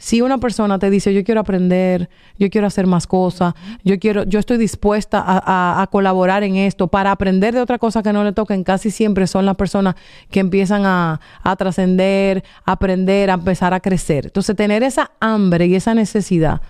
Si 0.00 0.20
una 0.20 0.38
persona 0.38 0.78
te 0.78 0.90
dice, 0.90 1.12
yo 1.12 1.24
quiero 1.24 1.40
aprender, 1.40 2.08
yo 2.38 2.48
quiero 2.50 2.68
hacer 2.68 2.86
más 2.86 3.08
cosas, 3.08 3.54
yo 3.82 3.98
quiero, 3.98 4.22
yo 4.22 4.38
estoy 4.38 4.56
dispuesta 4.56 5.24
a, 5.26 5.86
colaborar 5.90 6.44
en 6.44 6.54
esto 6.54 6.86
para 6.86 7.10
aprender 7.10 7.52
de 7.52 7.60
otra 7.60 7.78
cosa 7.78 8.00
que 8.00 8.12
no 8.12 8.22
le 8.22 8.32
toquen, 8.32 8.62
casi 8.62 8.92
siempre 8.92 9.26
son 9.26 9.44
las 9.44 9.56
personas 9.56 9.96
que 10.30 10.38
empiezan 10.38 10.86
a, 10.86 11.20
trascender, 11.58 12.44
a 12.64 12.72
aprender, 12.72 13.28
a 13.28 13.34
empezar 13.34 13.74
a 13.74 13.80
crecer. 13.80 14.26
Entonces, 14.26 14.54
tener 14.54 14.84
esa 14.84 15.10
hambre 15.18 15.66
y 15.66 15.74
esa 15.74 15.94
necesidad 15.94 16.62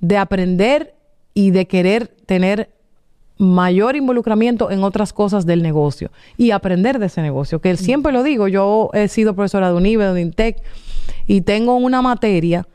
de 0.00 0.16
aprender 0.16 0.94
y 1.34 1.50
de 1.50 1.66
querer 1.66 2.06
tener 2.06 2.70
mayor 3.36 3.96
involucramiento 3.96 4.70
en 4.70 4.84
otras 4.84 5.12
cosas 5.12 5.44
del 5.44 5.60
negocio 5.60 6.12
y 6.36 6.52
aprender 6.52 7.00
de 7.00 7.06
ese 7.06 7.20
negocio, 7.20 7.60
que 7.60 7.76
siempre 7.76 8.12
lo 8.12 8.22
digo, 8.22 8.46
yo 8.46 8.90
he 8.94 9.08
sido 9.08 9.34
profesora 9.34 9.70
de 9.70 9.74
UNIBE, 9.74 10.04
de 10.12 10.20
INTEC 10.20 10.62
y 11.26 11.40
tengo 11.40 11.74
una 11.74 12.00
materia 12.00 12.66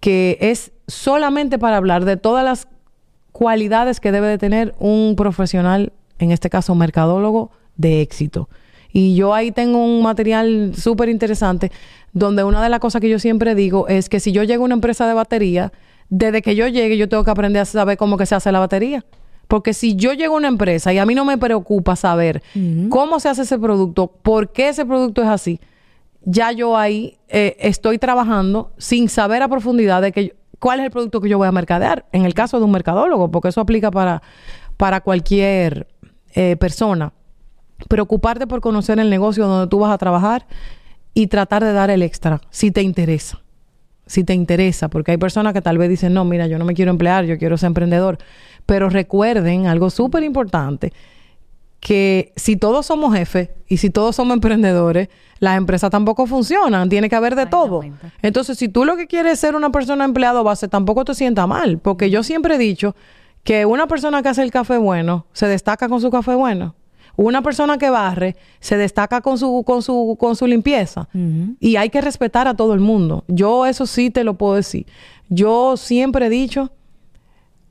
que 0.00 0.38
es 0.40 0.72
solamente 0.86 1.58
para 1.58 1.76
hablar 1.76 2.04
de 2.04 2.16
todas 2.16 2.44
las 2.44 2.68
cualidades 3.32 4.00
que 4.00 4.12
debe 4.12 4.28
de 4.28 4.38
tener 4.38 4.74
un 4.78 5.14
profesional, 5.16 5.92
en 6.18 6.30
este 6.30 6.50
caso 6.50 6.74
mercadólogo, 6.74 7.50
de 7.76 8.00
éxito. 8.00 8.48
Y 8.92 9.14
yo 9.14 9.34
ahí 9.34 9.52
tengo 9.52 9.84
un 9.84 10.02
material 10.02 10.72
súper 10.76 11.08
interesante 11.08 11.70
donde 12.12 12.42
una 12.42 12.62
de 12.62 12.68
las 12.68 12.80
cosas 12.80 13.00
que 13.00 13.08
yo 13.08 13.18
siempre 13.18 13.54
digo 13.54 13.86
es 13.88 14.08
que 14.08 14.18
si 14.18 14.32
yo 14.32 14.42
llego 14.42 14.64
a 14.64 14.66
una 14.66 14.74
empresa 14.74 15.06
de 15.06 15.14
batería, 15.14 15.72
desde 16.08 16.42
que 16.42 16.56
yo 16.56 16.66
llegue 16.66 16.96
yo 16.96 17.08
tengo 17.08 17.22
que 17.22 17.30
aprender 17.30 17.62
a 17.62 17.64
saber 17.64 17.98
cómo 17.98 18.16
que 18.16 18.26
se 18.26 18.34
hace 18.34 18.50
la 18.50 18.58
batería. 18.58 19.04
Porque 19.46 19.72
si 19.72 19.96
yo 19.96 20.12
llego 20.12 20.34
a 20.34 20.38
una 20.38 20.48
empresa 20.48 20.92
y 20.92 20.98
a 20.98 21.06
mí 21.06 21.14
no 21.14 21.24
me 21.24 21.38
preocupa 21.38 21.96
saber 21.96 22.42
cómo 22.90 23.18
se 23.18 23.30
hace 23.30 23.42
ese 23.42 23.58
producto, 23.58 24.08
por 24.08 24.52
qué 24.52 24.68
ese 24.68 24.84
producto 24.84 25.22
es 25.22 25.28
así, 25.28 25.58
ya 26.22 26.52
yo 26.52 26.76
ahí 26.76 27.18
eh, 27.28 27.56
estoy 27.60 27.98
trabajando 27.98 28.72
sin 28.78 29.08
saber 29.08 29.42
a 29.42 29.48
profundidad 29.48 30.02
de 30.02 30.12
que, 30.12 30.36
cuál 30.58 30.80
es 30.80 30.86
el 30.86 30.90
producto 30.90 31.20
que 31.20 31.28
yo 31.28 31.38
voy 31.38 31.48
a 31.48 31.52
mercadear. 31.52 32.06
En 32.12 32.24
el 32.24 32.34
caso 32.34 32.58
de 32.58 32.64
un 32.64 32.72
mercadólogo, 32.72 33.30
porque 33.30 33.48
eso 33.48 33.60
aplica 33.60 33.90
para, 33.90 34.22
para 34.76 35.00
cualquier 35.00 35.88
eh, 36.34 36.56
persona. 36.56 37.12
Preocuparte 37.88 38.46
por 38.46 38.60
conocer 38.60 38.98
el 38.98 39.10
negocio 39.10 39.46
donde 39.46 39.68
tú 39.68 39.78
vas 39.78 39.92
a 39.92 39.98
trabajar 39.98 40.46
y 41.14 41.28
tratar 41.28 41.64
de 41.64 41.72
dar 41.72 41.90
el 41.90 42.02
extra, 42.02 42.40
si 42.50 42.70
te 42.70 42.82
interesa. 42.82 43.40
Si 44.06 44.24
te 44.24 44.32
interesa, 44.32 44.88
porque 44.88 45.10
hay 45.10 45.18
personas 45.18 45.52
que 45.52 45.60
tal 45.60 45.76
vez 45.76 45.90
dicen, 45.90 46.14
no, 46.14 46.24
mira, 46.24 46.46
yo 46.46 46.58
no 46.58 46.64
me 46.64 46.74
quiero 46.74 46.90
emplear, 46.90 47.26
yo 47.26 47.36
quiero 47.38 47.58
ser 47.58 47.66
emprendedor. 47.68 48.18
Pero 48.64 48.88
recuerden 48.88 49.66
algo 49.66 49.90
súper 49.90 50.22
importante, 50.22 50.92
que 51.80 52.32
si 52.36 52.56
todos 52.56 52.86
somos 52.86 53.14
jefes 53.14 53.50
y 53.68 53.76
si 53.76 53.90
todos 53.90 54.16
somos 54.16 54.34
emprendedores, 54.34 55.08
las 55.38 55.56
empresas 55.56 55.90
tampoco 55.90 56.26
funcionan, 56.26 56.88
tiene 56.88 57.08
que 57.08 57.16
haber 57.16 57.36
de 57.36 57.46
todo. 57.46 57.82
Entonces, 58.22 58.58
si 58.58 58.68
tú 58.68 58.84
lo 58.84 58.96
que 58.96 59.06
quieres 59.06 59.34
es 59.34 59.40
ser 59.40 59.54
una 59.54 59.70
persona 59.70 60.04
empleado 60.04 60.42
base, 60.42 60.68
tampoco 60.68 61.04
te 61.04 61.14
sienta 61.14 61.46
mal, 61.46 61.78
porque 61.78 62.10
yo 62.10 62.22
siempre 62.22 62.56
he 62.56 62.58
dicho 62.58 62.96
que 63.44 63.64
una 63.64 63.86
persona 63.86 64.22
que 64.22 64.28
hace 64.28 64.42
el 64.42 64.50
café 64.50 64.78
bueno 64.78 65.26
se 65.32 65.46
destaca 65.46 65.88
con 65.88 66.00
su 66.00 66.10
café 66.10 66.34
bueno. 66.34 66.74
Una 67.16 67.42
persona 67.42 67.78
que 67.78 67.90
barre 67.90 68.36
se 68.60 68.76
destaca 68.76 69.20
con 69.20 69.38
su, 69.38 69.64
con 69.66 69.82
su, 69.82 70.16
con 70.20 70.36
su 70.36 70.46
limpieza. 70.46 71.08
Y 71.58 71.74
hay 71.74 71.90
que 71.90 72.00
respetar 72.00 72.46
a 72.46 72.54
todo 72.54 72.74
el 72.74 72.80
mundo. 72.80 73.24
Yo 73.26 73.66
eso 73.66 73.86
sí 73.86 74.10
te 74.10 74.22
lo 74.22 74.34
puedo 74.34 74.54
decir. 74.54 74.86
Yo 75.28 75.76
siempre 75.76 76.26
he 76.26 76.30
dicho, 76.30 76.70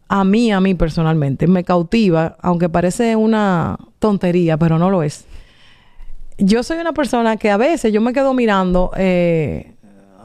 a 0.09 0.23
mí, 0.23 0.51
a 0.51 0.59
mí 0.59 0.73
personalmente, 0.73 1.47
me 1.47 1.63
cautiva, 1.63 2.37
aunque 2.41 2.69
parece 2.69 3.15
una 3.15 3.77
tontería, 3.99 4.57
pero 4.57 4.77
no 4.77 4.89
lo 4.89 5.03
es. 5.03 5.25
Yo 6.37 6.63
soy 6.63 6.77
una 6.77 6.93
persona 6.93 7.37
que 7.37 7.49
a 7.49 7.57
veces 7.57 7.91
yo 7.91 7.99
me 7.99 8.13
quedo 8.13 8.33
mirando 8.33 8.91
eh, 8.95 9.73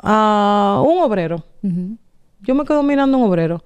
a 0.03 0.83
un 0.87 0.99
obrero. 0.99 1.45
Yo 2.41 2.55
me 2.55 2.65
quedo 2.65 2.83
mirando 2.83 3.17
a 3.17 3.21
un 3.21 3.27
obrero. 3.29 3.65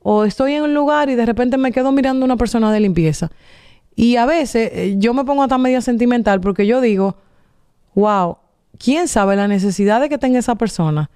O 0.00 0.24
estoy 0.24 0.54
en 0.54 0.62
un 0.62 0.74
lugar 0.74 1.10
y 1.10 1.14
de 1.14 1.26
repente 1.26 1.58
me 1.58 1.70
quedo 1.70 1.92
mirando 1.92 2.24
a 2.24 2.26
una 2.26 2.36
persona 2.36 2.72
de 2.72 2.80
limpieza. 2.80 3.30
Y 3.94 4.16
a 4.16 4.26
veces 4.26 4.70
eh, 4.72 4.94
yo 4.98 5.12
me 5.14 5.24
pongo 5.24 5.42
hasta 5.42 5.58
media 5.58 5.80
sentimental 5.80 6.40
porque 6.40 6.66
yo 6.66 6.80
digo, 6.80 7.16
wow, 7.94 8.38
¿quién 8.78 9.06
sabe 9.06 9.36
la 9.36 9.46
necesidad 9.46 10.00
de 10.00 10.08
que 10.08 10.18
tenga 10.18 10.38
esa 10.38 10.54
persona? 10.54 11.10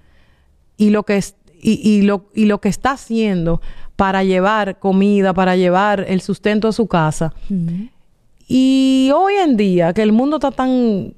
Y 0.77 0.91
lo 0.91 1.03
que, 1.03 1.17
es, 1.17 1.35
y, 1.59 2.03
lo, 2.03 2.29
y 2.35 2.45
lo 2.45 2.61
que 2.61 2.69
está 2.69 2.91
haciendo 2.91 3.61
para 3.97 4.23
llevar 4.23 4.79
comida, 4.79 5.33
para 5.33 5.57
llevar 5.57 6.05
el 6.07 6.21
sustento 6.21 6.69
a 6.69 6.71
su 6.71 6.87
casa. 6.87 7.33
Y 8.47 9.11
hoy 9.13 9.33
en 9.33 9.57
día, 9.57 9.91
que 9.91 10.03
el 10.03 10.13
mundo 10.13 10.37
está 10.37 10.51
tan, 10.51 11.13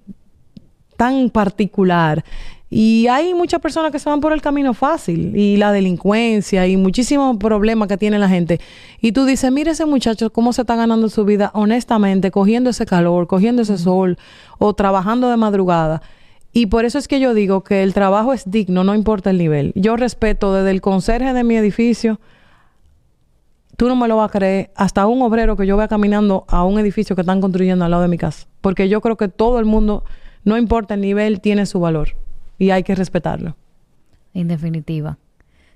tan 0.98 1.30
particular 1.30 2.24
y 2.70 3.08
hay 3.08 3.34
muchas 3.34 3.60
personas 3.62 3.92
que 3.92 3.98
se 3.98 4.10
van 4.10 4.20
por 4.20 4.32
el 4.32 4.42
camino 4.42 4.76
fácil 4.76 5.36
y 5.36 5.58
la 5.58 5.72
delincuencia 5.72 6.68
y 6.68 6.78
muchísimos 6.78 7.38
problemas 7.38 7.88
que 7.88 7.98
tiene 7.98 8.20
la 8.20 8.30
gente. 8.30 8.60
Y 9.02 9.12
tú 9.12 9.26
dices, 9.26 9.52
mire 9.52 9.72
ese 9.72 9.86
muchacho 9.86 10.32
cómo 10.32 10.54
se 10.54 10.62
está 10.62 10.76
ganando 10.76 11.10
su 11.10 11.26
vida 11.26 11.50
honestamente, 11.56 12.30
cogiendo 12.30 12.70
ese 12.70 12.86
calor, 12.86 13.26
cogiendo 13.26 13.64
ese 13.64 13.80
sol 13.80 14.20
o 14.60 14.74
trabajando 14.74 15.30
de 15.32 15.38
madrugada. 15.38 16.04
Y 16.54 16.68
por 16.68 16.86
eso 16.86 17.00
es 17.00 17.08
que 17.08 17.20
yo 17.20 17.34
digo 17.34 17.64
que 17.64 17.82
el 17.82 17.94
trabajo 17.94 18.34
es 18.34 18.50
digno, 18.50 18.84
no 18.84 18.94
importa 18.94 19.32
el 19.32 19.40
nivel. 19.40 19.72
Yo 19.76 19.96
respeto 19.96 20.54
desde 20.54 20.72
el 20.72 20.82
conserje 20.82 21.34
de 21.34 21.44
mi 21.44 21.56
edificio, 21.56 22.20
tú 23.80 23.88
no 23.88 23.96
me 23.96 24.10
lo 24.10 24.18
vas 24.18 24.28
a 24.28 24.32
creer, 24.32 24.72
hasta 24.76 25.08
un 25.08 25.22
obrero 25.22 25.56
que 25.56 25.66
yo 25.66 25.78
vea 25.78 25.88
caminando 25.88 26.44
a 26.50 26.66
un 26.66 26.78
edificio 26.80 27.16
que 27.16 27.22
están 27.22 27.40
construyendo 27.40 27.86
al 27.86 27.92
lado 27.92 28.04
de 28.04 28.10
mi 28.10 28.18
casa. 28.18 28.46
Porque 28.60 28.90
yo 28.90 29.00
creo 29.00 29.16
que 29.16 29.30
todo 29.30 29.58
el 29.58 29.64
mundo, 29.64 30.04
no 30.44 30.58
importa 30.58 30.96
el 30.96 31.02
nivel, 31.02 31.40
tiene 31.40 31.66
su 31.66 31.80
valor 31.80 32.18
y 32.58 32.72
hay 32.72 32.84
que 32.84 32.94
respetarlo. 32.94 33.56
En 34.34 34.50
definitiva. 34.50 35.18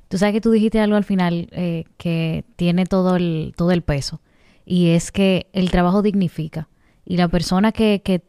Tú 0.10 0.18
sabes 0.18 0.34
que 0.34 0.41
tú 0.41 0.51
dijiste 0.51 0.82
algo 0.82 0.97
al 0.97 1.06
final 1.06 1.47
eh, 1.51 1.86
que 1.95 2.43
tiene 2.58 2.86
todo 2.86 3.16
el, 3.16 3.54
todo 3.56 3.72
el 3.72 3.84
peso 3.84 4.20
y 4.66 4.89
es 4.89 5.14
que 5.14 5.47
el 5.54 5.72
trabajo 5.72 6.01
dignifica 6.01 6.68
y 7.06 7.16
la 7.16 7.30
persona 7.30 7.72
que, 7.72 8.01
que 8.04 8.22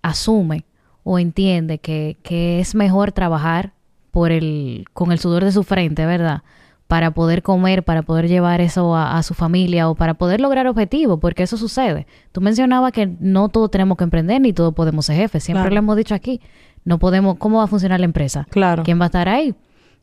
asume 0.00 0.64
o 1.04 1.18
entiende 1.18 1.80
que, 1.80 2.16
que, 2.22 2.60
es 2.60 2.74
mejor 2.74 3.12
trabajar 3.12 3.74
por 4.10 4.32
el, 4.32 4.86
con 4.94 5.12
el 5.12 5.18
sudor 5.18 5.44
de 5.44 5.52
su 5.52 5.64
frente, 5.64 6.06
¿verdad? 6.06 6.44
Para 6.88 7.12
poder 7.12 7.42
comer, 7.42 7.84
para 7.84 8.02
poder 8.02 8.26
llevar 8.28 8.60
eso 8.60 8.96
a, 8.96 9.22
su 9.22 9.34
familia 9.34 9.88
o 9.88 9.94
para 9.94 10.14
poder 10.14 10.40
lograr 10.40 10.66
objetivos, 10.66 11.20
porque 11.20 11.44
eso 11.44 11.56
sucede. 11.56 12.06
Tú 12.32 12.40
mencionabas 12.40 12.92
que 12.92 13.06
no 13.20 13.48
todos 13.50 13.70
tenemos 13.70 13.96
que 13.96 14.04
emprender 14.04 14.40
ni 14.40 14.52
todos 14.52 14.74
podemos 14.74 15.06
ser 15.06 15.16
jefes, 15.16 15.44
siempre 15.44 15.70
lo 15.70 15.76
hemos 15.76 15.96
dicho 15.96 16.14
aquí. 16.14 16.40
No 16.84 16.98
podemos, 16.98 17.36
¿cómo 17.36 17.58
va 17.58 17.64
a 17.64 17.66
funcionar 17.66 18.00
la 18.00 18.06
empresa? 18.06 18.46
Claro. 18.50 18.82
¿Quién 18.82 18.98
va 18.98 19.04
a 19.04 19.06
estar 19.06 19.28
ahí? 19.28 19.54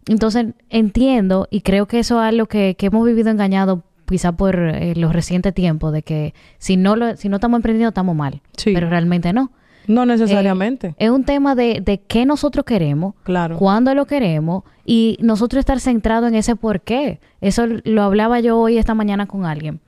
Entonces, 0.07 0.53
entiendo 0.69 1.47
y 1.49 1.61
creo 1.61 1.87
que 1.87 1.99
eso 1.99 2.21
es 2.21 2.29
algo 2.29 2.45
que, 2.45 2.75
que 2.77 2.85
hemos 2.85 3.05
vivido 3.05 3.31
engañado 3.31 3.83
quizá 4.05 4.31
por 4.33 4.55
eh, 4.59 4.93
los 4.95 5.13
recientes 5.13 5.53
tiempos, 5.53 5.91
de 5.91 6.03
que 6.03 6.33
si 6.57 6.77
no, 6.77 6.95
lo, 6.95 7.17
si 7.17 7.29
no 7.29 7.37
estamos 7.37 7.57
emprendiendo, 7.57 7.89
estamos 7.89 8.15
mal. 8.15 8.41
Sí. 8.55 8.71
Pero 8.73 8.89
realmente 8.89 9.33
no. 9.33 9.51
No 9.87 10.05
necesariamente. 10.05 10.87
Eh, 10.87 10.95
es 10.97 11.09
un 11.09 11.23
tema 11.23 11.55
de, 11.55 11.81
de 11.83 11.99
qué 11.99 12.25
nosotros 12.25 12.65
queremos, 12.65 13.15
claro. 13.23 13.57
cuándo 13.57 13.93
lo 13.93 14.05
queremos 14.05 14.63
y 14.85 15.17
nosotros 15.21 15.59
estar 15.59 15.79
centrados 15.79 16.29
en 16.29 16.35
ese 16.35 16.55
por 16.55 16.81
qué. 16.81 17.19
Eso 17.41 17.65
lo 17.83 18.03
hablaba 18.03 18.39
yo 18.39 18.59
hoy 18.59 18.77
esta 18.77 18.93
mañana 18.93 19.25
con 19.27 19.45
alguien. 19.45 19.79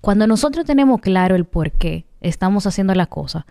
Cuando 0.00 0.26
nosotros 0.26 0.64
tenemos 0.64 1.00
claro 1.00 1.34
el 1.34 1.44
por 1.44 1.72
qué 1.72 2.04
estamos 2.20 2.66
haciendo 2.66 2.94
las 2.94 3.08
cosas, 3.08 3.44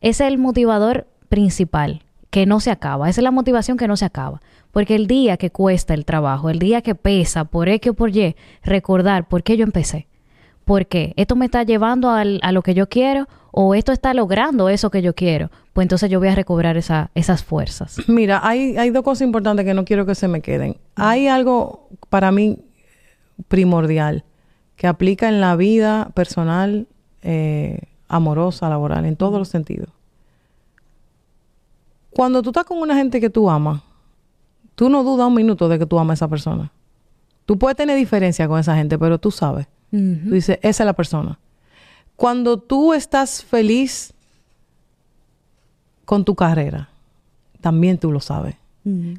ese 0.00 0.24
es 0.24 0.32
el 0.32 0.38
motivador 0.38 1.06
principal 1.28 2.02
que 2.30 2.46
no 2.46 2.60
se 2.60 2.70
acaba. 2.70 3.08
Esa 3.10 3.20
es 3.20 3.24
la 3.24 3.30
motivación 3.30 3.76
que 3.76 3.86
no 3.86 3.96
se 3.96 4.04
acaba. 4.04 4.40
Porque 4.70 4.94
el 4.94 5.06
día 5.06 5.36
que 5.36 5.50
cuesta 5.50 5.92
el 5.92 6.04
trabajo, 6.04 6.48
el 6.48 6.58
día 6.58 6.80
que 6.80 6.94
pesa 6.94 7.44
por 7.44 7.68
X 7.68 7.90
o 7.90 7.94
por 7.94 8.16
Y, 8.16 8.36
recordar 8.64 9.28
por 9.28 9.42
qué 9.42 9.56
yo 9.56 9.64
empecé. 9.64 10.08
¿Por 10.64 10.86
qué? 10.86 11.12
¿Esto 11.16 11.36
me 11.36 11.44
está 11.44 11.62
llevando 11.62 12.10
a 12.10 12.24
lo 12.24 12.62
que 12.62 12.74
yo 12.74 12.88
quiero 12.88 13.28
o 13.52 13.74
esto 13.74 13.92
está 13.92 14.14
logrando 14.14 14.68
eso 14.68 14.90
que 14.90 15.02
yo 15.02 15.14
quiero? 15.14 15.50
Pues 15.72 15.84
entonces 15.84 16.10
yo 16.10 16.18
voy 16.18 16.28
a 16.28 16.34
recobrar 16.34 16.76
esa, 16.76 17.10
esas 17.14 17.44
fuerzas. 17.44 17.96
Mira, 18.08 18.40
hay, 18.42 18.76
hay 18.76 18.90
dos 18.90 19.04
cosas 19.04 19.22
importantes 19.22 19.64
que 19.64 19.74
no 19.74 19.84
quiero 19.84 20.04
que 20.04 20.14
se 20.14 20.26
me 20.26 20.40
queden. 20.40 20.76
Hay 20.96 21.28
algo 21.28 21.88
para 22.08 22.32
mí 22.32 22.58
primordial 23.48 24.24
que 24.76 24.86
aplica 24.86 25.28
en 25.28 25.40
la 25.40 25.54
vida 25.54 26.10
personal, 26.14 26.88
eh, 27.22 27.78
amorosa, 28.08 28.68
laboral, 28.68 29.04
en 29.04 29.16
todos 29.16 29.38
los 29.38 29.48
sentidos. 29.48 29.90
Cuando 32.10 32.42
tú 32.42 32.50
estás 32.50 32.64
con 32.64 32.78
una 32.78 32.96
gente 32.96 33.20
que 33.20 33.30
tú 33.30 33.48
amas, 33.48 33.82
tú 34.74 34.88
no 34.88 35.04
dudas 35.04 35.28
un 35.28 35.34
minuto 35.34 35.68
de 35.68 35.78
que 35.78 35.86
tú 35.86 35.98
amas 35.98 36.14
a 36.14 36.24
esa 36.24 36.28
persona. 36.28 36.72
Tú 37.46 37.58
puedes 37.58 37.76
tener 37.76 37.96
diferencia 37.96 38.48
con 38.48 38.58
esa 38.58 38.76
gente, 38.76 38.98
pero 38.98 39.18
tú 39.18 39.30
sabes. 39.30 39.66
Tú 39.90 40.30
dices, 40.30 40.58
esa 40.62 40.82
es 40.84 40.86
la 40.86 40.94
persona. 40.94 41.38
Cuando 42.22 42.56
tú 42.56 42.94
estás 42.94 43.42
feliz 43.42 44.14
con 46.04 46.24
tu 46.24 46.36
carrera, 46.36 46.88
también 47.60 47.98
tú 47.98 48.12
lo 48.12 48.20
sabes. 48.20 48.54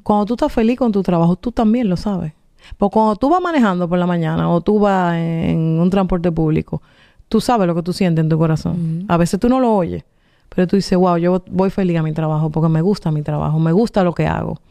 Cuando 0.04 0.26
tú 0.26 0.36
estás 0.36 0.54
feliz 0.54 0.80
con 0.80 0.94
tu 0.94 1.04
trabajo, 1.04 1.36
tú 1.36 1.52
también 1.52 1.90
lo 1.90 1.98
sabes. 1.98 2.32
Porque 2.78 2.94
cuando 2.94 3.18
tú 3.18 3.30
vas 3.30 3.42
manejando 3.42 3.90
por 3.90 4.00
la 4.00 4.08
mañana 4.08 4.50
o 4.50 4.62
tú 4.62 4.80
vas 4.80 5.18
en 5.18 5.82
un 5.82 5.90
transporte 5.90 6.32
público, 6.32 6.82
tú 7.28 7.42
sabes 7.42 7.68
lo 7.68 7.76
que 7.76 7.84
tú 7.84 7.92
sientes 7.92 8.24
en 8.24 8.30
tu 8.30 8.38
corazón. 8.38 9.04
A 9.10 9.18
veces 9.18 9.38
tú 9.38 9.50
no 9.50 9.60
lo 9.60 9.76
oyes, 9.76 10.06
pero 10.48 10.66
tú 10.66 10.78
dices, 10.78 10.98
wow, 10.98 11.18
yo 11.18 11.44
voy 11.52 11.72
feliz 11.72 11.98
a 11.98 12.04
mi 12.04 12.14
trabajo 12.14 12.52
porque 12.52 12.70
me 12.70 12.82
gusta 12.82 13.12
mi 13.12 13.22
trabajo, 13.22 13.60
me 13.60 13.74
gusta 13.74 14.06
lo 14.06 14.14
que 14.14 14.28
hago, 14.28 14.62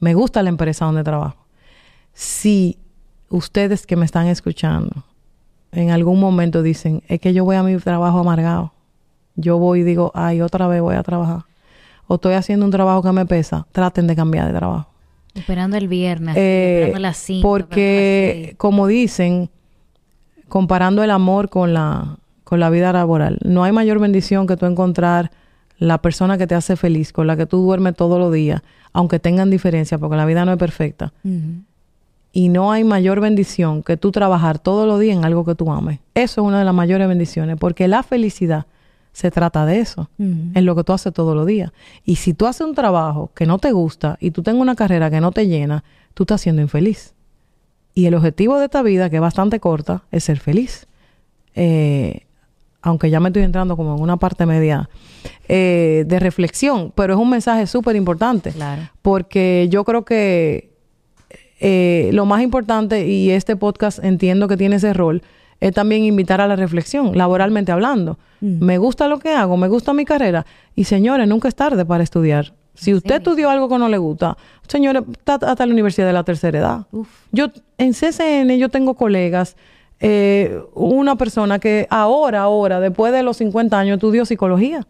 me 0.00 0.14
gusta 0.14 0.42
la 0.42 0.48
empresa 0.48 0.86
donde 0.86 1.04
trabajo. 1.04 1.44
Si 2.14 2.78
ustedes 3.28 3.86
que 3.86 3.96
me 3.96 4.06
están 4.06 4.28
escuchando 4.28 5.04
en 5.72 5.90
algún 5.90 6.20
momento 6.20 6.62
dicen, 6.62 7.02
es 7.08 7.20
que 7.20 7.32
yo 7.32 7.44
voy 7.44 7.56
a 7.56 7.62
mi 7.62 7.76
trabajo 7.78 8.18
amargado, 8.18 8.72
yo 9.34 9.58
voy 9.58 9.80
y 9.80 9.82
digo, 9.82 10.12
ay, 10.14 10.40
otra 10.42 10.68
vez 10.68 10.80
voy 10.80 10.94
a 10.94 11.02
trabajar, 11.02 11.44
o 12.06 12.16
estoy 12.16 12.34
haciendo 12.34 12.66
un 12.66 12.72
trabajo 12.72 13.02
que 13.02 13.12
me 13.12 13.26
pesa, 13.26 13.66
traten 13.72 14.06
de 14.06 14.14
cambiar 14.14 14.46
de 14.46 14.58
trabajo. 14.58 14.88
Esperando 15.34 15.78
el 15.78 15.88
viernes, 15.88 16.36
eh, 16.36 16.74
esperando 16.74 16.98
las 17.00 17.16
cinco, 17.16 17.48
Porque, 17.48 18.54
como 18.58 18.86
dicen, 18.86 19.48
comparando 20.48 21.02
el 21.02 21.10
amor 21.10 21.48
con 21.48 21.72
la, 21.72 22.18
con 22.44 22.60
la 22.60 22.68
vida 22.68 22.92
laboral. 22.92 23.38
No 23.42 23.64
hay 23.64 23.72
mayor 23.72 23.98
bendición 23.98 24.46
que 24.46 24.58
tú 24.58 24.66
encontrar 24.66 25.30
la 25.78 26.02
persona 26.02 26.36
que 26.36 26.46
te 26.46 26.54
hace 26.54 26.76
feliz, 26.76 27.14
con 27.14 27.26
la 27.26 27.36
que 27.36 27.46
tú 27.46 27.62
duermes 27.62 27.96
todos 27.96 28.18
los 28.18 28.30
días, 28.30 28.60
aunque 28.92 29.18
tengan 29.18 29.48
diferencia, 29.48 29.96
porque 29.96 30.16
la 30.16 30.26
vida 30.26 30.44
no 30.44 30.52
es 30.52 30.58
perfecta. 30.58 31.14
Y 32.32 32.48
no 32.48 32.72
hay 32.72 32.82
mayor 32.82 33.20
bendición 33.20 33.82
que 33.82 33.96
tú 33.96 34.10
trabajar 34.10 34.58
todos 34.58 34.86
los 34.86 34.98
días 34.98 35.18
en 35.18 35.24
algo 35.24 35.44
que 35.44 35.54
tú 35.54 35.70
ames. 35.70 36.00
Eso 36.14 36.40
es 36.40 36.46
una 36.46 36.58
de 36.58 36.64
las 36.64 36.74
mayores 36.74 37.06
bendiciones, 37.06 37.58
porque 37.58 37.88
la 37.88 38.02
felicidad 38.02 38.66
se 39.12 39.30
trata 39.30 39.66
de 39.66 39.80
eso, 39.80 40.08
en 40.18 40.64
lo 40.64 40.74
que 40.74 40.84
tú 40.84 40.94
haces 40.94 41.12
todos 41.12 41.36
los 41.36 41.46
días. 41.46 41.70
Y 42.04 42.16
si 42.16 42.32
tú 42.32 42.46
haces 42.46 42.66
un 42.66 42.74
trabajo 42.74 43.30
que 43.34 43.44
no 43.44 43.58
te 43.58 43.70
gusta 43.70 44.16
y 44.20 44.30
tú 44.30 44.42
tengas 44.42 44.62
una 44.62 44.74
carrera 44.74 45.10
que 45.10 45.20
no 45.20 45.32
te 45.32 45.46
llena, 45.46 45.84
tú 46.14 46.22
estás 46.22 46.40
siendo 46.40 46.62
infeliz. 46.62 47.14
Y 47.94 48.06
el 48.06 48.14
objetivo 48.14 48.58
de 48.58 48.64
esta 48.64 48.82
vida, 48.82 49.10
que 49.10 49.16
es 49.16 49.22
bastante 49.22 49.60
corta, 49.60 50.02
es 50.10 50.24
ser 50.24 50.38
feliz. 50.38 50.86
Eh, 51.54 52.22
aunque 52.80 53.10
ya 53.10 53.20
me 53.20 53.28
estoy 53.28 53.42
entrando 53.42 53.76
como 53.76 53.94
en 53.96 54.02
una 54.02 54.16
parte 54.16 54.46
media 54.46 54.88
eh, 55.46 56.04
de 56.06 56.18
reflexión, 56.18 56.90
pero 56.94 57.12
es 57.12 57.20
un 57.20 57.28
mensaje 57.28 57.66
súper 57.66 57.96
importante. 57.96 58.50
Claro. 58.50 58.88
Porque 59.02 59.68
yo 59.70 59.84
creo 59.84 60.06
que 60.06 60.71
eh, 61.64 62.10
lo 62.12 62.26
más 62.26 62.42
importante, 62.42 63.06
y 63.06 63.30
este 63.30 63.54
podcast 63.54 64.02
entiendo 64.02 64.48
que 64.48 64.56
tiene 64.56 64.76
ese 64.76 64.92
rol, 64.92 65.22
es 65.60 65.72
también 65.72 66.02
invitar 66.02 66.40
a 66.40 66.48
la 66.48 66.56
reflexión, 66.56 67.16
laboralmente 67.16 67.70
hablando. 67.70 68.18
Mm. 68.40 68.64
Me 68.64 68.78
gusta 68.78 69.06
lo 69.06 69.20
que 69.20 69.30
hago, 69.30 69.56
me 69.56 69.68
gusta 69.68 69.92
mi 69.92 70.04
carrera. 70.04 70.44
Y 70.74 70.84
señores, 70.84 71.28
nunca 71.28 71.46
es 71.46 71.54
tarde 71.54 71.84
para 71.84 72.02
estudiar. 72.02 72.52
Si 72.74 72.92
usted 72.92 73.16
estudió 73.16 73.48
algo 73.48 73.68
que 73.68 73.78
no 73.78 73.88
le 73.88 73.98
gusta, 73.98 74.36
señores, 74.66 75.04
está 75.12 75.34
hasta 75.34 75.64
la 75.64 75.72
universidad 75.72 76.06
de 76.08 76.12
la 76.12 76.24
tercera 76.24 76.58
edad. 76.58 76.86
Yo 77.30 77.46
en 77.78 77.92
CCN 77.92 78.56
yo 78.58 78.68
tengo 78.68 78.94
colegas 78.94 79.56
eh, 80.04 80.60
una 80.74 81.14
persona 81.14 81.60
que 81.60 81.86
ahora, 81.88 82.40
ahora, 82.40 82.80
después 82.80 83.12
de 83.12 83.22
los 83.22 83.36
50 83.36 83.78
años, 83.78 83.94
estudió 83.94 84.24
psicología, 84.24 84.84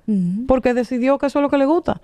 porque 0.48 0.72
decidió 0.72 1.18
que 1.18 1.26
eso 1.26 1.38
es 1.38 1.42
lo 1.42 1.50
que 1.50 1.58
le 1.58 1.66
gusta. 1.66 2.00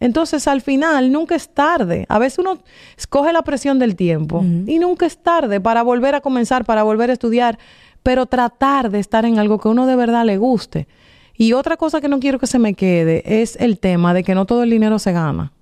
Entonces, 0.00 0.46
al 0.46 0.60
final, 0.60 1.10
nunca 1.10 1.34
es 1.34 1.48
tarde. 1.48 2.06
A 2.08 2.18
veces 2.18 2.38
uno 2.38 2.58
escoge 2.96 3.32
la 3.32 3.42
presión 3.42 3.78
del 3.78 3.96
tiempo 3.96 4.44
y 4.66 4.78
nunca 4.78 5.06
es 5.06 5.18
tarde 5.18 5.60
para 5.60 5.82
volver 5.82 6.14
a 6.14 6.20
comenzar, 6.20 6.64
para 6.64 6.82
volver 6.82 7.10
a 7.10 7.14
estudiar. 7.14 7.58
pero 8.02 8.26
tratar 8.26 8.90
de 8.90 9.00
estar 9.00 9.24
en 9.24 9.38
algo 9.38 9.58
que 9.58 9.68
uno 9.68 9.84
de 9.86 9.96
verdad 9.96 10.24
le 10.24 10.38
guste. 10.38 10.86
Y 11.36 11.52
otra 11.52 11.76
cosa 11.76 12.00
que 12.00 12.08
no 12.08 12.20
quiero 12.20 12.38
que 12.38 12.46
se 12.46 12.58
me 12.58 12.74
quede 12.74 13.42
es 13.42 13.56
el 13.56 13.78
tema 13.78 14.14
de 14.14 14.24
que 14.24 14.34
no 14.34 14.46
todo 14.46 14.62
el 14.62 14.70
dinero 14.70 14.98
se 14.98 15.12
gana. 15.12 15.52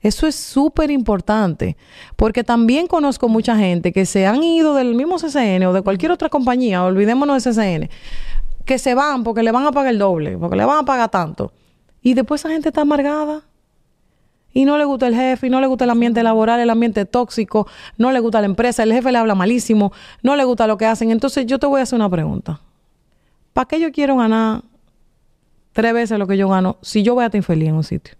Eso 0.00 0.26
es 0.26 0.36
súper 0.36 0.90
importante, 0.90 1.76
porque 2.16 2.44
también 2.44 2.86
conozco 2.86 3.28
mucha 3.28 3.56
gente 3.56 3.92
que 3.92 4.06
se 4.06 4.26
han 4.26 4.42
ido 4.42 4.74
del 4.74 4.94
mismo 4.94 5.16
CCN 5.16 5.64
o 5.64 5.72
de 5.72 5.82
cualquier 5.82 6.12
otra 6.12 6.28
compañía, 6.28 6.84
olvidémonos 6.84 7.42
de 7.42 7.50
CCN, 7.50 7.90
que 8.64 8.78
se 8.78 8.94
van 8.94 9.24
porque 9.24 9.42
le 9.42 9.52
van 9.52 9.66
a 9.66 9.72
pagar 9.72 9.92
el 9.92 9.98
doble, 9.98 10.38
porque 10.38 10.56
le 10.56 10.64
van 10.64 10.78
a 10.78 10.84
pagar 10.84 11.10
tanto. 11.10 11.52
Y 12.02 12.14
después 12.14 12.40
esa 12.40 12.50
gente 12.50 12.68
está 12.68 12.82
amargada. 12.82 13.42
Y 14.56 14.64
no 14.64 14.78
le 14.78 14.86
gusta 14.86 15.06
el 15.06 15.14
jefe, 15.14 15.48
y 15.48 15.50
no 15.50 15.60
le 15.60 15.66
gusta 15.66 15.84
el 15.84 15.90
ambiente 15.90 16.22
laboral, 16.22 16.58
el 16.58 16.70
ambiente 16.70 17.04
tóxico, 17.04 17.68
no 17.98 18.10
le 18.10 18.20
gusta 18.20 18.40
la 18.40 18.46
empresa, 18.46 18.84
el 18.84 18.90
jefe 18.90 19.12
le 19.12 19.18
habla 19.18 19.34
malísimo, 19.34 19.92
no 20.22 20.34
le 20.34 20.44
gusta 20.44 20.66
lo 20.66 20.78
que 20.78 20.86
hacen. 20.86 21.10
Entonces 21.10 21.44
yo 21.44 21.58
te 21.58 21.66
voy 21.66 21.80
a 21.80 21.82
hacer 21.82 21.98
una 21.98 22.08
pregunta. 22.08 22.58
¿Para 23.52 23.68
qué 23.68 23.78
yo 23.78 23.92
quiero 23.92 24.16
ganar 24.16 24.62
tres 25.74 25.92
veces 25.92 26.18
lo 26.18 26.26
que 26.26 26.38
yo 26.38 26.48
gano 26.48 26.78
si 26.80 27.02
yo 27.02 27.12
voy 27.12 27.24
a 27.24 27.26
estar 27.26 27.36
infeliz 27.36 27.68
en 27.68 27.74
un 27.74 27.84
sitio? 27.84 28.14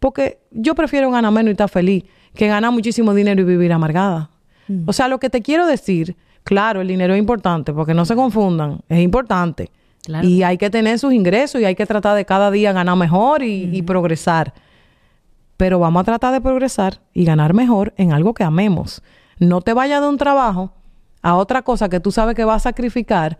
Porque 0.00 0.40
yo 0.50 0.74
prefiero 0.74 1.10
ganar 1.10 1.32
menos 1.32 1.48
y 1.48 1.52
estar 1.52 1.70
feliz 1.70 2.04
que 2.34 2.46
ganar 2.46 2.72
muchísimo 2.72 3.14
dinero 3.14 3.40
y 3.40 3.44
vivir 3.44 3.72
amargada. 3.72 4.28
Mm. 4.68 4.82
O 4.86 4.92
sea, 4.92 5.08
lo 5.08 5.18
que 5.18 5.30
te 5.30 5.40
quiero 5.40 5.64
decir, 5.64 6.14
claro, 6.44 6.82
el 6.82 6.88
dinero 6.88 7.14
es 7.14 7.18
importante, 7.18 7.72
porque 7.72 7.94
no 7.94 8.04
se 8.04 8.14
confundan, 8.14 8.82
es 8.86 9.00
importante. 9.00 9.70
Claro. 10.04 10.28
Y 10.28 10.42
hay 10.42 10.58
que 10.58 10.68
tener 10.68 10.98
sus 10.98 11.14
ingresos 11.14 11.58
y 11.62 11.64
hay 11.64 11.74
que 11.74 11.86
tratar 11.86 12.16
de 12.16 12.26
cada 12.26 12.50
día 12.50 12.74
ganar 12.74 12.98
mejor 12.98 13.42
y, 13.42 13.70
y 13.74 13.80
progresar. 13.80 14.52
Pero 15.60 15.78
vamos 15.78 16.00
a 16.00 16.04
tratar 16.04 16.32
de 16.32 16.40
progresar 16.40 17.02
y 17.12 17.26
ganar 17.26 17.52
mejor 17.52 17.92
en 17.98 18.14
algo 18.14 18.32
que 18.32 18.44
amemos. 18.44 19.02
No 19.38 19.60
te 19.60 19.74
vayas 19.74 20.00
de 20.00 20.08
un 20.08 20.16
trabajo 20.16 20.72
a 21.20 21.34
otra 21.36 21.60
cosa 21.60 21.90
que 21.90 22.00
tú 22.00 22.10
sabes 22.12 22.34
que 22.34 22.46
vas 22.46 22.62
a 22.64 22.70
sacrificar 22.70 23.36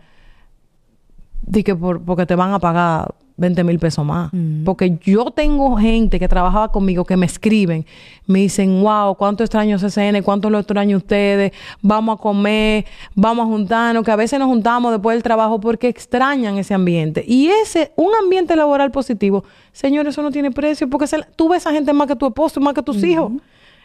di 1.41 1.63
que 1.63 1.75
por- 1.75 2.03
porque 2.03 2.27
te 2.27 2.35
van 2.35 2.53
a 2.53 2.59
pagar 2.59 3.15
20 3.41 3.63
mil 3.65 3.77
pesos 3.79 4.05
más. 4.05 4.31
Mm. 4.31 4.63
Porque 4.63 4.97
yo 5.03 5.31
tengo 5.31 5.75
gente 5.75 6.19
que 6.19 6.27
trabajaba 6.29 6.71
conmigo 6.71 7.03
que 7.03 7.17
me 7.17 7.25
escriben, 7.25 7.85
me 8.27 8.39
dicen, 8.39 8.81
wow, 8.81 9.15
cuánto 9.15 9.43
extraño 9.43 9.77
CCN, 9.77 10.21
cuánto 10.23 10.49
lo 10.49 10.59
extraño 10.59 10.95
ustedes, 10.95 11.51
vamos 11.81 12.17
a 12.17 12.21
comer, 12.21 12.85
vamos 13.15 13.43
a 13.45 13.47
juntarnos, 13.47 14.05
que 14.05 14.11
a 14.11 14.15
veces 14.15 14.39
nos 14.39 14.47
juntamos 14.47 14.91
después 14.93 15.15
del 15.15 15.23
trabajo 15.23 15.59
porque 15.59 15.89
extrañan 15.89 16.57
ese 16.57 16.73
ambiente. 16.73 17.23
Y 17.27 17.49
ese, 17.49 17.91
un 17.97 18.11
ambiente 18.23 18.55
laboral 18.55 18.91
positivo, 18.91 19.43
señor, 19.73 20.07
eso 20.07 20.21
no 20.21 20.31
tiene 20.31 20.51
precio, 20.51 20.89
porque 20.89 21.07
se- 21.07 21.25
tú 21.35 21.49
ves 21.49 21.65
a 21.65 21.69
esa 21.69 21.75
gente 21.75 21.91
más 21.91 22.07
que 22.07 22.15
tu 22.15 22.27
esposo, 22.27 22.61
más 22.61 22.73
que 22.73 22.81
tus 22.83 23.03
hijos. 23.03 23.31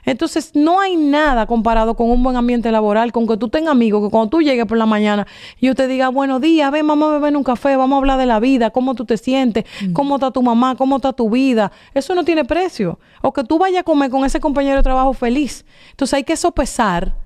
Entonces, 0.06 0.52
no 0.54 0.80
hay 0.80 0.96
nada 0.96 1.46
comparado 1.46 1.96
con 1.96 2.08
un 2.10 2.22
buen 2.22 2.36
ambiente 2.36 2.70
laboral, 2.70 3.12
con 3.12 3.26
que 3.26 3.36
tú 3.36 3.48
tengas 3.48 3.72
amigos, 3.72 4.06
que 4.06 4.10
cuando 4.10 4.30
tú 4.30 4.40
llegues 4.40 4.64
por 4.64 4.78
la 4.78 4.86
mañana 4.86 5.26
y 5.60 5.66
yo 5.66 5.74
te 5.74 5.88
diga, 5.88 6.08
buenos 6.08 6.40
días, 6.40 6.70
ven, 6.70 6.86
vamos 6.86 7.10
a 7.10 7.12
beber 7.14 7.36
un 7.36 7.42
café, 7.42 7.76
vamos 7.76 7.96
a 7.96 7.98
hablar 7.98 8.18
de 8.18 8.26
la 8.26 8.40
vida, 8.40 8.70
cómo 8.70 8.94
tú 8.94 9.04
te 9.04 9.18
sientes, 9.18 9.64
cómo 9.92 10.14
está 10.14 10.30
tu 10.30 10.42
mamá, 10.42 10.76
cómo 10.76 10.96
está 10.96 11.12
tu 11.12 11.28
vida. 11.28 11.72
Eso 11.92 12.14
no 12.14 12.24
tiene 12.24 12.44
precio. 12.44 12.98
O 13.20 13.32
que 13.32 13.42
tú 13.42 13.58
vayas 13.58 13.80
a 13.80 13.82
comer 13.82 14.10
con 14.10 14.24
ese 14.24 14.38
compañero 14.38 14.76
de 14.76 14.82
trabajo 14.84 15.12
feliz. 15.12 15.66
Entonces, 15.90 16.14
hay 16.14 16.24
que 16.24 16.36
sopesar 16.36 17.16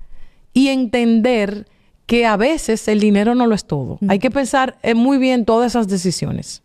y 0.51 0.69
entender 0.69 1.67
que 2.07 2.25
a 2.25 2.35
veces 2.35 2.87
el 2.87 2.99
dinero 2.99 3.35
no 3.35 3.45
lo 3.45 3.55
es 3.55 3.65
todo. 3.65 3.99
Hay 4.09 4.19
que 4.19 4.31
pensar 4.31 4.77
eh, 4.81 4.95
muy 4.95 5.17
bien 5.17 5.45
todas 5.45 5.71
esas 5.71 5.87
decisiones. 5.87 6.63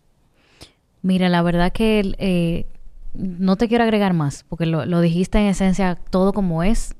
Mira, 1.02 1.28
la 1.28 1.43
verdad 1.43 1.72
que 1.72 2.14
eh, 2.18 2.66
no 3.18 3.56
te 3.56 3.68
quiero 3.68 3.84
agregar 3.84 4.12
más, 4.12 4.44
porque 4.48 4.66
lo, 4.66 4.84
lo 4.86 5.01
dijiste 5.01 5.38
en 5.38 5.47
esencia 5.47 5.97
todo 6.10 6.32
como 6.32 6.62
es. 6.62 6.94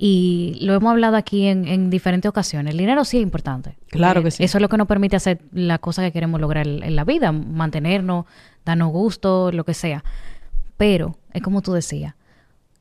Y 0.00 0.56
lo 0.60 0.74
hemos 0.74 0.92
hablado 0.92 1.16
aquí 1.16 1.46
en, 1.48 1.66
en 1.66 1.90
diferentes 1.90 2.28
ocasiones. 2.28 2.70
El 2.72 2.78
dinero 2.78 3.04
sí 3.04 3.16
es 3.16 3.22
importante. 3.24 3.76
Claro 3.88 4.20
Eh, 4.20 4.24
que 4.24 4.30
sí. 4.30 4.44
Eso 4.44 4.58
es 4.58 4.62
lo 4.62 4.68
que 4.68 4.76
nos 4.76 4.86
permite 4.86 5.16
hacer 5.16 5.40
la 5.50 5.78
cosa 5.78 6.02
que 6.02 6.12
queremos 6.12 6.40
lograr 6.40 6.68
en, 6.68 6.84
en 6.84 6.94
la 6.94 7.02
vida, 7.04 7.32
mantenernos, 7.32 8.26
darnos 8.64 8.92
gusto, 8.92 9.50
lo 9.50 9.64
que 9.64 9.74
sea. 9.74 10.04
Pero, 10.76 11.16
es 11.32 11.42
como 11.42 11.62
tú 11.62 11.72
decías, 11.72 12.14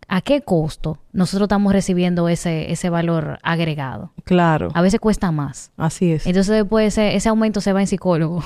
¿a 0.08 0.22
qué 0.22 0.42
costo 0.42 1.00
nosotros 1.12 1.46
estamos 1.48 1.74
recibiendo 1.74 2.30
ese, 2.30 2.72
ese 2.72 2.92
valor 2.92 3.40
agregado? 3.42 4.14
Claro, 4.24 4.70
A 4.76 4.84
veces 4.84 5.00
cuesta 5.00 5.32
más. 5.32 5.72
así 5.76 6.12
es. 6.12 6.28
Entonces 6.28 6.54
después 6.56 6.88
ese, 6.94 7.16
ese 7.16 7.30
aumento 7.30 7.62
se 7.62 7.74
va 7.74 7.82
en 7.82 7.88
psicólogo, 7.88 8.44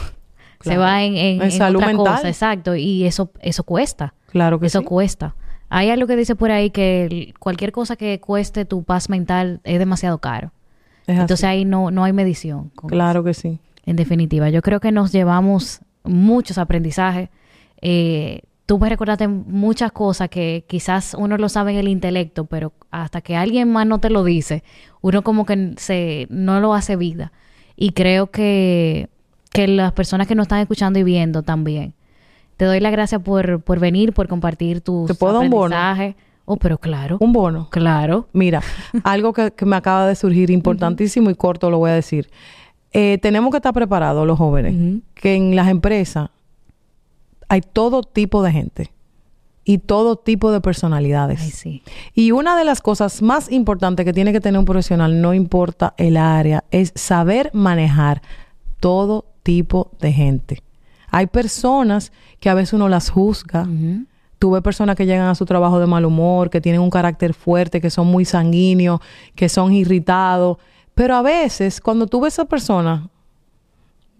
se 0.63 0.77
va 0.77 1.03
en, 1.03 1.15
en, 1.15 1.41
En 1.41 1.51
salud 1.51 1.77
otra 1.77 1.87
mental. 1.87 2.15
cosa, 2.15 2.27
exacto, 2.27 2.75
y 2.75 3.05
eso 3.05 3.31
eso 3.41 3.63
cuesta, 3.63 4.13
Claro 4.27 4.59
que 4.59 4.67
eso 4.67 4.79
sí. 4.79 4.85
cuesta. 4.85 5.35
Hay 5.69 5.89
algo 5.89 6.05
que 6.07 6.15
dice 6.15 6.35
por 6.35 6.51
ahí 6.51 6.69
que 6.69 7.33
cualquier 7.39 7.71
cosa 7.71 7.95
que 7.95 8.19
cueste 8.19 8.65
tu 8.65 8.83
paz 8.83 9.09
mental 9.09 9.61
es 9.63 9.79
demasiado 9.79 10.17
caro. 10.19 10.51
Es 11.07 11.15
así. 11.15 11.21
Entonces 11.21 11.43
ahí 11.45 11.65
no 11.65 11.91
no 11.91 12.03
hay 12.03 12.13
medición. 12.13 12.71
Claro 12.87 13.23
que 13.23 13.33
sí. 13.33 13.47
eso. 13.47 13.59
En 13.85 13.95
definitiva, 13.95 14.49
yo 14.49 14.61
creo 14.61 14.79
que 14.79 14.91
nos 14.91 15.11
llevamos 15.11 15.79
muchos 16.03 16.57
aprendizajes. 16.57 17.29
Eh, 17.81 18.41
tú 18.65 18.77
me 18.79 18.89
recordaste 18.89 19.27
muchas 19.27 19.91
cosas 19.91 20.29
que 20.29 20.65
quizás 20.67 21.15
uno 21.17 21.37
lo 21.37 21.49
sabe 21.49 21.71
en 21.71 21.77
el 21.79 21.87
intelecto, 21.87 22.45
pero 22.45 22.73
hasta 22.91 23.21
que 23.21 23.35
alguien 23.35 23.71
más 23.71 23.87
no 23.87 23.99
te 23.99 24.09
lo 24.09 24.23
dice, 24.23 24.63
uno 25.01 25.23
como 25.23 25.45
que 25.45 25.73
se 25.77 26.27
no 26.29 26.59
lo 26.59 26.73
hace 26.73 26.95
vida. 26.95 27.31
Y 27.75 27.91
creo 27.93 28.29
que, 28.29 29.09
que 29.51 29.67
las 29.67 29.91
personas 29.93 30.27
que 30.27 30.35
nos 30.35 30.45
están 30.45 30.59
escuchando 30.59 30.99
y 30.99 31.03
viendo 31.03 31.43
también. 31.43 31.93
Te 32.57 32.65
doy 32.65 32.79
las 32.79 32.91
gracias 32.91 33.21
por, 33.21 33.61
por 33.61 33.79
venir, 33.79 34.13
por 34.13 34.27
compartir 34.27 34.81
tus 34.81 35.07
¿Te 35.07 35.15
puedo 35.15 35.39
un 35.41 35.49
bono? 35.49 35.75
Oh, 36.45 36.57
pero 36.57 36.77
claro, 36.77 37.17
Un 37.19 37.33
bono. 37.33 37.69
claro. 37.69 38.27
Mira, 38.33 38.61
algo 39.03 39.31
que, 39.31 39.51
que 39.51 39.65
me 39.65 39.75
acaba 39.75 40.07
de 40.07 40.15
surgir 40.15 40.49
importantísimo 40.49 41.29
y 41.29 41.35
corto 41.35 41.69
lo 41.69 41.77
voy 41.77 41.91
a 41.91 41.93
decir. 41.93 42.29
Eh, 42.93 43.19
tenemos 43.21 43.51
que 43.51 43.57
estar 43.57 43.73
preparados 43.73 44.27
los 44.27 44.37
jóvenes, 44.37 45.01
que 45.13 45.35
en 45.35 45.55
las 45.55 45.69
empresas 45.69 46.29
hay 47.47 47.61
todo 47.61 48.03
tipo 48.03 48.43
de 48.43 48.51
gente 48.51 48.91
y 49.63 49.77
todo 49.77 50.17
tipo 50.17 50.51
de 50.51 50.59
personalidades. 50.59 51.41
Ay, 51.41 51.51
sí. 51.51 51.83
Y 52.15 52.31
una 52.31 52.57
de 52.57 52.65
las 52.65 52.81
cosas 52.81 53.21
más 53.21 53.49
importantes 53.51 54.05
que 54.05 54.11
tiene 54.13 54.33
que 54.33 54.41
tener 54.41 54.59
un 54.59 54.65
profesional, 54.65 55.21
no 55.21 55.33
importa 55.33 55.93
el 55.97 56.17
área, 56.17 56.65
es 56.71 56.91
saber 56.95 57.49
manejar 57.53 58.21
todo 58.81 59.25
tipo 59.43 59.91
de 59.99 60.11
gente. 60.11 60.63
Hay 61.09 61.27
personas 61.27 62.11
que 62.39 62.49
a 62.49 62.53
veces 62.53 62.73
uno 62.73 62.89
las 62.89 63.09
juzga. 63.09 63.63
Ujú. 63.63 64.05
Tú 64.39 64.51
ves 64.51 64.61
personas 64.61 64.95
que 64.95 65.05
llegan 65.05 65.27
a 65.27 65.35
su 65.35 65.45
trabajo 65.45 65.79
de 65.79 65.87
mal 65.87 66.05
humor, 66.05 66.49
que 66.49 66.61
tienen 66.61 66.81
un 66.81 66.89
carácter 66.89 67.33
fuerte, 67.33 67.79
que 67.81 67.89
son 67.89 68.07
muy 68.07 68.25
sanguíneos, 68.25 68.99
que 69.35 69.49
son 69.49 69.73
irritados. 69.73 70.57
Pero 70.95 71.15
a 71.15 71.21
veces, 71.21 71.79
cuando 71.79 72.07
tú 72.07 72.21
ves 72.21 72.39
a 72.39 72.41
esa 72.41 72.49
persona, 72.49 73.09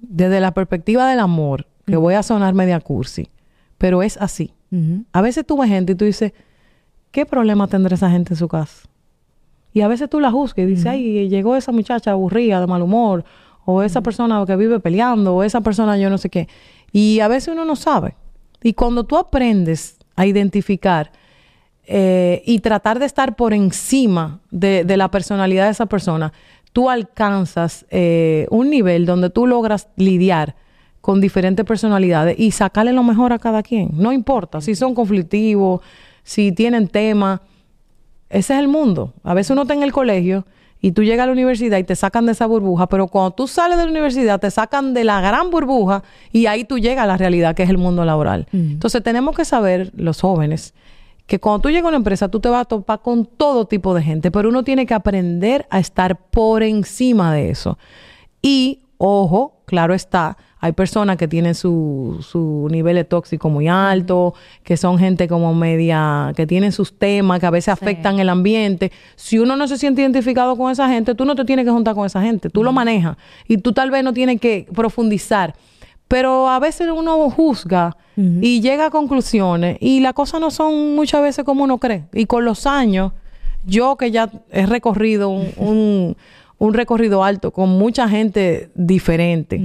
desde 0.01 0.39
la 0.39 0.53
perspectiva 0.53 1.09
del 1.09 1.19
amor, 1.19 1.67
que 1.85 1.97
voy 1.97 2.13
a 2.13 2.23
sonar 2.23 2.53
media 2.53 2.79
cursi, 2.79 3.29
pero 3.77 4.03
es 4.03 4.17
así. 4.17 4.53
A 5.11 5.21
veces 5.21 5.45
tú 5.45 5.57
ves 5.57 5.69
gente 5.69 5.93
y 5.93 5.95
tú 5.95 6.05
dices, 6.05 6.33
¿qué 7.11 7.25
problema 7.25 7.67
tendrá 7.67 7.95
esa 7.95 8.09
gente 8.09 8.33
en 8.33 8.37
su 8.37 8.47
casa? 8.47 8.87
Y 9.73 9.81
a 9.81 9.87
veces 9.87 10.09
tú 10.09 10.19
la 10.19 10.31
juzgas 10.31 10.59
y 10.59 10.65
dices, 10.65 10.85
ay, 10.85 11.29
llegó 11.29 11.55
esa 11.55 11.71
muchacha 11.71 12.11
aburrida, 12.11 12.59
de 12.59 12.67
mal 12.67 12.81
humor, 12.81 13.25
o 13.65 13.83
esa 13.83 14.01
persona 14.01 14.43
que 14.45 14.55
vive 14.55 14.79
peleando, 14.79 15.35
o 15.35 15.43
esa 15.43 15.61
persona 15.61 15.97
yo 15.97 16.09
no 16.09 16.17
sé 16.17 16.29
qué. 16.29 16.47
Y 16.91 17.19
a 17.19 17.27
veces 17.27 17.49
uno 17.53 17.65
no 17.65 17.75
sabe. 17.75 18.15
Y 18.63 18.73
cuando 18.73 19.03
tú 19.03 19.17
aprendes 19.17 19.97
a 20.15 20.25
identificar 20.25 21.11
eh, 21.85 22.43
y 22.45 22.59
tratar 22.59 22.99
de 22.99 23.05
estar 23.05 23.35
por 23.35 23.53
encima 23.53 24.39
de, 24.51 24.83
de 24.83 24.97
la 24.97 25.09
personalidad 25.09 25.65
de 25.65 25.71
esa 25.71 25.87
persona, 25.87 26.31
tú 26.73 26.89
alcanzas 26.89 27.85
eh, 27.89 28.47
un 28.49 28.69
nivel 28.69 29.05
donde 29.05 29.29
tú 29.29 29.47
logras 29.47 29.87
lidiar 29.95 30.55
con 31.01 31.19
diferentes 31.19 31.65
personalidades 31.65 32.39
y 32.39 32.51
sacarle 32.51 32.93
lo 32.93 33.03
mejor 33.03 33.33
a 33.33 33.39
cada 33.39 33.63
quien. 33.63 33.89
No 33.93 34.13
importa 34.13 34.61
si 34.61 34.75
son 34.75 34.93
conflictivos, 34.93 35.81
si 36.23 36.51
tienen 36.51 36.87
temas. 36.87 37.41
Ese 38.29 38.53
es 38.53 38.59
el 38.59 38.67
mundo. 38.67 39.13
A 39.23 39.33
veces 39.33 39.51
uno 39.51 39.63
está 39.63 39.73
en 39.73 39.83
el 39.83 39.91
colegio 39.91 40.45
y 40.81 40.91
tú 40.93 41.03
llegas 41.03 41.23
a 41.23 41.27
la 41.27 41.31
universidad 41.31 41.77
y 41.77 41.83
te 41.83 41.95
sacan 41.95 42.25
de 42.25 42.31
esa 42.31 42.47
burbuja, 42.47 42.87
pero 42.87 43.07
cuando 43.07 43.31
tú 43.31 43.47
sales 43.47 43.77
de 43.77 43.85
la 43.85 43.91
universidad 43.91 44.39
te 44.39 44.49
sacan 44.49 44.93
de 44.93 45.03
la 45.03 45.21
gran 45.21 45.51
burbuja 45.51 46.03
y 46.31 46.47
ahí 46.47 46.63
tú 46.63 46.79
llegas 46.79 47.03
a 47.03 47.07
la 47.07 47.17
realidad 47.17 47.55
que 47.55 47.63
es 47.63 47.69
el 47.69 47.77
mundo 47.77 48.03
laboral. 48.03 48.47
Mm. 48.51 48.71
Entonces 48.71 49.03
tenemos 49.03 49.35
que 49.35 49.45
saber, 49.45 49.91
los 49.95 50.19
jóvenes, 50.21 50.73
que 51.27 51.39
cuando 51.39 51.59
tú 51.61 51.69
llegas 51.69 51.85
a 51.85 51.89
una 51.89 51.97
empresa 51.97 52.29
tú 52.29 52.39
te 52.39 52.49
vas 52.49 52.61
a 52.61 52.65
topar 52.65 53.01
con 53.01 53.25
todo 53.25 53.65
tipo 53.65 53.93
de 53.93 54.01
gente, 54.01 54.31
pero 54.31 54.49
uno 54.49 54.63
tiene 54.63 54.85
que 54.85 54.93
aprender 54.93 55.67
a 55.69 55.79
estar 55.79 56.17
por 56.17 56.63
encima 56.63 57.33
de 57.33 57.51
eso. 57.51 57.77
Y, 58.41 58.81
ojo, 58.97 59.61
claro 59.65 59.93
está, 59.93 60.37
hay 60.63 60.73
personas 60.73 61.17
que 61.17 61.27
tienen 61.27 61.55
su, 61.55 62.17
su 62.21 62.67
nivel 62.69 62.95
de 62.95 63.03
tóxico 63.03 63.49
muy 63.49 63.67
alto, 63.67 64.35
que 64.63 64.77
son 64.77 64.99
gente 64.99 65.27
como 65.27 65.53
media, 65.55 66.31
que 66.35 66.45
tienen 66.45 66.71
sus 66.71 66.93
temas, 66.97 67.39
que 67.39 67.47
a 67.47 67.49
veces 67.49 67.69
afectan 67.69 68.19
el 68.19 68.29
ambiente. 68.29 68.91
Si 69.15 69.39
uno 69.39 69.55
no 69.55 69.67
se 69.67 69.77
siente 69.79 70.01
identificado 70.03 70.55
con 70.55 70.71
esa 70.71 70.87
gente, 70.87 71.15
tú 71.15 71.25
no 71.25 71.33
te 71.35 71.45
tienes 71.45 71.65
que 71.65 71.71
juntar 71.71 71.95
con 71.95 72.05
esa 72.05 72.21
gente, 72.21 72.49
tú 72.49 72.63
lo 72.63 72.71
manejas 72.71 73.17
y 73.47 73.57
tú 73.57 73.73
tal 73.73 73.89
vez 73.89 74.03
no 74.03 74.13
tienes 74.13 74.39
que 74.39 74.67
profundizar. 74.73 75.55
Pero 76.07 76.47
a 76.49 76.59
veces 76.59 76.87
uno 76.95 77.29
juzga 77.31 77.97
y 78.43 78.61
llega 78.61 78.85
a 78.87 78.89
conclusiones 78.91 79.77
y 79.79 79.99
las 80.01 80.13
cosas 80.13 80.39
no 80.41 80.51
son 80.51 80.93
muchas 80.93 81.21
veces 81.23 81.43
como 81.43 81.63
uno 81.63 81.77
cree. 81.79 82.03
Y 82.13 82.25
con 82.27 82.45
los 82.45 82.67
años, 82.67 83.13
yo 83.65 83.95
que 83.95 84.11
ya 84.11 84.29
he 84.51 84.65
recorrido 84.65 85.29
un, 85.29 85.47
un- 85.57 86.17
un 86.59 86.73
recorrido 86.75 87.23
alto 87.23 87.49
con 87.51 87.69
mucha 87.69 88.07
gente 88.07 88.69
diferente. 88.75 89.59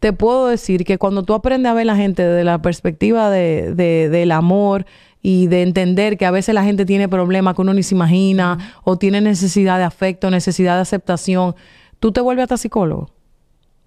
Te 0.00 0.12
puedo 0.12 0.48
decir 0.48 0.84
que 0.84 0.98
cuando 0.98 1.22
tú 1.22 1.34
aprendes 1.34 1.70
a 1.70 1.74
ver 1.74 1.86
la 1.86 1.96
gente 1.96 2.22
desde 2.22 2.44
la 2.44 2.60
perspectiva 2.60 3.30
de, 3.30 3.74
de, 3.74 4.08
del 4.08 4.32
amor 4.32 4.86
y 5.22 5.46
de 5.46 5.62
entender 5.62 6.16
que 6.16 6.26
a 6.26 6.30
veces 6.30 6.54
la 6.54 6.64
gente 6.64 6.86
tiene 6.86 7.08
problemas 7.08 7.54
que 7.54 7.60
uno 7.60 7.74
ni 7.74 7.82
se 7.82 7.94
imagina 7.94 8.74
o 8.82 8.96
tiene 8.96 9.20
necesidad 9.20 9.78
de 9.78 9.84
afecto, 9.84 10.30
necesidad 10.30 10.76
de 10.76 10.82
aceptación, 10.82 11.54
tú 11.98 12.12
te 12.12 12.20
vuelves 12.20 12.44
hasta 12.44 12.56
psicólogo. 12.56 13.10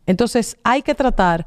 Entonces 0.06 0.58
hay 0.64 0.82
que 0.82 0.96
tratar 0.96 1.46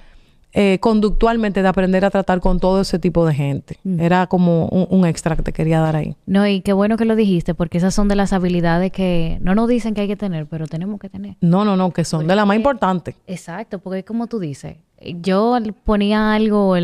eh, 0.59 0.79
conductualmente 0.81 1.61
de 1.61 1.69
aprender 1.69 2.07
a 2.07 2.11
tratar 2.11 2.41
con 2.41 2.61
todo 2.61 2.81
ese 2.81 2.99
tipo 2.99 3.27
de 3.27 3.35
gente. 3.35 3.79
Era 3.99 4.27
como 4.27 4.69
un, 4.69 5.05
extra 5.05 5.37
que 5.37 5.43
te 5.43 5.53
quería 5.53 5.81
dar 5.81 5.97
ahí. 5.97 6.17
No, 6.25 6.47
y 6.47 6.63
qué 6.63 6.73
bueno 6.73 6.97
que 6.97 7.05
lo 7.05 7.15
dijiste, 7.15 7.53
porque 7.53 7.77
esas 7.77 7.93
son 7.93 8.09
de 8.09 8.17
las 8.17 8.33
habilidades 8.33 8.91
que 8.91 9.37
no 9.43 9.55
nos 9.55 9.69
dicen 9.69 9.93
que 9.93 10.01
hay 10.01 10.09
que 10.09 10.17
tener, 10.17 10.47
pero 10.47 10.67
tenemos 10.67 10.99
que 10.99 11.11
tener. 11.11 11.37
No, 11.43 11.67
no, 11.67 11.77
no, 11.77 11.91
que 11.91 12.07
son 12.07 12.27
de 12.27 12.35
las 12.35 12.47
más 12.47 12.57
importantes. 12.57 13.17
Exacto, 13.27 13.81
porque 13.81 14.03
como 14.03 14.29
tú 14.29 14.39
dices, 14.39 14.77
yo 15.21 15.59
ponía 15.85 16.33
algo, 16.33 16.75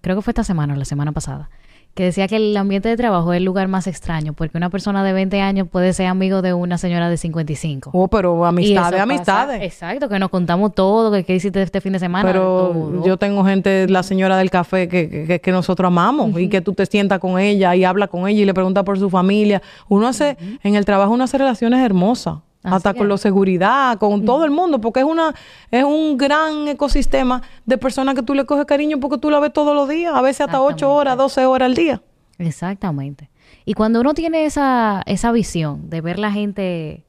creo 0.00 0.16
que 0.16 0.22
fue 0.22 0.30
esta 0.30 0.44
semana 0.44 0.72
o 0.72 0.76
la 0.78 0.86
semana 0.86 1.12
pasada, 1.12 1.50
que 1.94 2.04
decía 2.04 2.26
que 2.26 2.36
el 2.36 2.56
ambiente 2.56 2.88
de 2.88 2.96
trabajo 2.96 3.32
es 3.32 3.36
el 3.36 3.44
lugar 3.44 3.68
más 3.68 3.86
extraño, 3.86 4.32
porque 4.32 4.56
una 4.56 4.70
persona 4.70 5.04
de 5.04 5.12
20 5.12 5.40
años 5.40 5.68
puede 5.68 5.92
ser 5.92 6.06
amigo 6.06 6.40
de 6.40 6.54
una 6.54 6.78
señora 6.78 7.10
de 7.10 7.18
55. 7.18 7.90
Oh, 7.92 8.08
pero 8.08 8.46
amistades, 8.46 9.00
amistades. 9.00 9.62
exacto, 9.62 10.08
que 10.08 10.18
nos 10.18 10.30
contamos 10.30 10.74
todo, 10.74 11.12
que 11.12 11.24
qué 11.24 11.34
hiciste 11.34 11.60
este 11.60 11.82
fin 11.82 11.92
de 11.92 11.98
semana. 11.98 12.26
Pero 12.26 13.04
yo 13.04 13.18
tengo 13.18 13.44
gente, 13.44 13.88
la 13.88 14.02
señora 14.02 14.38
del 14.38 14.50
café, 14.50 14.88
que, 14.88 15.40
que, 15.42 15.52
nosotros 15.52 15.88
amamos 15.88 16.40
y 16.40 16.48
que 16.48 16.62
tú 16.62 16.72
te 16.72 16.86
sientas 16.86 17.18
con 17.18 17.38
ella 17.38 17.76
y 17.76 17.84
hablas 17.84 18.08
con 18.08 18.26
ella 18.26 18.40
y 18.40 18.44
le 18.46 18.54
preguntas 18.54 18.84
por 18.84 18.98
su 18.98 19.10
familia. 19.10 19.60
Uno 19.88 20.08
hace, 20.08 20.38
en 20.62 20.76
el 20.76 20.86
trabajo 20.86 21.12
uno 21.12 21.24
hace 21.24 21.36
relaciones 21.36 21.84
hermosas 21.84 22.38
hasta 22.62 22.94
con 22.94 23.08
la 23.08 23.16
seguridad, 23.16 23.98
con 23.98 24.24
todo 24.24 24.44
el 24.44 24.50
mundo, 24.50 24.80
porque 24.80 25.00
es 25.00 25.06
una 25.06 25.34
es 25.70 25.84
un 25.84 26.16
gran 26.16 26.68
ecosistema 26.68 27.42
de 27.66 27.78
personas 27.78 28.14
que 28.14 28.22
tú 28.22 28.34
le 28.34 28.44
coges 28.44 28.66
cariño 28.66 29.00
porque 29.00 29.18
tú 29.18 29.30
la 29.30 29.40
ves 29.40 29.52
todos 29.52 29.74
los 29.74 29.88
días, 29.88 30.14
a 30.14 30.22
veces 30.22 30.42
hasta 30.42 30.60
8 30.60 30.92
horas, 30.92 31.16
12 31.16 31.46
horas 31.46 31.66
al 31.66 31.74
día. 31.74 32.02
Exactamente. 32.38 33.30
Y 33.64 33.74
cuando 33.74 34.00
uno 34.00 34.14
tiene 34.14 34.44
esa, 34.44 35.02
esa 35.06 35.32
visión 35.32 35.88
de 35.90 36.00
ver 36.00 36.18
la 36.18 36.32
gente 36.32 37.04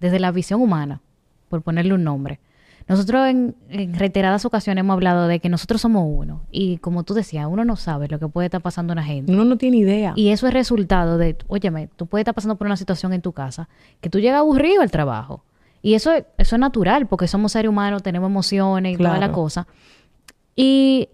desde 0.00 0.18
la 0.18 0.30
visión 0.32 0.62
humana, 0.62 1.02
por 1.48 1.62
ponerle 1.62 1.94
un 1.94 2.04
nombre, 2.04 2.40
nosotros 2.90 3.28
en, 3.28 3.54
reiteradas 3.94 4.44
ocasiones 4.44 4.80
hemos 4.80 4.94
hablado 4.94 5.28
de 5.28 5.38
que 5.38 5.48
nosotros 5.48 5.80
somos 5.80 6.04
uno. 6.08 6.40
Y 6.50 6.78
como 6.78 7.04
tú 7.04 7.14
decías, 7.14 7.46
uno 7.48 7.64
no 7.64 7.76
sabe 7.76 8.08
lo 8.08 8.18
que 8.18 8.26
puede 8.26 8.46
estar 8.46 8.60
pasando 8.60 8.90
a 8.90 8.94
una 8.94 9.04
gente. 9.04 9.30
Uno 9.30 9.44
no 9.44 9.56
tiene 9.58 9.76
idea. 9.76 10.12
Y 10.16 10.30
eso 10.30 10.48
es 10.48 10.52
resultado 10.52 11.16
de, 11.16 11.36
óyeme, 11.46 11.88
tú 11.94 12.06
puedes 12.06 12.22
estar 12.22 12.34
pasando 12.34 12.56
por 12.56 12.66
una 12.66 12.76
situación 12.76 13.12
en 13.12 13.22
tu 13.22 13.30
casa 13.30 13.68
que 14.00 14.10
tú 14.10 14.18
llegas 14.18 14.40
aburrido 14.40 14.82
al 14.82 14.90
trabajo. 14.90 15.44
Y 15.82 15.94
eso, 15.94 16.10
eso 16.36 16.56
es 16.56 16.58
natural, 16.58 17.06
porque 17.06 17.28
somos 17.28 17.52
seres 17.52 17.68
humanos, 17.68 18.02
tenemos 18.02 18.28
emociones 18.28 18.94
y 18.94 18.96
toda 18.96 19.18
la 19.18 19.30
cosa. 19.30 19.68
Y 20.56 21.10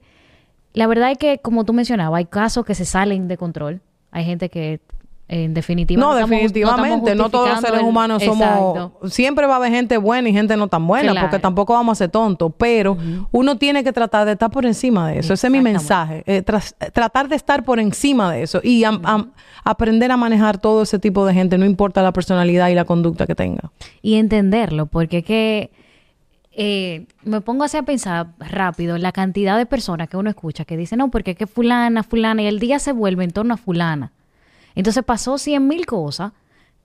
la 0.72 0.86
verdad 0.86 1.10
es 1.10 1.18
que, 1.18 1.40
como 1.40 1.66
tú 1.66 1.74
mencionabas, 1.74 2.16
hay 2.16 2.24
casos 2.24 2.64
que 2.64 2.74
se 2.74 2.86
salen 2.86 3.28
de 3.28 3.36
control. 3.36 3.82
Hay 4.12 4.24
gente 4.24 4.48
que 4.48 4.80
en 5.28 5.54
definitiva. 5.54 6.00
No, 6.00 6.14
definitivamente. 6.14 7.16
No, 7.16 7.28
todos 7.30 7.48
los 7.48 7.60
seres 7.60 7.82
humanos 7.82 8.22
somos. 8.22 8.92
Siempre 9.12 9.46
va 9.46 9.54
a 9.54 9.56
haber 9.56 9.72
gente 9.72 9.96
buena 9.98 10.28
y 10.28 10.32
gente 10.32 10.56
no 10.56 10.68
tan 10.68 10.86
buena, 10.86 11.20
porque 11.20 11.38
tampoco 11.38 11.72
vamos 11.72 11.92
a 11.92 11.94
ser 11.96 12.10
tontos. 12.10 12.52
Pero 12.56 12.96
uno 13.32 13.58
tiene 13.58 13.82
que 13.82 13.92
tratar 13.92 14.24
de 14.24 14.32
estar 14.32 14.50
por 14.50 14.66
encima 14.66 15.08
de 15.08 15.20
eso. 15.20 15.34
Ese 15.34 15.48
es 15.48 15.50
mi 15.50 15.60
mensaje. 15.60 16.22
Eh, 16.26 16.42
tratar 16.42 17.28
de 17.28 17.36
estar 17.36 17.64
por 17.64 17.80
encima 17.80 18.32
de 18.32 18.42
eso 18.42 18.60
y 18.62 18.84
aprender 19.64 20.12
a 20.12 20.16
manejar 20.16 20.58
todo 20.58 20.82
ese 20.82 20.98
tipo 20.98 21.26
de 21.26 21.34
gente, 21.34 21.58
no 21.58 21.66
importa 21.66 22.02
la 22.02 22.12
personalidad 22.12 22.68
y 22.68 22.74
la 22.74 22.84
conducta 22.84 23.26
que 23.26 23.34
tenga. 23.34 23.72
Y 24.02 24.14
entenderlo, 24.14 24.86
porque 24.86 25.18
es 25.18 25.24
que. 25.24 25.70
Eh, 26.58 27.04
me 27.22 27.42
pongo 27.42 27.64
así 27.64 27.76
a 27.76 27.82
pensar 27.82 28.28
rápido 28.38 28.96
la 28.96 29.12
cantidad 29.12 29.58
de 29.58 29.66
personas 29.66 30.08
que 30.08 30.16
uno 30.16 30.30
escucha 30.30 30.64
que 30.64 30.78
dicen, 30.78 31.00
no, 31.00 31.10
porque 31.10 31.32
es 31.32 31.36
que 31.36 31.46
fulana, 31.46 32.02
fulana, 32.02 32.40
y 32.40 32.46
el 32.46 32.60
día 32.60 32.78
se 32.78 32.92
vuelve 32.92 33.24
en 33.24 33.32
torno 33.32 33.52
a 33.52 33.56
fulana. 33.58 34.12
Entonces 34.76 35.02
pasó 35.04 35.38
cien 35.38 35.66
mil 35.66 35.84
cosas. 35.86 36.32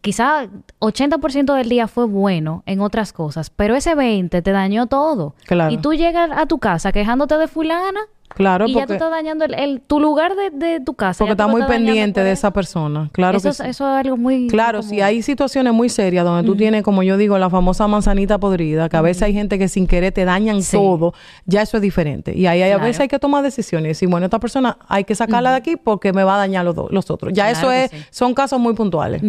Quizá 0.01 0.47
80% 0.79 1.55
del 1.55 1.69
día 1.69 1.87
fue 1.87 2.05
bueno 2.05 2.63
en 2.65 2.81
otras 2.81 3.13
cosas, 3.13 3.49
pero 3.49 3.75
ese 3.75 3.95
20 3.95 4.41
te 4.41 4.51
dañó 4.51 4.87
todo. 4.87 5.35
Claro. 5.45 5.71
Y 5.73 5.77
tú 5.77 5.93
llegas 5.93 6.31
a 6.33 6.45
tu 6.47 6.59
casa 6.59 6.91
quejándote 6.91 7.37
de 7.37 7.47
fulana 7.47 8.01
Claro, 8.33 8.67
y 8.67 8.73
ya 8.73 8.87
tú 8.87 8.93
estás 8.93 9.11
dañando 9.11 9.45
el, 9.45 9.81
tu 9.81 9.99
lugar 9.99 10.33
de, 10.35 10.79
tu 10.79 10.93
casa. 10.93 11.19
Porque 11.19 11.31
está 11.31 11.47
muy 11.47 11.63
pendiente 11.63 12.23
de 12.23 12.31
esa 12.31 12.51
persona. 12.51 13.09
Claro 13.11 13.37
eso, 13.37 13.49
eso 13.49 13.65
es 13.65 13.81
algo 13.81 14.17
muy... 14.17 14.47
Claro, 14.47 14.81
si 14.83 15.01
hay 15.01 15.21
situaciones 15.21 15.73
muy 15.73 15.89
serias 15.89 16.25
donde 16.25 16.45
tú 16.45 16.55
tienes, 16.55 16.83
como 16.83 17.03
yo 17.03 17.17
digo, 17.17 17.37
la 17.37 17.49
famosa 17.49 17.87
manzanita 17.87 18.39
podrida, 18.39 18.89
que 18.89 18.97
a 18.97 19.01
veces 19.01 19.23
hay 19.23 19.33
gente 19.33 19.59
que 19.59 19.67
sin 19.67 19.87
querer 19.87 20.13
te 20.13 20.25
dañan 20.25 20.59
todo, 20.69 21.13
ya 21.45 21.61
eso 21.61 21.77
es 21.77 21.83
diferente. 21.83 22.35
Y 22.35 22.47
ahí 22.47 22.61
a 22.61 22.77
veces 22.77 23.01
hay 23.01 23.07
que 23.07 23.19
tomar 23.19 23.43
decisiones. 23.43 24.01
Y 24.01 24.05
bueno, 24.05 24.25
esta 24.25 24.39
persona 24.39 24.77
hay 24.87 25.03
que 25.03 25.15
sacarla 25.15 25.51
de 25.51 25.57
aquí 25.57 25.75
porque 25.75 26.13
me 26.13 26.23
va 26.23 26.35
a 26.35 26.37
dañar 26.37 26.65
los, 26.65 26.75
los 26.89 27.11
otros. 27.11 27.33
Ya 27.33 27.49
eso 27.49 27.71
es, 27.71 27.91
son 28.09 28.33
casos 28.33 28.59
muy 28.59 28.73
puntuales. 28.73 29.21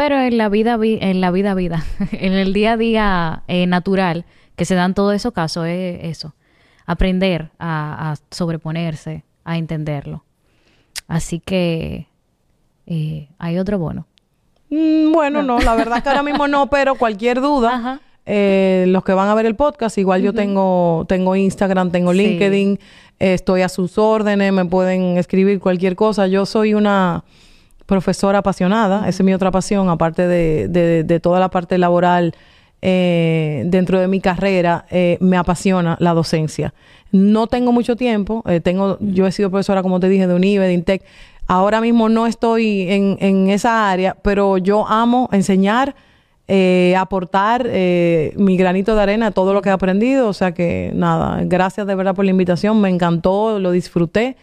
Pero 0.00 0.18
en 0.18 0.38
la 0.38 0.48
vida, 0.48 0.78
en 0.82 1.20
la 1.20 1.30
vida, 1.30 1.52
vida, 1.52 1.84
en 2.12 2.32
el 2.32 2.54
día 2.54 2.72
a 2.72 2.76
día 2.78 3.42
eh, 3.48 3.66
natural, 3.66 4.24
que 4.56 4.64
se 4.64 4.74
dan 4.74 4.94
todos 4.94 5.14
esos 5.14 5.34
casos, 5.34 5.66
es 5.66 6.00
eso 6.04 6.34
aprender 6.86 7.50
a, 7.58 8.16
sobreponerse, 8.30 9.24
a 9.44 9.58
entenderlo. 9.58 10.24
Así 11.06 11.38
que 11.38 12.06
eh, 12.86 13.28
hay 13.38 13.58
otro 13.58 13.78
bono. 13.78 14.06
Mm, 14.70 15.12
bueno, 15.12 15.42
no. 15.42 15.58
la 15.58 15.74
verdad 15.74 16.02
que 16.02 16.08
ahora 16.08 16.22
mismo 16.22 16.48
no, 16.48 16.66
pero 16.70 16.94
cualquier 16.94 17.42
duda, 17.42 18.00
eh, 18.24 18.86
los 18.88 19.04
que 19.04 19.12
van 19.12 19.28
a 19.28 19.34
ver 19.34 19.44
el 19.44 19.54
podcast, 19.54 19.98
igual 19.98 20.22
yo 20.22 20.32
tengo, 20.32 21.04
tengo 21.08 21.36
Instagram, 21.36 21.90
tengo 21.90 22.14
LinkedIn, 22.14 22.80
estoy 23.18 23.60
a 23.60 23.68
sus 23.68 23.98
órdenes, 23.98 24.50
me 24.50 24.64
pueden 24.64 25.18
escribir 25.18 25.60
cualquier 25.60 25.94
cosa. 25.94 26.26
Yo 26.26 26.46
soy 26.46 26.72
una 26.72 27.22
profesora 27.90 28.38
apasionada, 28.38 29.00
esa 29.08 29.22
es 29.22 29.24
mi 29.24 29.34
otra 29.34 29.50
pasión, 29.50 29.90
aparte 29.90 30.26
de, 30.26 30.68
de 31.04 31.20
toda 31.20 31.40
la 31.40 31.50
parte 31.50 31.76
laboral 31.76 32.32
eh, 32.82 33.62
dentro 33.66 34.00
de 34.00 34.08
mi 34.08 34.22
carrera 34.22 34.86
eh, 34.90 35.18
me 35.20 35.36
apasiona 35.36 35.96
la 36.00 36.14
docencia. 36.14 36.72
No 37.12 37.46
tengo 37.46 37.72
mucho 37.72 37.94
tiempo, 37.94 38.42
eh, 38.46 38.60
tengo, 38.60 38.96
yo 39.00 39.26
he 39.26 39.32
sido 39.32 39.50
profesora, 39.50 39.82
como 39.82 40.00
te 40.00 40.08
dije, 40.08 40.26
de 40.26 40.34
UNIVE, 40.34 40.66
de 40.66 40.72
INTEC. 40.72 41.02
Ahora 41.46 41.80
mismo 41.80 42.08
no 42.08 42.26
estoy 42.26 42.86
en, 42.88 43.50
esa 43.50 43.90
área, 43.90 44.16
pero 44.22 44.56
yo 44.56 44.86
amo 44.86 45.28
enseñar, 45.32 45.96
aportar 46.96 47.64
mi 47.64 48.56
granito 48.56 48.94
de 48.94 49.02
arena 49.02 49.26
a 49.28 49.30
todo 49.32 49.52
lo 49.52 49.60
que 49.60 49.68
he 49.68 49.72
aprendido. 49.72 50.28
O 50.28 50.32
sea 50.32 50.52
que 50.52 50.92
nada, 50.94 51.42
gracias 51.44 51.88
de 51.88 51.94
verdad 51.96 52.14
por 52.14 52.24
la 52.24 52.30
invitación, 52.30 52.80
me 52.80 52.88
encantó, 52.88 53.58
lo 53.58 53.72
disfruté 53.72 54.36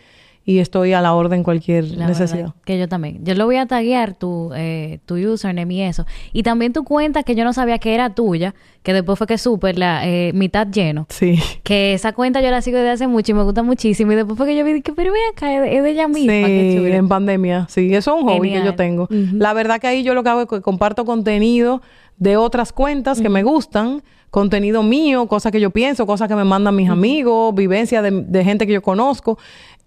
y 0.47 0.59
estoy 0.59 0.93
a 0.93 1.01
la 1.01 1.13
orden 1.13 1.43
cualquier 1.43 1.97
necesidad. 1.97 2.53
Que 2.63 2.79
yo 2.79 2.87
también. 2.87 3.19
Yo 3.25 3.35
lo 3.35 3.43
voy 3.43 3.57
a 3.57 3.65
taguear 3.65 4.13
tu, 4.13 4.51
eh, 4.55 4.99
tu 5.05 5.15
username 5.17 5.73
y 5.73 5.81
eso. 5.81 6.05
Y 6.31 6.43
también 6.43 6.71
tu 6.71 6.85
cuenta 6.85 7.23
que 7.23 7.35
yo 7.35 7.43
no 7.43 7.51
sabía 7.51 7.79
que 7.79 7.93
era 7.93 8.15
tuya, 8.15 8.55
que 8.81 8.93
después 8.93 9.17
fue 9.17 9.27
que 9.27 9.37
supe 9.37 9.73
la 9.73 10.07
eh, 10.07 10.31
mitad 10.33 10.65
lleno. 10.65 11.05
Sí. 11.09 11.37
Que 11.63 11.93
esa 11.93 12.13
cuenta 12.13 12.39
yo 12.39 12.49
la 12.49 12.61
sigo 12.61 12.77
desde 12.77 12.91
hace 12.91 13.07
mucho 13.07 13.33
y 13.33 13.35
me 13.35 13.43
gusta 13.43 13.61
muchísimo. 13.61 14.13
Y 14.13 14.15
después 14.15 14.37
fue 14.37 14.47
que 14.47 14.55
yo 14.55 14.63
vi 14.63 14.81
que, 14.81 14.93
pero 14.93 15.11
ven 15.11 15.21
acá, 15.33 15.65
es 15.65 15.83
de 15.83 15.89
ella 15.91 16.07
misma. 16.07 16.31
Sí, 16.31 16.93
en 16.93 17.09
pandemia. 17.09 17.65
Sí, 17.67 17.93
eso 17.93 18.15
es 18.15 18.23
un 18.23 18.29
hobby 18.29 18.53
que 18.53 18.63
yo 18.63 18.73
tengo. 18.73 19.09
La 19.09 19.51
verdad 19.51 19.81
que 19.81 19.87
ahí 19.87 20.01
yo 20.01 20.13
lo 20.13 20.23
que 20.23 20.29
hago 20.29 20.43
es 20.43 20.47
que 20.47 20.61
comparto 20.61 21.03
contenido 21.03 21.81
de 22.15 22.37
otras 22.37 22.71
cuentas 22.71 23.19
que 23.19 23.27
me 23.27 23.43
gustan 23.43 24.01
contenido 24.29 24.83
mío, 24.83 25.27
cosas 25.27 25.51
que 25.51 25.59
yo 25.59 25.71
pienso, 25.71 26.05
cosas 26.05 26.27
que 26.27 26.35
me 26.35 26.43
mandan 26.43 26.75
mis 26.75 26.89
amigos, 26.89 27.55
vivencias 27.55 28.03
de, 28.03 28.11
de, 28.11 28.43
gente 28.43 28.67
que 28.67 28.73
yo 28.73 28.81
conozco. 28.81 29.37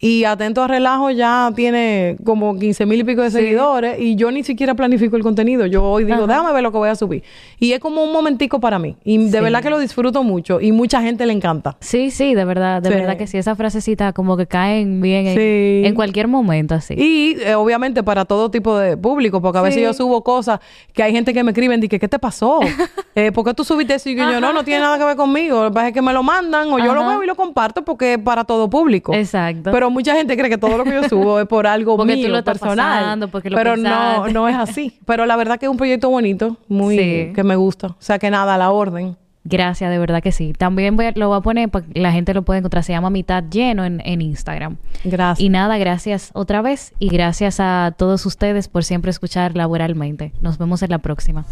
Y 0.02 0.24
Atento 0.24 0.62
a 0.62 0.66
Relajo 0.66 1.10
ya 1.10 1.52
tiene 1.54 2.16
como 2.24 2.58
15 2.58 2.86
mil 2.86 3.00
y 3.00 3.04
pico 3.04 3.20
de 3.20 3.30
seguidores 3.30 4.00
y 4.00 4.16
yo 4.16 4.30
ni 4.30 4.42
siquiera 4.42 4.74
planifico 4.74 5.14
el 5.16 5.22
contenido. 5.22 5.66
Yo 5.66 5.84
hoy 5.84 6.04
digo, 6.04 6.26
déjame 6.26 6.54
ver 6.54 6.62
lo 6.62 6.72
que 6.72 6.78
voy 6.78 6.88
a 6.88 6.94
subir. 6.94 7.22
Y 7.58 7.72
es 7.72 7.80
como 7.80 8.02
un 8.02 8.10
momentico 8.10 8.60
para 8.60 8.78
mí. 8.78 8.96
Y 9.04 9.28
de 9.28 9.40
verdad 9.42 9.62
que 9.62 9.68
lo 9.68 9.78
disfruto 9.78 10.22
mucho 10.22 10.58
y 10.58 10.72
mucha 10.72 11.02
gente 11.02 11.26
le 11.26 11.34
encanta. 11.34 11.76
Sí, 11.80 12.10
sí, 12.10 12.34
de 12.34 12.46
verdad, 12.46 12.80
de 12.80 12.88
verdad 12.88 13.18
que 13.18 13.26
sí. 13.26 13.36
Esa 13.36 13.54
frasecita 13.54 14.14
como 14.14 14.38
que 14.38 14.46
caen 14.46 15.02
bien 15.02 15.26
en, 15.26 15.94
cualquier 15.94 16.28
momento, 16.28 16.74
así. 16.74 16.94
Y 16.96 17.36
eh, 17.40 17.54
obviamente 17.54 18.02
para 18.02 18.24
todo 18.24 18.50
tipo 18.50 18.78
de 18.78 18.96
público, 18.96 19.42
porque 19.42 19.58
a 19.58 19.62
veces 19.62 19.82
yo 19.82 19.92
subo 19.92 20.24
cosas 20.24 20.60
que 20.94 21.02
hay 21.02 21.12
gente 21.12 21.34
que 21.34 21.44
me 21.44 21.50
escriben 21.50 21.84
y 21.84 21.88
que, 21.88 21.98
¿qué 21.98 22.08
te 22.08 22.18
pasó? 22.18 22.60
eh, 23.14 23.32
¿Por 23.32 23.44
qué 23.44 23.52
tú 23.52 23.64
subiste 23.64 23.96
eso? 23.96 24.08
Y 24.08 24.16
yo, 24.16 24.40
no, 24.40 24.52
no 24.54 24.64
tiene 24.64 24.80
nada 24.80 24.96
que 24.96 25.04
ver 25.04 25.16
conmigo. 25.16 25.64
Lo 25.64 25.68
que 25.68 25.74
pasa 25.74 25.88
es 25.88 25.94
que 25.94 26.00
me 26.00 26.14
lo 26.14 26.22
mandan 26.22 26.72
o 26.72 26.78
yo 26.78 26.94
lo 26.94 27.06
veo 27.06 27.22
y 27.22 27.26
lo 27.26 27.34
comparto 27.34 27.84
porque 27.84 28.14
es 28.14 28.18
para 28.18 28.44
todo 28.44 28.70
público. 28.70 29.12
Exacto. 29.12 29.70
Pero 29.70 29.89
mucha 29.90 30.14
gente 30.14 30.36
cree 30.36 30.48
que 30.48 30.58
todo 30.58 30.78
lo 30.78 30.84
que 30.84 30.92
yo 30.92 31.08
subo 31.08 31.40
es 31.40 31.46
por 31.46 31.66
algo 31.66 31.96
porque 31.98 32.16
mío, 32.16 32.28
lo 32.28 32.44
personal. 32.44 33.28
porque 33.30 33.50
lo 33.50 33.56
pero 33.56 33.76
no, 33.76 34.28
no 34.28 34.48
es 34.48 34.56
así. 34.56 34.98
Pero 35.04 35.26
la 35.26 35.36
verdad 35.36 35.58
que 35.58 35.66
es 35.66 35.70
un 35.70 35.76
proyecto 35.76 36.10
bonito, 36.10 36.56
muy 36.68 37.32
que 37.34 37.42
me 37.44 37.56
gusta. 37.56 37.88
O 37.88 37.96
sea 37.98 38.18
que 38.18 38.30
nada, 38.30 38.54
a 38.54 38.58
la 38.58 38.70
orden. 38.70 39.16
Gracias, 39.42 39.90
de 39.90 39.98
verdad 39.98 40.22
que 40.22 40.32
sí. 40.32 40.52
También 40.52 40.96
voy 40.96 41.12
lo 41.14 41.28
voy 41.28 41.38
a 41.38 41.40
poner 41.40 41.70
que 41.70 42.00
la 42.00 42.12
gente 42.12 42.34
lo 42.34 42.42
pueda 42.42 42.58
encontrar. 42.58 42.84
Se 42.84 42.92
llama 42.92 43.08
Mitad 43.08 43.42
Lleno 43.50 43.84
en, 43.84 44.02
en 44.04 44.20
Instagram. 44.20 44.76
Gracias. 45.04 45.40
Y 45.40 45.48
nada, 45.48 45.78
gracias 45.78 46.30
otra 46.34 46.60
vez. 46.60 46.92
Y 46.98 47.08
gracias 47.08 47.58
a 47.58 47.94
todos 47.96 48.26
ustedes 48.26 48.68
por 48.68 48.84
siempre 48.84 49.10
escuchar 49.10 49.56
laboralmente. 49.56 50.32
Nos 50.42 50.58
vemos 50.58 50.82
en 50.82 50.90
la 50.90 50.98
próxima. 50.98 51.46